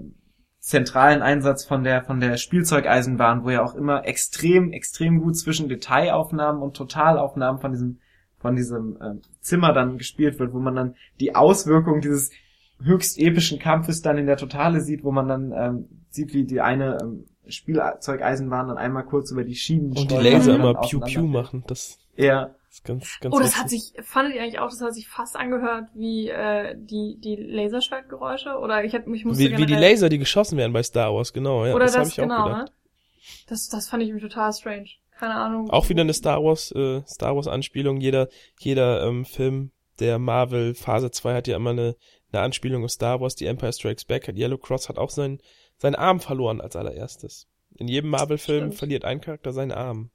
zentralen 0.60 1.22
Einsatz 1.22 1.66
von 1.66 1.84
der 1.84 2.04
von 2.04 2.22
der 2.22 2.38
Spielzeugeisenbahn, 2.38 3.44
wo 3.44 3.50
ja 3.50 3.64
auch 3.64 3.76
immer 3.76 4.06
extrem 4.06 4.72
extrem 4.72 5.20
gut 5.20 5.38
zwischen 5.38 5.68
Detailaufnahmen 5.68 6.62
und 6.62 6.78
Totalaufnahmen 6.78 7.60
von 7.60 7.72
diesem 7.72 8.00
von 8.40 8.56
diesem 8.56 8.98
ähm, 9.02 9.22
Zimmer 9.42 9.74
dann 9.74 9.98
gespielt 9.98 10.40
wird, 10.40 10.54
wo 10.54 10.60
man 10.60 10.76
dann 10.76 10.96
die 11.20 11.36
Auswirkungen 11.36 12.02
dieses 12.02 12.32
höchst 12.84 13.18
epischen 13.20 13.60
Kampfes 13.60 14.02
dann 14.02 14.18
in 14.18 14.26
der 14.28 14.38
Totale 14.38 14.82
sieht, 14.82 15.04
wo 15.04 15.12
man 15.12 15.28
dann 15.28 15.52
ähm, 15.56 15.90
sieht, 16.10 16.34
wie 16.34 16.46
die 16.46 16.62
eine 16.62 16.98
ähm, 17.02 17.26
Spielzeugeisenbahn 17.48 18.68
dann 18.70 18.78
einmal 18.78 19.06
kurz 19.06 19.32
über 19.32 19.44
die 19.44 19.56
Schienen 19.56 19.94
Und 19.94 20.12
die 20.12 20.18
Laser 20.18 20.56
immer 20.56 20.76
Pew 20.76 21.00
Pew 21.02 21.26
auseinanderfällt. 21.26 21.28
machen. 21.28 21.64
Das 21.68 22.00
Ja, 22.16 22.56
ist 22.70 22.84
ganz, 22.86 23.20
ganz 23.20 23.36
Oh, 23.36 23.40
das 23.40 23.58
witzig. 23.58 23.60
hat 23.60 23.70
sich, 23.70 23.94
fandet 24.04 24.36
ihr 24.36 24.42
eigentlich 24.42 24.60
auch, 24.60 24.70
das 24.70 24.82
hat 24.82 24.94
sich 24.94 25.08
fast 25.08 25.36
angehört 25.36 25.90
wie 25.94 26.30
äh, 26.30 26.76
die 26.78 27.18
die 27.20 27.36
Laserschwertgeräusche? 27.36 28.58
Oder 28.58 28.84
ich 28.86 28.94
hätte 28.94 29.10
mich 29.10 29.26
musste 29.26 29.52
wie, 29.52 29.58
wie 29.58 29.66
die 29.66 29.76
Laser, 29.76 30.10
die 30.10 30.20
geschossen 30.20 30.58
werden 30.58 30.74
bei 30.74 30.84
Star 30.84 31.14
Wars, 31.14 31.34
genau. 31.34 31.66
Ja, 31.66 31.74
Oder 31.76 31.86
das, 31.86 31.94
das, 31.94 32.00
habe 32.00 32.10
ich 32.10 32.16
genau, 32.16 32.40
auch 32.40 32.46
gedacht. 32.46 32.66
ne? 32.70 32.72
Das, 33.48 33.70
das 33.70 33.88
fand 33.90 34.04
ich 34.04 34.10
irgendwie 34.10 34.28
total 34.28 34.54
strange. 34.54 34.90
Keine 35.18 35.36
Ahnung. 35.36 35.70
Auch 35.70 35.90
wieder 35.90 36.02
eine 36.02 36.14
Star 36.14 36.44
Wars, 36.44 36.72
äh, 36.72 37.02
Star 37.08 37.36
Wars 37.36 37.48
Anspielung. 37.48 37.98
Jeder, 38.02 38.28
jeder 38.60 39.06
ähm, 39.08 39.26
Film 39.26 39.72
der 40.00 40.20
Marvel 40.20 40.74
Phase 40.74 41.12
2 41.12 41.36
hat 41.36 41.48
ja 41.48 41.56
immer 41.56 41.70
eine, 41.70 41.96
eine 42.34 42.44
Anspielung 42.44 42.84
auf 42.84 42.92
Star 42.92 43.22
Wars. 43.22 43.36
Die 43.36 43.46
Empire 43.46 43.74
Strikes 43.74 44.06
Back 44.06 44.28
hat 44.28 44.36
Yellow 44.36 44.58
Cross 44.58 44.90
hat 44.90 44.98
auch 44.98 45.10
seinen, 45.10 45.40
seinen 45.78 45.96
Arm 45.96 46.20
verloren 46.20 46.62
als 46.62 46.76
allererstes. 46.76 47.48
In 47.76 47.88
jedem 47.88 48.10
Marvel-Film 48.12 48.72
verliert 48.72 49.06
ein 49.06 49.22
Charakter 49.22 49.52
seinen 49.52 49.72
Arm, 49.72 50.12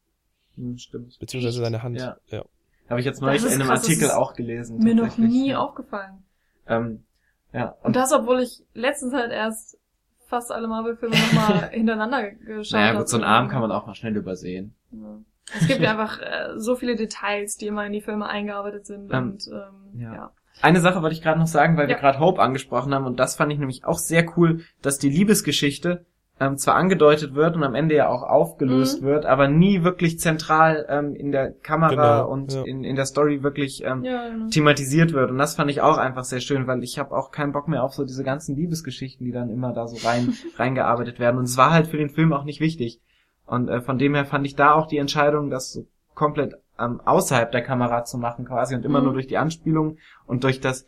hm, 0.55 0.79
stimmt. 0.79 1.19
beziehungsweise 1.19 1.61
seine 1.61 1.83
Hand. 1.83 1.99
Ja. 1.99 2.17
ja. 2.29 2.45
Habe 2.89 3.01
ich 3.01 3.07
jetzt 3.07 3.21
neulich 3.21 3.45
in 3.45 3.53
einem 3.53 3.69
krass, 3.69 3.83
Artikel 3.83 4.11
auch 4.11 4.35
gelesen. 4.35 4.79
Mir 4.79 4.95
noch 4.95 5.19
nie 5.19 5.51
ja. 5.51 5.59
aufgefallen. 5.59 6.25
Ähm, 6.67 7.05
ja, 7.53 7.77
Und 7.83 7.97
das, 7.97 8.13
obwohl 8.13 8.41
ich 8.41 8.63
letztens 8.75 9.13
halt 9.13 9.33
erst 9.33 9.79
fast 10.27 10.53
alle 10.53 10.69
Marvel-Filme 10.69 11.17
nochmal 11.17 11.69
hintereinander 11.73 12.31
geschaut 12.31 12.73
naja, 12.73 12.89
habe. 12.89 12.99
gut, 12.99 13.09
so 13.09 13.17
einen 13.17 13.25
Arm 13.25 13.49
kann 13.49 13.61
man 13.61 13.73
auch 13.73 13.87
mal 13.87 13.95
schnell 13.95 14.17
übersehen. 14.17 14.75
Ja. 14.93 15.19
Es 15.59 15.67
gibt 15.67 15.81
ja 15.81 15.93
einfach 15.93 16.21
äh, 16.21 16.59
so 16.59 16.77
viele 16.77 16.95
Details, 16.95 17.57
die 17.57 17.67
immer 17.67 17.87
in 17.87 17.93
die 17.93 18.03
Filme 18.03 18.27
eingearbeitet 18.27 18.87
sind. 18.87 19.13
Ähm, 19.13 19.31
und 19.33 19.49
ähm, 19.49 20.01
ja. 20.01 20.15
ja. 20.15 20.33
Eine 20.63 20.81
Sache 20.81 21.03
wollte 21.03 21.15
ich 21.15 21.23
gerade 21.23 21.39
noch 21.39 21.47
sagen, 21.47 21.77
weil 21.77 21.87
wir 21.89 21.95
Ja. 21.95 22.01
gerade 22.01 22.19
Hope 22.21 22.41
angesprochen 22.43 22.95
haben 22.95 23.07
und 23.07 23.19
das 23.21 23.37
fand 23.37 23.53
ich 23.53 23.59
nämlich 23.59 23.85
auch 23.85 23.99
sehr 23.99 24.25
cool, 24.37 24.61
dass 24.83 24.99
die 24.99 25.11
Liebesgeschichte 25.11 26.05
ähm, 26.41 26.57
zwar 26.57 26.77
angedeutet 26.77 27.35
wird 27.35 27.57
und 27.57 27.65
am 27.65 27.75
Ende 27.75 27.97
ja 27.97 28.09
auch 28.09 28.23
aufgelöst 28.23 29.03
Mhm. 29.03 29.07
wird, 29.07 29.27
aber 29.27 29.49
nie 29.49 29.83
wirklich 29.83 30.21
zentral 30.21 30.87
ähm, 30.89 31.17
in 31.17 31.33
der 31.33 31.51
Kamera 31.51 31.91
Genau, 32.21 32.31
und 32.33 32.53
ja. 32.53 32.63
in, 32.63 32.85
in 32.85 32.95
der 32.95 33.07
Story 33.07 33.43
wirklich 33.43 33.83
ähm, 33.85 34.05
Ja, 34.05 34.29
genau. 34.29 34.49
thematisiert 34.49 35.13
wird. 35.13 35.33
Und 35.33 35.39
das 35.39 35.57
fand 35.57 35.69
ich 35.69 35.81
auch 35.81 35.99
einfach 35.99 36.23
sehr 36.23 36.39
schön, 36.41 36.69
weil 36.69 36.85
ich 36.85 36.97
habe 37.01 37.17
auch 37.17 37.33
keinen 37.33 37.51
Bock 37.51 37.67
mehr 37.67 37.83
auf 37.83 37.93
so 37.93 38.05
diese 38.05 38.23
ganzen 38.23 38.55
Liebesgeschichten, 38.55 39.27
die 39.27 39.33
dann 39.33 39.51
immer 39.51 39.73
da 39.73 39.89
so 39.89 39.97
rein 40.07 40.33
reingearbeitet 40.57 41.19
werden. 41.19 41.39
Und 41.39 41.45
es 41.45 41.57
war 41.57 41.73
halt 41.73 41.89
für 41.89 41.97
den 41.97 42.09
Film 42.11 42.33
auch 42.33 42.45
nicht 42.45 42.61
wichtig. 42.61 43.01
Und 43.45 43.69
äh, 43.69 43.81
von 43.81 43.99
dem 43.99 44.15
her 44.15 44.25
fand 44.25 44.47
ich 44.47 44.55
da 44.55 44.75
auch 44.75 44.87
die 44.87 44.99
Entscheidung, 44.99 45.51
das 45.51 45.73
so 45.73 45.87
komplett 46.15 46.55
ähm, 46.81 47.01
außerhalb 47.05 47.51
der 47.53 47.63
Kamera 47.63 48.05
zu 48.05 48.19
machen 48.19 48.45
quasi 48.45 48.75
und 48.75 48.85
immer 48.85 48.99
Mhm. 49.01 49.05
nur 49.07 49.13
durch 49.15 49.27
die 49.27 49.39
Anspielung 49.39 49.97
und 50.27 50.45
durch 50.45 50.61
das 50.61 50.87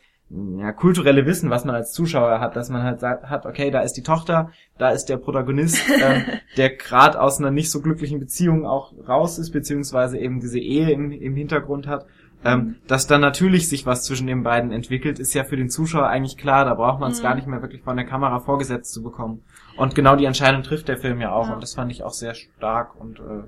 ja, 0.57 0.71
kulturelle 0.71 1.25
Wissen, 1.25 1.49
was 1.49 1.65
man 1.65 1.75
als 1.75 1.91
Zuschauer 1.91 2.39
hat, 2.39 2.55
dass 2.55 2.69
man 2.69 2.83
halt 2.83 3.01
sagt, 3.01 3.29
hat, 3.29 3.45
okay, 3.45 3.69
da 3.69 3.81
ist 3.81 3.93
die 3.97 4.01
Tochter, 4.03 4.49
da 4.77 4.89
ist 4.91 5.07
der 5.07 5.17
Protagonist, 5.17 5.83
ähm, 6.01 6.23
der 6.55 6.69
gerade 6.77 7.19
aus 7.19 7.39
einer 7.39 7.51
nicht 7.51 7.69
so 7.69 7.81
glücklichen 7.81 8.19
Beziehung 8.19 8.65
auch 8.65 8.93
raus 9.09 9.37
ist, 9.39 9.51
beziehungsweise 9.51 10.17
eben 10.17 10.39
diese 10.39 10.59
Ehe 10.59 10.89
im, 10.91 11.11
im 11.11 11.35
Hintergrund 11.35 11.85
hat. 11.87 12.05
Ähm, 12.45 12.77
dass 12.87 13.05
dann 13.07 13.19
natürlich 13.21 13.67
sich 13.69 13.85
was 13.85 14.03
zwischen 14.05 14.25
den 14.25 14.41
beiden 14.41 14.71
entwickelt, 14.71 15.19
ist 15.19 15.33
ja 15.35 15.43
für 15.43 15.57
den 15.57 15.69
Zuschauer 15.69 16.07
eigentlich 16.07 16.37
klar, 16.37 16.63
da 16.65 16.73
braucht 16.75 16.99
man 17.01 17.11
es 17.11 17.19
Mhm. 17.19 17.23
gar 17.23 17.35
nicht 17.35 17.45
mehr 17.47 17.61
wirklich 17.61 17.81
von 17.83 17.97
der 17.97 18.05
Kamera 18.05 18.39
vorgesetzt 18.39 18.93
zu 18.93 19.03
bekommen. 19.03 19.43
Und 19.77 19.93
genau 19.95 20.15
die 20.15 20.25
Entscheidung 20.25 20.63
trifft 20.63 20.87
der 20.87 20.97
Film 20.97 21.19
ja 21.21 21.33
auch 21.33 21.49
Ja. 21.49 21.53
und 21.55 21.61
das 21.61 21.75
fand 21.75 21.91
ich 21.91 22.03
auch 22.03 22.13
sehr 22.13 22.33
stark 22.35 22.95
und 22.99 23.19
äh, 23.19 23.43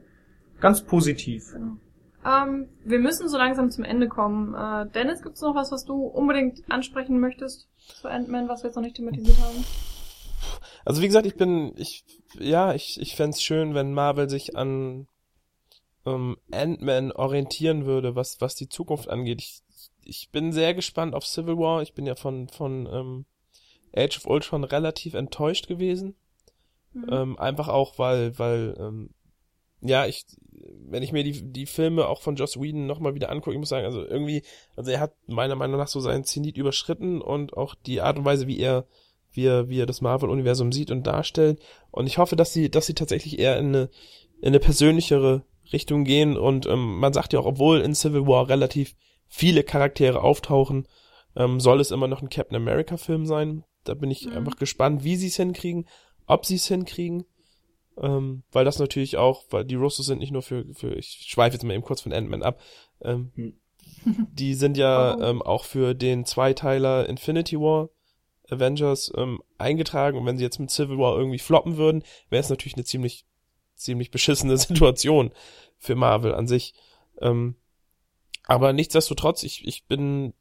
ganz 0.60 0.84
positiv. 0.84 1.56
Ähm, 2.26 2.70
wir 2.84 3.00
müssen 3.00 3.28
so 3.28 3.38
langsam 3.38 3.72
zum 3.72 3.84
Ende 3.84 4.08
kommen. 4.08 4.54
Äh, 4.54 4.90
Dennis, 4.92 5.22
gibt's 5.22 5.42
noch 5.42 5.56
was, 5.56 5.72
was 5.72 5.86
du 5.86 6.06
unbedingt 6.06 6.62
ansprechen 6.70 7.20
möchtest 7.20 7.68
zu 7.78 8.08
Ant-Man, 8.08 8.48
was 8.48 8.64
wir 8.64 8.70
jetzt 8.70 8.76
noch 8.76 8.84
nicht 8.84 8.96
thematisiert 8.96 9.38
haben? 9.40 9.66
Also 10.86 11.02
wie 11.02 11.08
gesagt, 11.08 11.26
ich 11.26 11.36
bin, 11.36 11.74
ich, 11.78 12.04
ja, 12.40 12.74
ich, 12.74 13.00
ich 13.00 13.16
fänd's 13.16 13.42
schön, 13.42 13.74
wenn 13.74 13.94
Marvel 13.94 14.30
sich 14.30 14.58
an 14.58 15.08
ähm, 16.06 16.38
Ant-Man 16.52 17.12
orientieren 17.12 17.86
würde, 17.86 18.16
was, 18.16 18.42
was 18.42 18.56
die 18.56 18.70
Zukunft 18.70 19.10
angeht. 19.10 19.42
Ich, 19.42 19.62
ich 20.04 20.30
bin 20.32 20.52
sehr 20.52 20.74
gespannt 20.74 21.16
auf 21.16 21.26
Civil 21.26 21.58
War. 21.58 21.82
Ich 21.82 21.94
bin 21.94 22.06
ja 22.06 22.16
von, 22.16 22.50
von 22.50 22.88
ähm, 22.92 23.26
Age 23.96 24.18
of 24.18 24.28
Ultron 24.28 24.64
relativ 24.64 25.14
enttäuscht 25.14 25.68
gewesen. 25.68 26.16
Mhm. 26.94 27.10
Ähm, 27.10 27.40
einfach 27.40 27.70
auch, 27.70 27.98
weil, 27.98 28.38
weil, 28.38 28.76
ähm, 28.80 29.10
ja, 29.84 30.06
ich, 30.06 30.26
wenn 30.90 31.04
ich 31.04 31.12
mir 31.12 31.24
die, 31.24 31.52
die 31.52 31.66
Filme 31.66 32.08
auch 32.08 32.22
von 32.22 32.36
Joss 32.36 32.60
Whedon 32.60 32.88
nochmal 32.88 33.16
wieder 33.16 33.30
angucke, 33.30 33.54
ich 33.54 33.60
muss 33.60 33.70
sagen, 33.70 33.86
also 33.86 34.04
irgendwie, 34.06 34.44
also 34.76 34.92
er 34.92 35.00
hat 35.00 35.14
meiner 35.28 35.56
Meinung 35.56 35.78
nach 35.78 35.88
so 35.88 36.00
seinen 36.00 36.24
Zenit 36.24 36.58
überschritten 36.58 37.22
und 37.22 37.56
auch 37.58 37.76
die 37.76 38.02
Art 38.02 38.18
und 38.18 38.26
Weise, 38.26 38.48
wie 38.48 38.60
er, 38.60 38.86
wie 39.32 39.46
er, 39.46 39.70
wie 39.70 39.80
er 39.80 39.86
das 39.86 40.02
Marvel-Universum 40.02 40.72
sieht 40.72 40.92
und 40.92 41.06
darstellt. 41.06 41.60
Und 41.92 42.08
ich 42.08 42.18
hoffe, 42.18 42.36
dass 42.36 42.54
sie, 42.54 42.70
dass 42.70 42.86
sie 42.86 42.94
tatsächlich 42.94 43.40
eher 43.40 43.58
in 43.58 43.68
eine, 43.68 43.90
in 44.42 44.50
eine 44.50 44.60
persönlichere 44.60 45.44
Richtung 45.72 46.04
gehen 46.04 46.38
und 46.38 46.66
ähm, 46.66 47.00
man 47.00 47.14
sagt 47.14 47.34
ja 47.34 47.40
auch, 47.40 47.46
obwohl 47.46 47.82
in 47.82 47.96
Civil 47.96 48.28
War 48.28 48.50
relativ 48.50 48.96
viele 49.28 49.64
Charaktere 49.64 50.22
auftauchen, 50.22 50.88
ähm, 51.36 51.60
soll 51.60 51.80
es 51.80 51.92
immer 51.92 52.08
noch 52.08 52.22
ein 52.22 52.30
Captain 52.30 52.56
America 52.56 52.98
Film 52.98 53.26
sein. 53.26 53.64
Da 53.84 53.96
bin 53.96 54.12
ich 54.12 54.26
Mhm. 54.28 54.34
einfach 54.34 54.58
gespannt, 54.58 55.04
wie 55.04 55.16
sie 55.16 55.28
es 55.28 55.38
hinkriegen, 55.38 55.88
ob 56.28 56.46
sie 56.46 56.56
es 56.56 56.68
hinkriegen. 56.68 57.26
Ähm, 58.02 58.44
weil 58.52 58.66
das 58.66 58.80
natürlich 58.80 59.18
auch, 59.18 59.44
weil 59.52 59.66
die 59.66 59.76
Russos 59.76 60.08
sind 60.08 60.20
nicht 60.20 60.32
nur 60.32 60.42
für, 60.42 60.66
für 60.74 60.96
ich 60.96 61.26
schweife 61.28 61.54
jetzt 61.54 61.64
mal 61.64 61.74
eben 61.74 61.84
kurz 61.84 62.02
von 62.02 62.14
Ant-Man 62.14 62.42
ab, 62.42 62.60
ähm, 63.02 63.32
Hm. 63.36 63.54
die 64.34 64.54
sind 64.54 64.78
ja 64.78 65.18
ähm, 65.20 65.42
auch 65.42 65.66
für 65.66 65.94
den 65.94 66.26
Zweiteiler 66.26 67.08
Infinity 67.08 67.60
War 67.60 67.90
Avengers 68.50 69.12
ähm, 69.16 69.42
eingetragen 69.58 70.18
und 70.18 70.26
wenn 70.26 70.38
sie 70.38 70.44
jetzt 70.44 70.60
mit 70.60 70.72
Civil 70.72 70.98
War 70.98 71.18
irgendwie 71.18 71.40
floppen 71.40 71.78
würden, 71.78 72.04
wäre 72.30 72.42
es 72.42 72.50
natürlich 72.50 72.76
eine 72.76 72.84
ziemlich, 72.84 73.26
ziemlich 73.76 74.12
beschissene 74.12 74.58
Situation 74.58 75.32
für 75.80 75.96
Marvel 75.96 76.34
an 76.34 76.48
sich. 76.48 76.74
Ähm, 77.22 77.56
aber 78.46 78.74
nichtsdestotrotz, 78.74 79.44
ich, 79.44 79.66
ich 79.66 79.86
bin 79.86 80.34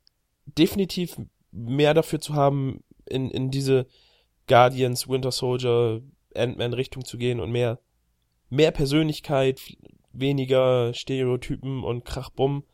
definitiv 0.46 1.16
mehr 1.52 1.94
dafür 1.94 2.20
zu 2.20 2.34
haben, 2.34 2.82
in, 3.06 3.30
in 3.30 3.50
diese 3.50 3.86
Guardians, 4.48 5.08
Winter 5.08 5.30
Soldier, 5.30 6.02
Ant-Man 6.36 6.72
Richtung 6.72 7.04
zu 7.04 7.18
gehen 7.18 7.40
und 7.40 7.50
mehr, 7.50 7.78
mehr 8.50 8.70
Persönlichkeit, 8.70 9.60
weniger 10.12 10.92
Stereotypen 10.94 11.84
und 11.84 12.04
Krachbumm. 12.04 12.64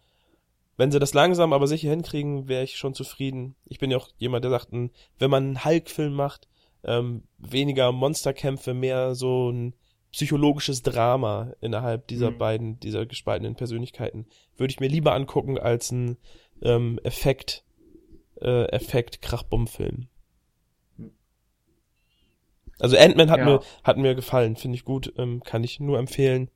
Wenn 0.77 0.93
sie 0.93 1.01
das 1.01 1.15
langsam 1.15 1.53
aber 1.53 1.67
sicher 1.67 1.91
hinkriegen, 1.91 2.49
wäre 2.49 2.65
ich 2.65 2.77
schon 2.77 2.95
zufrieden. 2.95 3.57
Ich 3.67 3.79
bin 3.79 3.91
ja 3.91 3.97
auch 3.97 4.09
jemand, 4.19 4.45
der 4.45 4.51
sagt, 4.51 4.73
wenn 4.73 5.31
man 5.31 5.45
einen 5.45 5.65
Hulk-Film 5.65 6.13
macht, 6.13 6.49
ähm, 6.85 7.25
weniger 7.39 7.91
Monsterkämpfe, 7.93 8.75
mehr 8.75 9.15
so 9.15 9.51
ein 9.51 9.75
psychologisches 10.13 10.83
Drama 10.83 11.53
innerhalb 11.61 12.07
dieser 12.07 12.31
mhm. 12.31 12.39
beiden, 12.39 12.81
dieser 12.81 13.07
gespaltenen 13.07 13.57
Persönlichkeiten, 13.57 14.27
würde 14.57 14.71
ich 14.73 14.81
mir 14.81 14.89
lieber 14.89 15.15
angucken 15.15 15.59
als 15.59 15.91
ein 15.91 16.17
ähm, 16.63 16.99
Effekt, 17.03 17.65
äh, 18.41 18.65
Effekt 18.67 19.21
Krachbumm-Film. 19.21 20.09
Also 22.79 22.97
Ant-Man 22.97 23.31
hat 23.31 23.39
ja. 23.39 23.45
mir 23.45 23.61
hat 23.83 23.97
mir 23.99 24.15
gefallen, 24.15 24.57
finde 24.57 24.77
ich 24.77 24.85
gut, 24.85 25.13
ähm, 25.17 25.43
kann 25.43 25.65
ich 25.65 25.81
nur 25.81 25.99
empfehlen. 25.99 26.51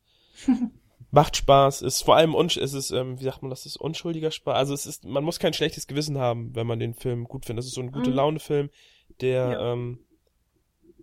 Macht 1.11 1.37
Spaß, 1.37 1.83
ist 1.83 2.03
vor 2.03 2.17
allem 2.17 2.35
ist 2.35 2.73
es 2.73 2.91
ähm, 2.91 3.21
wie 3.21 3.25
sagt 3.25 3.43
man, 3.43 3.51
das 3.51 3.67
ist 3.67 3.77
unschuldiger 3.77 4.31
Spaß. 4.31 4.57
Also 4.57 4.75
es 4.75 4.87
ist 4.87 5.05
man 5.05 5.25
muss 5.25 5.39
kein 5.39 5.53
schlechtes 5.53 5.87
Gewissen 5.87 6.19
haben, 6.19 6.55
wenn 6.55 6.67
man 6.67 6.79
den 6.79 6.95
Film 6.95 7.25
gut 7.25 7.45
findet. 7.45 7.61
Das 7.61 7.67
ist 7.67 7.75
so 7.75 7.83
ein 7.83 7.93
gute 7.93 8.11
mhm. 8.11 8.17
Laune 8.17 8.39
Film, 8.39 8.71
der 9.21 9.51
ja. 9.51 9.73
ähm, 9.73 9.99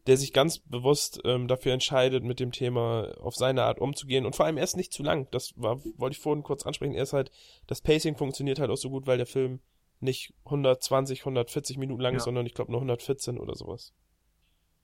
der 0.07 0.17
sich 0.17 0.33
ganz 0.33 0.57
bewusst 0.57 1.21
ähm, 1.23 1.47
dafür 1.47 1.73
entscheidet, 1.73 2.23
mit 2.23 2.39
dem 2.39 2.51
Thema 2.51 3.15
auf 3.21 3.35
seine 3.35 3.63
Art 3.63 3.79
umzugehen. 3.79 4.25
Und 4.25 4.35
vor 4.35 4.45
allem 4.45 4.57
er 4.57 4.63
ist 4.63 4.75
nicht 4.75 4.91
zu 4.91 5.03
lang. 5.03 5.27
Das 5.29 5.53
war, 5.55 5.83
wollte 5.97 6.15
ich 6.15 6.21
vorhin 6.21 6.41
kurz 6.41 6.65
ansprechen. 6.65 6.95
Er 6.95 7.03
ist 7.03 7.13
halt, 7.13 7.31
das 7.67 7.81
Pacing 7.81 8.15
funktioniert 8.15 8.59
halt 8.59 8.71
auch 8.71 8.77
so 8.77 8.89
gut, 8.89 9.05
weil 9.05 9.17
der 9.17 9.27
Film 9.27 9.59
nicht 9.99 10.33
120, 10.45 11.19
140 11.21 11.77
Minuten 11.77 12.01
lang 12.01 12.13
ja. 12.13 12.17
ist, 12.17 12.23
sondern 12.23 12.47
ich 12.47 12.55
glaube 12.55 12.71
nur 12.71 12.79
114 12.79 13.37
oder 13.37 13.55
sowas. 13.55 13.93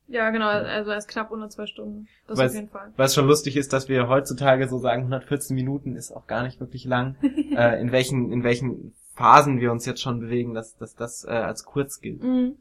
Ja, 0.08 0.30
genau, 0.30 0.48
also 0.48 0.92
er 0.92 0.98
ist 0.98 1.08
knapp 1.08 1.32
unter 1.32 1.50
zwei 1.50 1.66
Stunden. 1.66 2.08
Das 2.28 2.38
weil's, 2.38 2.52
auf 2.52 2.56
jeden 2.56 2.70
Fall. 2.70 2.94
Was 2.96 3.16
schon 3.16 3.28
lustig 3.28 3.58
ist, 3.58 3.74
dass 3.74 3.90
wir 3.90 4.08
heutzutage 4.08 4.68
so 4.68 4.78
sagen, 4.78 5.02
114 5.04 5.56
Minuten 5.56 5.96
ist 5.96 6.12
auch 6.12 6.28
gar 6.28 6.44
nicht 6.44 6.60
wirklich 6.60 6.86
lang. 6.86 7.16
äh, 7.56 7.82
in 7.82 7.92
welchen, 7.92 8.32
in 8.32 8.44
welchen 8.44 8.94
Phasen 9.16 9.60
wir 9.60 9.72
uns 9.72 9.86
jetzt 9.86 10.02
schon 10.02 10.20
bewegen, 10.20 10.54
dass, 10.54 10.78
dass 10.78 10.96
das 10.96 11.26
äh, 11.26 11.32
als 11.32 11.66
kurz 11.66 12.02
gilt. 12.02 12.22
Mhm. 12.22 12.58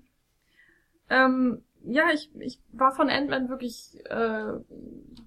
Ähm, 1.10 1.62
ja, 1.84 2.04
ich, 2.14 2.30
ich 2.38 2.60
war 2.72 2.92
von 2.92 3.10
Ant-Man 3.10 3.50
wirklich 3.50 3.98
äh, 4.06 4.52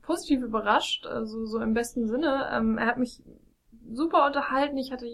positiv 0.01 0.41
überrascht, 0.41 1.05
also 1.05 1.45
so 1.45 1.59
im 1.59 1.75
besten 1.75 2.07
Sinne. 2.07 2.49
Ähm, 2.51 2.79
er 2.79 2.87
hat 2.87 2.97
mich 2.97 3.21
super 3.93 4.25
unterhalten. 4.25 4.77
Ich 4.77 4.91
hatte 4.91 5.05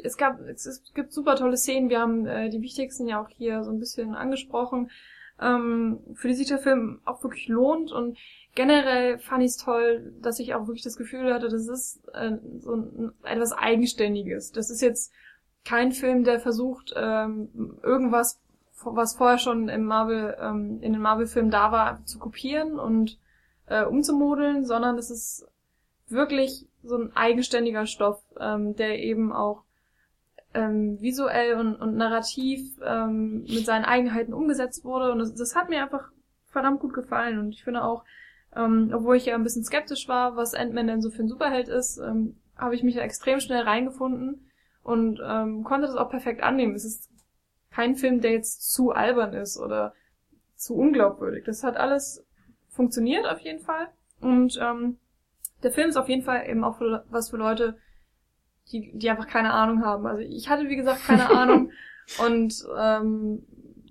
es 0.00 0.16
gab 0.16 0.38
es, 0.40 0.66
es 0.66 0.84
gibt 0.94 1.12
super 1.12 1.34
tolle 1.34 1.56
Szenen. 1.56 1.88
Wir 1.88 1.98
haben 1.98 2.26
äh, 2.26 2.48
die 2.48 2.62
wichtigsten 2.62 3.08
ja 3.08 3.20
auch 3.20 3.28
hier 3.28 3.64
so 3.64 3.72
ein 3.72 3.80
bisschen 3.80 4.14
angesprochen 4.14 4.90
ähm, 5.40 6.00
für 6.14 6.28
die 6.28 6.34
sich 6.34 6.48
der 6.48 6.58
Film 6.58 7.00
auch 7.04 7.22
wirklich 7.22 7.48
lohnt 7.48 7.92
und 7.92 8.18
generell 8.54 9.18
fand 9.18 9.42
ich 9.42 9.50
es 9.50 9.56
toll, 9.56 10.12
dass 10.20 10.40
ich 10.40 10.54
auch 10.54 10.66
wirklich 10.66 10.82
das 10.82 10.96
Gefühl 10.96 11.32
hatte, 11.32 11.48
das 11.48 11.68
ist 11.68 12.00
äh, 12.12 12.32
so 12.58 12.74
ein, 12.74 13.12
etwas 13.22 13.52
Eigenständiges. 13.52 14.52
Das 14.52 14.70
ist 14.70 14.80
jetzt 14.80 15.12
kein 15.64 15.92
Film, 15.92 16.24
der 16.24 16.40
versucht, 16.40 16.92
ähm, 16.96 17.78
irgendwas, 17.82 18.40
was 18.82 19.16
vorher 19.16 19.38
schon 19.38 19.68
im 19.68 19.84
Marvel, 19.84 20.36
ähm, 20.40 20.78
in 20.80 20.92
den 20.92 21.02
Marvel-Filmen 21.02 21.50
da 21.50 21.72
war, 21.72 22.04
zu 22.04 22.18
kopieren 22.18 22.78
und 22.78 23.18
äh, 23.66 23.84
umzumodeln, 23.84 24.64
sondern 24.64 24.96
es 24.98 25.10
ist 25.10 25.46
wirklich 26.08 26.66
so 26.82 26.96
ein 26.96 27.14
eigenständiger 27.14 27.86
Stoff, 27.86 28.22
ähm, 28.40 28.76
der 28.76 28.98
eben 28.98 29.32
auch 29.32 29.64
ähm, 30.54 31.00
visuell 31.00 31.54
und, 31.54 31.76
und 31.76 31.96
narrativ 31.96 32.78
ähm, 32.84 33.42
mit 33.42 33.66
seinen 33.66 33.84
Eigenheiten 33.84 34.32
umgesetzt 34.32 34.84
wurde. 34.84 35.12
Und 35.12 35.18
das, 35.18 35.34
das 35.34 35.54
hat 35.54 35.68
mir 35.68 35.82
einfach 35.82 36.10
verdammt 36.46 36.80
gut 36.80 36.94
gefallen. 36.94 37.38
Und 37.38 37.50
ich 37.50 37.64
finde 37.64 37.84
auch, 37.84 38.04
ähm, 38.56 38.90
obwohl 38.94 39.16
ich 39.16 39.26
ja 39.26 39.34
ein 39.34 39.42
bisschen 39.42 39.64
skeptisch 39.64 40.08
war, 40.08 40.36
was 40.36 40.54
Ant-Man 40.54 40.86
denn 40.86 41.02
so 41.02 41.10
für 41.10 41.22
ein 41.22 41.28
Superheld 41.28 41.68
ist, 41.68 41.98
ähm, 41.98 42.36
habe 42.56 42.74
ich 42.74 42.82
mich 42.82 42.96
da 42.96 43.02
extrem 43.02 43.40
schnell 43.40 43.62
reingefunden 43.62 44.50
und 44.82 45.20
ähm, 45.24 45.64
konnte 45.64 45.86
das 45.86 45.96
auch 45.96 46.10
perfekt 46.10 46.42
annehmen. 46.42 46.74
Es 46.74 46.84
ist 46.84 47.10
kein 47.70 47.94
Film, 47.94 48.20
der 48.20 48.32
jetzt 48.32 48.72
zu 48.72 48.90
albern 48.92 49.34
ist 49.34 49.58
oder 49.58 49.94
zu 50.56 50.74
unglaubwürdig. 50.74 51.44
Das 51.44 51.62
hat 51.62 51.76
alles 51.76 52.24
funktioniert 52.70 53.26
auf 53.26 53.40
jeden 53.40 53.60
Fall. 53.60 53.88
Und 54.20 54.58
ähm, 54.60 54.98
der 55.62 55.70
Film 55.70 55.90
ist 55.90 55.96
auf 55.96 56.08
jeden 56.08 56.22
Fall 56.22 56.48
eben 56.48 56.64
auch 56.64 56.78
für, 56.78 57.04
was 57.10 57.30
für 57.30 57.36
Leute, 57.36 57.76
die, 58.72 58.90
die 58.94 59.10
einfach 59.10 59.26
keine 59.26 59.52
Ahnung 59.52 59.84
haben. 59.84 60.06
Also 60.06 60.22
ich 60.22 60.48
hatte, 60.48 60.68
wie 60.68 60.76
gesagt, 60.76 61.04
keine 61.04 61.30
Ahnung 61.36 61.70
und 62.18 62.64
ähm, 62.78 63.42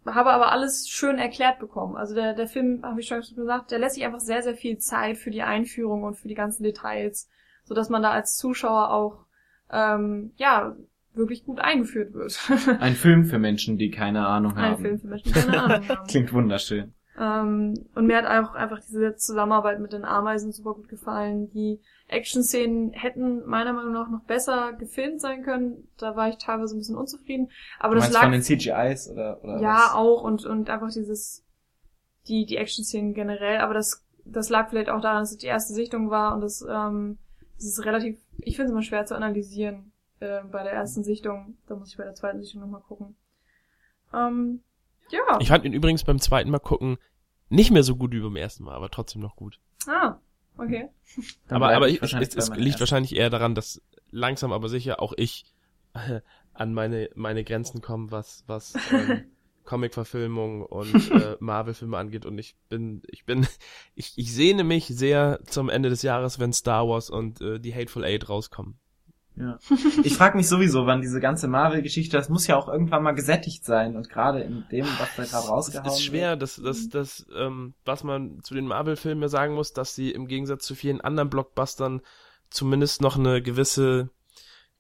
habe 0.05 0.31
aber 0.31 0.51
alles 0.51 0.87
schön 0.87 1.17
erklärt 1.17 1.59
bekommen. 1.59 1.95
Also 1.95 2.15
der, 2.15 2.33
der 2.33 2.47
Film, 2.47 2.81
habe 2.83 2.99
ich 2.99 3.07
schon 3.07 3.19
gesagt, 3.19 3.71
der 3.71 3.79
lässt 3.79 3.95
sich 3.95 4.05
einfach 4.05 4.19
sehr, 4.19 4.41
sehr 4.41 4.55
viel 4.55 4.77
Zeit 4.77 5.17
für 5.17 5.31
die 5.31 5.41
Einführung 5.41 6.03
und 6.03 6.15
für 6.15 6.27
die 6.27 6.35
ganzen 6.35 6.63
Details, 6.63 7.29
so 7.63 7.73
dass 7.73 7.89
man 7.89 8.01
da 8.01 8.11
als 8.11 8.35
Zuschauer 8.35 8.91
auch 8.91 9.25
ähm, 9.71 10.31
ja 10.37 10.75
wirklich 11.13 11.43
gut 11.43 11.59
eingeführt 11.59 12.13
wird. 12.13 12.39
Ein 12.79 12.93
Film 12.93 13.25
für 13.25 13.39
Menschen, 13.39 13.77
die 13.77 13.89
keine 13.89 14.25
Ahnung 14.27 14.55
haben. 14.55 14.75
Ein 14.75 14.81
Film 14.81 14.99
für 14.99 15.07
Menschen, 15.07 15.33
die 15.33 15.39
keine 15.39 15.63
Ahnung 15.63 15.87
haben. 15.89 16.07
Klingt 16.07 16.31
wunderschön. 16.31 16.93
Ähm, 17.19 17.85
und 17.95 18.05
mir 18.05 18.17
hat 18.17 18.25
auch 18.25 18.53
einfach 18.53 18.79
diese 18.79 19.15
Zusammenarbeit 19.15 19.79
mit 19.79 19.93
den 19.93 20.05
Ameisen 20.05 20.51
super 20.51 20.75
gut 20.75 20.87
gefallen. 20.87 21.49
Die 21.51 21.79
Action-Szenen 22.09 22.93
hätten 22.93 23.45
meiner 23.45 23.73
Meinung 23.73 23.93
nach 23.93 24.09
noch 24.09 24.23
besser 24.23 24.73
gefilmt 24.73 25.19
sein 25.19 25.43
können. 25.43 25.87
Da 25.97 26.15
war 26.15 26.29
ich 26.29 26.37
teilweise 26.37 26.75
ein 26.75 26.79
bisschen 26.79 26.95
unzufrieden. 26.95 27.49
Aber 27.79 27.95
du 27.95 28.01
das 28.01 28.11
lag 28.11 28.23
von 28.23 28.31
den 28.31 28.43
CGIs 28.43 29.09
oder, 29.09 29.43
oder 29.43 29.59
ja 29.59 29.75
was? 29.75 29.93
auch 29.93 30.23
und 30.23 30.45
und 30.45 30.69
einfach 30.69 30.91
dieses 30.91 31.43
die 32.27 32.45
die 32.45 32.57
Action-Szenen 32.57 33.13
generell. 33.13 33.59
Aber 33.59 33.73
das 33.73 34.05
das 34.23 34.49
lag 34.49 34.69
vielleicht 34.69 34.89
auch 34.89 35.01
daran, 35.01 35.23
dass 35.23 35.31
es 35.31 35.37
die 35.37 35.47
erste 35.47 35.73
Sichtung 35.73 36.09
war 36.09 36.33
und 36.35 36.41
das 36.41 36.65
ähm, 36.69 37.17
das 37.55 37.65
ist 37.65 37.85
relativ. 37.85 38.19
Ich 38.37 38.55
finde 38.55 38.67
es 38.67 38.71
immer 38.71 38.83
schwer 38.83 39.05
zu 39.05 39.15
analysieren 39.15 39.91
äh, 40.19 40.43
bei 40.43 40.63
der 40.63 40.73
ersten 40.73 41.03
Sichtung. 41.03 41.57
Da 41.67 41.75
muss 41.75 41.89
ich 41.89 41.97
bei 41.97 42.03
der 42.03 42.13
zweiten 42.13 42.39
Sichtung 42.39 42.61
nochmal 42.61 42.81
gucken. 42.81 43.15
Ähm, 44.13 44.61
ja. 45.09 45.37
Ich 45.39 45.49
fand 45.49 45.65
ihn 45.65 45.73
übrigens 45.73 46.03
beim 46.03 46.19
zweiten 46.19 46.51
Mal 46.51 46.59
gucken 46.59 46.97
nicht 47.49 47.71
mehr 47.71 47.83
so 47.83 47.95
gut 47.95 48.11
wie 48.11 48.19
beim 48.19 48.35
ersten 48.35 48.63
Mal, 48.63 48.75
aber 48.75 48.89
trotzdem 48.89 49.21
noch 49.21 49.35
gut. 49.35 49.59
Ah, 49.87 50.17
okay. 50.57 50.89
aber 51.47 51.75
aber 51.75 51.89
ich, 51.89 52.01
es, 52.01 52.13
es 52.13 52.49
liegt 52.55 52.79
wahrscheinlich 52.79 53.15
eher 53.15 53.29
daran, 53.29 53.55
dass 53.55 53.81
langsam 54.11 54.51
aber 54.51 54.69
sicher 54.69 55.01
auch 55.01 55.13
ich 55.15 55.45
äh, 55.93 56.21
an 56.53 56.73
meine 56.73 57.09
meine 57.15 57.43
Grenzen 57.43 57.81
komme, 57.81 58.11
was 58.11 58.43
was 58.47 58.75
ähm, 58.91 59.25
Comic-Verfilmung 59.65 60.63
und 60.63 61.11
äh, 61.11 61.37
Marvel-Filme 61.39 61.97
angeht 61.97 62.25
und 62.25 62.37
ich 62.39 62.55
bin 62.69 63.03
ich 63.07 63.25
bin 63.25 63.45
ich, 63.95 64.13
ich 64.17 64.33
sehne 64.33 64.63
mich 64.63 64.87
sehr 64.87 65.39
zum 65.45 65.69
Ende 65.69 65.89
des 65.89 66.01
Jahres, 66.01 66.39
wenn 66.39 66.53
Star 66.53 66.87
Wars 66.87 67.09
und 67.09 67.41
äh, 67.41 67.59
die 67.59 67.75
Hateful 67.75 68.03
Eight 68.03 68.27
rauskommen. 68.29 68.79
Ja. 69.37 69.59
Ich 70.03 70.15
frage 70.15 70.37
mich 70.37 70.47
sowieso, 70.47 70.85
wann 70.85 71.01
diese 71.01 71.19
ganze 71.19 71.47
Marvel-Geschichte, 71.47 72.17
das 72.17 72.29
muss 72.29 72.47
ja 72.47 72.57
auch 72.57 72.67
irgendwann 72.67 73.03
mal 73.03 73.11
gesättigt 73.11 73.63
sein 73.63 73.95
und 73.95 74.09
gerade 74.09 74.41
in 74.41 74.65
dem, 74.71 74.85
was 74.85 75.15
da 75.15 75.23
gerade 75.25 75.47
rausgehauen 75.47 75.85
wird. 75.85 75.93
Es 75.93 75.99
ist 75.99 76.05
schwer, 76.05 76.35
das, 76.35 76.61
das, 76.63 76.89
das, 76.89 77.27
ähm, 77.35 77.75
was 77.85 78.03
man 78.03 78.41
zu 78.41 78.55
den 78.55 78.65
Marvel-Filmen 78.65 79.29
sagen 79.29 79.53
muss, 79.53 79.73
dass 79.73 79.93
sie 79.93 80.11
im 80.11 80.27
Gegensatz 80.27 80.65
zu 80.65 80.75
vielen 80.75 81.01
anderen 81.01 81.29
Blockbustern 81.29 82.01
zumindest 82.49 83.01
noch 83.01 83.17
eine 83.17 83.41
gewisse 83.41 84.09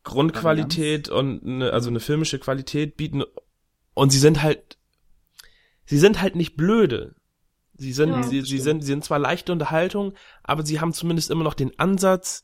Grundqualität 0.03 1.09
und 1.09 1.43
eine, 1.45 1.71
also 1.71 1.89
eine 1.89 1.99
filmische 1.99 2.39
Qualität 2.39 2.97
bieten 2.97 3.23
und 3.93 4.11
sie 4.11 4.19
sind 4.19 4.41
halt, 4.41 4.77
sie 5.85 5.99
sind 5.99 6.21
halt 6.21 6.35
nicht 6.35 6.55
blöde. 6.55 7.15
Sie 7.79 7.93
sind, 7.93 8.09
ja, 8.09 8.23
sie, 8.23 8.41
sie 8.41 8.57
sind, 8.57 8.81
sie 8.81 8.87
sind 8.87 9.03
zwar 9.03 9.19
leichte 9.19 9.51
Unterhaltung, 9.51 10.13
aber 10.41 10.65
sie 10.65 10.79
haben 10.79 10.93
zumindest 10.93 11.29
immer 11.29 11.43
noch 11.43 11.53
den 11.53 11.77
Ansatz, 11.77 12.43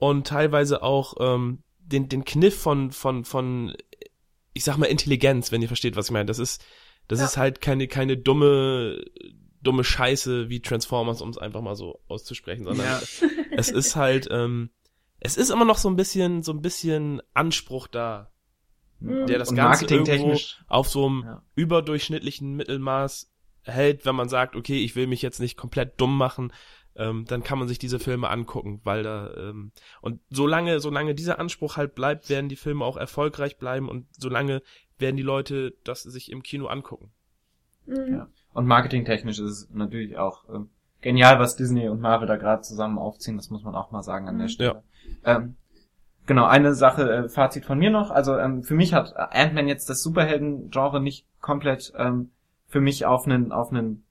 und 0.00 0.26
teilweise 0.26 0.82
auch 0.82 1.14
ähm, 1.20 1.62
den, 1.78 2.08
den 2.08 2.24
Kniff 2.24 2.58
von, 2.58 2.90
von, 2.90 3.24
von, 3.24 3.76
ich 4.54 4.64
sag 4.64 4.78
mal, 4.78 4.86
Intelligenz, 4.86 5.52
wenn 5.52 5.60
ihr 5.60 5.68
versteht, 5.68 5.94
was 5.94 6.06
ich 6.06 6.12
meine. 6.12 6.24
Das 6.24 6.38
ist, 6.38 6.64
das 7.06 7.20
ja. 7.20 7.26
ist 7.26 7.36
halt 7.36 7.60
keine, 7.60 7.86
keine 7.86 8.16
dumme, 8.16 9.04
dumme 9.60 9.84
Scheiße 9.84 10.48
wie 10.48 10.62
Transformers, 10.62 11.20
um 11.20 11.28
es 11.28 11.38
einfach 11.38 11.60
mal 11.60 11.76
so 11.76 12.00
auszusprechen, 12.08 12.64
sondern 12.64 12.86
ja. 12.86 13.00
es 13.50 13.70
ist 13.70 13.94
halt, 13.94 14.26
ähm, 14.30 14.70
es 15.20 15.36
ist 15.36 15.50
immer 15.50 15.66
noch 15.66 15.76
so 15.76 15.90
ein 15.90 15.96
bisschen, 15.96 16.42
so 16.42 16.52
ein 16.52 16.62
bisschen 16.62 17.20
Anspruch 17.34 17.86
da, 17.86 18.32
mhm. 19.00 19.26
der 19.26 19.38
das 19.38 19.54
Ganze 19.54 19.84
irgendwo 19.84 20.38
auf 20.66 20.88
so 20.88 21.06
einem 21.06 21.24
ja. 21.24 21.42
überdurchschnittlichen 21.56 22.54
Mittelmaß 22.56 23.30
hält, 23.64 24.06
wenn 24.06 24.14
man 24.14 24.30
sagt, 24.30 24.56
okay, 24.56 24.82
ich 24.82 24.96
will 24.96 25.06
mich 25.06 25.20
jetzt 25.20 25.40
nicht 25.40 25.58
komplett 25.58 26.00
dumm 26.00 26.16
machen, 26.16 26.54
ähm, 27.00 27.24
dann 27.26 27.42
kann 27.42 27.58
man 27.58 27.66
sich 27.66 27.78
diese 27.78 27.98
Filme 27.98 28.28
angucken, 28.28 28.80
weil 28.84 29.02
da 29.02 29.32
ähm, 29.34 29.72
und 30.02 30.20
solange 30.28 30.80
solange 30.80 31.14
dieser 31.14 31.38
Anspruch 31.38 31.76
halt 31.76 31.94
bleibt, 31.94 32.28
werden 32.28 32.50
die 32.50 32.56
Filme 32.56 32.84
auch 32.84 32.98
erfolgreich 32.98 33.56
bleiben 33.56 33.88
und 33.88 34.06
solange 34.10 34.62
werden 34.98 35.16
die 35.16 35.22
Leute 35.22 35.72
das 35.82 36.02
sich 36.02 36.30
im 36.30 36.42
Kino 36.42 36.66
angucken. 36.66 37.10
Mhm. 37.86 38.12
Ja. 38.12 38.28
Und 38.52 38.66
marketingtechnisch 38.66 39.38
ist 39.38 39.50
es 39.50 39.70
natürlich 39.72 40.18
auch 40.18 40.44
ähm, 40.52 40.68
genial, 41.00 41.38
was 41.38 41.56
Disney 41.56 41.88
und 41.88 42.00
Marvel 42.00 42.28
da 42.28 42.36
gerade 42.36 42.62
zusammen 42.62 42.98
aufziehen. 42.98 43.36
Das 43.36 43.48
muss 43.48 43.64
man 43.64 43.74
auch 43.74 43.90
mal 43.90 44.02
sagen 44.02 44.28
an 44.28 44.36
der 44.36 44.48
mhm. 44.48 44.50
Stelle. 44.50 44.82
Ja. 45.24 45.36
Ähm, 45.36 45.56
genau, 46.26 46.44
eine 46.44 46.74
Sache, 46.74 47.10
äh, 47.10 47.28
Fazit 47.30 47.64
von 47.64 47.78
mir 47.78 47.90
noch. 47.90 48.10
Also 48.10 48.36
ähm, 48.36 48.62
für 48.62 48.74
mich 48.74 48.92
hat 48.92 49.16
Ant-Man 49.16 49.68
jetzt 49.68 49.88
das 49.88 50.02
Superhelden-Genre 50.02 51.00
nicht 51.00 51.26
komplett 51.40 51.94
ähm, 51.96 52.30
für 52.68 52.82
mich 52.82 53.06
auf 53.06 53.24
einen 53.24 53.52
auf 53.52 53.70
einen 53.70 54.04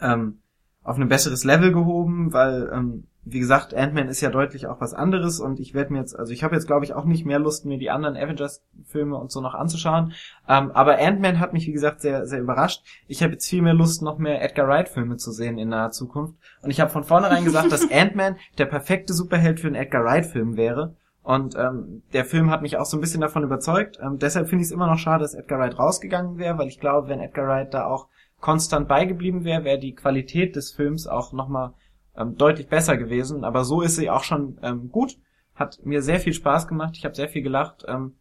ähm, 0.00 0.38
auf 0.84 0.98
ein 0.98 1.08
besseres 1.08 1.44
Level 1.44 1.72
gehoben, 1.72 2.32
weil 2.32 2.70
ähm, 2.72 3.04
wie 3.24 3.40
gesagt, 3.40 3.74
Ant-Man 3.74 4.08
ist 4.08 4.20
ja 4.20 4.28
deutlich 4.28 4.66
auch 4.66 4.82
was 4.82 4.92
anderes 4.92 5.40
und 5.40 5.58
ich 5.58 5.72
werde 5.72 5.92
mir 5.92 6.00
jetzt, 6.00 6.18
also 6.18 6.32
ich 6.32 6.44
habe 6.44 6.54
jetzt 6.54 6.66
glaube 6.66 6.84
ich 6.84 6.92
auch 6.92 7.06
nicht 7.06 7.24
mehr 7.24 7.38
Lust, 7.38 7.64
mir 7.64 7.78
die 7.78 7.90
anderen 7.90 8.16
Avengers-Filme 8.16 9.16
und 9.16 9.32
so 9.32 9.40
noch 9.40 9.54
anzuschauen. 9.54 10.12
Ähm, 10.46 10.70
aber 10.72 10.98
Ant-Man 10.98 11.40
hat 11.40 11.54
mich 11.54 11.66
wie 11.66 11.72
gesagt 11.72 12.02
sehr, 12.02 12.26
sehr 12.26 12.40
überrascht. 12.40 12.84
Ich 13.08 13.22
habe 13.22 13.32
jetzt 13.32 13.48
viel 13.48 13.62
mehr 13.62 13.72
Lust, 13.72 14.02
noch 14.02 14.18
mehr 14.18 14.42
Edgar 14.42 14.68
Wright-Filme 14.68 15.16
zu 15.16 15.32
sehen 15.32 15.56
in 15.56 15.70
naher 15.70 15.90
Zukunft. 15.90 16.34
Und 16.60 16.70
ich 16.70 16.80
habe 16.80 16.90
von 16.90 17.04
vornherein 17.04 17.44
gesagt, 17.44 17.72
dass 17.72 17.90
Ant-Man 17.90 18.36
der 18.58 18.66
perfekte 18.66 19.14
Superheld 19.14 19.60
für 19.60 19.68
einen 19.68 19.76
Edgar 19.76 20.04
Wright-Film 20.04 20.58
wäre. 20.58 20.94
Und 21.22 21.56
ähm, 21.56 22.02
der 22.12 22.26
Film 22.26 22.50
hat 22.50 22.60
mich 22.60 22.76
auch 22.76 22.84
so 22.84 22.98
ein 22.98 23.00
bisschen 23.00 23.22
davon 23.22 23.42
überzeugt. 23.42 23.98
Ähm, 24.02 24.18
deshalb 24.18 24.50
finde 24.50 24.60
ich 24.60 24.68
es 24.68 24.72
immer 24.72 24.86
noch 24.86 24.98
schade, 24.98 25.22
dass 25.22 25.32
Edgar 25.32 25.58
Wright 25.58 25.78
rausgegangen 25.78 26.36
wäre, 26.36 26.58
weil 26.58 26.68
ich 26.68 26.78
glaube, 26.78 27.08
wenn 27.08 27.20
Edgar 27.20 27.48
Wright 27.48 27.72
da 27.72 27.86
auch 27.86 28.08
konstant 28.44 28.88
beigeblieben 28.88 29.42
wäre, 29.44 29.64
wäre 29.64 29.78
die 29.78 29.94
Qualität 29.94 30.54
des 30.54 30.70
Films 30.70 31.06
auch 31.06 31.32
nochmal 31.32 31.72
ähm, 32.14 32.36
deutlich 32.36 32.68
besser 32.68 32.98
gewesen. 32.98 33.42
Aber 33.42 33.64
so 33.64 33.80
ist 33.80 33.96
sie 33.96 34.10
auch 34.10 34.22
schon 34.22 34.58
ähm, 34.62 34.90
gut. 34.92 35.16
Hat 35.54 35.80
mir 35.82 36.02
sehr 36.02 36.20
viel 36.20 36.34
Spaß 36.34 36.68
gemacht. 36.68 36.94
Ich 36.98 37.06
habe 37.06 37.14
sehr 37.14 37.30
viel 37.30 37.40
gelacht. 37.40 37.86
Ähm, 37.88 38.16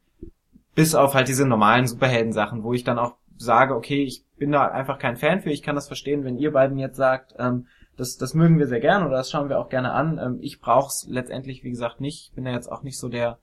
bis 0.76 0.96
auf 0.96 1.14
halt 1.14 1.28
diese 1.28 1.46
normalen 1.46 1.88
Superhelden-Sachen, 1.88 2.64
wo 2.64 2.72
ich 2.72 2.86
dann 2.86 3.00
auch 3.00 3.18
sage, 3.36 3.76
okay, 3.76 4.02
ich 4.02 4.24
bin 4.38 4.54
da 4.54 4.66
einfach 4.66 4.98
kein 4.98 5.18
Fan 5.18 5.42
für. 5.42 5.50
Ich 5.50 5.62
kann 5.62 5.76
das 5.76 5.88
verstehen, 5.88 6.24
wenn 6.24 6.38
ihr 6.38 6.54
beiden 6.54 6.78
jetzt 6.78 6.96
sagt, 6.96 7.36
ähm, 7.38 7.68
das, 7.98 8.16
das 8.16 8.34
mögen 8.34 8.60
wir 8.60 8.68
sehr 8.68 8.80
gern 8.80 9.06
oder 9.06 9.18
das 9.18 9.30
schauen 9.30 9.50
wir 9.50 9.60
auch 9.60 9.68
gerne 9.68 9.92
an. 9.92 10.20
Ähm, 10.20 10.38
ich 10.40 10.62
brauch's 10.62 11.06
letztendlich, 11.10 11.66
wie 11.66 11.70
gesagt, 11.70 12.00
nicht. 12.00 12.30
Ich 12.30 12.34
bin 12.34 12.46
ja 12.46 12.54
jetzt 12.54 12.72
auch 12.72 12.82
nicht 12.82 12.98
so 12.98 13.10
der, 13.10 13.40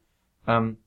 ähm, 0.46 0.78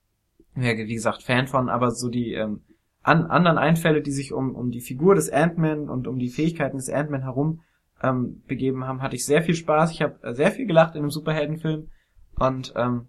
wie 0.55 0.95
gesagt, 0.95 1.21
Fan 1.21 1.45
von, 1.45 1.69
aber 1.69 1.91
so 1.91 2.09
die 2.09 2.33
ähm, 2.33 2.63
an, 3.03 3.25
anderen 3.27 3.57
Einfälle, 3.57 4.01
die 4.01 4.11
sich 4.11 4.33
um, 4.33 4.55
um 4.55 4.71
die 4.71 4.81
Figur 4.81 5.15
des 5.15 5.29
Ant-Man 5.31 5.89
und 5.89 6.07
um 6.07 6.17
die 6.19 6.29
Fähigkeiten 6.29 6.77
des 6.77 6.89
Ant-Man 6.89 7.21
herum 7.23 7.61
ähm, 8.01 8.41
begeben 8.47 8.85
haben, 8.87 9.01
hatte 9.01 9.15
ich 9.15 9.25
sehr 9.25 9.43
viel 9.43 9.55
Spaß. 9.55 9.91
Ich 9.91 10.01
habe 10.01 10.21
äh, 10.23 10.33
sehr 10.33 10.51
viel 10.51 10.65
gelacht 10.65 10.95
in 10.95 11.01
einem 11.01 11.11
Superheldenfilm 11.11 11.89
und 12.39 12.73
ähm, 12.75 13.07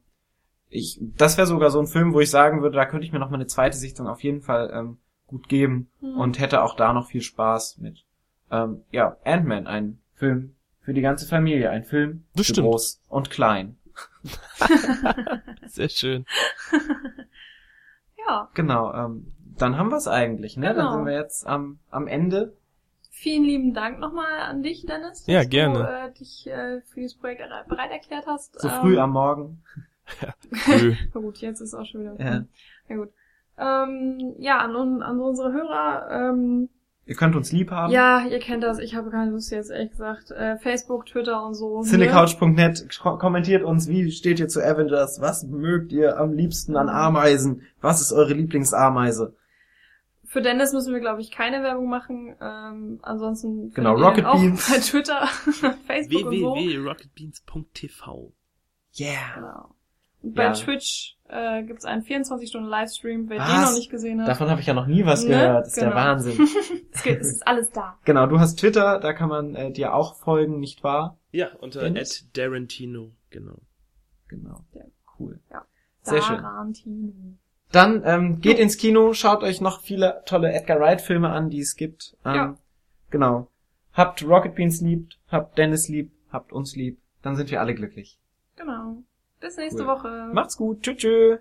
ich, 0.68 0.98
das 1.16 1.36
wäre 1.36 1.46
sogar 1.46 1.70
so 1.70 1.78
ein 1.80 1.86
Film, 1.86 2.12
wo 2.12 2.20
ich 2.20 2.30
sagen 2.30 2.60
würde, 2.62 2.76
da 2.76 2.84
könnte 2.86 3.06
ich 3.06 3.12
mir 3.12 3.18
noch 3.20 3.30
mal 3.30 3.36
eine 3.36 3.46
zweite 3.46 3.76
Sichtung 3.76 4.08
auf 4.08 4.22
jeden 4.22 4.40
Fall 4.42 4.70
ähm, 4.74 4.98
gut 5.26 5.48
geben 5.48 5.88
Mhm. 6.00 6.16
und 6.18 6.38
hätte 6.40 6.62
auch 6.62 6.74
da 6.76 6.92
noch 6.92 7.06
viel 7.08 7.22
Spaß 7.22 7.78
mit. 7.78 8.04
Ähm, 8.50 8.82
ja, 8.90 9.16
Ant-Man, 9.24 9.66
ein 9.66 9.98
Film 10.14 10.54
für 10.80 10.92
die 10.94 11.00
ganze 11.00 11.26
Familie, 11.26 11.70
ein 11.70 11.84
Film 11.84 12.24
Das 12.34 12.48
für 12.48 12.54
groß 12.60 13.00
und 13.08 13.30
klein. 13.30 13.76
Sehr 15.66 15.88
schön. 15.88 16.24
Ja, 18.26 18.48
Genau, 18.54 18.92
ähm, 18.94 19.33
dann 19.58 19.76
haben 19.78 19.90
wir 19.90 19.96
es 19.96 20.08
eigentlich, 20.08 20.56
ne? 20.56 20.66
Dann 20.68 20.76
Genau. 20.76 20.92
sind 20.96 21.06
wir 21.06 21.14
jetzt 21.14 21.46
am, 21.46 21.78
am 21.90 22.06
Ende. 22.06 22.56
vielen 23.10 23.44
lieben 23.44 23.74
Dank 23.74 23.98
nochmal 24.00 24.40
an 24.40 24.62
dich, 24.62 24.84
Dennis, 24.86 25.24
Ja, 25.26 25.40
dass 25.40 25.48
gerne. 25.50 25.78
du 25.78 25.84
äh, 25.84 26.12
dich 26.18 26.46
äh, 26.46 26.80
für 26.82 27.00
dieses 27.00 27.16
Projekt 27.16 27.40
er- 27.40 27.64
bereit 27.68 27.90
erklärt 27.90 28.26
hast. 28.26 28.60
So 28.60 28.68
Ähm, 28.68 28.74
früh 28.80 28.98
am 28.98 29.10
Morgen. 29.12 29.62
Nö. 30.66 30.94
Na 31.14 31.20
gut, 31.20 31.38
jetzt 31.38 31.60
ist 31.60 31.74
auch 31.74 31.86
schon 31.86 32.00
wieder. 32.02 32.16
Ja. 32.22 32.44
Na 32.88 32.96
gut. 32.96 33.10
Ähm, 33.56 34.34
ja, 34.38 34.58
an, 34.58 35.02
an 35.02 35.20
unsere 35.20 35.52
Hörer, 35.52 36.08
ähm, 36.10 36.68
Ihr 37.06 37.14
könnt 37.16 37.36
uns 37.36 37.52
lieb 37.52 37.70
haben. 37.70 37.92
ja, 37.92 38.24
ihr 38.26 38.38
kennt 38.38 38.62
das, 38.62 38.78
ich 38.78 38.94
habe 38.94 39.10
keine 39.10 39.30
Lust 39.30 39.50
jetzt, 39.52 39.70
ehrlich 39.70 39.90
gesagt. 39.90 40.30
Äh, 40.30 40.56
Facebook, 40.58 41.04
Twitter 41.06 41.44
und 41.46 41.54
so. 41.54 41.82
ne? 41.82 41.86
Cinecouch.net 41.88 42.98
ko- 43.00 43.18
kommentiert 43.18 43.62
uns, 43.62 43.88
wie 43.88 44.10
steht 44.10 44.40
ihr 44.40 44.48
zu 44.48 44.60
Avengers? 44.62 45.20
Was 45.20 45.44
mögt 45.44 45.92
ihr 45.92 46.18
am 46.18 46.32
liebsten 46.32 46.76
an 46.76 46.88
Ameisen? 46.88 47.62
Was 47.82 48.00
ist 48.00 48.12
eure 48.12 48.32
Lieblingsameise? 48.34 49.34
Für 50.34 50.42
Dennis 50.42 50.72
müssen 50.72 50.92
wir, 50.92 50.98
glaube 50.98 51.20
ich, 51.20 51.30
keine 51.30 51.62
Werbung 51.62 51.88
machen. 51.88 52.34
Ähm, 52.40 52.98
ansonsten 53.02 53.70
Genau, 53.70 53.94
Rocket 53.94 54.24
auch 54.24 54.40
Beans. 54.40 54.68
bei 54.68 54.78
Twitter, 54.80 55.26
Facebook 55.86 56.26
und 56.26 56.40
so. 56.40 56.54
www.rocketbeans.tv 56.56 58.32
Yeah. 58.98 59.34
Genau. 59.36 59.74
Und 60.22 60.34
bei 60.34 60.42
Ja. 60.46 60.52
Twitch 60.52 61.18
äh, 61.28 61.62
gibt's 61.62 61.84
einen 61.84 62.02
24-Stunden-Livestream, 62.02 63.28
wer 63.28 63.38
Was? 63.38 63.48
den 63.48 63.60
noch 63.62 63.74
nicht 63.74 63.90
gesehen 63.92 64.20
hat. 64.22 64.26
Davon 64.28 64.50
habe 64.50 64.60
ich 64.60 64.66
ja 64.66 64.74
noch 64.74 64.88
nie 64.88 65.06
was 65.06 65.22
Ne? 65.22 65.28
gehört. 65.30 65.60
Das 65.60 65.68
ist 65.68 65.76
der 65.76 65.84
Genau. 65.90 65.96
Wahnsinn. 65.96 66.48
es, 66.92 67.02
geht, 67.04 67.20
es 67.20 67.28
ist 67.34 67.46
alles 67.46 67.70
da. 67.70 67.96
genau, 68.04 68.26
du 68.26 68.40
hast 68.40 68.56
Twitter, 68.56 68.98
da 68.98 69.12
kann 69.12 69.28
man 69.28 69.54
äh, 69.54 69.70
dir 69.70 69.94
auch 69.94 70.16
folgen, 70.16 70.58
nicht 70.58 70.82
wahr? 70.82 71.16
Ja, 71.30 71.54
unter 71.60 71.82
at 71.84 72.24
Darantino, 72.36 73.12
genau. 73.30 73.60
Genau. 74.26 74.64
Ja. 74.72 74.82
Cool. 75.16 75.40
Ja. 75.48 75.64
Sehr 76.02 76.22
schön. 76.22 76.44
Dann 77.74 78.02
ähm, 78.04 78.40
geht 78.40 78.58
ins 78.60 78.76
Kino, 78.76 79.14
schaut 79.14 79.42
euch 79.42 79.60
noch 79.60 79.80
viele 79.80 80.22
tolle 80.26 80.52
Edgar 80.52 80.78
Wright 80.78 81.00
Filme 81.00 81.30
an, 81.30 81.50
die 81.50 81.60
es 81.60 81.74
gibt. 81.74 82.16
Ähm, 82.24 82.34
Ja. 82.34 82.56
Genau. 83.10 83.48
Habt 83.92 84.24
Rocket 84.24 84.54
Beans 84.54 84.80
lieb, 84.80 85.10
habt 85.28 85.58
Dennis 85.58 85.88
lieb, 85.88 86.10
habt 86.32 86.52
uns 86.52 86.76
lieb. 86.76 86.98
Dann 87.22 87.36
sind 87.36 87.50
wir 87.50 87.60
alle 87.60 87.74
glücklich. 87.74 88.18
Genau. 88.56 88.98
Bis 89.40 89.56
nächste 89.56 89.82
Cool. 89.82 89.88
Woche. 89.88 90.30
Macht's 90.32 90.56
gut. 90.56 90.82
Tschüss. 90.82 90.96
tschüss. 90.96 91.38